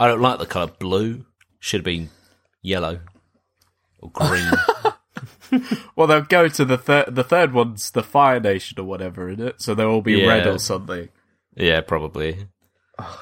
I 0.00 0.08
don't 0.08 0.20
like 0.22 0.38
the 0.38 0.46
color 0.46 0.72
blue. 0.78 1.24
Should 1.60 1.80
have 1.80 1.84
been 1.84 2.10
yellow 2.62 3.00
or 4.00 4.10
green. 4.10 4.50
Well, 5.94 6.08
they'll 6.08 6.22
go 6.22 6.48
to 6.48 6.64
the 6.64 6.76
third. 6.78 7.14
The 7.14 7.22
third 7.22 7.52
one's 7.52 7.92
the 7.92 8.02
Fire 8.02 8.40
Nation 8.40 8.80
or 8.80 8.84
whatever 8.84 9.28
in 9.28 9.40
it, 9.40 9.62
so 9.62 9.74
they'll 9.74 9.88
all 9.90 10.00
be 10.02 10.26
red 10.26 10.46
or 10.48 10.58
something. 10.58 11.08
yeah, 11.54 11.80
probably. 11.80 12.48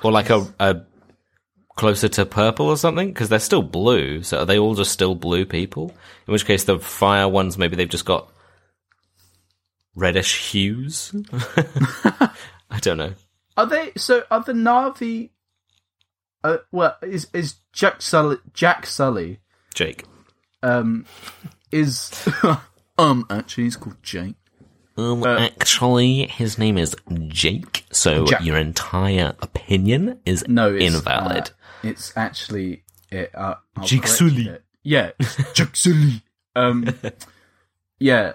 Or 0.03 0.11
like 0.13 0.31
a, 0.31 0.47
a 0.59 0.81
closer 1.77 2.09
to 2.09 2.27
purple 2.27 2.67
or 2.67 2.77
something 2.77 3.09
because 3.09 3.29
they're 3.29 3.39
still 3.41 3.63
blue. 3.63 4.23
So 4.23 4.41
are 4.41 4.45
they 4.47 4.59
all 4.59 4.75
just 4.75 4.93
still 4.93 5.15
blue 5.15 5.45
people? 5.47 5.95
In 6.27 6.33
which 6.33 6.47
case, 6.47 6.65
the 6.65 6.79
fire 6.79 7.29
ones 7.29 7.57
maybe 7.59 7.77
they've 7.77 7.89
just 7.89 8.05
got 8.05 8.29
reddish 9.95 10.51
hues. 10.53 11.13
I 12.71 12.79
don't 12.81 12.99
know. 12.99 13.15
Are 13.57 13.67
they? 13.67 13.93
So 13.97 14.23
are 14.31 14.43
the 14.43 14.53
Na'vi? 14.53 15.31
Uh, 16.45 16.59
well, 16.73 16.97
is 17.03 17.29
is 17.33 17.57
Jack 17.73 18.03
Sully? 18.03 18.37
Jack 18.53 18.87
Sully 18.87 19.39
Jake. 19.75 20.05
um 20.63 21.05
is 21.71 22.11
um 22.99 23.27
actually 23.31 23.65
he's 23.65 23.77
called 23.77 24.03
Jake. 24.03 24.35
Um, 24.95 25.25
actually, 25.25 26.27
his 26.27 26.59
name 26.59 26.77
is 26.77 26.95
Jake, 27.29 27.87
so 27.93 28.27
Jack. 28.27 28.45
your 28.45 28.59
entire 28.59 29.35
opinion 29.41 30.21
is 30.27 30.45
No, 30.47 30.75
invalid. 30.77 31.49
uh, 31.49 31.53
it's 31.83 32.13
actually 32.17 32.85
it. 33.11 33.31
Uh, 33.35 33.57
I'll 33.77 33.85
Jake 33.85 34.03
correct 34.03 34.17
Sully. 34.17 34.49
it. 34.49 34.65
Yeah, 34.83 35.11
it's 35.19 35.53
Jack 35.53 35.77
Sully. 35.77 36.23
Um, 36.57 36.87
yeah. 37.99 38.33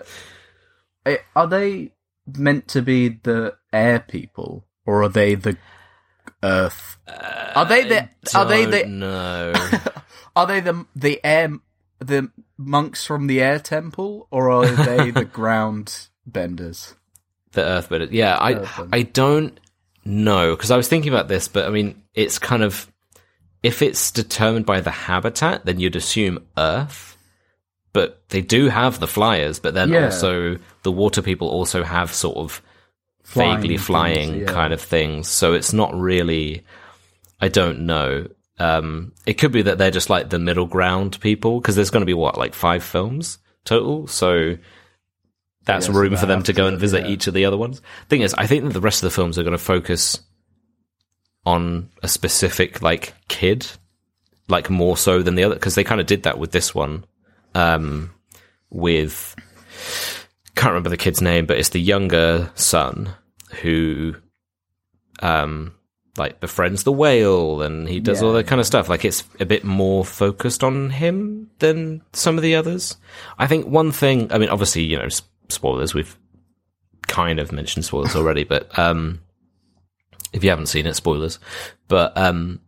Eh, 1.05 1.17
Are 1.35 1.47
they 1.47 1.91
meant 2.35 2.67
to 2.69 2.81
be 2.81 3.09
the 3.09 3.55
air 3.71 3.99
people, 3.99 4.65
or 4.85 5.03
are 5.03 5.09
they 5.09 5.35
the 5.35 5.57
Earth? 6.43 6.97
are 7.07 7.65
they 7.65 7.83
the? 7.87 8.09
Are 8.35 8.45
they 8.45 8.65
the? 8.65 8.85
No. 8.85 9.53
Are 10.35 10.45
they 10.45 10.59
the 10.59 10.85
the 10.95 11.19
air 11.25 11.51
the 11.99 12.29
monks 12.57 13.03
from 13.05 13.25
the 13.27 13.41
air 13.41 13.57
temple, 13.59 14.27
or 14.29 14.51
are 14.51 14.67
they 14.67 15.09
the 15.09 15.25
ground 15.39 16.07
benders? 16.27 16.93
the 17.53 17.61
Earthbender. 17.61 18.09
Yeah, 18.11 18.37
I 18.39 18.53
Earthbender. 18.53 18.89
I 18.93 19.01
don't 19.01 19.59
know 20.05 20.55
because 20.55 20.69
I 20.69 20.77
was 20.77 20.87
thinking 20.87 21.11
about 21.11 21.27
this, 21.27 21.47
but 21.47 21.65
I 21.65 21.69
mean, 21.71 22.03
it's 22.13 22.37
kind 22.37 22.61
of 22.61 22.87
if 23.63 23.81
it's 23.81 24.11
determined 24.11 24.65
by 24.65 24.81
the 24.81 24.91
habitat, 24.91 25.65
then 25.65 25.79
you'd 25.79 25.95
assume 25.95 26.45
Earth. 26.57 27.17
But 27.93 28.21
they 28.29 28.41
do 28.41 28.69
have 28.69 28.99
the 28.99 29.07
flyers, 29.07 29.59
but 29.59 29.73
then 29.73 29.89
Yeah. 29.89 30.05
also 30.05 30.57
the 30.83 30.91
water 30.91 31.21
people 31.21 31.49
also 31.49 31.83
have 31.83 32.13
sort 32.13 32.37
of 32.37 32.61
Flying 33.23 33.57
vaguely 33.57 33.75
things, 33.75 33.85
flying 33.85 34.39
yeah. 34.39 34.45
kind 34.45 34.71
of 34.73 34.79
things. 34.81 35.27
So 35.27 35.53
it's 35.53 35.73
not 35.73 35.93
really. 35.93 36.63
I 37.41 37.49
don't 37.49 37.81
know. 37.81 38.27
Um, 38.57 39.11
it 39.25 39.33
could 39.33 39.51
be 39.51 39.63
that 39.63 39.77
they're 39.77 39.91
just 39.91 40.09
like 40.09 40.29
the 40.29 40.39
middle 40.39 40.65
ground 40.65 41.19
people 41.19 41.59
because 41.59 41.75
there's 41.75 41.89
going 41.89 42.01
to 42.01 42.05
be 42.07 42.13
what 42.13 42.37
like 42.37 42.53
five 42.53 42.83
films 42.83 43.37
total. 43.65 44.07
So 44.07 44.57
that's 45.65 45.89
room 45.89 46.15
for 46.15 46.25
them 46.25 46.41
to 46.43 46.53
go 46.53 46.67
and 46.67 46.79
visit 46.79 47.05
yeah. 47.05 47.11
each 47.11 47.27
of 47.27 47.33
the 47.33 47.45
other 47.45 47.57
ones. 47.57 47.81
Thing 48.09 48.21
is, 48.21 48.33
I 48.33 48.47
think 48.47 48.63
that 48.63 48.73
the 48.73 48.81
rest 48.81 49.03
of 49.03 49.07
the 49.07 49.15
films 49.15 49.37
are 49.37 49.43
going 49.43 49.51
to 49.51 49.57
focus 49.57 50.19
on 51.47 51.89
a 52.03 52.09
specific 52.09 52.81
like 52.81 53.13
kid, 53.29 53.65
like 54.49 54.69
more 54.69 54.97
so 54.97 55.21
than 55.21 55.35
the 55.35 55.45
other 55.45 55.55
because 55.55 55.75
they 55.75 55.83
kind 55.83 56.01
of 56.01 56.05
did 56.05 56.23
that 56.23 56.37
with 56.37 56.51
this 56.51 56.75
one. 56.75 57.05
Um, 57.55 58.13
with 58.69 59.33
can't 60.55 60.71
remember 60.71 60.89
the 60.89 60.97
kid's 60.97 61.21
name, 61.21 61.45
but 61.45 61.57
it's 61.57 61.69
the 61.69 61.79
younger 61.79 62.51
son 62.55 63.13
who, 63.61 64.15
um, 65.21 65.73
like 66.17 66.41
befriends 66.41 66.83
the 66.83 66.91
whale 66.91 67.61
and 67.61 67.87
he 67.87 68.01
does 68.01 68.21
all 68.21 68.33
that 68.33 68.47
kind 68.47 68.59
of 68.59 68.67
stuff. 68.67 68.89
Like 68.89 69.05
it's 69.05 69.23
a 69.39 69.45
bit 69.45 69.63
more 69.63 70.03
focused 70.03 70.65
on 70.65 70.89
him 70.89 71.49
than 71.59 72.01
some 72.11 72.35
of 72.35 72.43
the 72.43 72.55
others. 72.55 72.97
I 73.39 73.47
think 73.47 73.67
one 73.67 73.93
thing, 73.93 74.33
I 74.33 74.37
mean, 74.37 74.49
obviously, 74.49 74.83
you 74.83 74.97
know, 74.97 75.07
spoilers, 75.47 75.93
we've 75.93 76.17
kind 77.07 77.39
of 77.39 77.53
mentioned 77.53 77.85
spoilers 77.85 78.15
already, 78.17 78.43
but, 78.43 78.77
um, 78.77 79.21
if 80.33 80.43
you 80.43 80.49
haven't 80.49 80.67
seen 80.67 80.85
it, 80.85 80.95
spoilers. 80.95 81.39
But, 81.87 82.17
um, 82.17 82.61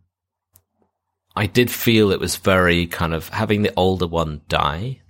I 1.36 1.46
did 1.46 1.70
feel 1.70 2.10
it 2.10 2.20
was 2.20 2.36
very 2.36 2.86
kind 2.86 3.14
of 3.14 3.28
having 3.28 3.62
the 3.62 3.72
older 3.76 4.06
one 4.06 4.40
die. 4.48 5.00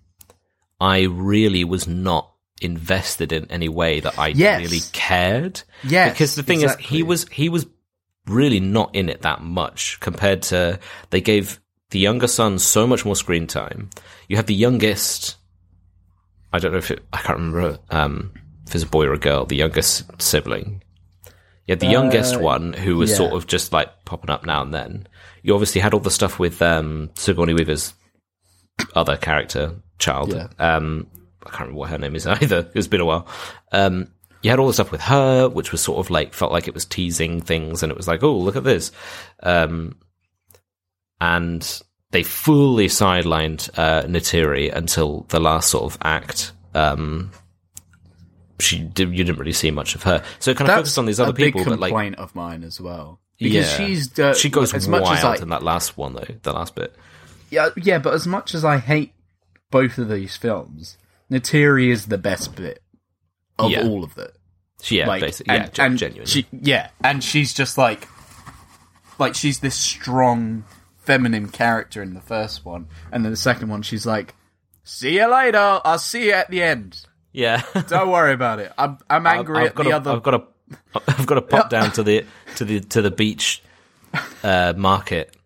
I 0.81 1.03
really 1.03 1.65
was 1.65 1.87
not 1.89 2.31
invested 2.61 3.33
in 3.33 3.51
any 3.51 3.69
way 3.69 4.01
that 4.01 4.19
I 4.19 4.29
Yes. 4.29 4.61
really 4.61 4.81
cared. 4.93 5.63
Yes, 5.83 6.13
because 6.13 6.35
the 6.35 6.43
thing 6.43 6.61
is, 6.61 6.77
he 6.77 7.03
was 7.03 7.27
he 7.31 7.49
was 7.49 7.67
really 8.27 8.61
not 8.61 8.95
in 8.95 9.09
it 9.09 9.23
that 9.23 9.41
much 9.43 9.99
compared 10.01 10.43
to 10.43 10.79
they 11.09 11.21
gave 11.23 11.59
the 11.89 11.99
younger 11.99 12.29
son 12.29 12.59
so 12.59 12.87
much 12.87 13.05
more 13.05 13.17
screen 13.17 13.47
time. 13.47 13.89
You 14.29 14.37
have 14.37 14.47
the 14.47 14.55
youngest. 14.55 15.37
I 16.53 16.59
don't 16.59 16.73
know 16.73 16.79
if 16.79 16.91
it. 16.91 17.03
I 17.13 17.19
can't 17.19 17.39
remember 17.39 17.79
um, 17.91 18.33
if 18.67 18.75
it's 18.75 18.85
a 18.85 18.87
boy 18.87 19.07
or 19.07 19.15
a 19.15 19.19
girl. 19.19 19.47
The 19.47 19.57
youngest 19.57 20.05
sibling. 20.21 20.83
You 21.71 21.75
had 21.75 21.81
the 21.81 21.87
youngest 21.87 22.41
one 22.41 22.73
who 22.73 22.97
was 22.97 23.11
yeah. 23.11 23.17
sort 23.19 23.33
of 23.33 23.47
just 23.47 23.73
like 23.73 24.05
popping 24.05 24.29
up 24.29 24.45
now 24.45 24.61
and 24.61 24.75
then. 24.75 25.07
You 25.45 25.55
obviously 25.55 25.81
had 25.81 25.95
all 25.95 26.01
the 26.01 26.11
stuff 26.11 26.37
with 26.41 26.61
um, 26.61 27.11
Sigourney 27.15 27.55
Weaver's 27.55 27.95
other 28.97 29.17
character, 29.17 29.77
child. 30.01 30.33
Yeah. 30.33 30.49
Um, 30.59 31.07
I 31.47 31.51
can't 31.51 31.61
remember 31.61 31.79
what 31.79 31.91
her 31.91 31.99
name 31.99 32.17
is 32.17 32.27
either. 32.27 32.69
It's 32.75 32.89
been 32.89 33.01
a 33.01 33.05
while. 33.05 33.29
Um, 33.71 34.09
you 34.43 34.51
had 34.51 34.59
all 34.59 34.67
the 34.67 34.73
stuff 34.73 34.91
with 34.91 35.03
her, 35.03 35.49
which 35.49 35.71
was 35.71 35.81
sort 35.81 36.05
of 36.05 36.11
like 36.11 36.35
felt 36.35 36.51
like 36.51 36.67
it 36.67 36.75
was 36.75 36.87
teasing 36.87 37.41
things, 37.41 37.85
and 37.85 37.93
it 37.93 37.97
was 37.97 38.09
like, 38.09 38.25
oh, 38.25 38.37
look 38.37 38.57
at 38.57 38.65
this. 38.65 38.91
Um, 39.41 39.97
and 41.21 41.83
they 42.11 42.25
fully 42.25 42.89
sidelined 42.89 43.71
uh, 43.79 44.03
Neytiri 44.09 44.75
until 44.75 45.25
the 45.29 45.39
last 45.39 45.71
sort 45.71 45.85
of 45.85 45.99
act. 46.03 46.51
Um, 46.75 47.31
she 48.63 48.79
did, 48.81 49.11
you 49.11 49.25
didn't 49.25 49.39
really 49.39 49.53
see 49.53 49.71
much 49.71 49.95
of 49.95 50.03
her, 50.05 50.23
so 50.39 50.51
it 50.51 50.57
kind 50.57 50.71
of 50.71 50.77
focused 50.77 50.99
on 50.99 51.07
these 51.07 51.21
other 51.21 51.33
people. 51.33 51.65
But 51.65 51.79
like, 51.79 51.91
complaint 51.91 52.17
of 52.17 52.35
mine 52.35 52.63
as 52.65 52.81
well. 52.81 53.21
Because 53.39 53.71
yeah, 53.71 53.87
she's 53.87 54.19
uh, 54.19 54.35
she 54.35 54.51
goes 54.51 54.75
as 54.75 54.87
wild 54.89 55.05
much 55.05 55.19
as 55.19 55.25
I 55.25 55.37
in 55.37 55.49
that 55.49 55.63
last 55.63 55.97
one 55.97 56.15
though. 56.15 56.27
The 56.43 56.53
last 56.53 56.75
bit. 56.75 56.95
yeah 57.51 57.71
yeah, 57.77 57.99
but 57.99 58.13
as 58.15 58.27
much 58.27 58.55
as 58.55 58.65
I 58.65 58.79
hate 58.79 59.13
both 59.71 59.97
of 59.99 60.09
these 60.09 60.37
films, 60.37 60.99
Neytiri 61.31 61.89
is 61.89 62.07
the 62.07 62.19
best 62.19 62.55
bit 62.55 62.83
of 63.59 63.71
Yeah. 63.71 63.85
all 63.85 64.05
of 64.05 64.19
it. 64.19 64.37
Yeah, 64.85 65.07
like, 65.07 65.21
basically, 65.21 65.55
and, 65.55 65.71
yeah, 65.77 65.85
and 65.85 65.99
genuinely. 65.99 66.27
She, 66.31 66.47
yeah, 66.53 66.89
and 67.05 67.23
she's 67.23 67.53
just 67.53 67.77
like, 67.77 68.09
like 69.19 69.35
she's 69.35 69.61
this 69.61 69.75
strong 69.75 70.65
feminine 70.99 71.49
character 71.49 72.03
in 72.03 72.15
the 72.15 72.21
first 72.21 72.65
one, 72.65 72.89
and 73.13 73.25
then 73.25 73.31
the 73.33 73.37
second 73.37 73.69
one, 73.69 73.83
she's 73.83 74.07
like, 74.07 74.35
"See 74.83 75.17
you 75.17 75.31
later. 75.31 75.81
I'll 75.85 75.99
see 75.99 76.27
you 76.27 76.33
at 76.33 76.51
the 76.51 76.63
end. 76.63 77.05
Yeah. 77.33 77.63
Don't 77.89 78.11
worry 78.11 78.33
about 78.33 78.59
it. 78.61 78.73
I'm 78.79 78.99
I'm 79.09 79.27
angry 79.27 79.59
I've 79.63 79.67
at 79.69 79.75
got 79.75 79.83
the 79.85 79.91
to, 79.91 79.97
other." 79.97 80.11
I've 80.13 80.23
got 80.23 80.31
to, 80.31 80.43
I've 81.19 81.27
got 81.27 81.35
to 81.37 81.43
pop 81.43 81.71
down 81.71 81.93
to 81.93 82.03
the 82.03 82.25
to 82.57 82.65
the 82.65 82.81
to 82.81 83.03
the 83.03 83.11
beach 83.11 83.63
uh, 84.43 84.75
market. 84.77 85.37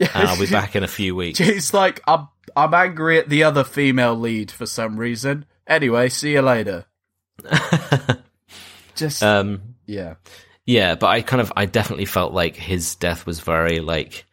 and 0.00 0.10
I'll 0.14 0.38
be 0.38 0.46
back 0.50 0.74
in 0.76 0.82
a 0.82 0.88
few 0.88 1.14
weeks. 1.14 1.40
It's 1.40 1.72
like, 1.74 2.00
I'm 2.06 2.28
I'm 2.56 2.74
angry 2.74 3.18
at 3.18 3.28
the 3.28 3.44
other 3.44 3.64
female 3.64 4.14
lead 4.16 4.50
for 4.50 4.66
some 4.66 4.96
reason. 4.98 5.44
Anyway, 5.66 6.08
see 6.08 6.32
you 6.32 6.42
later. 6.42 6.86
Just 8.94 9.22
Um, 9.22 9.74
yeah, 9.86 10.14
yeah, 10.66 10.94
but 10.96 11.06
I 11.06 11.22
kind 11.22 11.40
of, 11.40 11.52
I 11.56 11.66
definitely 11.66 12.04
felt 12.04 12.32
like 12.32 12.56
his 12.56 12.94
death 12.96 13.26
was 13.26 13.40
very 13.40 13.80
like. 13.80 14.26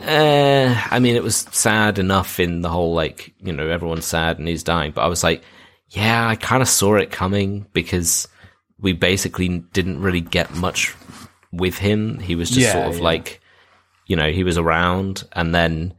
Eh, 0.00 0.82
I 0.90 0.98
mean, 1.00 1.16
it 1.16 1.22
was 1.22 1.36
sad 1.50 1.98
enough 1.98 2.40
in 2.40 2.62
the 2.62 2.68
whole 2.70 2.94
like 2.94 3.34
you 3.40 3.52
know 3.52 3.68
everyone's 3.68 4.06
sad 4.06 4.38
and 4.38 4.48
he's 4.48 4.62
dying, 4.62 4.92
but 4.92 5.02
I 5.02 5.06
was 5.08 5.22
like, 5.24 5.42
yeah, 5.92 6.28
I 6.28 6.36
kind 6.36 6.62
of 6.62 6.68
saw 6.68 6.96
it 6.96 7.10
coming 7.10 7.66
because 7.72 8.28
we 8.78 8.92
basically 8.92 9.48
didn't 9.72 10.00
really 10.00 10.20
get 10.20 10.54
much 10.54 10.94
with 11.52 11.76
him. 11.78 12.18
He 12.18 12.34
was 12.34 12.48
just 12.48 12.60
Yeah, 12.60 12.72
sort 12.72 12.86
of 12.88 12.96
yeah. 12.96 13.02
like, 13.04 13.40
you 14.06 14.16
know, 14.16 14.30
he 14.32 14.42
was 14.44 14.58
around 14.58 15.24
and 15.32 15.54
then, 15.54 15.94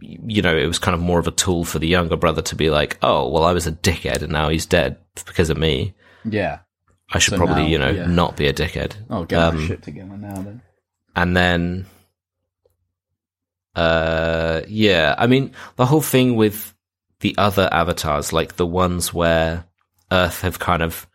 you 0.00 0.42
know, 0.42 0.56
it 0.56 0.66
was 0.66 0.78
kind 0.78 0.94
of 0.94 1.00
more 1.00 1.18
of 1.18 1.26
a 1.26 1.30
tool 1.32 1.64
for 1.64 1.78
the 1.78 1.86
younger 1.88 2.16
brother 2.16 2.42
to 2.42 2.56
be 2.56 2.70
like, 2.70 2.98
oh, 3.02 3.28
well, 3.28 3.44
I 3.44 3.52
was 3.52 3.66
a 3.66 3.72
dickhead 3.72 4.22
and 4.22 4.32
now 4.32 4.48
he's 4.48 4.66
dead 4.66 4.98
because 5.26 5.50
of 5.50 5.56
me. 5.58 5.94
yeah. 6.24 6.60
I 7.12 7.18
should 7.18 7.32
So 7.32 7.36
probably, 7.36 7.64
now- 7.64 7.68
you 7.68 7.78
know, 7.78 7.90
yeah. 7.90 8.06
not 8.06 8.36
be 8.36 8.46
a 8.48 8.52
dickhead. 8.54 8.94
Oh, 9.10 9.24
get 9.24 9.38
Um, 9.38 9.56
my 9.60 9.66
shit 9.66 9.82
together 9.82 10.16
now 10.16 10.34
then. 10.36 10.62
And 11.14 11.36
then, 11.36 11.86
uh, 13.76 14.62
yeah, 14.68 15.14
I 15.18 15.26
mean, 15.26 15.52
the 15.76 15.86
whole 15.86 16.00
thing 16.00 16.36
with 16.36 16.73
the 17.20 17.34
other 17.38 17.68
avatars, 17.72 18.32
like 18.32 18.56
the 18.56 18.66
ones 18.66 19.12
where 19.14 19.64
Earth 20.12 20.42
have 20.42 20.58
kind 20.58 20.82
of, 20.82 21.06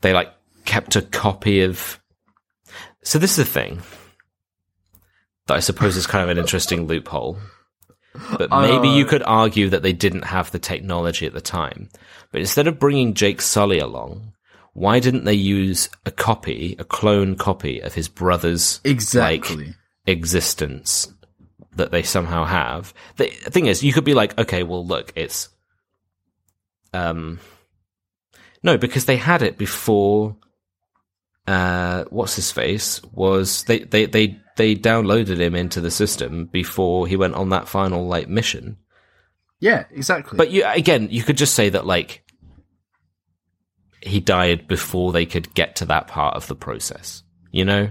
they 0.00 0.12
like 0.12 0.32
kept 0.64 0.96
a 0.96 1.02
copy 1.02 1.62
of. 1.62 2.00
So 3.02 3.18
this 3.18 3.32
is 3.38 3.46
the 3.46 3.52
thing 3.52 3.82
that 5.46 5.54
I 5.56 5.60
suppose 5.60 5.96
is 5.96 6.06
kind 6.06 6.24
of 6.24 6.30
an 6.30 6.38
interesting 6.38 6.86
loophole. 6.86 7.38
But 8.38 8.50
maybe 8.50 8.88
you 8.88 9.04
Uh, 9.04 9.08
could 9.08 9.22
argue 9.24 9.68
that 9.68 9.82
they 9.82 9.92
didn't 9.92 10.24
have 10.24 10.50
the 10.50 10.58
technology 10.58 11.26
at 11.26 11.34
the 11.34 11.40
time. 11.40 11.90
But 12.32 12.40
instead 12.40 12.66
of 12.66 12.78
bringing 12.78 13.14
Jake 13.14 13.42
Sully 13.42 13.78
along, 13.78 14.32
why 14.72 15.00
didn't 15.00 15.24
they 15.24 15.34
use 15.34 15.88
a 16.06 16.10
copy, 16.10 16.76
a 16.78 16.84
clone 16.84 17.36
copy 17.36 17.80
of 17.80 17.94
his 17.94 18.08
brother's 18.08 18.80
Exactly. 18.84 19.66
like, 19.66 19.74
existence 20.06 21.12
that 21.76 21.92
they 21.92 22.02
somehow 22.02 22.44
have? 22.44 22.92
The 23.16 23.26
thing 23.26 23.66
is, 23.66 23.82
you 23.84 23.92
could 23.92 24.04
be 24.04 24.14
like, 24.14 24.38
okay, 24.38 24.62
well, 24.62 24.84
look, 24.84 25.12
it's 25.16 25.48
um, 26.92 27.40
no, 28.62 28.78
because 28.78 29.04
they 29.04 29.16
had 29.16 29.42
it 29.42 29.58
before. 29.58 30.36
Uh, 31.46 32.04
what's 32.10 32.34
his 32.34 32.50
face 32.50 33.00
was 33.12 33.62
they 33.64 33.78
they 33.78 34.06
they 34.06 34.36
they 34.56 34.74
downloaded 34.74 35.38
him 35.38 35.54
into 35.54 35.80
the 35.80 35.92
system 35.92 36.46
before 36.46 37.06
he 37.06 37.16
went 37.16 37.34
on 37.34 37.50
that 37.50 37.68
final 37.68 38.08
like 38.08 38.28
mission. 38.28 38.76
yeah, 39.60 39.84
exactly. 39.92 40.36
But 40.36 40.50
you 40.50 40.64
again, 40.66 41.08
you 41.10 41.22
could 41.22 41.36
just 41.36 41.54
say 41.54 41.68
that 41.68 41.86
like 41.86 42.24
he 44.00 44.20
died 44.20 44.66
before 44.66 45.12
they 45.12 45.26
could 45.26 45.54
get 45.54 45.76
to 45.76 45.86
that 45.86 46.08
part 46.08 46.36
of 46.36 46.46
the 46.48 46.56
process. 46.56 47.22
You 47.52 47.64
know, 47.64 47.90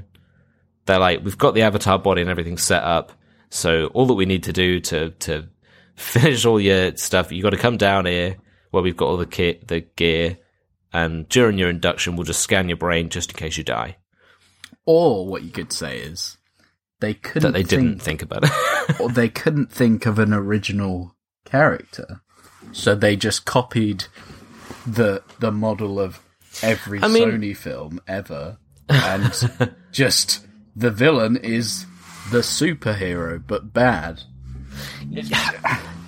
they're 0.85 0.99
like, 0.99 1.23
we've 1.23 1.37
got 1.37 1.55
the 1.55 1.63
avatar 1.63 1.99
body 1.99 2.21
and 2.21 2.29
everything 2.29 2.57
set 2.57 2.83
up, 2.83 3.11
so 3.49 3.87
all 3.87 4.05
that 4.07 4.13
we 4.15 4.25
need 4.25 4.43
to 4.43 4.53
do 4.53 4.79
to 4.81 5.11
to 5.11 5.47
finish 5.95 6.45
all 6.45 6.59
your 6.59 6.95
stuff, 6.97 7.31
you 7.31 7.41
got 7.43 7.51
to 7.51 7.57
come 7.57 7.77
down 7.77 8.05
here 8.05 8.37
where 8.71 8.83
we've 8.83 8.97
got 8.97 9.05
all 9.07 9.17
the 9.17 9.25
kit, 9.25 9.67
the 9.67 9.81
gear, 9.95 10.37
and 10.91 11.27
during 11.29 11.57
your 11.57 11.69
induction, 11.69 12.15
we'll 12.15 12.25
just 12.25 12.41
scan 12.41 12.67
your 12.67 12.77
brain 12.77 13.09
just 13.09 13.31
in 13.31 13.37
case 13.37 13.57
you 13.57 13.63
die. 13.63 13.95
or 14.85 15.25
what 15.27 15.43
you 15.43 15.51
could 15.51 15.71
say 15.71 15.97
is 15.99 16.37
they 16.99 17.13
couldn't 17.13 17.53
That 17.53 17.57
they 17.57 17.63
didn't 17.63 17.99
think, 18.01 18.21
think 18.21 18.21
about 18.23 18.43
it. 18.45 18.99
or 18.99 19.09
they 19.09 19.29
couldn't 19.29 19.71
think 19.71 20.05
of 20.05 20.19
an 20.19 20.33
original 20.33 21.15
character, 21.45 22.21
so 22.71 22.93
they 22.95 23.15
just 23.15 23.45
copied 23.45 24.05
the 24.85 25.21
the 25.39 25.51
model 25.51 25.99
of 25.99 26.19
every 26.61 27.01
I 27.01 27.07
mean- 27.07 27.29
Sony 27.29 27.55
film 27.55 27.99
ever, 28.07 28.57
and 28.89 29.31
just 29.91 30.45
the 30.75 30.91
villain 30.91 31.37
is 31.37 31.85
the 32.31 32.39
superhero 32.39 33.41
but 33.45 33.73
bad. 33.73 34.21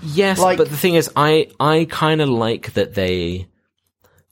Yes, 0.04 0.40
Like- 0.40 0.58
but 0.58 0.70
the 0.70 0.78
thing 0.78 0.96
is, 0.96 1.10
I 1.16 1.50
I 1.60 1.88
kind 1.90 2.22
of 2.22 2.30
like 2.30 2.74
that 2.74 2.94
they, 2.94 3.48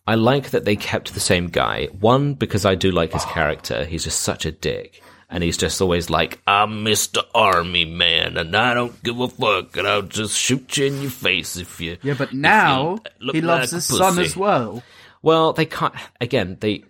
I 0.07 0.15
like 0.15 0.51
that 0.51 0.65
they 0.65 0.75
kept 0.75 1.13
the 1.13 1.19
same 1.19 1.47
guy. 1.47 1.87
One 1.99 2.33
because 2.33 2.65
I 2.65 2.75
do 2.75 2.91
like 2.91 3.13
his 3.13 3.25
character. 3.25 3.83
He's 3.85 4.03
just 4.03 4.21
such 4.21 4.45
a 4.45 4.51
dick, 4.51 5.01
and 5.29 5.43
he's 5.43 5.57
just 5.57 5.81
always 5.81 6.09
like, 6.09 6.41
"I'm 6.47 6.83
Mister 6.83 7.21
Army 7.33 7.85
Man, 7.85 8.37
and 8.37 8.55
I 8.55 8.73
don't 8.73 9.01
give 9.03 9.19
a 9.19 9.27
fuck, 9.27 9.75
and 9.77 9.87
I'll 9.87 10.01
just 10.03 10.37
shoot 10.37 10.77
you 10.77 10.85
in 10.85 11.01
your 11.01 11.11
face 11.11 11.57
if 11.57 11.79
you." 11.81 11.97
Yeah, 12.03 12.13
but 12.17 12.33
now 12.33 12.99
he 13.19 13.41
loves 13.41 13.71
like 13.73 13.81
his 13.81 13.89
a 13.91 13.97
son 13.97 14.19
as 14.19 14.37
well. 14.37 14.83
Well, 15.21 15.53
they 15.53 15.65
can't. 15.65 15.93
Again, 16.21 16.57
they. 16.59 16.83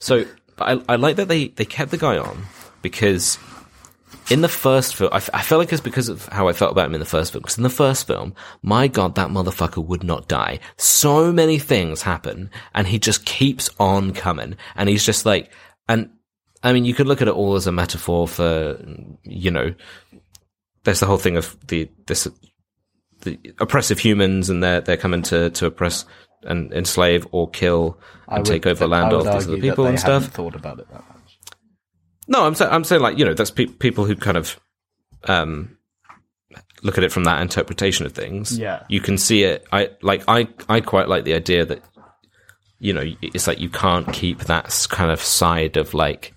So 0.00 0.24
I, 0.58 0.80
I 0.88 0.96
like 0.96 1.16
that 1.16 1.28
they 1.28 1.48
they 1.48 1.64
kept 1.64 1.90
the 1.90 1.98
guy 1.98 2.18
on 2.18 2.44
because 2.82 3.38
in 4.30 4.40
the 4.40 4.48
first 4.48 4.96
film, 4.96 5.10
I, 5.12 5.16
f- 5.16 5.30
I 5.32 5.42
felt 5.42 5.60
like 5.60 5.72
it's 5.72 5.80
because 5.80 6.08
of 6.08 6.26
how 6.26 6.48
I 6.48 6.52
felt 6.52 6.72
about 6.72 6.86
him 6.86 6.94
in 6.94 7.00
the 7.00 7.06
first 7.06 7.32
film. 7.32 7.42
Because 7.42 7.56
in 7.56 7.62
the 7.62 7.70
first 7.70 8.06
film, 8.06 8.34
my 8.62 8.88
god, 8.88 9.14
that 9.14 9.28
motherfucker 9.28 9.84
would 9.84 10.02
not 10.02 10.28
die. 10.28 10.58
So 10.76 11.32
many 11.32 11.58
things 11.58 12.02
happen, 12.02 12.50
and 12.74 12.86
he 12.86 12.98
just 12.98 13.24
keeps 13.24 13.70
on 13.78 14.12
coming, 14.12 14.56
and 14.74 14.88
he's 14.88 15.04
just 15.04 15.26
like, 15.26 15.50
and 15.88 16.10
I 16.62 16.72
mean, 16.72 16.84
you 16.84 16.94
could 16.94 17.06
look 17.06 17.22
at 17.22 17.28
it 17.28 17.34
all 17.34 17.54
as 17.54 17.66
a 17.66 17.72
metaphor 17.72 18.26
for, 18.26 18.78
you 19.22 19.50
know, 19.50 19.74
there's 20.84 21.00
the 21.00 21.06
whole 21.06 21.18
thing 21.18 21.36
of 21.36 21.56
the 21.68 21.90
this 22.06 22.26
the 23.22 23.38
oppressive 23.58 23.98
humans, 23.98 24.50
and 24.50 24.62
they're 24.62 24.80
they're 24.80 24.96
coming 24.96 25.22
to 25.22 25.50
to 25.50 25.66
oppress 25.66 26.04
and 26.42 26.72
enslave 26.72 27.26
or 27.32 27.48
kill 27.50 27.98
and 28.28 28.44
take 28.44 28.66
over 28.66 28.78
the 28.78 28.88
land 28.88 29.12
of 29.12 29.24
would 29.24 29.34
these 29.34 29.48
other 29.48 29.58
people 29.58 29.86
and 29.86 29.98
stuff. 29.98 30.26
Thought 30.28 30.54
about 30.54 30.78
it 30.80 30.88
that 30.90 31.04
much. 31.08 31.15
No, 32.28 32.44
I'm 32.44 32.54
saying 32.54 32.72
I'm 32.72 32.84
saying 32.84 33.02
like 33.02 33.18
you 33.18 33.24
know 33.24 33.34
that's 33.34 33.50
pe- 33.50 33.66
people 33.66 34.04
who 34.04 34.16
kind 34.16 34.36
of 34.36 34.58
um 35.24 35.76
look 36.82 36.98
at 36.98 37.04
it 37.04 37.12
from 37.12 37.24
that 37.24 37.40
interpretation 37.42 38.06
of 38.06 38.12
things. 38.12 38.58
Yeah. 38.58 38.82
you 38.88 39.00
can 39.00 39.18
see 39.18 39.42
it. 39.44 39.66
I 39.72 39.90
like 40.02 40.24
I 40.28 40.48
I 40.68 40.80
quite 40.80 41.08
like 41.08 41.24
the 41.24 41.34
idea 41.34 41.64
that 41.64 41.82
you 42.78 42.92
know 42.92 43.04
it's 43.22 43.46
like 43.46 43.60
you 43.60 43.70
can't 43.70 44.12
keep 44.12 44.40
that 44.44 44.86
kind 44.90 45.10
of 45.10 45.20
side 45.20 45.76
of 45.76 45.94
like 45.94 46.34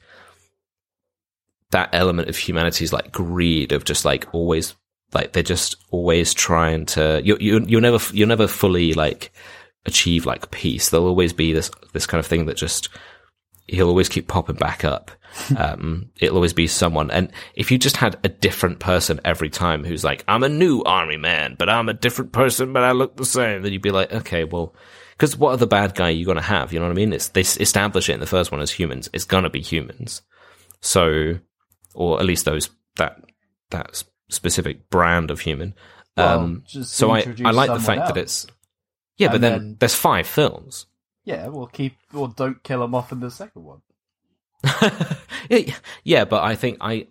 that 1.72 1.90
element 1.94 2.30
of 2.30 2.38
humanity's 2.38 2.94
like 2.94 3.12
greed 3.12 3.72
of 3.72 3.84
just 3.84 4.06
like 4.06 4.28
always 4.34 4.76
like 5.14 5.34
they're 5.34 5.44
just 5.44 5.76
always 5.92 6.34
trying 6.34 6.86
to 6.86 7.22
you 7.24 7.38
you 7.40 7.64
you'll 7.68 7.82
never 7.82 8.00
you'll 8.14 8.28
never 8.28 8.48
fully 8.48 8.94
like 8.94 9.32
achieve 9.86 10.26
like 10.26 10.52
peace. 10.52 10.90
There'll 10.90 11.08
always 11.08 11.34
be 11.34 11.54
this 11.54 11.72
this 11.94 12.06
kind 12.08 12.20
of 12.20 12.28
thing 12.28 12.46
that 12.46 12.58
just 12.58 12.90
he'll 13.70 13.88
always 13.90 14.10
keep 14.10 14.28
popping 14.28 14.56
back 14.58 14.84
up. 14.84 15.12
Um, 15.56 16.10
it'll 16.20 16.36
always 16.38 16.54
be 16.54 16.66
someone. 16.66 17.12
And 17.12 17.32
if 17.54 17.70
you 17.70 17.78
just 17.78 17.98
had 17.98 18.18
a 18.24 18.30
different 18.30 18.80
person 18.80 19.22
every 19.24 19.52
time 19.52 19.84
who's 19.84 20.04
like, 20.04 20.24
I'm 20.28 20.42
a 20.44 20.50
new 20.50 20.82
army 20.84 21.18
man, 21.18 21.56
but 21.58 21.70
I'm 21.70 21.88
a 21.88 21.94
different 21.94 22.32
person, 22.32 22.74
but 22.74 22.84
I 22.84 22.94
look 22.94 23.16
the 23.16 23.26
same, 23.26 23.62
then 23.62 23.72
you'd 23.72 23.84
be 23.84 23.92
like, 23.92 24.12
okay, 24.12 24.44
well, 24.44 24.74
because 25.12 25.38
what 25.38 25.52
other 25.52 25.68
bad 25.68 25.94
guy 25.94 26.08
are 26.08 26.12
you 26.12 26.26
going 26.26 26.38
to 26.38 26.42
have? 26.42 26.74
You 26.74 26.80
know 26.80 26.86
what 26.88 26.94
I 26.94 26.96
mean? 26.96 27.14
It's, 27.14 27.28
they 27.30 27.42
establish 27.42 28.10
it 28.10 28.14
in 28.14 28.20
the 28.20 28.26
first 28.26 28.52
one 28.52 28.60
as 28.60 28.72
humans. 28.72 29.08
It's 29.14 29.24
going 29.24 29.44
to 29.44 29.52
be 29.52 29.62
humans. 29.62 30.24
So, 30.82 31.36
or 31.94 32.20
at 32.20 32.26
least 32.26 32.46
those, 32.46 32.72
that, 32.98 33.22
that 33.70 34.04
specific 34.30 34.90
brand 34.90 35.30
of 35.30 35.42
human. 35.42 35.76
Well, 36.18 36.40
um, 36.40 36.64
so 36.66 37.12
I, 37.12 37.20
I 37.46 37.52
like 37.52 37.70
the 37.70 37.80
fact 37.80 38.00
that 38.08 38.18
it's, 38.18 38.48
yeah, 39.18 39.28
but 39.32 39.42
then, 39.42 39.52
then- 39.52 39.76
there's 39.80 39.96
five 39.96 40.26
films. 40.26 40.88
Yeah, 41.30 41.48
we'll 41.48 41.68
keep 41.68 41.96
or 42.14 42.28
don't 42.30 42.62
kill 42.64 42.84
him 42.84 42.96
off 42.96 43.12
in 43.12 43.20
the 43.20 43.30
second 43.32 43.64
one. 43.64 43.82
yeah, 46.04 46.26
but 46.26 46.44
I 46.44 46.56
think 46.56 46.78
I, 46.82 47.08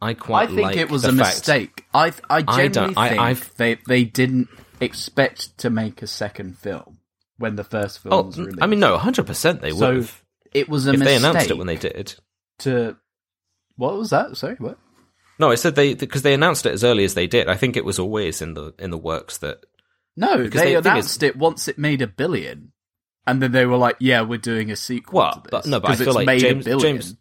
I 0.00 0.14
quite. 0.14 0.44
I 0.44 0.46
think 0.46 0.60
like 0.62 0.76
it 0.76 0.90
was 0.90 1.04
a 1.04 1.08
fact- 1.12 1.18
mistake. 1.36 1.84
I 1.94 2.06
I 2.08 2.12
I 2.38 2.42
genuinely 2.42 2.68
don't- 2.70 2.98
I- 2.98 3.08
think 3.08 3.20
I've- 3.20 3.44
they 3.56 3.74
they 3.86 4.04
didn't 4.04 4.48
expect 4.80 5.58
to 5.58 5.70
make 5.70 6.02
a 6.02 6.06
second 6.06 6.58
film 6.58 6.98
when 7.36 7.56
the 7.56 7.64
first 7.64 8.00
film 8.00 8.12
Oh, 8.14 8.22
was 8.22 8.38
released. 8.38 8.58
I 8.62 8.66
mean, 8.66 8.80
no, 8.80 8.96
hundred 8.98 9.26
percent 9.26 9.60
they 9.60 9.70
So, 9.70 9.94
would 9.96 10.10
it 10.52 10.68
was 10.68 10.86
a 10.86 10.92
if 10.92 10.98
mistake 11.00 11.20
they 11.20 11.28
announced 11.28 11.50
it 11.50 11.58
when 11.58 11.66
they 11.66 11.76
did. 11.76 12.14
to. 12.60 12.96
What 13.76 13.96
was 13.96 14.10
that? 14.10 14.36
Sorry, 14.36 14.56
what? 14.58 14.76
No, 15.38 15.50
I 15.52 15.54
said 15.54 15.76
they 15.76 15.94
because 15.94 16.22
they 16.22 16.34
announced 16.34 16.66
it 16.66 16.72
as 16.72 16.82
early 16.82 17.04
as 17.04 17.14
they 17.14 17.28
did. 17.28 17.48
I 17.48 17.54
think 17.56 17.76
it 17.76 17.84
was 17.84 17.98
always 17.98 18.42
in 18.42 18.54
the 18.54 18.74
in 18.78 18.90
the 18.90 18.98
works 18.98 19.38
that 19.38 19.64
No, 20.16 20.36
Because 20.38 20.60
they 20.62 20.72
the 20.72 20.78
announced 20.80 21.22
it 21.22 21.36
once 21.36 21.68
it 21.68 21.78
made 21.78 22.02
a 22.02 22.08
billion, 22.08 22.72
and 23.28 23.42
then 23.42 23.52
they 23.52 23.66
were 23.66 23.76
like, 23.76 23.96
"Yeah, 24.00 24.22
we're 24.22 24.38
doing 24.38 24.70
a 24.70 24.76
sequel." 24.76 25.18
Well, 25.18 25.32
to 25.32 25.40
this, 25.42 25.50
but- 25.50 25.66
no, 25.66 25.80
but 25.80 25.90
I 25.90 25.96
feel 25.96 26.14
like 26.14 26.38
James- 26.38 26.64
James- 26.64 27.16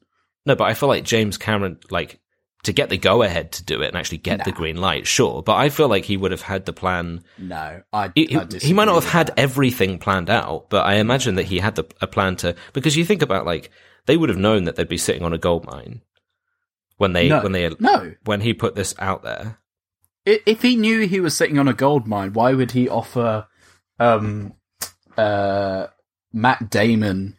no, 0.46 0.56
but 0.56 0.64
I 0.64 0.74
feel 0.74 0.90
like 0.90 1.04
James 1.04 1.38
Cameron 1.38 1.78
like 1.92 2.20
to 2.64 2.74
get 2.74 2.90
the 2.90 2.98
go 2.98 3.22
ahead 3.24 3.52
to 3.54 3.64
do 3.64 3.82
it 3.82 3.88
and 3.88 3.96
actually 3.96 4.18
get 4.18 4.44
the 4.44 4.52
green 4.52 4.78
light. 4.78 5.06
Sure, 5.08 5.44
but 5.44 5.56
I 5.56 5.70
feel 5.70 5.88
like 5.88 6.06
he 6.06 6.18
would 6.18 6.32
have 6.32 6.42
had 6.42 6.66
the 6.66 6.74
plan. 6.74 7.24
No, 7.38 7.82
I, 7.94 8.12
He, 8.16 8.36
I 8.36 8.46
he, 8.60 8.74
might 8.74 8.86
not 8.86 8.96
have 8.96 9.12
had 9.12 9.28
that. 9.28 9.40
everything 9.40 10.00
planned 10.00 10.30
out, 10.30 10.70
but 10.70 10.86
I 10.86 10.96
imagine 10.96 11.36
that 11.36 11.46
he 11.46 11.60
had 11.60 11.76
the, 11.76 11.86
a 12.02 12.08
plan 12.08 12.36
to 12.38 12.56
because 12.74 12.98
you 12.98 13.06
think 13.06 13.22
about 13.22 13.46
like 13.46 13.70
they 14.06 14.18
would 14.18 14.30
have 14.30 14.38
known 14.38 14.64
that 14.64 14.76
they'd 14.76 14.88
be 14.88 14.98
sitting 14.98 15.24
on 15.24 15.34
a 15.34 15.38
gold 15.38 15.66
mine 15.66 16.02
when 16.98 17.14
they 17.14 17.30
no, 17.30 17.42
when 17.42 17.52
they 17.52 17.70
no. 17.80 18.16
when 18.26 18.42
he 18.42 18.54
put 18.54 18.76
this 18.76 18.96
out 19.00 19.24
there. 19.24 19.60
If 20.26 20.62
he 20.62 20.76
knew 20.76 21.08
he 21.08 21.22
was 21.22 21.38
sitting 21.38 21.58
on 21.58 21.70
a 21.70 21.74
gold 21.74 22.06
mine, 22.06 22.34
why 22.34 22.54
would 22.54 22.72
he 22.72 22.90
offer 22.90 23.48
um, 23.98 24.54
uh, 25.18 25.88
Matt 26.34 26.70
Damon 26.70 27.36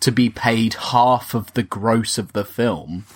to 0.00 0.12
be 0.12 0.28
paid 0.28 0.74
half 0.74 1.34
of 1.34 1.52
the 1.54 1.62
gross 1.62 2.18
of 2.18 2.32
the 2.32 2.44
film 2.44 3.06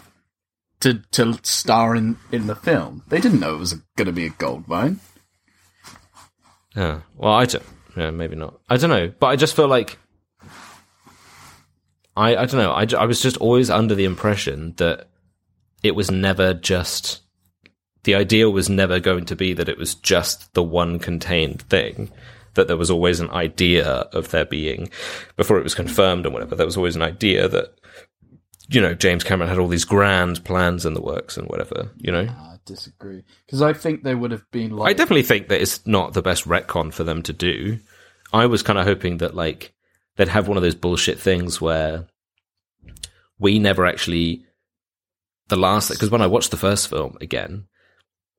to 0.80 1.02
to 1.12 1.38
star 1.42 1.94
in 1.94 2.16
in 2.32 2.46
the 2.46 2.56
film? 2.56 3.02
They 3.08 3.20
didn't 3.20 3.40
know 3.40 3.54
it 3.54 3.60
was 3.60 3.74
going 3.96 4.06
to 4.06 4.12
be 4.12 4.26
a 4.26 4.30
gold 4.30 4.68
mine. 4.68 5.00
Yeah. 6.74 7.00
Well, 7.16 7.32
I 7.32 7.46
don't. 7.46 7.64
Yeah, 7.96 8.10
maybe 8.10 8.36
not. 8.36 8.60
I 8.68 8.76
don't 8.76 8.90
know, 8.90 9.12
but 9.18 9.26
I 9.26 9.36
just 9.36 9.56
feel 9.56 9.68
like 9.68 9.98
I. 12.16 12.36
I 12.36 12.46
don't 12.46 12.60
know. 12.60 12.72
I, 12.72 12.86
I 12.96 13.06
was 13.06 13.20
just 13.20 13.36
always 13.38 13.70
under 13.70 13.94
the 13.94 14.04
impression 14.04 14.74
that 14.76 15.08
it 15.82 15.94
was 15.94 16.10
never 16.10 16.54
just 16.54 17.22
the 18.04 18.14
idea 18.14 18.48
was 18.48 18.70
never 18.70 19.00
going 19.00 19.26
to 19.26 19.36
be 19.36 19.52
that 19.52 19.68
it 19.68 19.78
was 19.78 19.94
just 19.94 20.54
the 20.54 20.62
one 20.62 20.98
contained 20.98 21.62
thing. 21.62 22.10
That 22.58 22.66
there 22.66 22.76
was 22.76 22.90
always 22.90 23.20
an 23.20 23.30
idea 23.30 23.86
of 23.86 24.30
there 24.30 24.44
being 24.44 24.90
before 25.36 25.58
it 25.58 25.62
was 25.62 25.74
confirmed 25.74 26.26
and 26.26 26.34
whatever. 26.34 26.56
There 26.56 26.66
was 26.66 26.76
always 26.76 26.96
an 26.96 27.02
idea 27.02 27.48
that 27.48 27.78
you 28.68 28.80
know 28.80 28.94
James 28.94 29.22
Cameron 29.22 29.48
had 29.48 29.58
all 29.58 29.68
these 29.68 29.84
grand 29.84 30.44
plans 30.44 30.84
in 30.84 30.94
the 30.94 31.00
works 31.00 31.36
and 31.36 31.48
whatever. 31.48 31.90
You 31.98 32.12
know. 32.12 32.26
Ah, 32.28 32.54
I 32.54 32.58
disagree 32.64 33.22
because 33.46 33.62
I 33.62 33.72
think 33.72 34.02
they 34.02 34.14
would 34.14 34.32
have 34.32 34.50
been 34.50 34.78
I 34.80 34.92
definitely 34.92 35.22
think 35.22 35.48
that 35.48 35.62
it's 35.62 35.86
not 35.86 36.14
the 36.14 36.22
best 36.22 36.46
retcon 36.46 36.92
for 36.92 37.04
them 37.04 37.22
to 37.22 37.32
do. 37.32 37.78
I 38.32 38.46
was 38.46 38.62
kind 38.62 38.78
of 38.78 38.86
hoping 38.86 39.18
that 39.18 39.34
like 39.34 39.72
they'd 40.16 40.28
have 40.28 40.48
one 40.48 40.56
of 40.56 40.62
those 40.62 40.74
bullshit 40.74 41.18
things 41.18 41.60
where 41.60 42.08
we 43.38 43.58
never 43.58 43.86
actually 43.86 44.44
the 45.48 45.56
last 45.56 45.90
because 45.90 46.10
when 46.10 46.22
I 46.22 46.26
watched 46.26 46.50
the 46.50 46.56
first 46.56 46.88
film 46.88 47.16
again, 47.20 47.66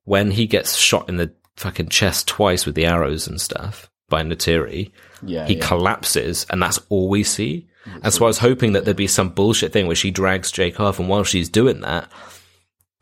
when 0.04 0.32
he 0.32 0.46
gets 0.46 0.76
shot 0.76 1.10
in 1.10 1.18
the 1.18 1.34
fucking 1.56 1.90
chest 1.90 2.28
twice 2.28 2.66
with 2.66 2.76
the 2.76 2.86
arrows 2.86 3.28
and 3.28 3.40
stuff, 3.40 3.90
by 4.10 4.24
Neytiri, 4.24 4.92
Yeah, 5.22 5.46
he 5.46 5.58
yeah. 5.58 5.68
collapses, 5.68 6.46
and 6.50 6.62
that's 6.62 6.80
all 6.90 7.10
we 7.10 7.24
see. 7.24 7.68
And 8.04 8.14
so 8.14 8.26
I 8.26 8.28
was 8.28 8.38
hoping 8.38 8.74
that 8.74 8.86
there'd 8.86 8.98
be 8.98 9.08
some 9.08 9.30
bullshit 9.30 9.74
thing 9.74 9.88
where 9.88 9.96
she 9.96 10.12
drags 10.12 10.52
Jake 10.52 10.80
off, 10.80 11.00
and 11.00 11.10
while 11.10 11.24
she's 11.24 11.50
doing 11.50 11.82
that, 11.82 12.12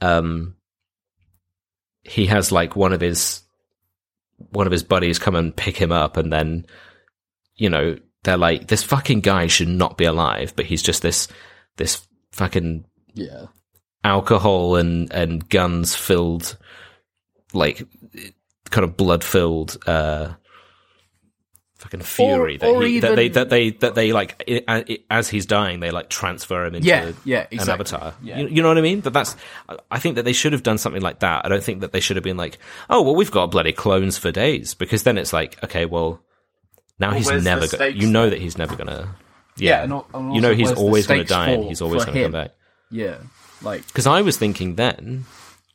um, 0.01 0.55
he 2.03 2.27
has 2.27 2.51
like 2.51 2.75
one 2.75 2.93
of 2.93 3.01
his 3.01 3.41
one 4.51 4.67
of 4.67 4.71
his 4.71 4.83
buddies 4.83 5.19
come 5.19 5.35
and 5.35 5.55
pick 5.55 5.77
him 5.77 5.91
up, 5.91 6.15
and 6.15 6.31
then 6.31 6.65
you 7.55 7.69
know 7.69 7.97
they're 8.23 8.37
like, 8.37 8.67
this 8.67 8.83
fucking 8.83 9.21
guy 9.21 9.47
should 9.47 9.67
not 9.67 9.97
be 9.97 10.05
alive, 10.05 10.53
but 10.55 10.65
he's 10.65 10.83
just 10.83 11.01
this 11.01 11.27
this 11.77 12.05
fucking 12.31 12.85
yeah. 13.13 13.45
alcohol 14.03 14.75
and 14.75 15.11
and 15.11 15.49
guns 15.49 15.95
filled 15.95 16.57
like 17.53 17.83
kind 18.69 18.83
of 18.83 18.97
blood 18.97 19.23
filled 19.23 19.77
uh 19.87 20.33
fucking 21.79 22.01
fury 22.01 22.57
that, 22.57 22.67
or 22.67 22.83
he, 22.83 22.99
that 22.99 23.15
they 23.15 23.29
that 23.29 23.49
they 23.49 23.69
that 23.69 23.93
they 23.95 24.11
like 24.11 24.49
as 25.09 25.29
he's 25.29 25.45
dying 25.45 25.79
they 25.79 25.91
like 25.91 26.09
transfer 26.09 26.65
him 26.65 26.75
into 26.75 26.87
Yeah, 26.87 27.11
yeah, 27.23 27.45
an 27.51 27.69
avatar. 27.69 28.15
Yeah. 28.21 28.39
you, 28.39 28.47
you 28.47 28.61
know 28.63 28.67
what 28.69 28.77
i 28.79 28.81
mean? 28.81 29.01
But 29.01 29.13
that's 29.13 29.35
I- 29.91 29.99
think 29.99 30.15
that 30.15 30.25
they 30.25 30.33
should 30.33 30.53
have 30.53 30.63
done 30.63 30.77
something 30.77 31.01
like 31.01 31.19
that. 31.19 31.45
I 31.45 31.49
don't 31.49 31.63
think 31.63 31.81
that 31.81 31.91
they 31.91 31.99
should 31.99 32.15
have 32.17 32.23
been 32.23 32.37
like 32.37 32.57
oh 32.89 33.01
well 33.03 33.15
we've 33.15 33.31
got 33.31 33.51
bloody 33.51 33.73
clones 33.73 34.17
for 34.17 34.31
days 34.31 34.73
because 34.73 35.03
then 35.03 35.17
it's 35.17 35.33
like 35.33 35.63
okay 35.63 35.85
well 35.85 36.19
now 36.99 37.11
he's 37.13 37.29
never 37.31 37.67
gonna 37.67 37.89
you 37.89 38.07
know 38.09 38.29
that 38.29 38.39
he's 38.39 38.57
never 38.57 38.75
gonna 38.75 39.15
yeah, 39.57 39.69
Yeah, 39.79 39.83
and 39.83 39.93
al- 39.93 40.07
and 40.13 40.35
you 40.35 40.41
know 40.41 40.53
he's 40.53 40.71
always 40.71 41.05
gonna 41.07 41.23
die 41.23 41.49
and 41.51 41.63
he's 41.65 41.81
always 41.81 42.05
gonna 42.05 42.23
come 42.23 42.31
back. 42.31 42.51
Yeah. 42.89 43.17
Like 43.61 43.85
because 43.87 44.05
I 44.07 44.21
was 44.21 44.37
thinking 44.37 44.75
then, 44.75 45.25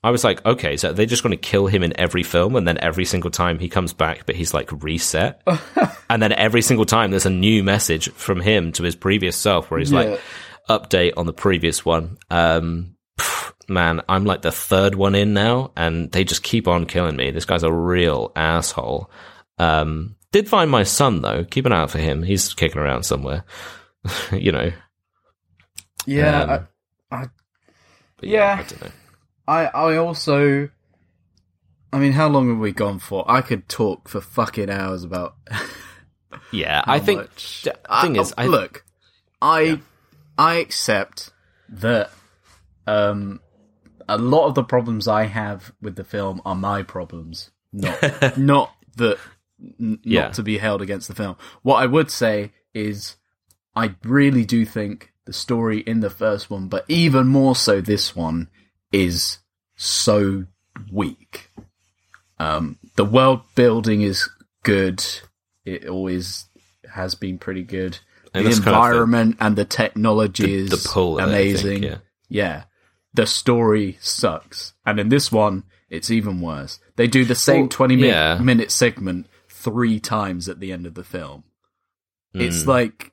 I 0.04 0.10
was 0.10 0.24
like, 0.24 0.44
okay, 0.44 0.76
so 0.76 0.92
they're 0.92 1.06
just 1.06 1.22
going 1.22 1.30
to 1.30 1.36
kill 1.36 1.66
him 1.68 1.82
in 1.82 1.98
every 1.98 2.22
film, 2.24 2.56
and 2.56 2.66
then 2.66 2.78
every 2.78 3.04
single 3.04 3.30
time 3.30 3.58
he 3.58 3.68
comes 3.68 3.92
back, 3.92 4.26
but 4.26 4.34
he's 4.34 4.52
like 4.52 4.70
reset, 4.82 5.42
and 6.10 6.20
then 6.22 6.32
every 6.32 6.62
single 6.62 6.86
time 6.86 7.10
there's 7.10 7.26
a 7.26 7.30
new 7.30 7.62
message 7.62 8.10
from 8.12 8.40
him 8.40 8.72
to 8.72 8.82
his 8.82 8.96
previous 8.96 9.36
self, 9.36 9.70
where 9.70 9.78
he's 9.80 9.92
Yeah. 9.92 10.00
like, 10.00 10.20
update 10.68 11.12
on 11.16 11.26
the 11.26 11.32
previous 11.32 11.84
one. 11.84 12.18
Um, 12.30 12.96
pff, 13.18 13.52
man, 13.68 14.00
I'm 14.08 14.24
like 14.24 14.42
the 14.42 14.52
third 14.52 14.94
one 14.94 15.14
in 15.14 15.34
now, 15.34 15.72
and 15.76 16.10
they 16.12 16.24
just 16.24 16.42
keep 16.42 16.66
on 16.68 16.86
killing 16.86 17.16
me. 17.16 17.30
This 17.30 17.44
guy's 17.44 17.62
a 17.64 17.72
real 17.72 18.32
asshole. 18.36 19.10
Um, 19.58 20.16
did 20.32 20.48
find 20.48 20.70
my 20.70 20.82
son 20.84 21.20
though. 21.22 21.44
Keep 21.44 21.66
an 21.66 21.72
eye 21.72 21.82
out 21.82 21.90
for 21.90 21.98
him. 21.98 22.22
He's 22.22 22.54
kicking 22.54 22.80
around 22.80 23.02
somewhere. 23.04 23.44
you 24.32 24.50
know. 24.50 24.72
yeah, 26.06 26.42
Um, 26.42 26.68
I, 27.10 27.26
But 28.18 28.28
Yeah. 28.28 28.56
I 28.60 28.62
don't 28.68 28.82
know. 28.82 28.90
I 29.46 29.66
I 29.66 29.96
also 29.96 30.68
I 31.92 31.98
mean, 31.98 32.12
how 32.12 32.28
long 32.28 32.48
have 32.48 32.58
we 32.58 32.72
gone 32.72 32.98
for? 32.98 33.24
I 33.30 33.42
could 33.42 33.68
talk 33.68 34.08
for 34.08 34.20
fucking 34.20 34.70
hours 34.70 35.04
about 35.04 35.36
Yeah, 36.50 36.82
I 36.86 36.98
think 36.98 37.20
much- 37.22 37.62
the 37.62 37.72
thing 38.00 38.16
I- 38.18 38.20
is, 38.20 38.34
I, 38.38 38.46
look, 38.46 38.84
I 39.40 39.80
I 40.38 40.54
accept 40.56 41.30
that 41.68 42.10
um 42.86 43.40
a 44.08 44.18
lot 44.18 44.46
of 44.46 44.54
the 44.54 44.64
problems 44.64 45.06
I 45.08 45.24
have 45.24 45.72
with 45.80 45.96
the 45.96 46.04
film 46.04 46.40
are 46.44 46.54
my 46.54 46.82
problems, 46.82 47.50
not 47.72 48.36
not 48.38 48.74
that 48.96 49.18
n- 49.80 49.98
Yeah. 50.02 50.22
not 50.22 50.34
to 50.34 50.42
be 50.42 50.58
held 50.58 50.82
against 50.82 51.08
the 51.08 51.14
film. 51.14 51.36
What 51.62 51.76
I 51.76 51.86
would 51.86 52.10
say 52.10 52.52
is 52.74 53.16
I 53.76 53.94
really 54.04 54.44
do 54.44 54.64
think 54.66 55.12
the 55.24 55.32
story 55.32 55.78
in 55.80 56.00
the 56.00 56.10
first 56.10 56.50
one, 56.50 56.68
but 56.68 56.84
even 56.88 57.26
more 57.28 57.54
so 57.54 57.80
this 57.80 58.14
one, 58.16 58.48
is 58.92 59.38
so 59.76 60.44
weak. 60.92 61.50
Um, 62.38 62.78
the 62.96 63.04
world 63.04 63.42
building 63.54 64.02
is 64.02 64.28
good. 64.62 65.04
It 65.64 65.86
always 65.86 66.46
has 66.92 67.14
been 67.14 67.38
pretty 67.38 67.62
good. 67.62 67.98
And 68.34 68.44
the 68.46 68.50
that's 68.50 68.60
kind 68.60 68.68
of 68.68 68.82
the- 68.82 68.86
environment 68.88 69.36
and 69.40 69.56
the 69.56 69.64
technology 69.64 70.54
is 70.54 70.70
the 70.70 70.88
pull 70.90 71.18
it, 71.18 71.22
think, 71.22 71.28
amazing. 71.30 71.82
yeah. 71.82 71.96
yeah. 72.28 72.64
The 73.14 73.26
story 73.26 73.98
sucks. 74.00 74.72
And 74.86 74.98
in 74.98 75.08
this 75.10 75.30
one, 75.30 75.64
it's 75.90 76.10
even 76.10 76.40
worse. 76.40 76.80
They 76.96 77.06
do 77.06 77.24
the 77.26 77.34
same 77.34 77.62
Well, 77.62 77.68
20 77.68 77.96
minute, 77.96 78.08
yeah. 78.08 78.38
minute 78.38 78.70
segment 78.70 79.26
three 79.50 80.00
times 80.00 80.48
at 80.48 80.58
the 80.60 80.72
end 80.72 80.86
of 80.86 80.94
the 80.94 81.04
film. 81.04 81.44
It's 82.34 82.66
like 82.66 83.12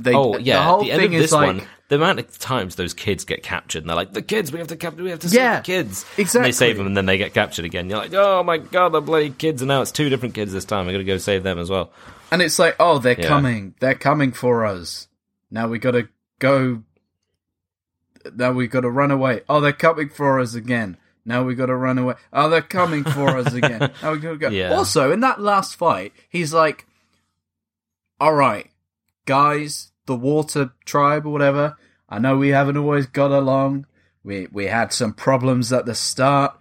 they 0.00 0.14
Oh 0.14 0.32
the 0.32 0.42
yeah, 0.42 0.64
whole 0.64 0.80
the 0.82 0.90
end 0.92 1.02
thing 1.02 1.12
is 1.12 1.30
like 1.32 1.56
one, 1.58 1.66
the 1.88 1.96
amount 1.96 2.18
of 2.20 2.38
times 2.38 2.76
those 2.76 2.94
kids 2.94 3.24
get 3.24 3.42
captured, 3.42 3.82
and 3.82 3.88
they're 3.88 3.96
like, 3.96 4.12
"The 4.12 4.22
kids, 4.22 4.52
we 4.52 4.58
have 4.58 4.68
to 4.68 4.76
capture, 4.76 5.02
we 5.02 5.10
have 5.10 5.20
to 5.20 5.28
save 5.28 5.38
Yeah, 5.40 5.56
the 5.56 5.62
kids." 5.64 6.02
Exactly. 6.02 6.12
And 6.16 6.20
exactly. 6.26 6.48
they 6.48 6.52
save 6.52 6.76
them, 6.76 6.86
and 6.86 6.96
then 6.96 7.06
they 7.06 7.18
get 7.18 7.34
captured 7.34 7.64
again. 7.64 7.88
You're 7.88 7.98
like, 7.98 8.14
"Oh 8.14 8.42
my 8.42 8.58
god, 8.58 8.90
the 8.90 9.00
bloody 9.00 9.30
kids!" 9.30 9.62
And 9.62 9.68
now 9.68 9.80
it's 9.82 9.92
two 9.92 10.08
different 10.08 10.34
kids 10.34 10.52
this 10.52 10.64
time. 10.64 10.88
I 10.88 10.92
got 10.92 10.98
to 10.98 11.04
go 11.04 11.18
save 11.18 11.42
them 11.42 11.58
as 11.58 11.70
well. 11.70 11.90
And 12.30 12.42
it's 12.42 12.58
like, 12.58 12.76
oh, 12.78 12.98
they're 12.98 13.18
Yeah. 13.18 13.26
coming. 13.26 13.74
They're 13.80 13.94
coming 13.94 14.32
for 14.32 14.66
us. 14.66 15.08
Now 15.50 15.66
we 15.68 15.78
gotta 15.78 16.08
go. 16.40 16.82
Now 18.34 18.52
we 18.52 18.66
gotta 18.66 18.90
run 18.90 19.10
away. 19.10 19.40
Oh, 19.48 19.60
they're 19.62 19.72
coming 19.72 20.10
for 20.10 20.38
us 20.38 20.52
again. 20.54 20.98
Now 21.24 21.42
we 21.44 21.54
gotta 21.54 21.74
run 21.74 21.96
away. 21.96 22.14
Oh, 22.32 22.50
they're 22.50 22.60
coming 22.60 23.04
for 23.04 23.38
us 23.38 23.54
again. 23.54 23.90
Now 24.02 24.12
we 24.12 24.18
gotta 24.18 24.36
go. 24.36 24.48
Yeah. 24.50 24.74
Also, 24.74 25.10
in 25.10 25.20
that 25.20 25.40
last 25.40 25.76
fight, 25.76 26.12
he's 26.28 26.52
like, 26.52 26.84
alright, 28.20 28.70
guys, 29.24 29.90
the 30.08 30.16
water 30.16 30.72
tribe 30.84 31.24
or 31.24 31.30
whatever, 31.30 31.76
I 32.08 32.18
know 32.18 32.36
we 32.36 32.48
haven't 32.48 32.76
always 32.76 33.06
got 33.06 33.30
along. 33.30 33.86
We, 34.24 34.48
we 34.50 34.64
had 34.66 34.92
some 34.92 35.12
problems 35.12 35.72
at 35.72 35.86
the 35.86 35.94
start, 35.94 36.58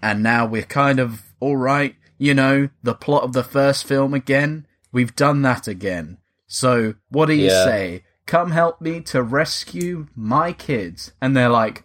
and 0.00 0.22
now 0.22 0.46
we're 0.46 0.62
kind 0.62 0.98
of 0.98 1.22
alright. 1.42 1.96
You 2.16 2.32
know, 2.32 2.70
the 2.82 2.94
plot 2.94 3.24
of 3.24 3.34
the 3.34 3.44
first 3.44 3.86
film 3.86 4.14
again. 4.14 4.66
We've 4.92 5.14
done 5.14 5.42
that 5.42 5.68
again. 5.68 6.18
So, 6.46 6.94
what 7.10 7.26
do 7.26 7.34
you 7.34 7.46
Yeah. 7.50 7.64
say? 7.64 8.04
Come 8.26 8.52
help 8.52 8.80
me 8.80 9.00
to 9.02 9.22
rescue 9.22 10.06
my 10.16 10.52
kids. 10.52 11.12
And 11.20 11.36
they're 11.36 11.48
like, 11.50 11.84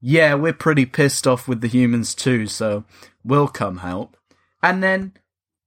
yeah, 0.00 0.34
we're 0.34 0.52
pretty 0.54 0.86
pissed 0.86 1.26
off 1.26 1.46
with 1.46 1.60
the 1.60 1.68
humans 1.68 2.14
too, 2.14 2.46
so 2.46 2.84
we'll 3.22 3.48
come 3.48 3.78
help. 3.78 4.16
And 4.62 4.82
then 4.82 5.12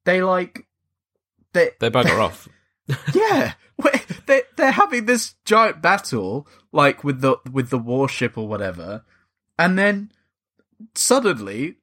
they 0.06 0.22
like, 0.24 0.66
they, 1.53 1.70
They 1.80 1.90
bugger 1.91 2.20
off. 2.28 2.49
yeah, 3.14 3.53
they 4.28 4.41
they're 4.58 4.72
having 4.72 5.06
this 5.06 5.36
giant 5.45 5.82
battle 5.82 6.48
like 6.72 7.03
with 7.03 7.22
the 7.22 7.38
with 7.52 7.70
the 7.70 7.78
warship 7.78 8.38
or 8.38 8.48
whatever, 8.48 9.03
and 9.60 9.78
then 9.78 10.12
suddenly 10.95 11.76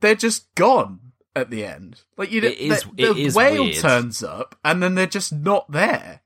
they're 0.00 0.14
just 0.14 0.54
gone 0.54 1.00
at 1.34 1.50
the 1.50 1.64
end. 1.64 2.02
Like 2.16 2.30
you, 2.30 2.40
know, 2.40 2.48
It 2.48 2.58
is- 2.58 2.84
the, 2.94 3.12
the 3.14 3.30
whale 3.34 3.64
weird. 3.64 3.76
turns 3.76 4.22
up, 4.22 4.56
and 4.64 4.82
then 4.82 4.94
they're 4.94 5.06
just 5.06 5.32
not 5.32 5.70
there. 5.70 6.22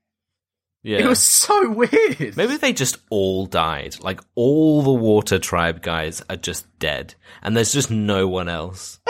Yeah, 0.85 0.99
It 0.99 1.07
was 1.07 1.19
so 1.21 1.69
weird. 1.69 2.35
maybe 2.35 2.57
they 2.57 2.73
just 2.73 2.97
all 3.09 3.45
died. 3.45 3.95
Like 4.01 4.19
all 4.35 4.81
the 4.81 4.91
water 4.91 5.39
tribe 5.39 5.81
guys 5.81 6.21
are 6.29 6.35
just 6.35 6.65
dead, 6.79 7.15
and 7.41 7.55
there's 7.55 7.71
just 7.73 7.89
no 7.91 8.27
one 8.27 8.49
else. 8.49 8.99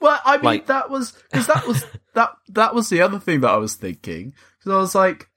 Well, 0.00 0.20
I 0.22 0.36
mean, 0.36 0.44
Like- 0.44 0.66
that 0.66 0.90
was 0.90 1.12
because 1.32 1.46
that 1.46 1.66
was 1.66 1.82
that 2.12 2.32
that 2.50 2.74
was 2.74 2.90
the 2.90 3.00
other 3.00 3.18
thing 3.18 3.40
that 3.40 3.48
I 3.50 3.56
was 3.56 3.74
thinking 3.74 4.34
because 4.58 4.70
I 4.72 4.76
was 4.76 4.94
like, 4.94 5.30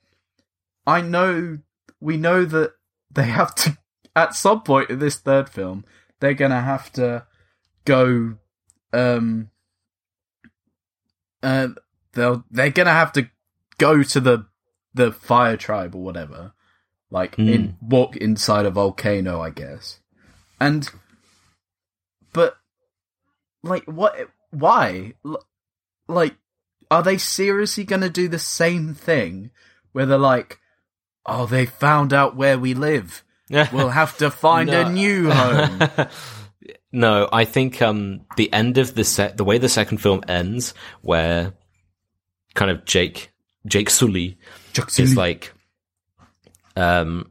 I 0.87 1.01
know 1.01 1.59
we 1.99 2.17
know 2.17 2.45
that 2.45 2.73
they 3.11 3.25
have 3.25 3.53
to 3.55 3.77
at 4.15 4.33
some 4.33 4.61
point 4.61 4.89
in 4.89 4.97
this 4.97 5.17
third 5.17 5.49
film 5.49 5.85
they're 6.19 6.33
gonna 6.33 6.61
have 6.61 6.91
to 6.93 7.25
go, 7.85 8.35
um, 8.93 9.49
uh, 11.43 11.69
they'll 12.13 12.43
they're 12.49 12.71
gonna 12.71 12.91
have 12.91 13.11
to 13.13 13.29
go 13.77 14.03
to 14.03 14.19
the 14.19 14.45
the 14.93 15.11
fire 15.11 15.57
tribe 15.57 15.93
or 15.93 16.01
whatever, 16.03 16.53
like 17.11 17.37
in 17.37 17.77
walk 17.81 18.15
inside 18.17 18.65
a 18.65 18.71
volcano, 18.71 19.41
I 19.41 19.51
guess, 19.51 19.99
and 20.59 20.89
but 22.33 22.57
like 23.63 23.85
what 23.85 24.15
why? 24.49 25.13
Like 26.07 26.35
are 26.89 27.03
they 27.03 27.17
seriously 27.17 27.83
going 27.83 28.01
to 28.01 28.09
do 28.09 28.29
the 28.29 28.39
same 28.39 28.93
thing 28.93 29.51
where 29.91 30.05
they're 30.05 30.17
like 30.17 30.57
oh 31.27 31.45
they 31.45 31.65
found 31.65 32.13
out 32.13 32.35
where 32.35 32.57
we 32.57 32.73
live. 32.73 33.23
We'll 33.49 33.89
have 33.89 34.17
to 34.17 34.29
find 34.31 34.69
No. 34.69 34.81
a 34.81 34.89
new 34.89 35.29
home. 35.31 35.81
No, 36.91 37.27
I 37.31 37.43
think 37.45 37.81
um, 37.81 38.21
the 38.37 38.51
end 38.51 38.77
of 38.77 38.95
the 38.95 39.03
set, 39.03 39.37
the 39.37 39.43
way 39.43 39.57
the 39.57 39.69
second 39.69 39.97
film 39.99 40.23
ends, 40.27 40.73
where 41.01 41.53
kind 42.55 42.71
of 42.71 42.85
Jake 42.85 43.29
Jake 43.65 43.89
Sully 43.89 44.37
is 44.97 45.15
like, 45.15 45.53
um, 46.75 47.29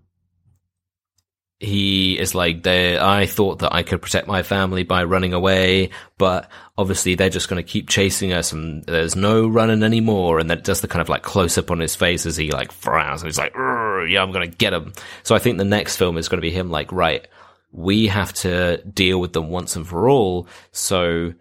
he 1.58 2.18
is 2.18 2.34
like, 2.34 2.62
they, 2.62 2.98
I 2.98 3.24
thought 3.26 3.60
that 3.60 3.72
I 3.74 3.82
could 3.82 4.02
protect 4.02 4.26
my 4.26 4.42
family 4.42 4.82
by 4.82 5.04
running 5.04 5.32
away, 5.32 5.90
but 6.18 6.50
obviously 6.76 7.14
they're 7.14 7.30
just 7.30 7.48
going 7.48 7.62
to 7.62 7.68
keep 7.68 7.88
chasing 7.88 8.32
us 8.34 8.52
and 8.52 8.84
there's 8.84 9.16
no 9.16 9.48
running 9.48 9.82
anymore. 9.82 10.38
And 10.38 10.50
that 10.50 10.64
does 10.64 10.82
the 10.82 10.88
kind 10.88 11.00
of 11.00 11.08
like 11.08 11.22
close 11.22 11.56
up 11.56 11.70
on 11.70 11.78
his 11.78 11.96
face 11.96 12.26
as 12.26 12.36
he 12.36 12.50
like 12.50 12.72
frowns 12.72 13.22
and 13.22 13.28
he's 13.28 13.38
like, 13.38 13.54
yeah, 13.54 14.22
I'm 14.22 14.32
going 14.32 14.50
to 14.50 14.56
get 14.56 14.74
him. 14.74 14.92
So 15.22 15.34
I 15.34 15.38
think 15.38 15.56
the 15.56 15.64
next 15.64 15.96
film 15.96 16.18
is 16.18 16.28
going 16.28 16.38
to 16.38 16.42
be 16.46 16.50
him 16.50 16.70
like, 16.70 16.92
right, 16.92 17.26
we 17.72 18.06
have 18.08 18.32
to 18.34 18.82
deal 18.82 19.18
with 19.18 19.32
them 19.32 19.48
once 19.48 19.76
and 19.76 19.86
for 19.88 20.08
all. 20.10 20.48
So 20.72 21.32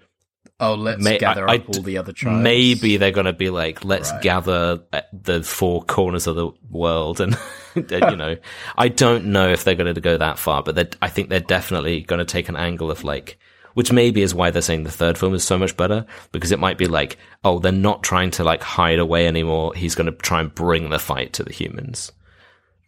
Oh, 0.58 0.76
let's 0.76 1.04
May- 1.04 1.18
gather 1.18 1.50
I- 1.50 1.56
up 1.58 1.62
I- 1.64 1.78
all 1.78 1.84
the 1.84 1.98
other 1.98 2.14
tribes. 2.14 2.42
maybe 2.42 2.96
they're 2.96 3.12
going 3.12 3.26
to 3.26 3.34
be 3.34 3.50
like, 3.50 3.84
let's 3.84 4.12
Right. 4.14 4.22
gather 4.22 4.82
at 4.94 5.10
the 5.12 5.44
four 5.44 5.84
corners 5.84 6.28
of 6.28 6.38
the 6.38 6.52
world, 6.70 7.20
and, 7.20 7.38
you 7.90 8.16
know, 8.16 8.38
I 8.78 8.88
don't 8.88 9.26
know 9.28 9.50
if 9.50 9.64
they're 9.64 9.76
going 9.76 9.94
to 9.94 10.02
go 10.02 10.18
that 10.18 10.40
far, 10.40 10.64
but 10.64 10.96
I 11.02 11.10
think 11.10 11.30
they're 11.30 11.40
definitely 11.40 12.02
going 12.02 12.20
to 12.20 12.26
take 12.26 12.50
an 12.50 12.56
angle 12.56 12.90
of 12.92 13.04
like, 13.04 13.38
which 13.74 13.92
maybe 13.92 14.22
is 14.22 14.34
why 14.34 14.50
they're 14.52 14.62
saying 14.62 14.84
the 14.84 14.92
third 14.92 15.18
film 15.18 15.34
is 15.34 15.44
so 15.44 15.58
much 15.58 15.76
better 15.76 16.06
because 16.32 16.52
it 16.52 16.60
might 16.60 16.78
be 16.78 16.88
like, 16.88 17.18
oh, 17.44 17.60
they're 17.60 17.72
not 17.72 18.04
trying 18.04 18.32
to 18.32 18.44
like 18.44 18.64
hide 18.64 19.00
away 19.00 19.28
anymore. 19.28 19.74
He's 19.76 19.96
going 19.96 20.06
to 20.06 20.14
try 20.14 20.40
and 20.40 20.54
bring 20.56 20.90
the 20.90 21.00
fight 21.00 21.34
to 21.34 21.44
the 21.44 21.52
humans. 21.54 22.12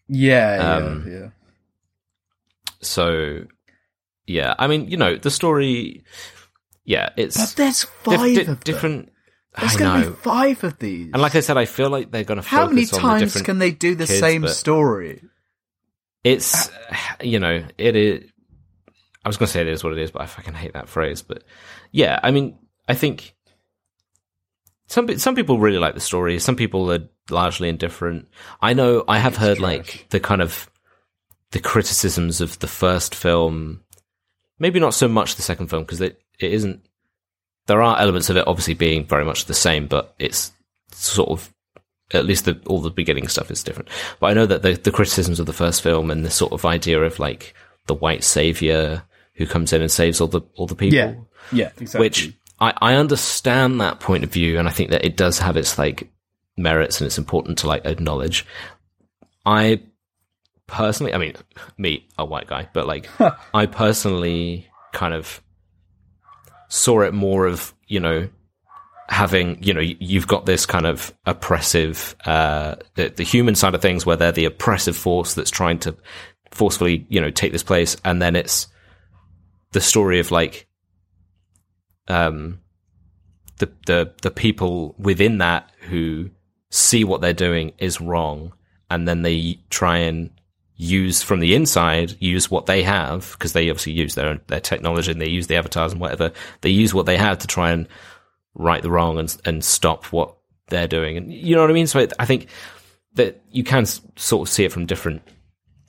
Yeah, 0.08 0.78
Um, 0.78 1.06
yeah, 1.08 1.14
yeah. 1.20 1.30
So, 2.82 3.46
yeah, 4.26 4.54
I 4.58 4.68
mean, 4.68 4.88
you 4.90 4.98
know, 4.98 5.16
the 5.18 5.32
story, 5.32 6.04
yeah, 6.86 7.10
it's 7.18 7.38
But 7.38 7.56
there's 7.58 7.84
five 7.84 8.20
di- 8.20 8.42
of 8.42 8.46
them. 8.48 8.60
different. 8.64 9.12
There's 9.60 9.76
I 9.76 9.80
going 9.80 10.02
know. 10.02 10.06
to 10.06 10.12
be 10.12 10.16
five 10.18 10.64
of 10.64 10.78
these. 10.80 11.12
And 11.14 11.22
like 11.22 11.36
I 11.36 11.40
said, 11.40 11.58
I 11.58 11.66
feel 11.66 11.90
like 11.90 12.12
they're 12.12 12.24
going 12.24 12.42
to 12.42 12.48
How 12.48 12.68
many 12.68 12.84
on 12.84 12.88
the 12.92 12.98
times 12.98 13.42
can 13.42 13.60
they 13.60 13.72
do 13.72 13.96
the 13.96 14.06
kids, 14.06 14.20
same 14.20 14.48
story? 14.48 15.24
It's, 16.24 16.70
you 17.22 17.40
know, 17.40 17.64
it 17.78 17.96
is. 17.96 18.30
I 19.26 19.30
was 19.30 19.38
going 19.38 19.48
to 19.48 19.54
say 19.54 19.62
it 19.62 19.68
is 19.68 19.84
what 19.84 19.94
it 19.94 20.00
is, 20.00 20.12
but 20.12 20.22
I 20.22 20.26
fucking 20.26 20.54
hate 20.54 20.74
that 20.74 20.90
phrase. 20.90 21.22
But 21.22 21.44
yeah, 21.92 22.20
I 22.22 22.32
mean, 22.32 22.58
I 22.88 22.94
think 22.94 23.36
some 24.88 25.18
some 25.18 25.36
people 25.36 25.60
really 25.60 25.80
like 25.80 25.94
the 25.94 26.00
story. 26.00 26.40
Some 26.40 26.56
people 26.56 26.92
are 26.92 27.10
largely 27.30 27.68
indifferent. 27.70 28.28
I 28.62 28.74
know 28.74 29.04
I 29.08 29.20
have 29.20 29.36
heard 29.36 29.58
trash. 29.58 29.78
like 29.78 30.08
the 30.10 30.20
kind 30.20 30.42
of 30.42 30.70
the 31.52 31.60
criticisms 31.60 32.42
of 32.42 32.60
the 32.60 32.68
first 32.68 33.14
film. 33.14 33.82
Maybe 34.60 34.80
not 34.80 34.94
so 34.94 35.08
much 35.08 35.36
the 35.36 35.42
second 35.42 35.68
film 35.68 35.84
because 35.84 36.02
it 36.02 36.22
it 36.40 36.54
isn't. 36.54 36.87
There 37.68 37.82
are 37.82 38.00
elements 38.00 38.30
of 38.30 38.38
it 38.38 38.48
obviously 38.48 38.74
being 38.74 39.06
very 39.06 39.24
much 39.26 39.46
the 39.46 39.54
same, 39.54 39.88
but 39.88 40.16
it's 40.20 40.52
sort 40.92 41.30
of 41.30 41.54
at 42.14 42.26
least 42.26 42.46
the, 42.46 42.60
all 42.66 42.80
the 42.82 42.90
beginning 42.90 43.28
stuff 43.28 43.52
is 43.52 43.64
different. 43.64 43.90
But 44.20 44.28
I 44.28 44.34
know 44.34 44.46
that 44.46 44.62
the, 44.62 44.74
the 44.74 44.92
criticisms 44.92 45.40
of 45.40 45.46
the 45.46 45.54
first 45.54 45.82
film 45.82 46.10
and 46.10 46.24
the 46.26 46.32
sort 46.32 46.54
of 46.54 46.66
idea 46.66 47.02
of 47.02 47.20
like 47.20 47.54
the 47.88 47.94
white 47.94 48.24
savior 48.24 49.04
who 49.34 49.46
comes 49.46 49.74
in 49.74 49.82
and 49.82 49.92
saves 49.92 50.20
all 50.20 50.28
the 50.28 50.42
all 50.56 50.66
the 50.68 50.76
people, 50.76 50.98
Yeah, 50.98 51.14
yeah, 51.52 51.70
exactly. 51.80 52.00
which 52.00 52.34
I, 52.60 52.74
I 52.82 52.94
understand 52.96 53.80
that 53.82 54.00
point 54.00 54.24
of 54.24 54.32
view, 54.32 54.58
and 54.58 54.68
I 54.68 54.72
think 54.72 54.90
that 54.90 55.06
it 55.06 55.16
does 55.16 55.40
have 55.40 55.58
its 55.58 55.78
like 55.78 56.10
merits, 56.58 57.00
and 57.00 57.06
it's 57.06 57.18
important 57.20 57.60
to 57.60 57.68
like 57.68 57.86
acknowledge. 57.86 58.46
I 59.46 59.82
personally, 60.66 61.14
I 61.14 61.18
mean, 61.18 61.36
me, 61.78 62.08
a 62.18 62.26
white 62.26 62.48
guy, 62.48 62.68
but 62.74 62.88
like, 62.88 63.08
I 63.54 63.66
personally 63.68 64.68
kind 64.92 65.14
of 65.14 65.42
saw 66.68 67.02
it 67.02 67.14
more 67.14 67.46
of 67.46 67.74
you 67.88 68.00
know 68.00 68.28
having 69.10 69.62
you 69.64 69.74
know 69.74 69.80
you've 69.80 70.28
got 70.28 70.46
this 70.46 70.66
kind 70.66 70.86
of 70.86 71.14
oppressive 71.26 72.14
uh 72.26 72.76
the, 72.96 73.08
the 73.08 73.24
human 73.24 73.56
side 73.56 73.74
of 73.74 73.82
things 73.82 74.06
where 74.06 74.18
they're 74.18 74.34
the 74.34 74.44
oppressive 74.44 74.98
force 74.98 75.34
that's 75.34 75.50
trying 75.50 75.80
to 75.80 75.96
forcefully 76.52 77.06
you 77.10 77.22
know 77.22 77.32
take 77.32 77.52
this 77.52 77.64
place. 77.64 77.96
And 78.04 78.22
then 78.22 78.36
it's 78.36 78.68
the 79.72 79.82
story 79.82 80.20
of 80.20 80.32
like 80.32 80.68
um 82.08 82.60
the 83.60 83.72
the 83.86 84.14
the 84.22 84.32
people 84.32 84.96
within 84.98 85.40
that 85.40 85.72
who 85.90 86.30
see 86.70 87.04
what 87.04 87.22
they're 87.22 87.34
doing 87.34 87.74
is 87.78 88.02
wrong. 88.02 88.54
And 88.90 89.08
then 89.08 89.22
they 89.22 89.60
try 89.70 89.98
and 89.98 90.30
use 90.78 91.24
from 91.24 91.40
the 91.40 91.56
inside 91.56 92.16
use 92.20 92.52
what 92.52 92.68
they 92.68 92.84
have 92.84 93.32
because 93.32 93.54
they 93.54 93.70
obviously 93.70 93.94
use 93.94 94.14
their 94.14 94.28
own, 94.28 94.40
their 94.48 94.60
technology 94.60 95.12
and 95.12 95.20
they 95.20 95.28
use 95.28 95.48
the 95.48 95.56
avatars 95.56 95.92
and 95.92 96.00
whatever. 96.00 96.32
They 96.62 96.70
use 96.70 96.94
what 96.94 97.08
they 97.08 97.18
have 97.18 97.40
to 97.40 97.48
try 97.48 97.72
and 97.72 97.88
right 98.54 98.82
the 98.82 98.92
wrong 98.92 99.18
and 99.18 99.36
and 99.44 99.66
stop 99.66 100.06
what 100.06 100.36
they're 100.68 100.88
doing. 100.88 101.18
And 101.18 101.34
you 101.34 101.56
know 101.56 101.62
what 101.62 101.72
I 101.72 101.74
mean? 101.74 101.88
So 101.88 102.08
I 102.20 102.26
think 102.26 102.48
that 103.16 103.42
you 103.52 103.64
can 103.64 103.86
sort 103.86 104.48
of 104.48 104.54
see 104.54 104.64
it 104.64 104.72
from 104.72 104.86
different 104.86 105.24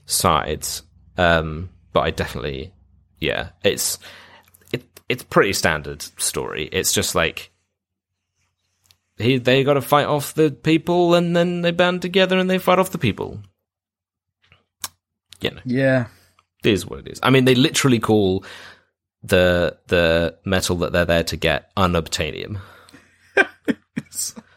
sides 0.06 0.82
um 1.18 1.68
but 1.92 2.00
I 2.00 2.10
definitely 2.10 2.72
yeah 3.20 3.50
it's 3.62 3.98
it 4.72 4.84
it's 5.10 5.22
pretty 5.22 5.52
standard 5.52 6.00
story. 6.18 6.68
It's 6.72 6.92
just 6.92 7.14
like 7.14 7.50
he 9.18 9.36
they 9.36 9.64
got 9.64 9.74
to 9.74 9.82
fight 9.82 10.06
off 10.06 10.32
the 10.32 10.50
people 10.50 11.14
and 11.14 11.36
then 11.36 11.60
they 11.60 11.72
band 11.72 12.00
together 12.00 12.38
and 12.38 12.48
they 12.48 12.58
fight 12.58 12.78
off 12.78 12.90
the 12.90 12.96
people 12.96 13.42
you 15.40 15.50
know 15.50 15.60
yeah, 15.64 16.06
it 16.64 16.70
is 16.72 16.86
what 16.86 17.00
it 17.00 17.08
is. 17.08 17.20
I 17.22 17.30
mean, 17.30 17.44
they 17.44 17.54
literally 17.54 17.98
call 17.98 18.44
the 19.22 19.76
the 19.88 20.36
metal 20.44 20.76
that 20.76 20.92
they're 20.92 21.04
there 21.04 21.24
to 21.24 21.36
get 21.36 21.74
unobtainium. 21.76 22.60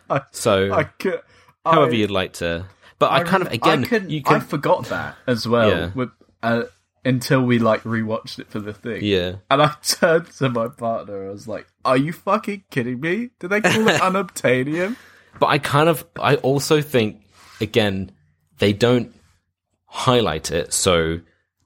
I, 0.10 0.22
So, 0.32 0.74
I 0.74 0.84
could. 0.84 1.22
however 1.66 1.96
you'd 1.96 2.12
like 2.12 2.34
to, 2.34 2.66
but 3.00 3.12
I, 3.12 3.24
kind 3.24 3.44
of 3.44 3.52
again, 3.52 4.10
you 4.10 4.22
I 4.26 4.40
forgot 4.40 4.86
that 4.86 5.16
as 5.28 5.48
well. 5.48 5.70
Yeah. 5.70 5.92
With, 5.96 6.10
uh, 6.44 6.64
until 7.04 7.42
we 7.42 7.58
like 7.60 7.82
rewatched 7.84 8.38
it 8.40 8.50
for 8.50 8.60
the 8.60 8.74
thing. 8.74 9.04
yeah, 9.04 9.36
And 9.50 9.62
I 9.62 9.74
turned 9.84 10.28
to 10.34 10.50
my 10.50 10.68
partner. 10.68 11.28
I 11.28 11.32
was 11.32 11.48
like, 11.48 11.68
"Are 11.86 11.98
you 11.98 12.14
fucking 12.14 12.66
kidding 12.70 13.00
me? 13.00 13.30
Did 13.40 13.50
they 13.50 13.62
call 13.62 13.88
it 13.88 14.02
unobtainium?" 14.02 14.96
but 15.40 15.48
I 15.48 15.58
kind 15.60 15.90
of, 15.90 16.06
I 16.20 16.36
also 16.36 16.82
think 16.82 17.24
again, 17.62 18.12
they 18.60 18.74
don't 18.74 19.16
highlight 19.92 20.52
it, 20.52 20.72
so 20.74 21.20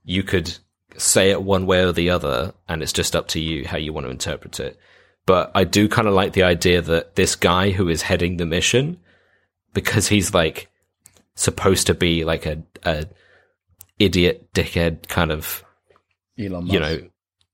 you 0.04 0.24
could 0.24 0.58
say 0.98 1.30
it 1.30 1.44
one 1.44 1.68
way 1.68 1.84
or 1.84 1.92
the 1.92 2.10
other, 2.10 2.54
and 2.68 2.82
it's 2.82 2.92
just 2.92 3.16
up 3.16 3.28
to 3.30 3.40
you 3.40 3.68
how 3.68 3.78
you 3.78 3.94
want 3.94 4.08
to 4.08 4.12
interpret 4.12 4.60
it. 4.60 4.80
But 5.28 5.52
I 5.54 5.64
do 5.64 5.88
kind 5.88 6.08
of 6.08 6.16
like 6.16 6.34
the 6.34 6.44
idea 6.44 6.82
that 6.82 7.16
this 7.16 7.36
guy 7.36 7.70
who 7.70 7.88
is 7.88 8.02
heading 8.02 8.38
the 8.38 8.46
mission, 8.46 9.00
because 9.74 10.08
he's 10.08 10.34
like 10.34 10.70
supposed 11.36 11.88
to 11.88 11.94
be 11.94 12.26
like 12.26 12.48
a, 12.48 12.64
a 12.84 13.06
idiot 14.00 14.52
dickhead 14.54 15.08
kind 15.08 15.32
of 15.32 15.64
Elon 16.40 16.66
Musk. 16.66 16.74
you 16.74 16.80
know 16.80 17.00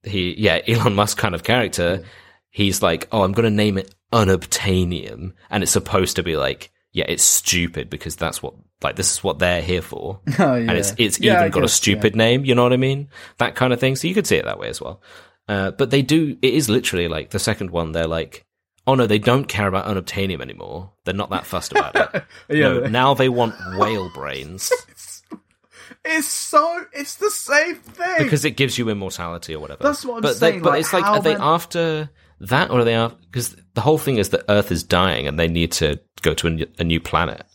he 0.03 0.35
yeah 0.38 0.61
Elon 0.68 0.95
Musk 0.95 1.18
kind 1.18 1.35
of 1.35 1.43
character. 1.43 2.03
He's 2.49 2.81
like, 2.81 3.07
oh, 3.11 3.23
I'm 3.23 3.31
going 3.34 3.45
to 3.45 3.49
name 3.49 3.77
it 3.77 3.93
unobtainium, 4.14 5.34
and 5.49 5.64
it's 5.64 5.72
supposed 5.72 6.15
to 6.18 6.23
be 6.23 6.38
like, 6.38 6.72
yeah, 6.91 7.06
it's 7.07 7.23
stupid 7.23 7.89
because 7.89 8.15
that's 8.15 8.41
what 8.41 8.56
like 8.81 8.95
this 8.95 9.11
is 9.11 9.23
what 9.23 9.39
they're 9.39 9.61
here 9.61 9.81
for, 9.81 10.19
Oh, 10.39 10.53
and 10.55 10.71
it's 10.71 10.93
it's 10.97 11.19
Yeah, 11.19 11.35
I 11.35 11.39
even 11.41 11.51
got 11.51 11.59
a 11.59 11.61
guess, 11.63 11.73
stupid 11.73 12.15
name. 12.15 12.45
You 12.45 12.55
know 12.55 12.63
what 12.63 12.73
I 12.73 12.77
mean? 12.77 13.09
That 13.37 13.55
kind 13.55 13.73
of 13.73 13.79
thing. 13.79 13.95
So 13.95 14.07
you 14.07 14.13
could 14.13 14.27
see 14.27 14.37
it 14.37 14.45
that 14.45 14.59
way 14.59 14.69
as 14.69 14.81
well. 14.81 15.01
Uh, 15.47 15.71
but 15.71 15.89
they 15.89 16.01
do. 16.01 16.37
It 16.41 16.53
is 16.53 16.69
literally 16.69 17.07
like 17.07 17.31
the 17.31 17.39
second 17.39 17.71
one. 17.71 17.91
They're 17.91 18.07
like, 18.07 18.45
oh 18.87 18.95
no, 18.95 19.05
they 19.07 19.19
don't 19.19 19.45
care 19.45 19.67
about 19.67 19.85
unobtainium 19.85 20.41
anymore. 20.41 20.91
They're 21.05 21.13
not 21.13 21.29
that 21.31 21.45
fussed 21.45 21.71
about 21.71 21.95
it. 21.95 22.23
Yeah, 22.49 22.73
no, 22.73 22.79
now 22.87 23.13
they 23.13 23.29
want 23.29 23.55
whale 23.77 24.09
brains 24.13 24.71
It's 26.05 26.27
so. 26.27 26.85
It's 26.93 27.15
the 27.15 27.29
same 27.29 27.75
thing. 27.75 28.17
because 28.23 28.43
it 28.45 28.51
gives 28.51 28.77
you 28.77 28.89
immortality 28.89 29.53
or 29.53 29.59
whatever. 29.59 29.83
That's 29.83 30.03
what 30.03 30.15
I'm 30.15 30.21
but 30.21 30.35
saying, 30.35 30.55
They, 30.55 30.59
but 30.61 30.69
like, 30.71 30.79
it's 30.79 30.93
like, 30.93 31.05
are 31.05 31.21
they 31.21 31.35
after 31.35 32.09
that 32.39 32.71
or 32.71 32.79
are 32.79 32.83
they 32.83 32.95
after? 32.95 33.17
Because 33.29 33.55
the 33.75 33.81
whole 33.81 33.97
thing 33.99 34.17
is 34.17 34.29
that 34.29 34.43
Earth 34.49 34.71
is 34.71 34.83
dying 34.83 35.27
and 35.27 35.37
they 35.39 35.47
need 35.47 35.71
to 35.73 35.99
go 36.23 36.33
to 36.33 36.47
a, 36.47 36.81
a 36.81 36.83
new 36.83 36.99
planet. 36.99 37.45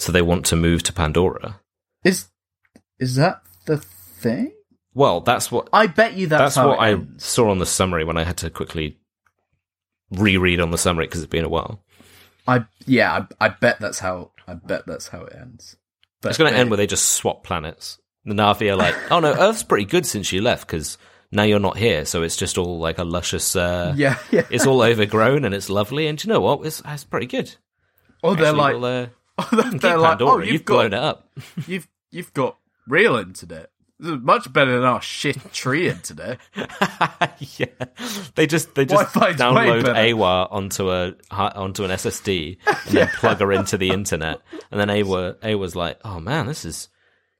So 0.00 0.12
they 0.12 0.22
want 0.22 0.46
to 0.46 0.56
move 0.56 0.82
to 0.84 0.92
Pandora. 0.92 1.60
is 2.04 2.28
is 2.98 3.16
that 3.16 3.42
the 3.66 3.76
thing? 3.76 4.52
Well, 4.94 5.20
that's 5.20 5.52
what 5.52 5.68
I 5.72 5.86
bet 5.88 6.14
you 6.14 6.26
that's, 6.26 6.40
that's 6.40 6.56
how 6.56 6.68
what 6.68 6.80
I 6.80 6.96
saw 7.18 7.50
on 7.50 7.58
the 7.58 7.66
summary 7.66 8.04
when 8.04 8.16
I 8.16 8.24
had 8.24 8.38
to 8.38 8.50
quickly 8.50 8.98
reread 10.10 10.58
on 10.60 10.70
the 10.70 10.78
summary 10.78 11.06
because 11.06 11.22
it's 11.22 11.30
been 11.30 11.44
a 11.44 11.48
while. 11.50 11.82
I 12.48 12.64
yeah. 12.86 13.26
I, 13.40 13.46
I 13.46 13.48
bet 13.50 13.78
that's 13.78 13.98
how. 13.98 14.32
I 14.46 14.54
bet 14.54 14.86
that's 14.86 15.08
how 15.08 15.22
it 15.24 15.36
ends. 15.38 15.76
But 16.22 16.30
It's 16.30 16.38
going 16.38 16.52
to 16.52 16.58
end 16.58 16.70
where 16.70 16.76
they 16.76 16.86
just 16.86 17.12
swap 17.12 17.44
planets. 17.44 17.98
The 18.24 18.34
Na'vi 18.34 18.70
are 18.72 18.76
like, 18.76 18.94
oh 19.12 19.20
no, 19.20 19.32
Earth's 19.32 19.62
pretty 19.62 19.84
good 19.84 20.04
since 20.04 20.32
you 20.32 20.42
left 20.42 20.66
because 20.66 20.98
now 21.30 21.44
you're 21.44 21.60
not 21.60 21.76
here. 21.76 22.04
So 22.04 22.22
it's 22.22 22.36
just 22.36 22.58
all 22.58 22.78
like 22.78 22.98
a 22.98 23.04
luscious. 23.04 23.54
Uh, 23.54 23.94
Yeah, 23.96 24.18
yeah. 24.30 24.46
It's 24.50 24.66
all 24.66 24.82
overgrown 24.82 25.44
and 25.44 25.54
it's 25.54 25.70
lovely. 25.70 26.08
And 26.08 26.18
do 26.18 26.26
you 26.26 26.34
know 26.34 26.40
what? 26.40 26.66
It's, 26.66 26.82
it's 26.84 27.04
pretty 27.04 27.26
good. 27.26 27.54
Or 28.22 28.34
they're 28.34 28.52
like, 28.52 28.74
we'll, 28.74 28.84
uh, 28.84 29.06
they're, 29.52 29.98
like, 29.98 30.18
Pandora. 30.18 30.30
oh, 30.32 30.38
you've, 30.38 30.52
you've 30.52 30.64
got, 30.64 30.74
blown 30.74 30.92
it 30.92 30.94
up. 30.94 31.28
you've 31.66 31.88
you've 32.10 32.32
got 32.34 32.58
real 32.86 33.16
internet. 33.16 33.70
This 33.98 34.12
is 34.12 34.22
much 34.22 34.50
better 34.50 34.72
than 34.72 34.84
our 34.84 35.02
shit 35.02 35.52
tree 35.52 35.88
internet. 35.88 36.38
yeah, 36.56 37.66
they 38.34 38.46
just 38.46 38.74
they 38.74 38.86
just 38.86 39.14
Wi-Fi's 39.14 39.38
download. 39.38 39.82
Eywa 39.84 40.48
onto 40.50 40.90
a 40.90 41.14
onto 41.30 41.84
an 41.84 41.90
SSD 41.90 42.56
and 42.66 42.96
then 42.96 43.08
plug 43.08 43.40
her 43.40 43.52
into 43.52 43.76
the 43.76 43.90
internet, 43.90 44.40
and 44.70 44.80
then 44.80 44.88
Eywa 44.88 45.34
Eywa's 45.40 45.76
like, 45.76 45.98
oh 46.02 46.18
man, 46.18 46.46
this 46.46 46.64
is 46.64 46.88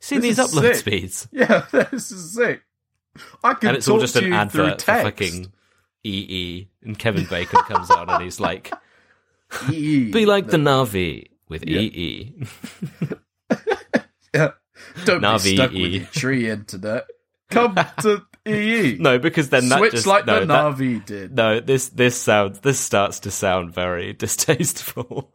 see 0.01 0.19
This 0.19 0.37
these 0.37 0.39
is 0.39 0.55
upload 0.55 0.63
sick." 0.63 0.77
speeds, 0.77 1.29
Yeah, 1.33 1.65
this 1.73 2.11
is 2.13 2.35
sick. 2.35 2.63
I 3.43 3.55
can 3.55 3.69
and 3.71 3.77
it's 3.79 3.87
talk 3.87 3.95
all 3.95 4.01
just 4.01 4.17
to 4.17 4.25
an 4.25 4.33
advert 4.35 4.83
for 4.83 4.93
fucking 5.03 5.53
EE, 6.05 6.69
and 6.83 6.99
Kevin 6.99 7.25
Bacon 7.25 7.61
comes 7.63 7.91
out 7.91 8.11
and 8.11 8.23
he's 8.23 8.39
like, 8.39 8.71
be 9.71 10.27
like 10.27 10.49
the 10.49 10.57
Na'vi 10.59 11.27
with 11.51 11.67
Yeah. 11.69 11.81
EE. 11.81 12.35
Yeah. 14.33 14.51
Don't 15.05 15.21
Na'vi 15.23 15.43
be 15.45 15.57
stuck 15.57 15.73
EE. 15.73 15.83
with 15.83 15.93
your 15.93 16.05
tree 16.07 16.49
internet. 16.51 17.07
Come 17.51 17.75
to 17.75 18.23
EE. 18.47 18.97
No, 19.01 19.19
because 19.19 19.49
then 19.51 19.69
that 19.69 19.79
Switch 19.79 19.93
just 19.93 20.07
like 20.07 20.25
no, 20.25 20.41
the 20.41 20.47
that- 20.47 20.65
Na'vi 20.65 21.05
did. 21.05 21.35
No, 21.37 21.59
this 21.61 21.89
this 21.89 22.17
sounds 22.17 22.61
this 22.61 22.79
starts 22.79 23.21
to 23.21 23.31
sound 23.33 23.75
very 23.75 24.13
distasteful. 24.25 25.33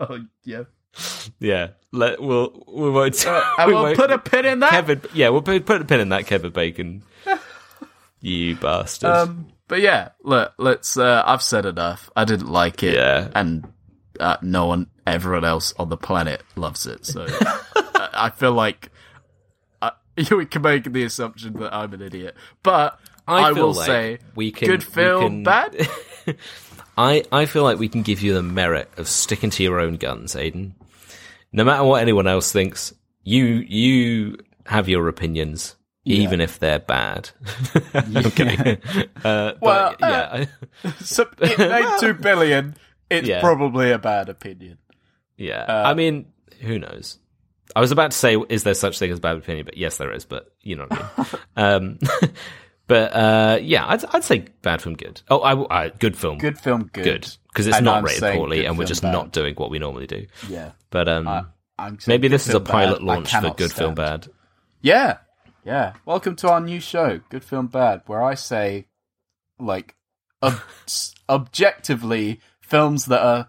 Oh 0.00 0.18
yeah. 0.44 0.62
yeah, 1.38 1.68
let 1.92 2.20
we'll 2.22 2.64
we 2.68 2.90
won't. 2.90 3.26
And 3.26 3.68
we 3.68 3.74
we'll 3.74 3.82
won't- 3.84 3.96
put 3.98 4.10
a 4.10 4.18
pin 4.18 4.46
in 4.46 4.60
that. 4.60 4.70
Kevin. 4.70 5.02
Yeah, 5.12 5.28
we'll 5.28 5.42
put, 5.42 5.64
put 5.66 5.82
a 5.82 5.84
pin 5.84 6.00
in 6.00 6.08
that, 6.08 6.26
Kevin 6.26 6.52
Bacon. 6.52 7.02
you 8.20 8.56
bastard. 8.56 9.10
Um, 9.10 9.48
but 9.68 9.80
yeah, 9.82 10.10
look, 10.24 10.52
let's. 10.58 10.96
Uh, 10.96 11.22
I've 11.24 11.42
said 11.42 11.66
enough. 11.66 12.08
I 12.16 12.24
didn't 12.24 12.50
like 12.50 12.82
it. 12.82 12.94
Yeah. 12.94 13.28
and 13.34 13.70
uh, 14.20 14.36
no 14.42 14.66
one, 14.66 14.88
everyone 15.06 15.44
else 15.44 15.72
on 15.78 15.88
the 15.88 15.96
planet 15.96 16.42
loves 16.56 16.86
it. 16.86 17.04
So 17.06 17.26
I, 17.40 18.08
I 18.14 18.30
feel 18.30 18.52
like 18.52 18.90
uh, 19.82 19.90
we 20.30 20.46
can 20.46 20.62
make 20.62 20.84
the 20.92 21.04
assumption 21.04 21.54
that 21.54 21.74
I'm 21.74 21.92
an 21.94 22.02
idiot. 22.02 22.34
But 22.62 22.98
I, 23.28 23.52
feel 23.54 23.68
will 23.68 23.74
like 23.74 23.86
say, 23.86 24.18
we 24.34 24.52
can 24.52 24.68
good 24.68 24.84
film, 24.84 25.22
can- 25.22 25.42
bad. 25.44 25.88
I 26.98 27.24
I 27.30 27.44
feel 27.46 27.62
like 27.62 27.78
we 27.78 27.88
can 27.88 28.02
give 28.02 28.22
you 28.22 28.32
the 28.34 28.42
merit 28.42 28.90
of 28.96 29.06
sticking 29.08 29.50
to 29.50 29.62
your 29.62 29.80
own 29.80 29.96
guns, 29.96 30.34
Aiden. 30.34 30.72
No 31.52 31.62
matter 31.64 31.84
what 31.84 32.00
anyone 32.00 32.26
else 32.26 32.52
thinks, 32.52 32.94
you 33.22 33.44
you 33.44 34.38
have 34.64 34.88
your 34.88 35.06
opinions, 35.08 35.76
even 36.04 36.40
if 36.40 36.58
they're 36.58 36.78
bad. 36.78 37.30
okay. 37.94 38.78
Uh, 39.22 39.52
Well, 39.60 39.94
yeah, 40.00 40.46
I- 40.84 40.90
so 41.02 41.28
it 41.40 41.58
made 41.58 41.98
two 42.00 42.14
billion. 42.14 42.76
It's 43.10 43.28
Yeah. 43.28 43.40
probably 43.40 43.90
a 43.92 43.98
bad 43.98 44.28
opinion. 44.28 44.78
yeah. 45.36 45.62
Uh, 45.68 45.82
I 45.86 45.94
mean, 45.94 46.26
who 46.60 46.78
knows? 46.78 47.18
I 47.74 47.80
was 47.80 47.90
about 47.92 48.12
to 48.12 48.16
say, 48.16 48.36
is 48.48 48.62
there 48.64 48.74
such 48.74 48.98
thing 48.98 49.10
as 49.10 49.20
bad 49.20 49.36
opinion? 49.36 49.64
But 49.66 49.76
yes, 49.76 49.96
there 49.98 50.12
is. 50.12 50.24
But 50.24 50.52
you 50.62 50.76
know 50.76 50.86
what 50.88 51.02
I 51.02 51.22
mean. 51.22 51.36
um, 51.56 51.98
but 52.86 53.12
uh, 53.14 53.58
yeah, 53.60 53.86
I'd, 53.86 54.04
I'd 54.14 54.24
say 54.24 54.46
bad 54.62 54.80
film, 54.82 54.94
good. 54.96 55.20
Oh, 55.28 55.40
I, 55.40 55.84
I 55.84 55.88
good 55.90 56.16
film, 56.16 56.38
Good 56.38 56.58
film, 56.58 56.88
good. 56.92 57.04
good 57.04 57.28
because 57.52 57.66
it's 57.66 57.76
And 57.76 57.84
not 57.84 57.98
I'm 57.98 58.04
rated 58.04 58.34
poorly, 58.34 58.64
and 58.66 58.78
we're 58.78 58.84
just 58.86 59.02
bad. 59.02 59.12
not 59.12 59.32
doing 59.32 59.54
what 59.56 59.70
we 59.70 59.78
normally 59.78 60.06
do. 60.06 60.26
Yeah, 60.48 60.72
But 60.90 61.08
um, 61.08 61.26
I'm 61.78 61.98
maybe 62.06 62.28
this 62.28 62.46
is 62.48 62.54
a 62.54 62.60
pilot 62.60 62.98
bad. 62.98 63.04
Launch 63.06 63.32
for 63.34 63.50
good 63.54 63.72
film, 63.72 63.94
bad. 63.94 64.28
Yeah, 64.82 65.18
yeah. 65.64 65.94
Welcome 66.04 66.36
to 66.36 66.50
our 66.50 66.60
new 66.60 66.80
show, 66.80 67.20
Good 67.30 67.42
Film 67.44 67.66
Bad, 67.66 68.02
where 68.06 68.22
I 68.22 68.34
say, 68.34 68.86
like, 69.58 69.94
ob- 70.42 70.60
objectively, 71.28 72.40
films 72.66 73.06
that 73.06 73.22
are 73.22 73.48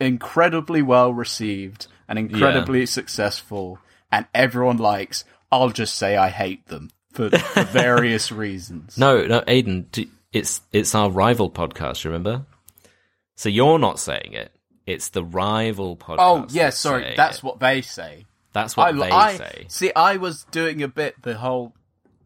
incredibly 0.00 0.82
well 0.82 1.12
received 1.12 1.86
and 2.08 2.18
incredibly 2.18 2.86
successful, 2.86 3.78
and 4.10 4.26
everyone 4.34 4.78
likes. 4.78 5.24
I'll 5.50 5.70
just 5.70 5.94
say 5.94 6.16
I 6.16 6.28
hate 6.28 6.66
them 6.68 6.90
for, 7.12 7.30
for 7.30 7.62
various 7.64 8.30
reasons. 8.32 8.98
No, 8.98 9.26
no, 9.26 9.40
Aiden, 9.42 9.90
do, 9.90 10.06
it's 10.32 10.60
it's 10.72 10.94
our 10.94 11.10
rival 11.10 11.50
podcast. 11.50 12.04
Remember? 12.04 12.44
So 13.36 13.48
you're 13.48 13.78
not 13.78 13.98
saying 14.00 14.32
it. 14.32 14.52
It's 14.86 15.10
the 15.10 15.24
rival 15.24 15.96
podcast. 15.96 16.16
Oh 16.18 16.46
yeah, 16.50 16.70
sorry. 16.70 17.14
That's 17.16 17.42
what 17.42 17.60
they 17.60 17.82
say. 17.82 18.26
that's 18.52 18.76
what 18.76 18.88
I, 18.88 18.92
they 18.92 19.10
I 19.10 19.36
say. 19.36 19.66
see. 19.68 19.92
I 19.94 20.16
was 20.16 20.44
doing 20.50 20.82
a 20.82 20.88
bit 20.88 21.20
the 21.22 21.34
whole 21.34 21.74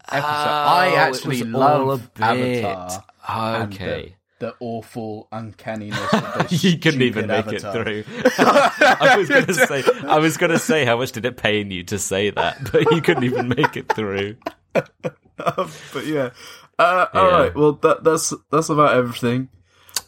episode. 0.09 0.27
Oh, 0.27 0.31
I 0.31 0.95
actually 0.97 1.43
love. 1.43 2.11
Avatar. 2.21 3.05
and 3.29 3.73
uh, 3.73 3.75
Okay. 3.75 4.17
The, 4.43 4.55
awful 4.59 5.29
uncanniness 5.31 6.13
of 6.13 6.49
this 6.51 6.65
You 6.65 6.77
couldn't 6.79 7.03
even 7.03 7.29
make 7.29 7.47
Avatar. 7.47 7.89
it 7.89 8.05
through. 8.07 8.23
I 8.39 9.15
was 9.17 9.29
gonna 9.29 9.55
say, 9.55 9.85
I 10.09 10.19
was 10.19 10.37
gonna 10.37 10.59
say, 10.59 10.85
how 10.85 10.97
much 10.97 11.13
did 11.13 11.25
it 11.27 11.37
pain 11.37 11.71
you 11.71 11.85
to 11.85 11.99
say 11.99 12.31
that? 12.31 12.59
But 12.73 12.91
you 12.91 13.01
couldn't 13.03 13.23
even 13.23 13.49
make 13.51 13.77
it 13.77 13.93
through. 13.95 14.35
But 14.73 16.07
yeah. 16.07 16.31
Uh, 16.79 17.07
All 17.15 17.31
Yeah. 17.31 17.37
right. 17.39 17.55
Well, 17.55 17.73
that, 17.83 18.03
that's 18.03 18.33
that's 18.51 18.69
about 18.69 18.97
everything 18.97 19.49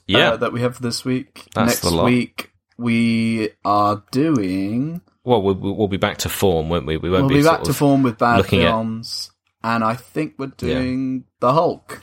Yeah. 0.09 0.31
uh, 0.33 0.37
that 0.39 0.53
we 0.53 0.61
have 0.63 0.77
for 0.77 0.83
this 0.83 1.05
week. 1.05 1.45
That's 1.55 1.85
Next 1.85 1.95
week 2.03 2.51
we 2.77 3.51
are 3.65 4.03
doing. 4.11 5.01
well, 5.23 5.43
we'll, 5.43 5.55
we'll 5.55 5.87
be 5.89 5.97
back 5.97 6.19
to 6.19 6.29
form, 6.29 6.69
won't 6.71 6.87
we? 6.87 6.97
We 6.97 7.09
won't 7.09 7.23
We'll 7.27 7.29
be, 7.37 7.43
be 7.43 7.45
back 7.45 7.63
to 7.65 7.73
form 7.73 8.03
with 8.03 8.19
bad 8.19 8.39
looking 8.39 8.63
at- 8.63 8.71
films, 8.71 9.31
and 9.63 9.85
I 9.85 9.95
think 9.95 10.35
we're 10.39 10.49
doing 10.49 11.25
the 11.41 11.53
Hulk. 11.53 12.03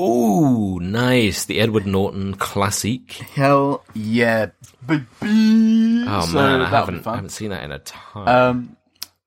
Ooh, 0.00 0.78
nice. 0.80 1.44
The 1.44 1.60
Edward 1.60 1.86
Norton 1.86 2.34
classic. 2.34 3.12
Hell 3.12 3.84
yeah, 3.94 4.46
baby! 4.86 5.04
Oh 6.06 6.26
So 6.26 6.34
man, 6.34 6.60
I 6.62 6.68
haven't, 6.68 7.06
I 7.06 7.14
haven't 7.16 7.30
seen 7.30 7.50
that 7.50 7.62
in 7.64 7.72
a 7.72 7.78
time. 7.78 8.28
Um, 8.28 8.76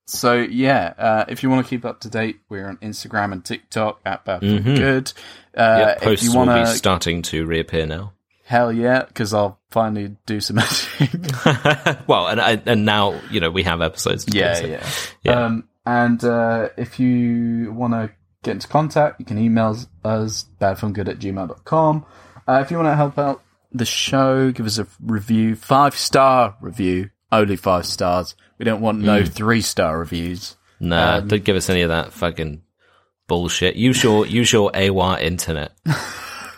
so 0.06 0.36
yeah, 0.36 0.94
uh, 0.98 1.26
if 1.28 1.44
you 1.44 1.50
want 1.50 1.66
to 1.66 1.70
keep 1.70 1.86
up 1.86 2.02
to 2.02 2.10
date, 2.10 2.40
we're 2.50 2.68
on 2.68 2.78
Instagram 2.78 3.32
and 3.32 3.44
TikTok 3.46 4.00
at 4.06 4.26
Bad 4.26 4.42
Film 4.42 4.64
Good. 4.64 5.14
Uh, 5.56 5.62
Mm-hmm. 5.62 5.80
Yep, 5.80 5.98
if 5.98 6.04
posts 6.04 6.26
you 6.26 6.38
will 6.40 6.46
be 6.46 6.66
starting 6.68 7.22
to 7.24 7.46
reappear 7.46 7.86
now. 7.88 8.14
hell 8.46 8.72
yeah, 8.72 9.04
because 9.06 9.34
I'll 9.34 9.60
finally 9.72 10.16
do 10.26 10.40
some 10.40 10.60
editing. 10.60 11.26
well, 12.08 12.28
and 12.28 12.62
and 12.68 12.86
now 12.86 13.20
you 13.32 13.40
know 13.40 13.50
we 13.50 13.64
have 13.64 13.82
episodes. 13.82 14.26
To 14.26 14.32
do, 14.32 14.38
yeah, 14.38 14.54
so- 14.54 14.66
yeah. 14.68 14.90
Yeah. 15.24 15.46
Um, 15.46 15.68
and 15.86 16.22
uh, 16.24 16.70
if 16.78 17.00
you 17.00 17.72
want 17.72 17.94
to 17.94 18.12
get 18.48 18.54
into 18.56 18.68
contact, 18.68 19.20
you 19.20 19.26
can 19.26 19.38
email 19.38 19.78
us 20.04 20.46
badfilmgood 20.60 21.08
at 21.08 21.20
gmail.com. 21.20 22.06
Uh, 22.48 22.60
if 22.64 22.72
you 22.72 22.78
want 22.78 22.88
to 22.88 22.96
help 22.96 23.18
out 23.18 23.42
the 23.72 23.86
show, 23.86 24.52
give 24.52 24.66
us 24.66 24.78
a 24.80 24.88
review, 25.02 25.56
five 25.56 25.96
star 25.96 26.56
review, 26.62 27.10
only 27.32 27.56
five 27.58 27.86
stars. 27.86 28.36
We 28.58 28.66
don't 28.66 28.82
want 28.82 29.00
no 29.00 29.22
Mm. 29.22 29.28
three 29.30 29.62
star 29.62 30.00
reviews. 30.00 30.56
Nah, 30.80 31.18
Um, 31.18 31.28
don't 31.28 31.44
give 31.44 31.56
us 31.56 31.70
any 31.70 31.82
of 31.82 31.90
that 31.90 32.14
fucking 32.14 32.62
bullshit. 33.28 33.76
Use 33.76 34.02
your 34.04 34.26
use 34.26 34.52
your 34.54 34.72
Eywa 34.72 35.22
internet. 35.22 35.72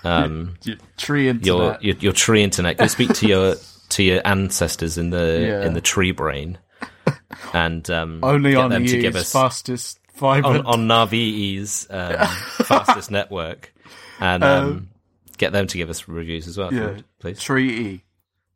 Um, 0.02 0.56
Your 0.64 0.78
tree 0.96 1.28
internet. 1.28 1.84
your 1.84 1.96
your 1.96 2.14
tree 2.14 2.42
internet. 2.42 2.78
Go 2.78 2.88
speak 2.88 3.14
to 3.16 3.28
your 3.28 3.56
to 3.90 4.02
your 4.04 4.22
ancestors 4.26 4.98
in 4.98 5.10
the 5.10 5.40
Yeah. 5.46 5.66
in 5.68 5.74
the 5.74 5.82
tree 5.82 6.12
brain, 6.14 6.58
and 7.54 7.90
um, 7.90 8.20
only 8.24 8.52
get 8.52 8.60
on 8.62 8.70
them 8.70 8.84
the 8.86 8.92
to 8.94 9.00
give 9.02 9.18
us 9.18 9.30
fastest 9.34 10.00
fiber. 10.20 10.48
on, 10.48 10.66
on 10.66 10.88
Na'vi's 10.88 11.88
um, 11.90 12.28
fastest 12.66 13.10
network, 13.12 13.74
and 14.20 14.44
um, 14.44 14.90
get 15.38 15.52
them 15.54 15.68
to 15.68 15.78
give 15.78 15.90
us 15.90 16.08
reviews 16.08 16.48
as 16.48 16.58
well, 16.58 16.74
yeah. 16.74 16.98
please. 17.20 17.40
Tree 17.42 17.70
E. 17.80 18.04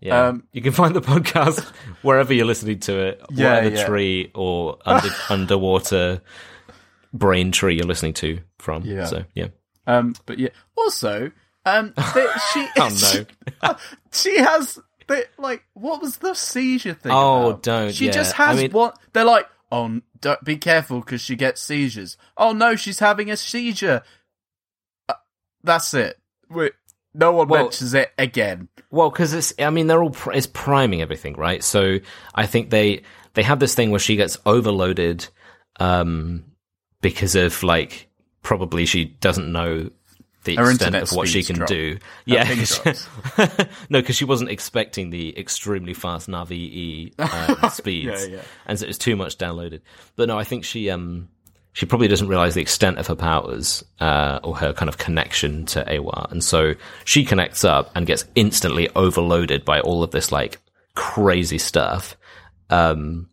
Yeah, 0.01 0.27
Um, 0.27 0.43
you 0.51 0.61
can 0.61 0.73
find 0.73 0.93
the 0.93 1.01
podcast 1.01 1.63
wherever 2.01 2.33
you're 2.33 2.45
listening 2.45 2.79
to 2.81 2.99
it, 2.99 3.21
Yeah, 3.31 3.55
whatever 3.55 3.75
yeah. 3.75 3.85
tree 3.85 4.31
or 4.35 4.77
under, 4.85 5.07
underwater 5.29 6.21
brain 7.13 7.51
tree 7.53 7.75
you're 7.75 7.85
listening 7.87 8.13
to 8.15 8.39
from. 8.59 8.83
Yeah. 8.83 9.05
So 9.05 9.23
yeah. 9.33 9.47
Um, 9.87 10.15
but 10.25 10.39
yeah. 10.39 10.49
Also, 10.77 11.31
um, 11.65 11.93
she 12.53 12.67
Oh 12.77 13.25
no. 13.63 13.75
she 14.11 14.37
has 14.39 14.77
the, 15.07 15.25
like 15.37 15.63
what 15.73 16.01
was 16.01 16.17
the 16.17 16.33
seizure 16.33 16.93
thing? 16.95 17.11
Oh, 17.13 17.51
about? 17.51 17.63
don't, 17.63 17.93
She 17.93 18.07
yeah. 18.07 18.11
just 18.11 18.37
I 18.39 18.47
has 18.47 18.57
mean- 18.61 18.71
what 18.71 18.97
they're 19.13 19.23
like. 19.25 19.47
Oh, 19.73 20.01
don't 20.21 20.43
be 20.43 20.57
careful 20.57 20.99
because 20.99 21.21
she 21.21 21.35
gets 21.35 21.59
seizures. 21.59 22.15
Oh 22.37 22.53
no, 22.53 22.75
she's 22.75 22.99
having 22.99 23.31
a 23.31 23.35
seizure. 23.37 24.03
Uh, 25.09 25.15
that's 25.63 25.93
it. 25.95 26.19
we 26.49 26.69
no 27.15 27.31
one 27.31 27.47
Well- 27.47 27.63
mentions 27.63 27.93
it 27.95 28.11
again. 28.17 28.69
Well, 28.91 29.09
because 29.09 29.33
it's, 29.33 29.53
I 29.57 29.71
mean, 29.71 29.87
they're 29.87 30.03
all, 30.03 30.11
pr- 30.11 30.33
it's 30.33 30.45
priming 30.47 31.01
everything, 31.01 31.33
right? 31.33 31.63
So 31.63 31.97
I 32.35 32.45
think 32.45 32.69
they, 32.69 33.01
they 33.33 33.41
have 33.41 33.59
this 33.59 33.73
thing 33.73 33.89
where 33.89 33.99
she 33.99 34.15
gets 34.15 34.37
overloaded, 34.45 35.27
um, 35.79 36.43
because 37.01 37.35
of 37.35 37.63
like, 37.63 38.07
probably 38.43 38.85
she 38.85 39.05
doesn't 39.05 39.51
know 39.51 39.89
the 40.43 40.55
Her 40.55 40.71
extent 40.71 40.95
of 40.95 41.11
what 41.11 41.27
she 41.27 41.43
can 41.43 41.65
do. 41.65 41.93
Her 41.93 41.99
yeah. 42.25 42.43
no, 43.89 44.01
because 44.01 44.15
she 44.15 44.25
wasn't 44.25 44.49
expecting 44.49 45.09
the 45.09 45.37
extremely 45.37 45.93
fast 45.93 46.27
Na'vi 46.27 47.13
um, 47.63 47.69
speeds. 47.69 48.27
Yeah, 48.27 48.35
yeah. 48.35 48.41
And 48.65 48.77
so 48.77 48.83
it 48.83 48.87
was 48.87 48.97
too 48.97 49.15
much 49.15 49.37
downloaded. 49.37 49.81
But 50.15 50.27
no, 50.27 50.37
I 50.37 50.43
think 50.43 50.65
she, 50.65 50.89
um, 50.89 51.29
she 51.71 51.85
probably 51.85 52.07
doesn't 52.07 52.27
realize 52.27 52.55
the 52.55 52.61
extent 52.61 52.97
of 52.97 53.07
her 53.07 53.15
powers 53.15 53.83
uh, 53.99 54.39
or 54.43 54.57
her 54.57 54.73
kind 54.73 54.89
of 54.89 54.97
connection 54.97 55.65
to 55.67 55.83
Eywa, 55.85 56.31
and 56.31 56.43
so 56.43 56.73
she 57.05 57.25
connects 57.25 57.63
up 57.63 57.91
and 57.95 58.05
gets 58.05 58.25
instantly 58.35 58.89
overloaded 58.95 59.63
by 59.65 59.79
all 59.79 60.03
of 60.03 60.11
this 60.11 60.31
like 60.31 60.59
crazy 60.95 61.57
stuff. 61.57 62.17
Um, 62.69 63.29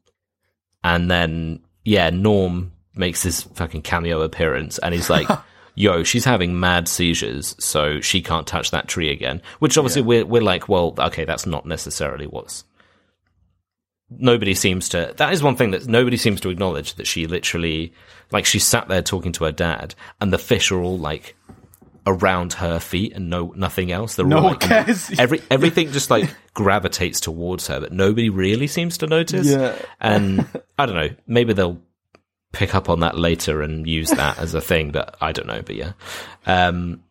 and 0.85 1.11
then 1.11 1.61
yeah, 1.85 2.11
Norm 2.11 2.73
makes 2.95 3.23
his 3.23 3.43
fucking 3.43 3.83
cameo 3.83 4.23
appearance, 4.23 4.79
and 4.79 4.95
he's 4.95 5.11
like. 5.11 5.29
Yo, 5.81 6.03
she's 6.03 6.25
having 6.27 6.61
mad 6.61 6.89
seizures, 6.89 7.57
so 7.59 8.01
she 8.01 8.21
can't 8.21 8.47
touch 8.47 8.71
that 8.71 8.87
tree 8.89 9.11
again. 9.11 9.41
Which 9.61 9.79
obviously 9.79 10.03
we're 10.03 10.27
we're 10.27 10.43
like, 10.43 10.69
well, 10.69 10.95
okay, 10.99 11.25
that's 11.25 11.47
not 11.47 11.65
necessarily 11.65 12.27
what's 12.27 12.65
nobody 14.11 14.55
seems 14.55 14.89
to 14.89 15.15
that 15.19 15.33
is 15.33 15.43
one 15.43 15.55
thing 15.57 15.71
that 15.71 15.87
nobody 15.87 16.17
seems 16.17 16.41
to 16.41 16.51
acknowledge 16.51 16.95
that 16.95 17.07
she 17.07 17.27
literally 17.29 17.93
like 18.33 18.45
she 18.45 18.59
sat 18.59 18.89
there 18.89 19.03
talking 19.03 19.31
to 19.31 19.45
her 19.45 19.53
dad 19.53 19.95
and 20.21 20.33
the 20.33 20.39
fish 20.39 20.73
are 20.73 20.81
all 20.81 20.99
like 20.99 21.37
around 22.09 22.55
her 22.55 22.81
feet 22.81 23.13
and 23.13 23.31
no 23.31 23.53
nothing 23.55 23.93
else 23.93 24.17
they're 24.17 24.27
No 24.27 24.39
all 24.39 24.43
like 24.43 24.59
cares. 24.61 25.17
every 25.17 25.41
everything 25.49 25.93
just 25.93 26.11
like 26.11 26.29
gravitates 26.55 27.21
towards 27.21 27.69
her 27.69 27.79
but 27.79 27.93
nobody 27.93 28.31
really 28.31 28.67
seems 28.67 28.99
to 28.99 29.07
notice 29.07 29.47
Yeah. 29.47 29.77
and 30.01 30.45
i 30.77 30.87
don't 30.87 30.97
know 30.97 31.15
maybe 31.29 31.53
they'll 31.53 31.81
pick 32.53 32.75
up 32.75 32.89
on 32.89 33.01
that 33.01 33.17
later 33.17 33.63
and 33.63 33.87
use 33.87 34.11
that 34.11 34.39
as 34.39 34.55
a 34.55 34.61
thing, 34.61 34.91
but 34.91 35.17
I 35.21 35.33
don't 35.33 35.47
know. 35.47 35.63
But 35.63 35.77
yeah, 35.77 35.93
um, 36.47 37.03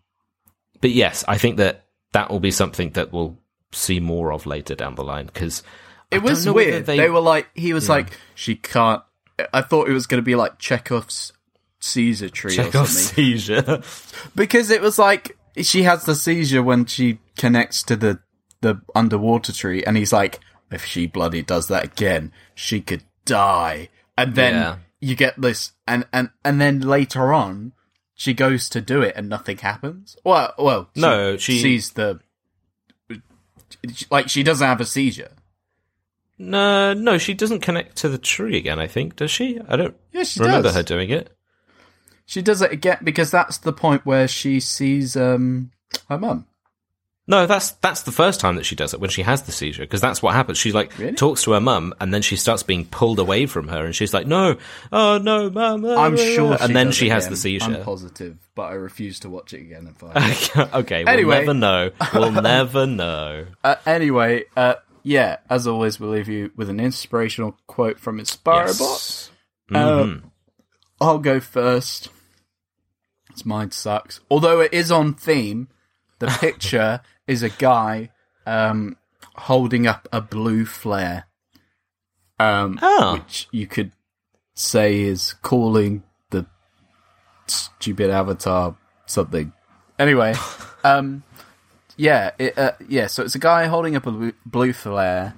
but 0.81 0.91
yes, 0.91 1.23
I 1.27 1.37
think 1.37 1.57
that 1.57 1.85
that 2.13 2.29
will 2.29 2.39
be 2.39 2.51
something 2.51 2.91
that 2.91 3.11
we'll 3.13 3.37
see 3.71 3.99
more 3.99 4.33
of 4.33 4.45
later 4.45 4.75
down 4.75 4.95
the 4.95 5.03
line 5.03 5.27
because 5.27 5.63
it 6.11 6.21
was 6.21 6.49
weird. 6.49 6.85
They... 6.85 6.97
they... 6.97 7.09
were 7.09 7.21
like, 7.21 7.47
he 7.53 7.73
was 7.73 7.87
yeah. 7.87 7.95
like, 7.95 8.17
she 8.35 8.55
can't. 8.55 9.03
I 9.53 9.61
thought 9.61 9.87
it 9.87 9.93
was 9.93 10.07
going 10.07 10.21
to 10.21 10.25
be 10.25 10.35
like 10.35 10.59
Chekhov's 10.59 11.31
seizure 11.81 12.27
tree 12.27 12.53
Chekhov's 12.53 12.91
seizure 12.91 13.81
because 14.35 14.69
it 14.69 14.81
was 14.81 14.99
like 14.99 15.37
she 15.61 15.83
has 15.83 16.03
the 16.03 16.13
seizure 16.13 16.61
when 16.61 16.85
she 16.85 17.19
connects 17.37 17.83
to 17.83 17.95
the 17.95 18.19
the 18.61 18.81
underwater 18.93 19.53
tree, 19.53 19.83
and 19.83 19.95
he's 19.95 20.11
like, 20.11 20.39
if 20.71 20.85
she 20.85 21.07
bloody 21.07 21.41
does 21.41 21.67
that 21.69 21.85
again, 21.85 22.31
she 22.55 22.81
could 22.81 23.03
die. 23.25 23.89
And 24.17 24.35
then 24.35 24.53
yeah. 24.53 24.75
You 24.99 25.15
get 25.15 25.39
this, 25.39 25.73
and 25.87 26.05
and 26.11 26.29
and 26.43 26.59
then 26.59 26.81
later 26.81 27.33
on, 27.33 27.73
she 28.13 28.33
goes 28.33 28.69
to 28.69 28.81
do 28.81 29.01
it, 29.01 29.15
and 29.15 29.29
nothing 29.29 29.57
happens. 29.57 30.17
Well, 30.23 30.53
well, 30.57 30.89
she 30.93 31.01
no, 31.01 31.37
she 31.37 31.59
sees 31.59 31.91
the 31.91 32.19
like 34.09 34.29
she 34.29 34.43
doesn't 34.43 34.67
have 34.67 34.81
a 34.81 34.85
seizure. 34.85 35.31
No, 36.37 36.93
no, 36.93 37.17
she 37.17 37.33
doesn't 37.33 37.59
connect 37.59 37.97
to 37.97 38.09
the 38.09 38.17
tree 38.17 38.57
again. 38.57 38.79
I 38.79 38.87
think 38.87 39.15
does 39.17 39.31
she? 39.31 39.59
I 39.67 39.75
don't. 39.75 39.95
Yeah, 40.11 40.23
she 40.23 40.39
remember 40.39 40.69
does. 40.69 40.75
her 40.75 40.83
doing 40.83 41.09
it. 41.09 41.35
She 42.25 42.41
does 42.41 42.61
it 42.61 42.71
again 42.71 42.99
because 43.03 43.31
that's 43.31 43.57
the 43.57 43.73
point 43.73 44.05
where 44.05 44.27
she 44.27 44.59
sees 44.59 45.17
um, 45.17 45.71
her 46.07 46.17
mum. 46.17 46.45
No, 47.29 47.45
that's 47.45 47.73
that's 47.73 48.01
the 48.01 48.11
first 48.11 48.39
time 48.39 48.55
that 48.55 48.65
she 48.65 48.75
does 48.75 48.95
it 48.95 48.99
when 48.99 49.11
she 49.11 49.21
has 49.21 49.43
the 49.43 49.51
seizure 49.51 49.83
because 49.83 50.01
that's 50.01 50.23
what 50.23 50.33
happens. 50.33 50.57
She 50.57 50.71
like 50.71 50.97
really? 50.97 51.13
talks 51.13 51.43
to 51.43 51.51
her 51.51 51.61
mum 51.61 51.93
and 51.99 52.11
then 52.11 52.23
she 52.23 52.35
starts 52.35 52.63
being 52.63 52.85
pulled 52.85 53.19
away 53.19 53.45
from 53.45 53.67
her 53.67 53.85
and 53.85 53.95
she's 53.95 54.15
like, 54.15 54.25
"No, 54.25 54.57
oh 54.91 55.19
no, 55.19 55.51
mum." 55.51 55.85
I'm 55.85 56.17
sure, 56.17 56.57
and 56.59 56.75
then 56.75 56.91
she 56.91 57.09
has 57.09 57.29
the 57.29 57.35
seizure. 57.35 57.65
I'm 57.65 57.83
positive, 57.83 58.39
but 58.55 58.63
I 58.63 58.73
refuse 58.73 59.19
to 59.19 59.29
watch 59.29 59.53
it 59.53 59.61
again. 59.61 59.93
If 59.93 60.03
I 60.03 60.69
okay, 60.79 61.03
we'll 61.03 61.13
anyway. 61.13 61.39
never 61.41 61.53
know. 61.53 61.91
We'll 62.15 62.31
never 62.41 62.87
know. 62.87 63.45
Uh, 63.63 63.75
anyway, 63.85 64.45
uh, 64.57 64.75
yeah. 65.03 65.37
As 65.51 65.67
always, 65.67 65.99
we'll 65.99 66.09
leave 66.09 66.29
you 66.29 66.51
with 66.55 66.67
an 66.67 66.79
inspirational 66.79 67.59
quote 67.67 67.99
from 67.99 68.19
InspiroBot. 68.19 68.79
Yes. 68.79 69.31
Mm-hmm. 69.69 70.25
Uh, 70.25 70.29
I'll 70.99 71.19
go 71.19 71.39
first. 71.39 72.09
It's 73.29 73.45
Mine 73.45 73.69
sucks. 73.69 74.19
Although 74.31 74.61
it 74.61 74.73
is 74.73 74.91
on 74.91 75.13
theme, 75.13 75.67
the 76.17 76.27
picture 76.27 77.01
is 77.29 77.43
a 77.43 77.49
guy 77.49 78.09
um, 78.47 78.97
holding 79.35 79.85
up 79.85 80.07
a 80.11 80.19
blue 80.19 80.65
flare. 80.65 81.25
Um, 82.39 82.79
oh. 82.81 83.13
Which 83.13 83.47
you 83.51 83.67
could 83.67 83.91
say 84.55 85.01
is 85.01 85.33
calling 85.43 86.03
the 86.31 86.47
stupid 87.45 88.09
avatar 88.09 88.75
something. 89.05 89.53
Anyway, 89.99 90.33
um, 90.83 91.23
yeah, 91.97 92.31
it, 92.39 92.57
uh, 92.57 92.71
yeah. 92.87 93.05
So 93.07 93.23
it's 93.23 93.35
a 93.35 93.39
guy 93.39 93.65
holding 93.65 93.95
up 93.95 94.07
a 94.07 94.33
blue 94.45 94.73
flare, 94.73 95.35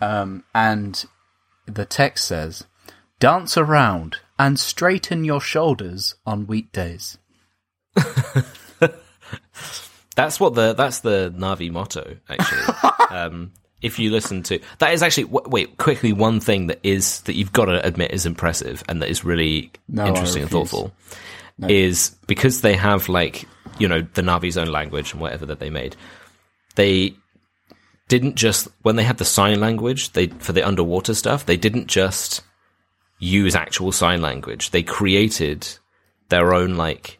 um, 0.00 0.44
and 0.54 1.04
the 1.66 1.86
text 1.86 2.26
says, 2.26 2.66
"Dance 3.18 3.56
around 3.56 4.18
and 4.38 4.60
straighten 4.60 5.24
your 5.24 5.40
shoulders 5.40 6.14
on 6.24 6.46
weekdays." 6.46 7.18
that's 10.14 10.38
what 10.38 10.54
the 10.54 10.74
that's 10.74 11.00
the 11.00 11.32
Na'vi 11.36 11.70
motto 11.70 12.16
actually. 12.28 12.90
um, 13.10 13.52
if 13.80 13.98
you 13.98 14.10
listen 14.10 14.42
to 14.44 14.60
that 14.78 14.92
is 14.92 15.02
actually 15.02 15.24
wait 15.24 15.76
quickly 15.76 16.12
one 16.12 16.40
thing 16.40 16.68
that 16.68 16.78
is 16.82 17.20
that 17.22 17.34
you've 17.34 17.52
got 17.52 17.66
to 17.66 17.84
admit 17.84 18.12
is 18.12 18.26
impressive 18.26 18.82
and 18.88 19.02
that 19.02 19.08
is 19.08 19.24
really 19.24 19.70
no, 19.88 20.06
interesting 20.06 20.42
and 20.42 20.50
thoughtful 20.50 20.92
no. 21.58 21.68
is 21.68 22.16
because 22.26 22.60
they 22.60 22.74
have 22.74 23.08
like 23.08 23.44
you 23.78 23.88
know 23.88 24.02
the 24.14 24.22
Na'vi's 24.22 24.56
own 24.56 24.68
language 24.68 25.12
and 25.12 25.20
whatever 25.20 25.46
that 25.46 25.58
they 25.58 25.70
made. 25.70 25.96
They 26.76 27.14
didn't 28.08 28.36
just 28.36 28.68
when 28.82 28.96
they 28.96 29.04
had 29.04 29.18
the 29.18 29.24
sign 29.24 29.60
language 29.60 30.12
they 30.12 30.26
for 30.26 30.52
the 30.52 30.62
underwater 30.62 31.14
stuff 31.14 31.46
they 31.46 31.56
didn't 31.56 31.86
just 31.86 32.42
use 33.18 33.54
actual 33.54 33.90
sign 33.90 34.20
language 34.20 34.70
they 34.70 34.82
created 34.82 35.66
their 36.28 36.52
own 36.52 36.74
like 36.74 37.18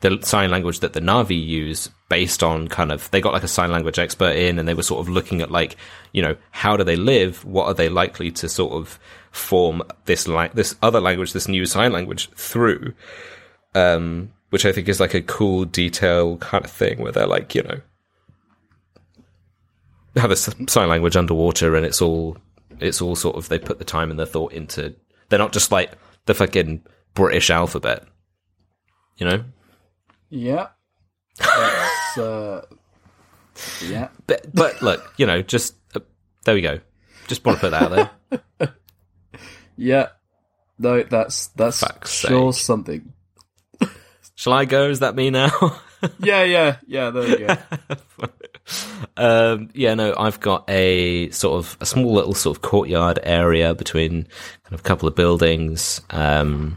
the 0.00 0.18
sign 0.22 0.50
language 0.50 0.80
that 0.80 0.92
the 0.92 1.00
Na'vi 1.00 1.42
use 1.42 1.88
based 2.08 2.42
on 2.42 2.68
kind 2.68 2.92
of 2.92 3.10
they 3.10 3.20
got 3.20 3.32
like 3.32 3.42
a 3.42 3.48
sign 3.48 3.72
language 3.72 3.98
expert 3.98 4.36
in 4.36 4.58
and 4.58 4.68
they 4.68 4.74
were 4.74 4.82
sort 4.82 5.00
of 5.00 5.08
looking 5.08 5.40
at 5.40 5.50
like 5.50 5.76
you 6.12 6.22
know 6.22 6.36
how 6.50 6.76
do 6.76 6.84
they 6.84 6.96
live? 6.96 7.44
What 7.44 7.66
are 7.66 7.74
they 7.74 7.88
likely 7.88 8.30
to 8.32 8.48
sort 8.48 8.72
of 8.72 8.98
form 9.30 9.82
this 10.04 10.28
like 10.28 10.54
this 10.54 10.76
other 10.82 11.00
language 11.00 11.32
this 11.32 11.48
new 11.48 11.66
sign 11.66 11.92
language 11.92 12.30
through? 12.30 12.94
Um 13.74 14.32
which 14.50 14.64
i 14.64 14.72
think 14.72 14.88
is 14.88 15.00
like 15.00 15.14
a 15.14 15.22
cool 15.22 15.64
detail 15.64 16.36
kind 16.38 16.64
of 16.64 16.70
thing 16.70 17.00
where 17.00 17.12
they're 17.12 17.26
like 17.26 17.54
you 17.54 17.62
know 17.62 17.80
have 20.16 20.30
a 20.30 20.36
sign 20.36 20.88
language 20.88 21.16
underwater 21.16 21.76
and 21.76 21.84
it's 21.84 22.00
all 22.00 22.36
it's 22.80 23.02
all 23.02 23.14
sort 23.14 23.36
of 23.36 23.48
they 23.48 23.58
put 23.58 23.78
the 23.78 23.84
time 23.84 24.10
and 24.10 24.18
the 24.18 24.26
thought 24.26 24.52
into 24.52 24.94
they're 25.28 25.38
not 25.38 25.52
just 25.52 25.70
like 25.70 25.92
the 26.24 26.34
fucking 26.34 26.82
british 27.14 27.50
alphabet 27.50 28.04
you 29.18 29.26
know 29.26 29.44
yeah. 30.30 30.68
uh, 32.16 32.62
yeah. 33.82 34.08
But, 34.26 34.54
but 34.54 34.82
look, 34.82 35.14
you 35.16 35.26
know, 35.26 35.42
just 35.42 35.74
uh, 35.94 36.00
there 36.44 36.54
we 36.54 36.60
go. 36.60 36.80
Just 37.26 37.44
want 37.44 37.58
to 37.58 37.60
put 37.60 37.70
that 37.70 37.82
out 37.92 38.10
there. 38.60 38.74
yeah. 39.76 40.08
No, 40.78 41.02
that's 41.02 41.48
that's 41.48 41.80
Fuck's 41.80 42.12
sure 42.12 42.52
sake. 42.52 42.62
something. 42.64 43.12
Shall 44.34 44.52
I 44.52 44.66
go? 44.66 44.90
Is 44.90 45.00
that 45.00 45.14
me 45.14 45.30
now? 45.30 45.50
yeah, 46.18 46.44
yeah, 46.44 46.76
yeah. 46.86 47.10
There 47.10 47.22
we 47.22 47.36
go. 47.46 47.56
um, 49.16 49.70
yeah, 49.72 49.94
no, 49.94 50.14
I've 50.16 50.40
got 50.40 50.68
a 50.68 51.30
sort 51.30 51.58
of 51.58 51.78
a 51.80 51.86
small 51.86 52.12
little 52.12 52.34
sort 52.34 52.58
of 52.58 52.62
courtyard 52.62 53.18
area 53.22 53.74
between 53.74 54.24
kind 54.64 54.72
of 54.72 54.80
a 54.80 54.82
couple 54.82 55.08
of 55.08 55.14
buildings. 55.14 56.02
Um, 56.10 56.76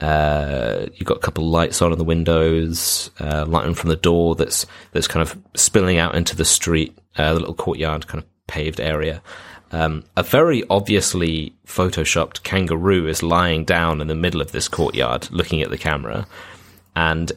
uh, 0.00 0.86
you've 0.94 1.06
got 1.06 1.18
a 1.18 1.20
couple 1.20 1.44
of 1.44 1.50
lights 1.50 1.80
on 1.80 1.92
in 1.92 1.98
the 1.98 2.04
windows, 2.04 3.10
uh, 3.20 3.44
lighting 3.46 3.74
from 3.74 3.90
the 3.90 3.96
door 3.96 4.34
that's 4.34 4.66
that's 4.92 5.06
kind 5.06 5.22
of 5.22 5.38
spilling 5.54 5.98
out 5.98 6.14
into 6.14 6.34
the 6.34 6.44
street, 6.44 6.96
uh, 7.16 7.32
the 7.34 7.40
little 7.40 7.54
courtyard 7.54 8.06
kind 8.06 8.22
of 8.22 8.28
paved 8.46 8.80
area. 8.80 9.22
Um, 9.70 10.04
a 10.16 10.22
very 10.22 10.64
obviously 10.68 11.54
photoshopped 11.66 12.42
kangaroo 12.42 13.06
is 13.06 13.22
lying 13.22 13.64
down 13.64 14.00
in 14.00 14.08
the 14.08 14.14
middle 14.14 14.40
of 14.40 14.52
this 14.52 14.68
courtyard, 14.68 15.30
looking 15.30 15.62
at 15.62 15.70
the 15.70 15.78
camera, 15.78 16.26
and 16.94 17.32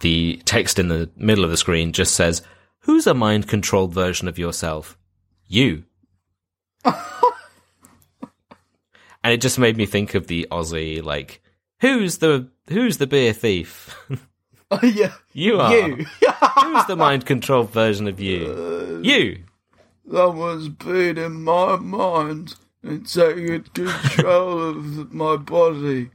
the 0.00 0.40
text 0.44 0.78
in 0.78 0.88
the 0.88 1.10
middle 1.16 1.44
of 1.44 1.50
the 1.50 1.56
screen 1.56 1.92
just 1.92 2.14
says, 2.14 2.42
"Who's 2.80 3.06
a 3.06 3.14
mind-controlled 3.14 3.92
version 3.92 4.28
of 4.28 4.38
yourself? 4.38 4.96
You." 5.46 5.84
and 6.84 6.94
it 9.24 9.40
just 9.42 9.58
made 9.58 9.76
me 9.76 9.84
think 9.84 10.14
of 10.14 10.26
the 10.26 10.46
Aussie 10.50 11.02
like 11.02 11.42
Who's 11.80 12.18
the 12.18 12.48
who's 12.68 12.98
the 12.98 13.06
beer 13.06 13.32
thief? 13.32 13.96
Oh 14.70 14.84
yeah, 14.84 15.14
you 15.32 15.58
are. 15.60 15.72
You. 15.72 15.94
who's 16.60 16.84
the 16.84 16.94
mind 16.94 17.24
controlled 17.24 17.70
version 17.72 18.06
of 18.06 18.20
you? 18.20 18.44
Uh, 18.46 19.00
you. 19.00 19.44
Someone's 20.10 20.68
been 20.68 21.16
in 21.16 21.42
my 21.42 21.76
mind 21.76 22.54
and 22.82 23.08
taking 23.08 23.62
control 23.62 24.68
of 24.68 25.14
my 25.14 25.36
body. 25.36 26.10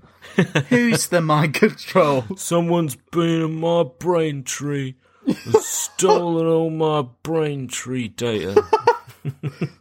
Who's 0.69 1.07
the 1.07 1.21
mind 1.21 1.55
control? 1.55 2.25
Someone's 2.35 2.95
been 3.11 3.41
in 3.41 3.59
my 3.59 3.85
brain 3.97 4.43
tree 4.43 4.97
and 5.25 5.55
stolen 5.55 6.45
all 6.45 6.69
my 6.69 7.07
brain 7.23 7.67
tree 7.67 8.07
data. 8.07 8.63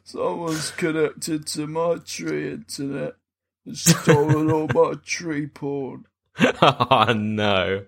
Someone's 0.04 0.70
connected 0.70 1.46
to 1.48 1.66
my 1.66 1.96
tree 1.96 2.52
internet 2.52 3.16
stolen 3.72 4.50
all 4.50 4.68
my 4.72 4.94
tree 5.04 5.46
porn. 5.46 6.06
oh 6.62 7.12
no. 7.14 7.84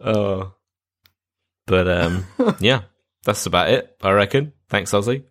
Oh. 0.00 0.52
But 1.66 1.88
um 1.88 2.26
yeah, 2.60 2.82
that's 3.24 3.46
about 3.46 3.70
it, 3.70 3.96
I 4.02 4.10
reckon. 4.12 4.52
Thanks, 4.68 4.92
Ozzy. 4.92 5.24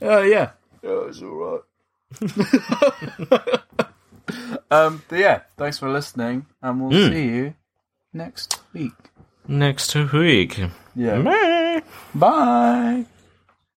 Uh 0.00 0.22
yeah. 0.22 0.50
Yeah, 0.82 1.08
it's 1.08 1.22
alright. 1.22 1.62
um 4.70 5.02
but 5.08 5.18
yeah, 5.18 5.40
thanks 5.56 5.78
for 5.78 5.90
listening 5.90 6.46
and 6.62 6.80
we'll 6.80 6.90
mm. 6.90 7.12
see 7.12 7.24
you 7.24 7.54
next 8.12 8.60
week. 8.72 8.92
Next 9.48 9.94
week. 9.94 10.60
Yeah. 10.94 11.22
Bye. 11.22 11.82
Bye. 12.14 13.06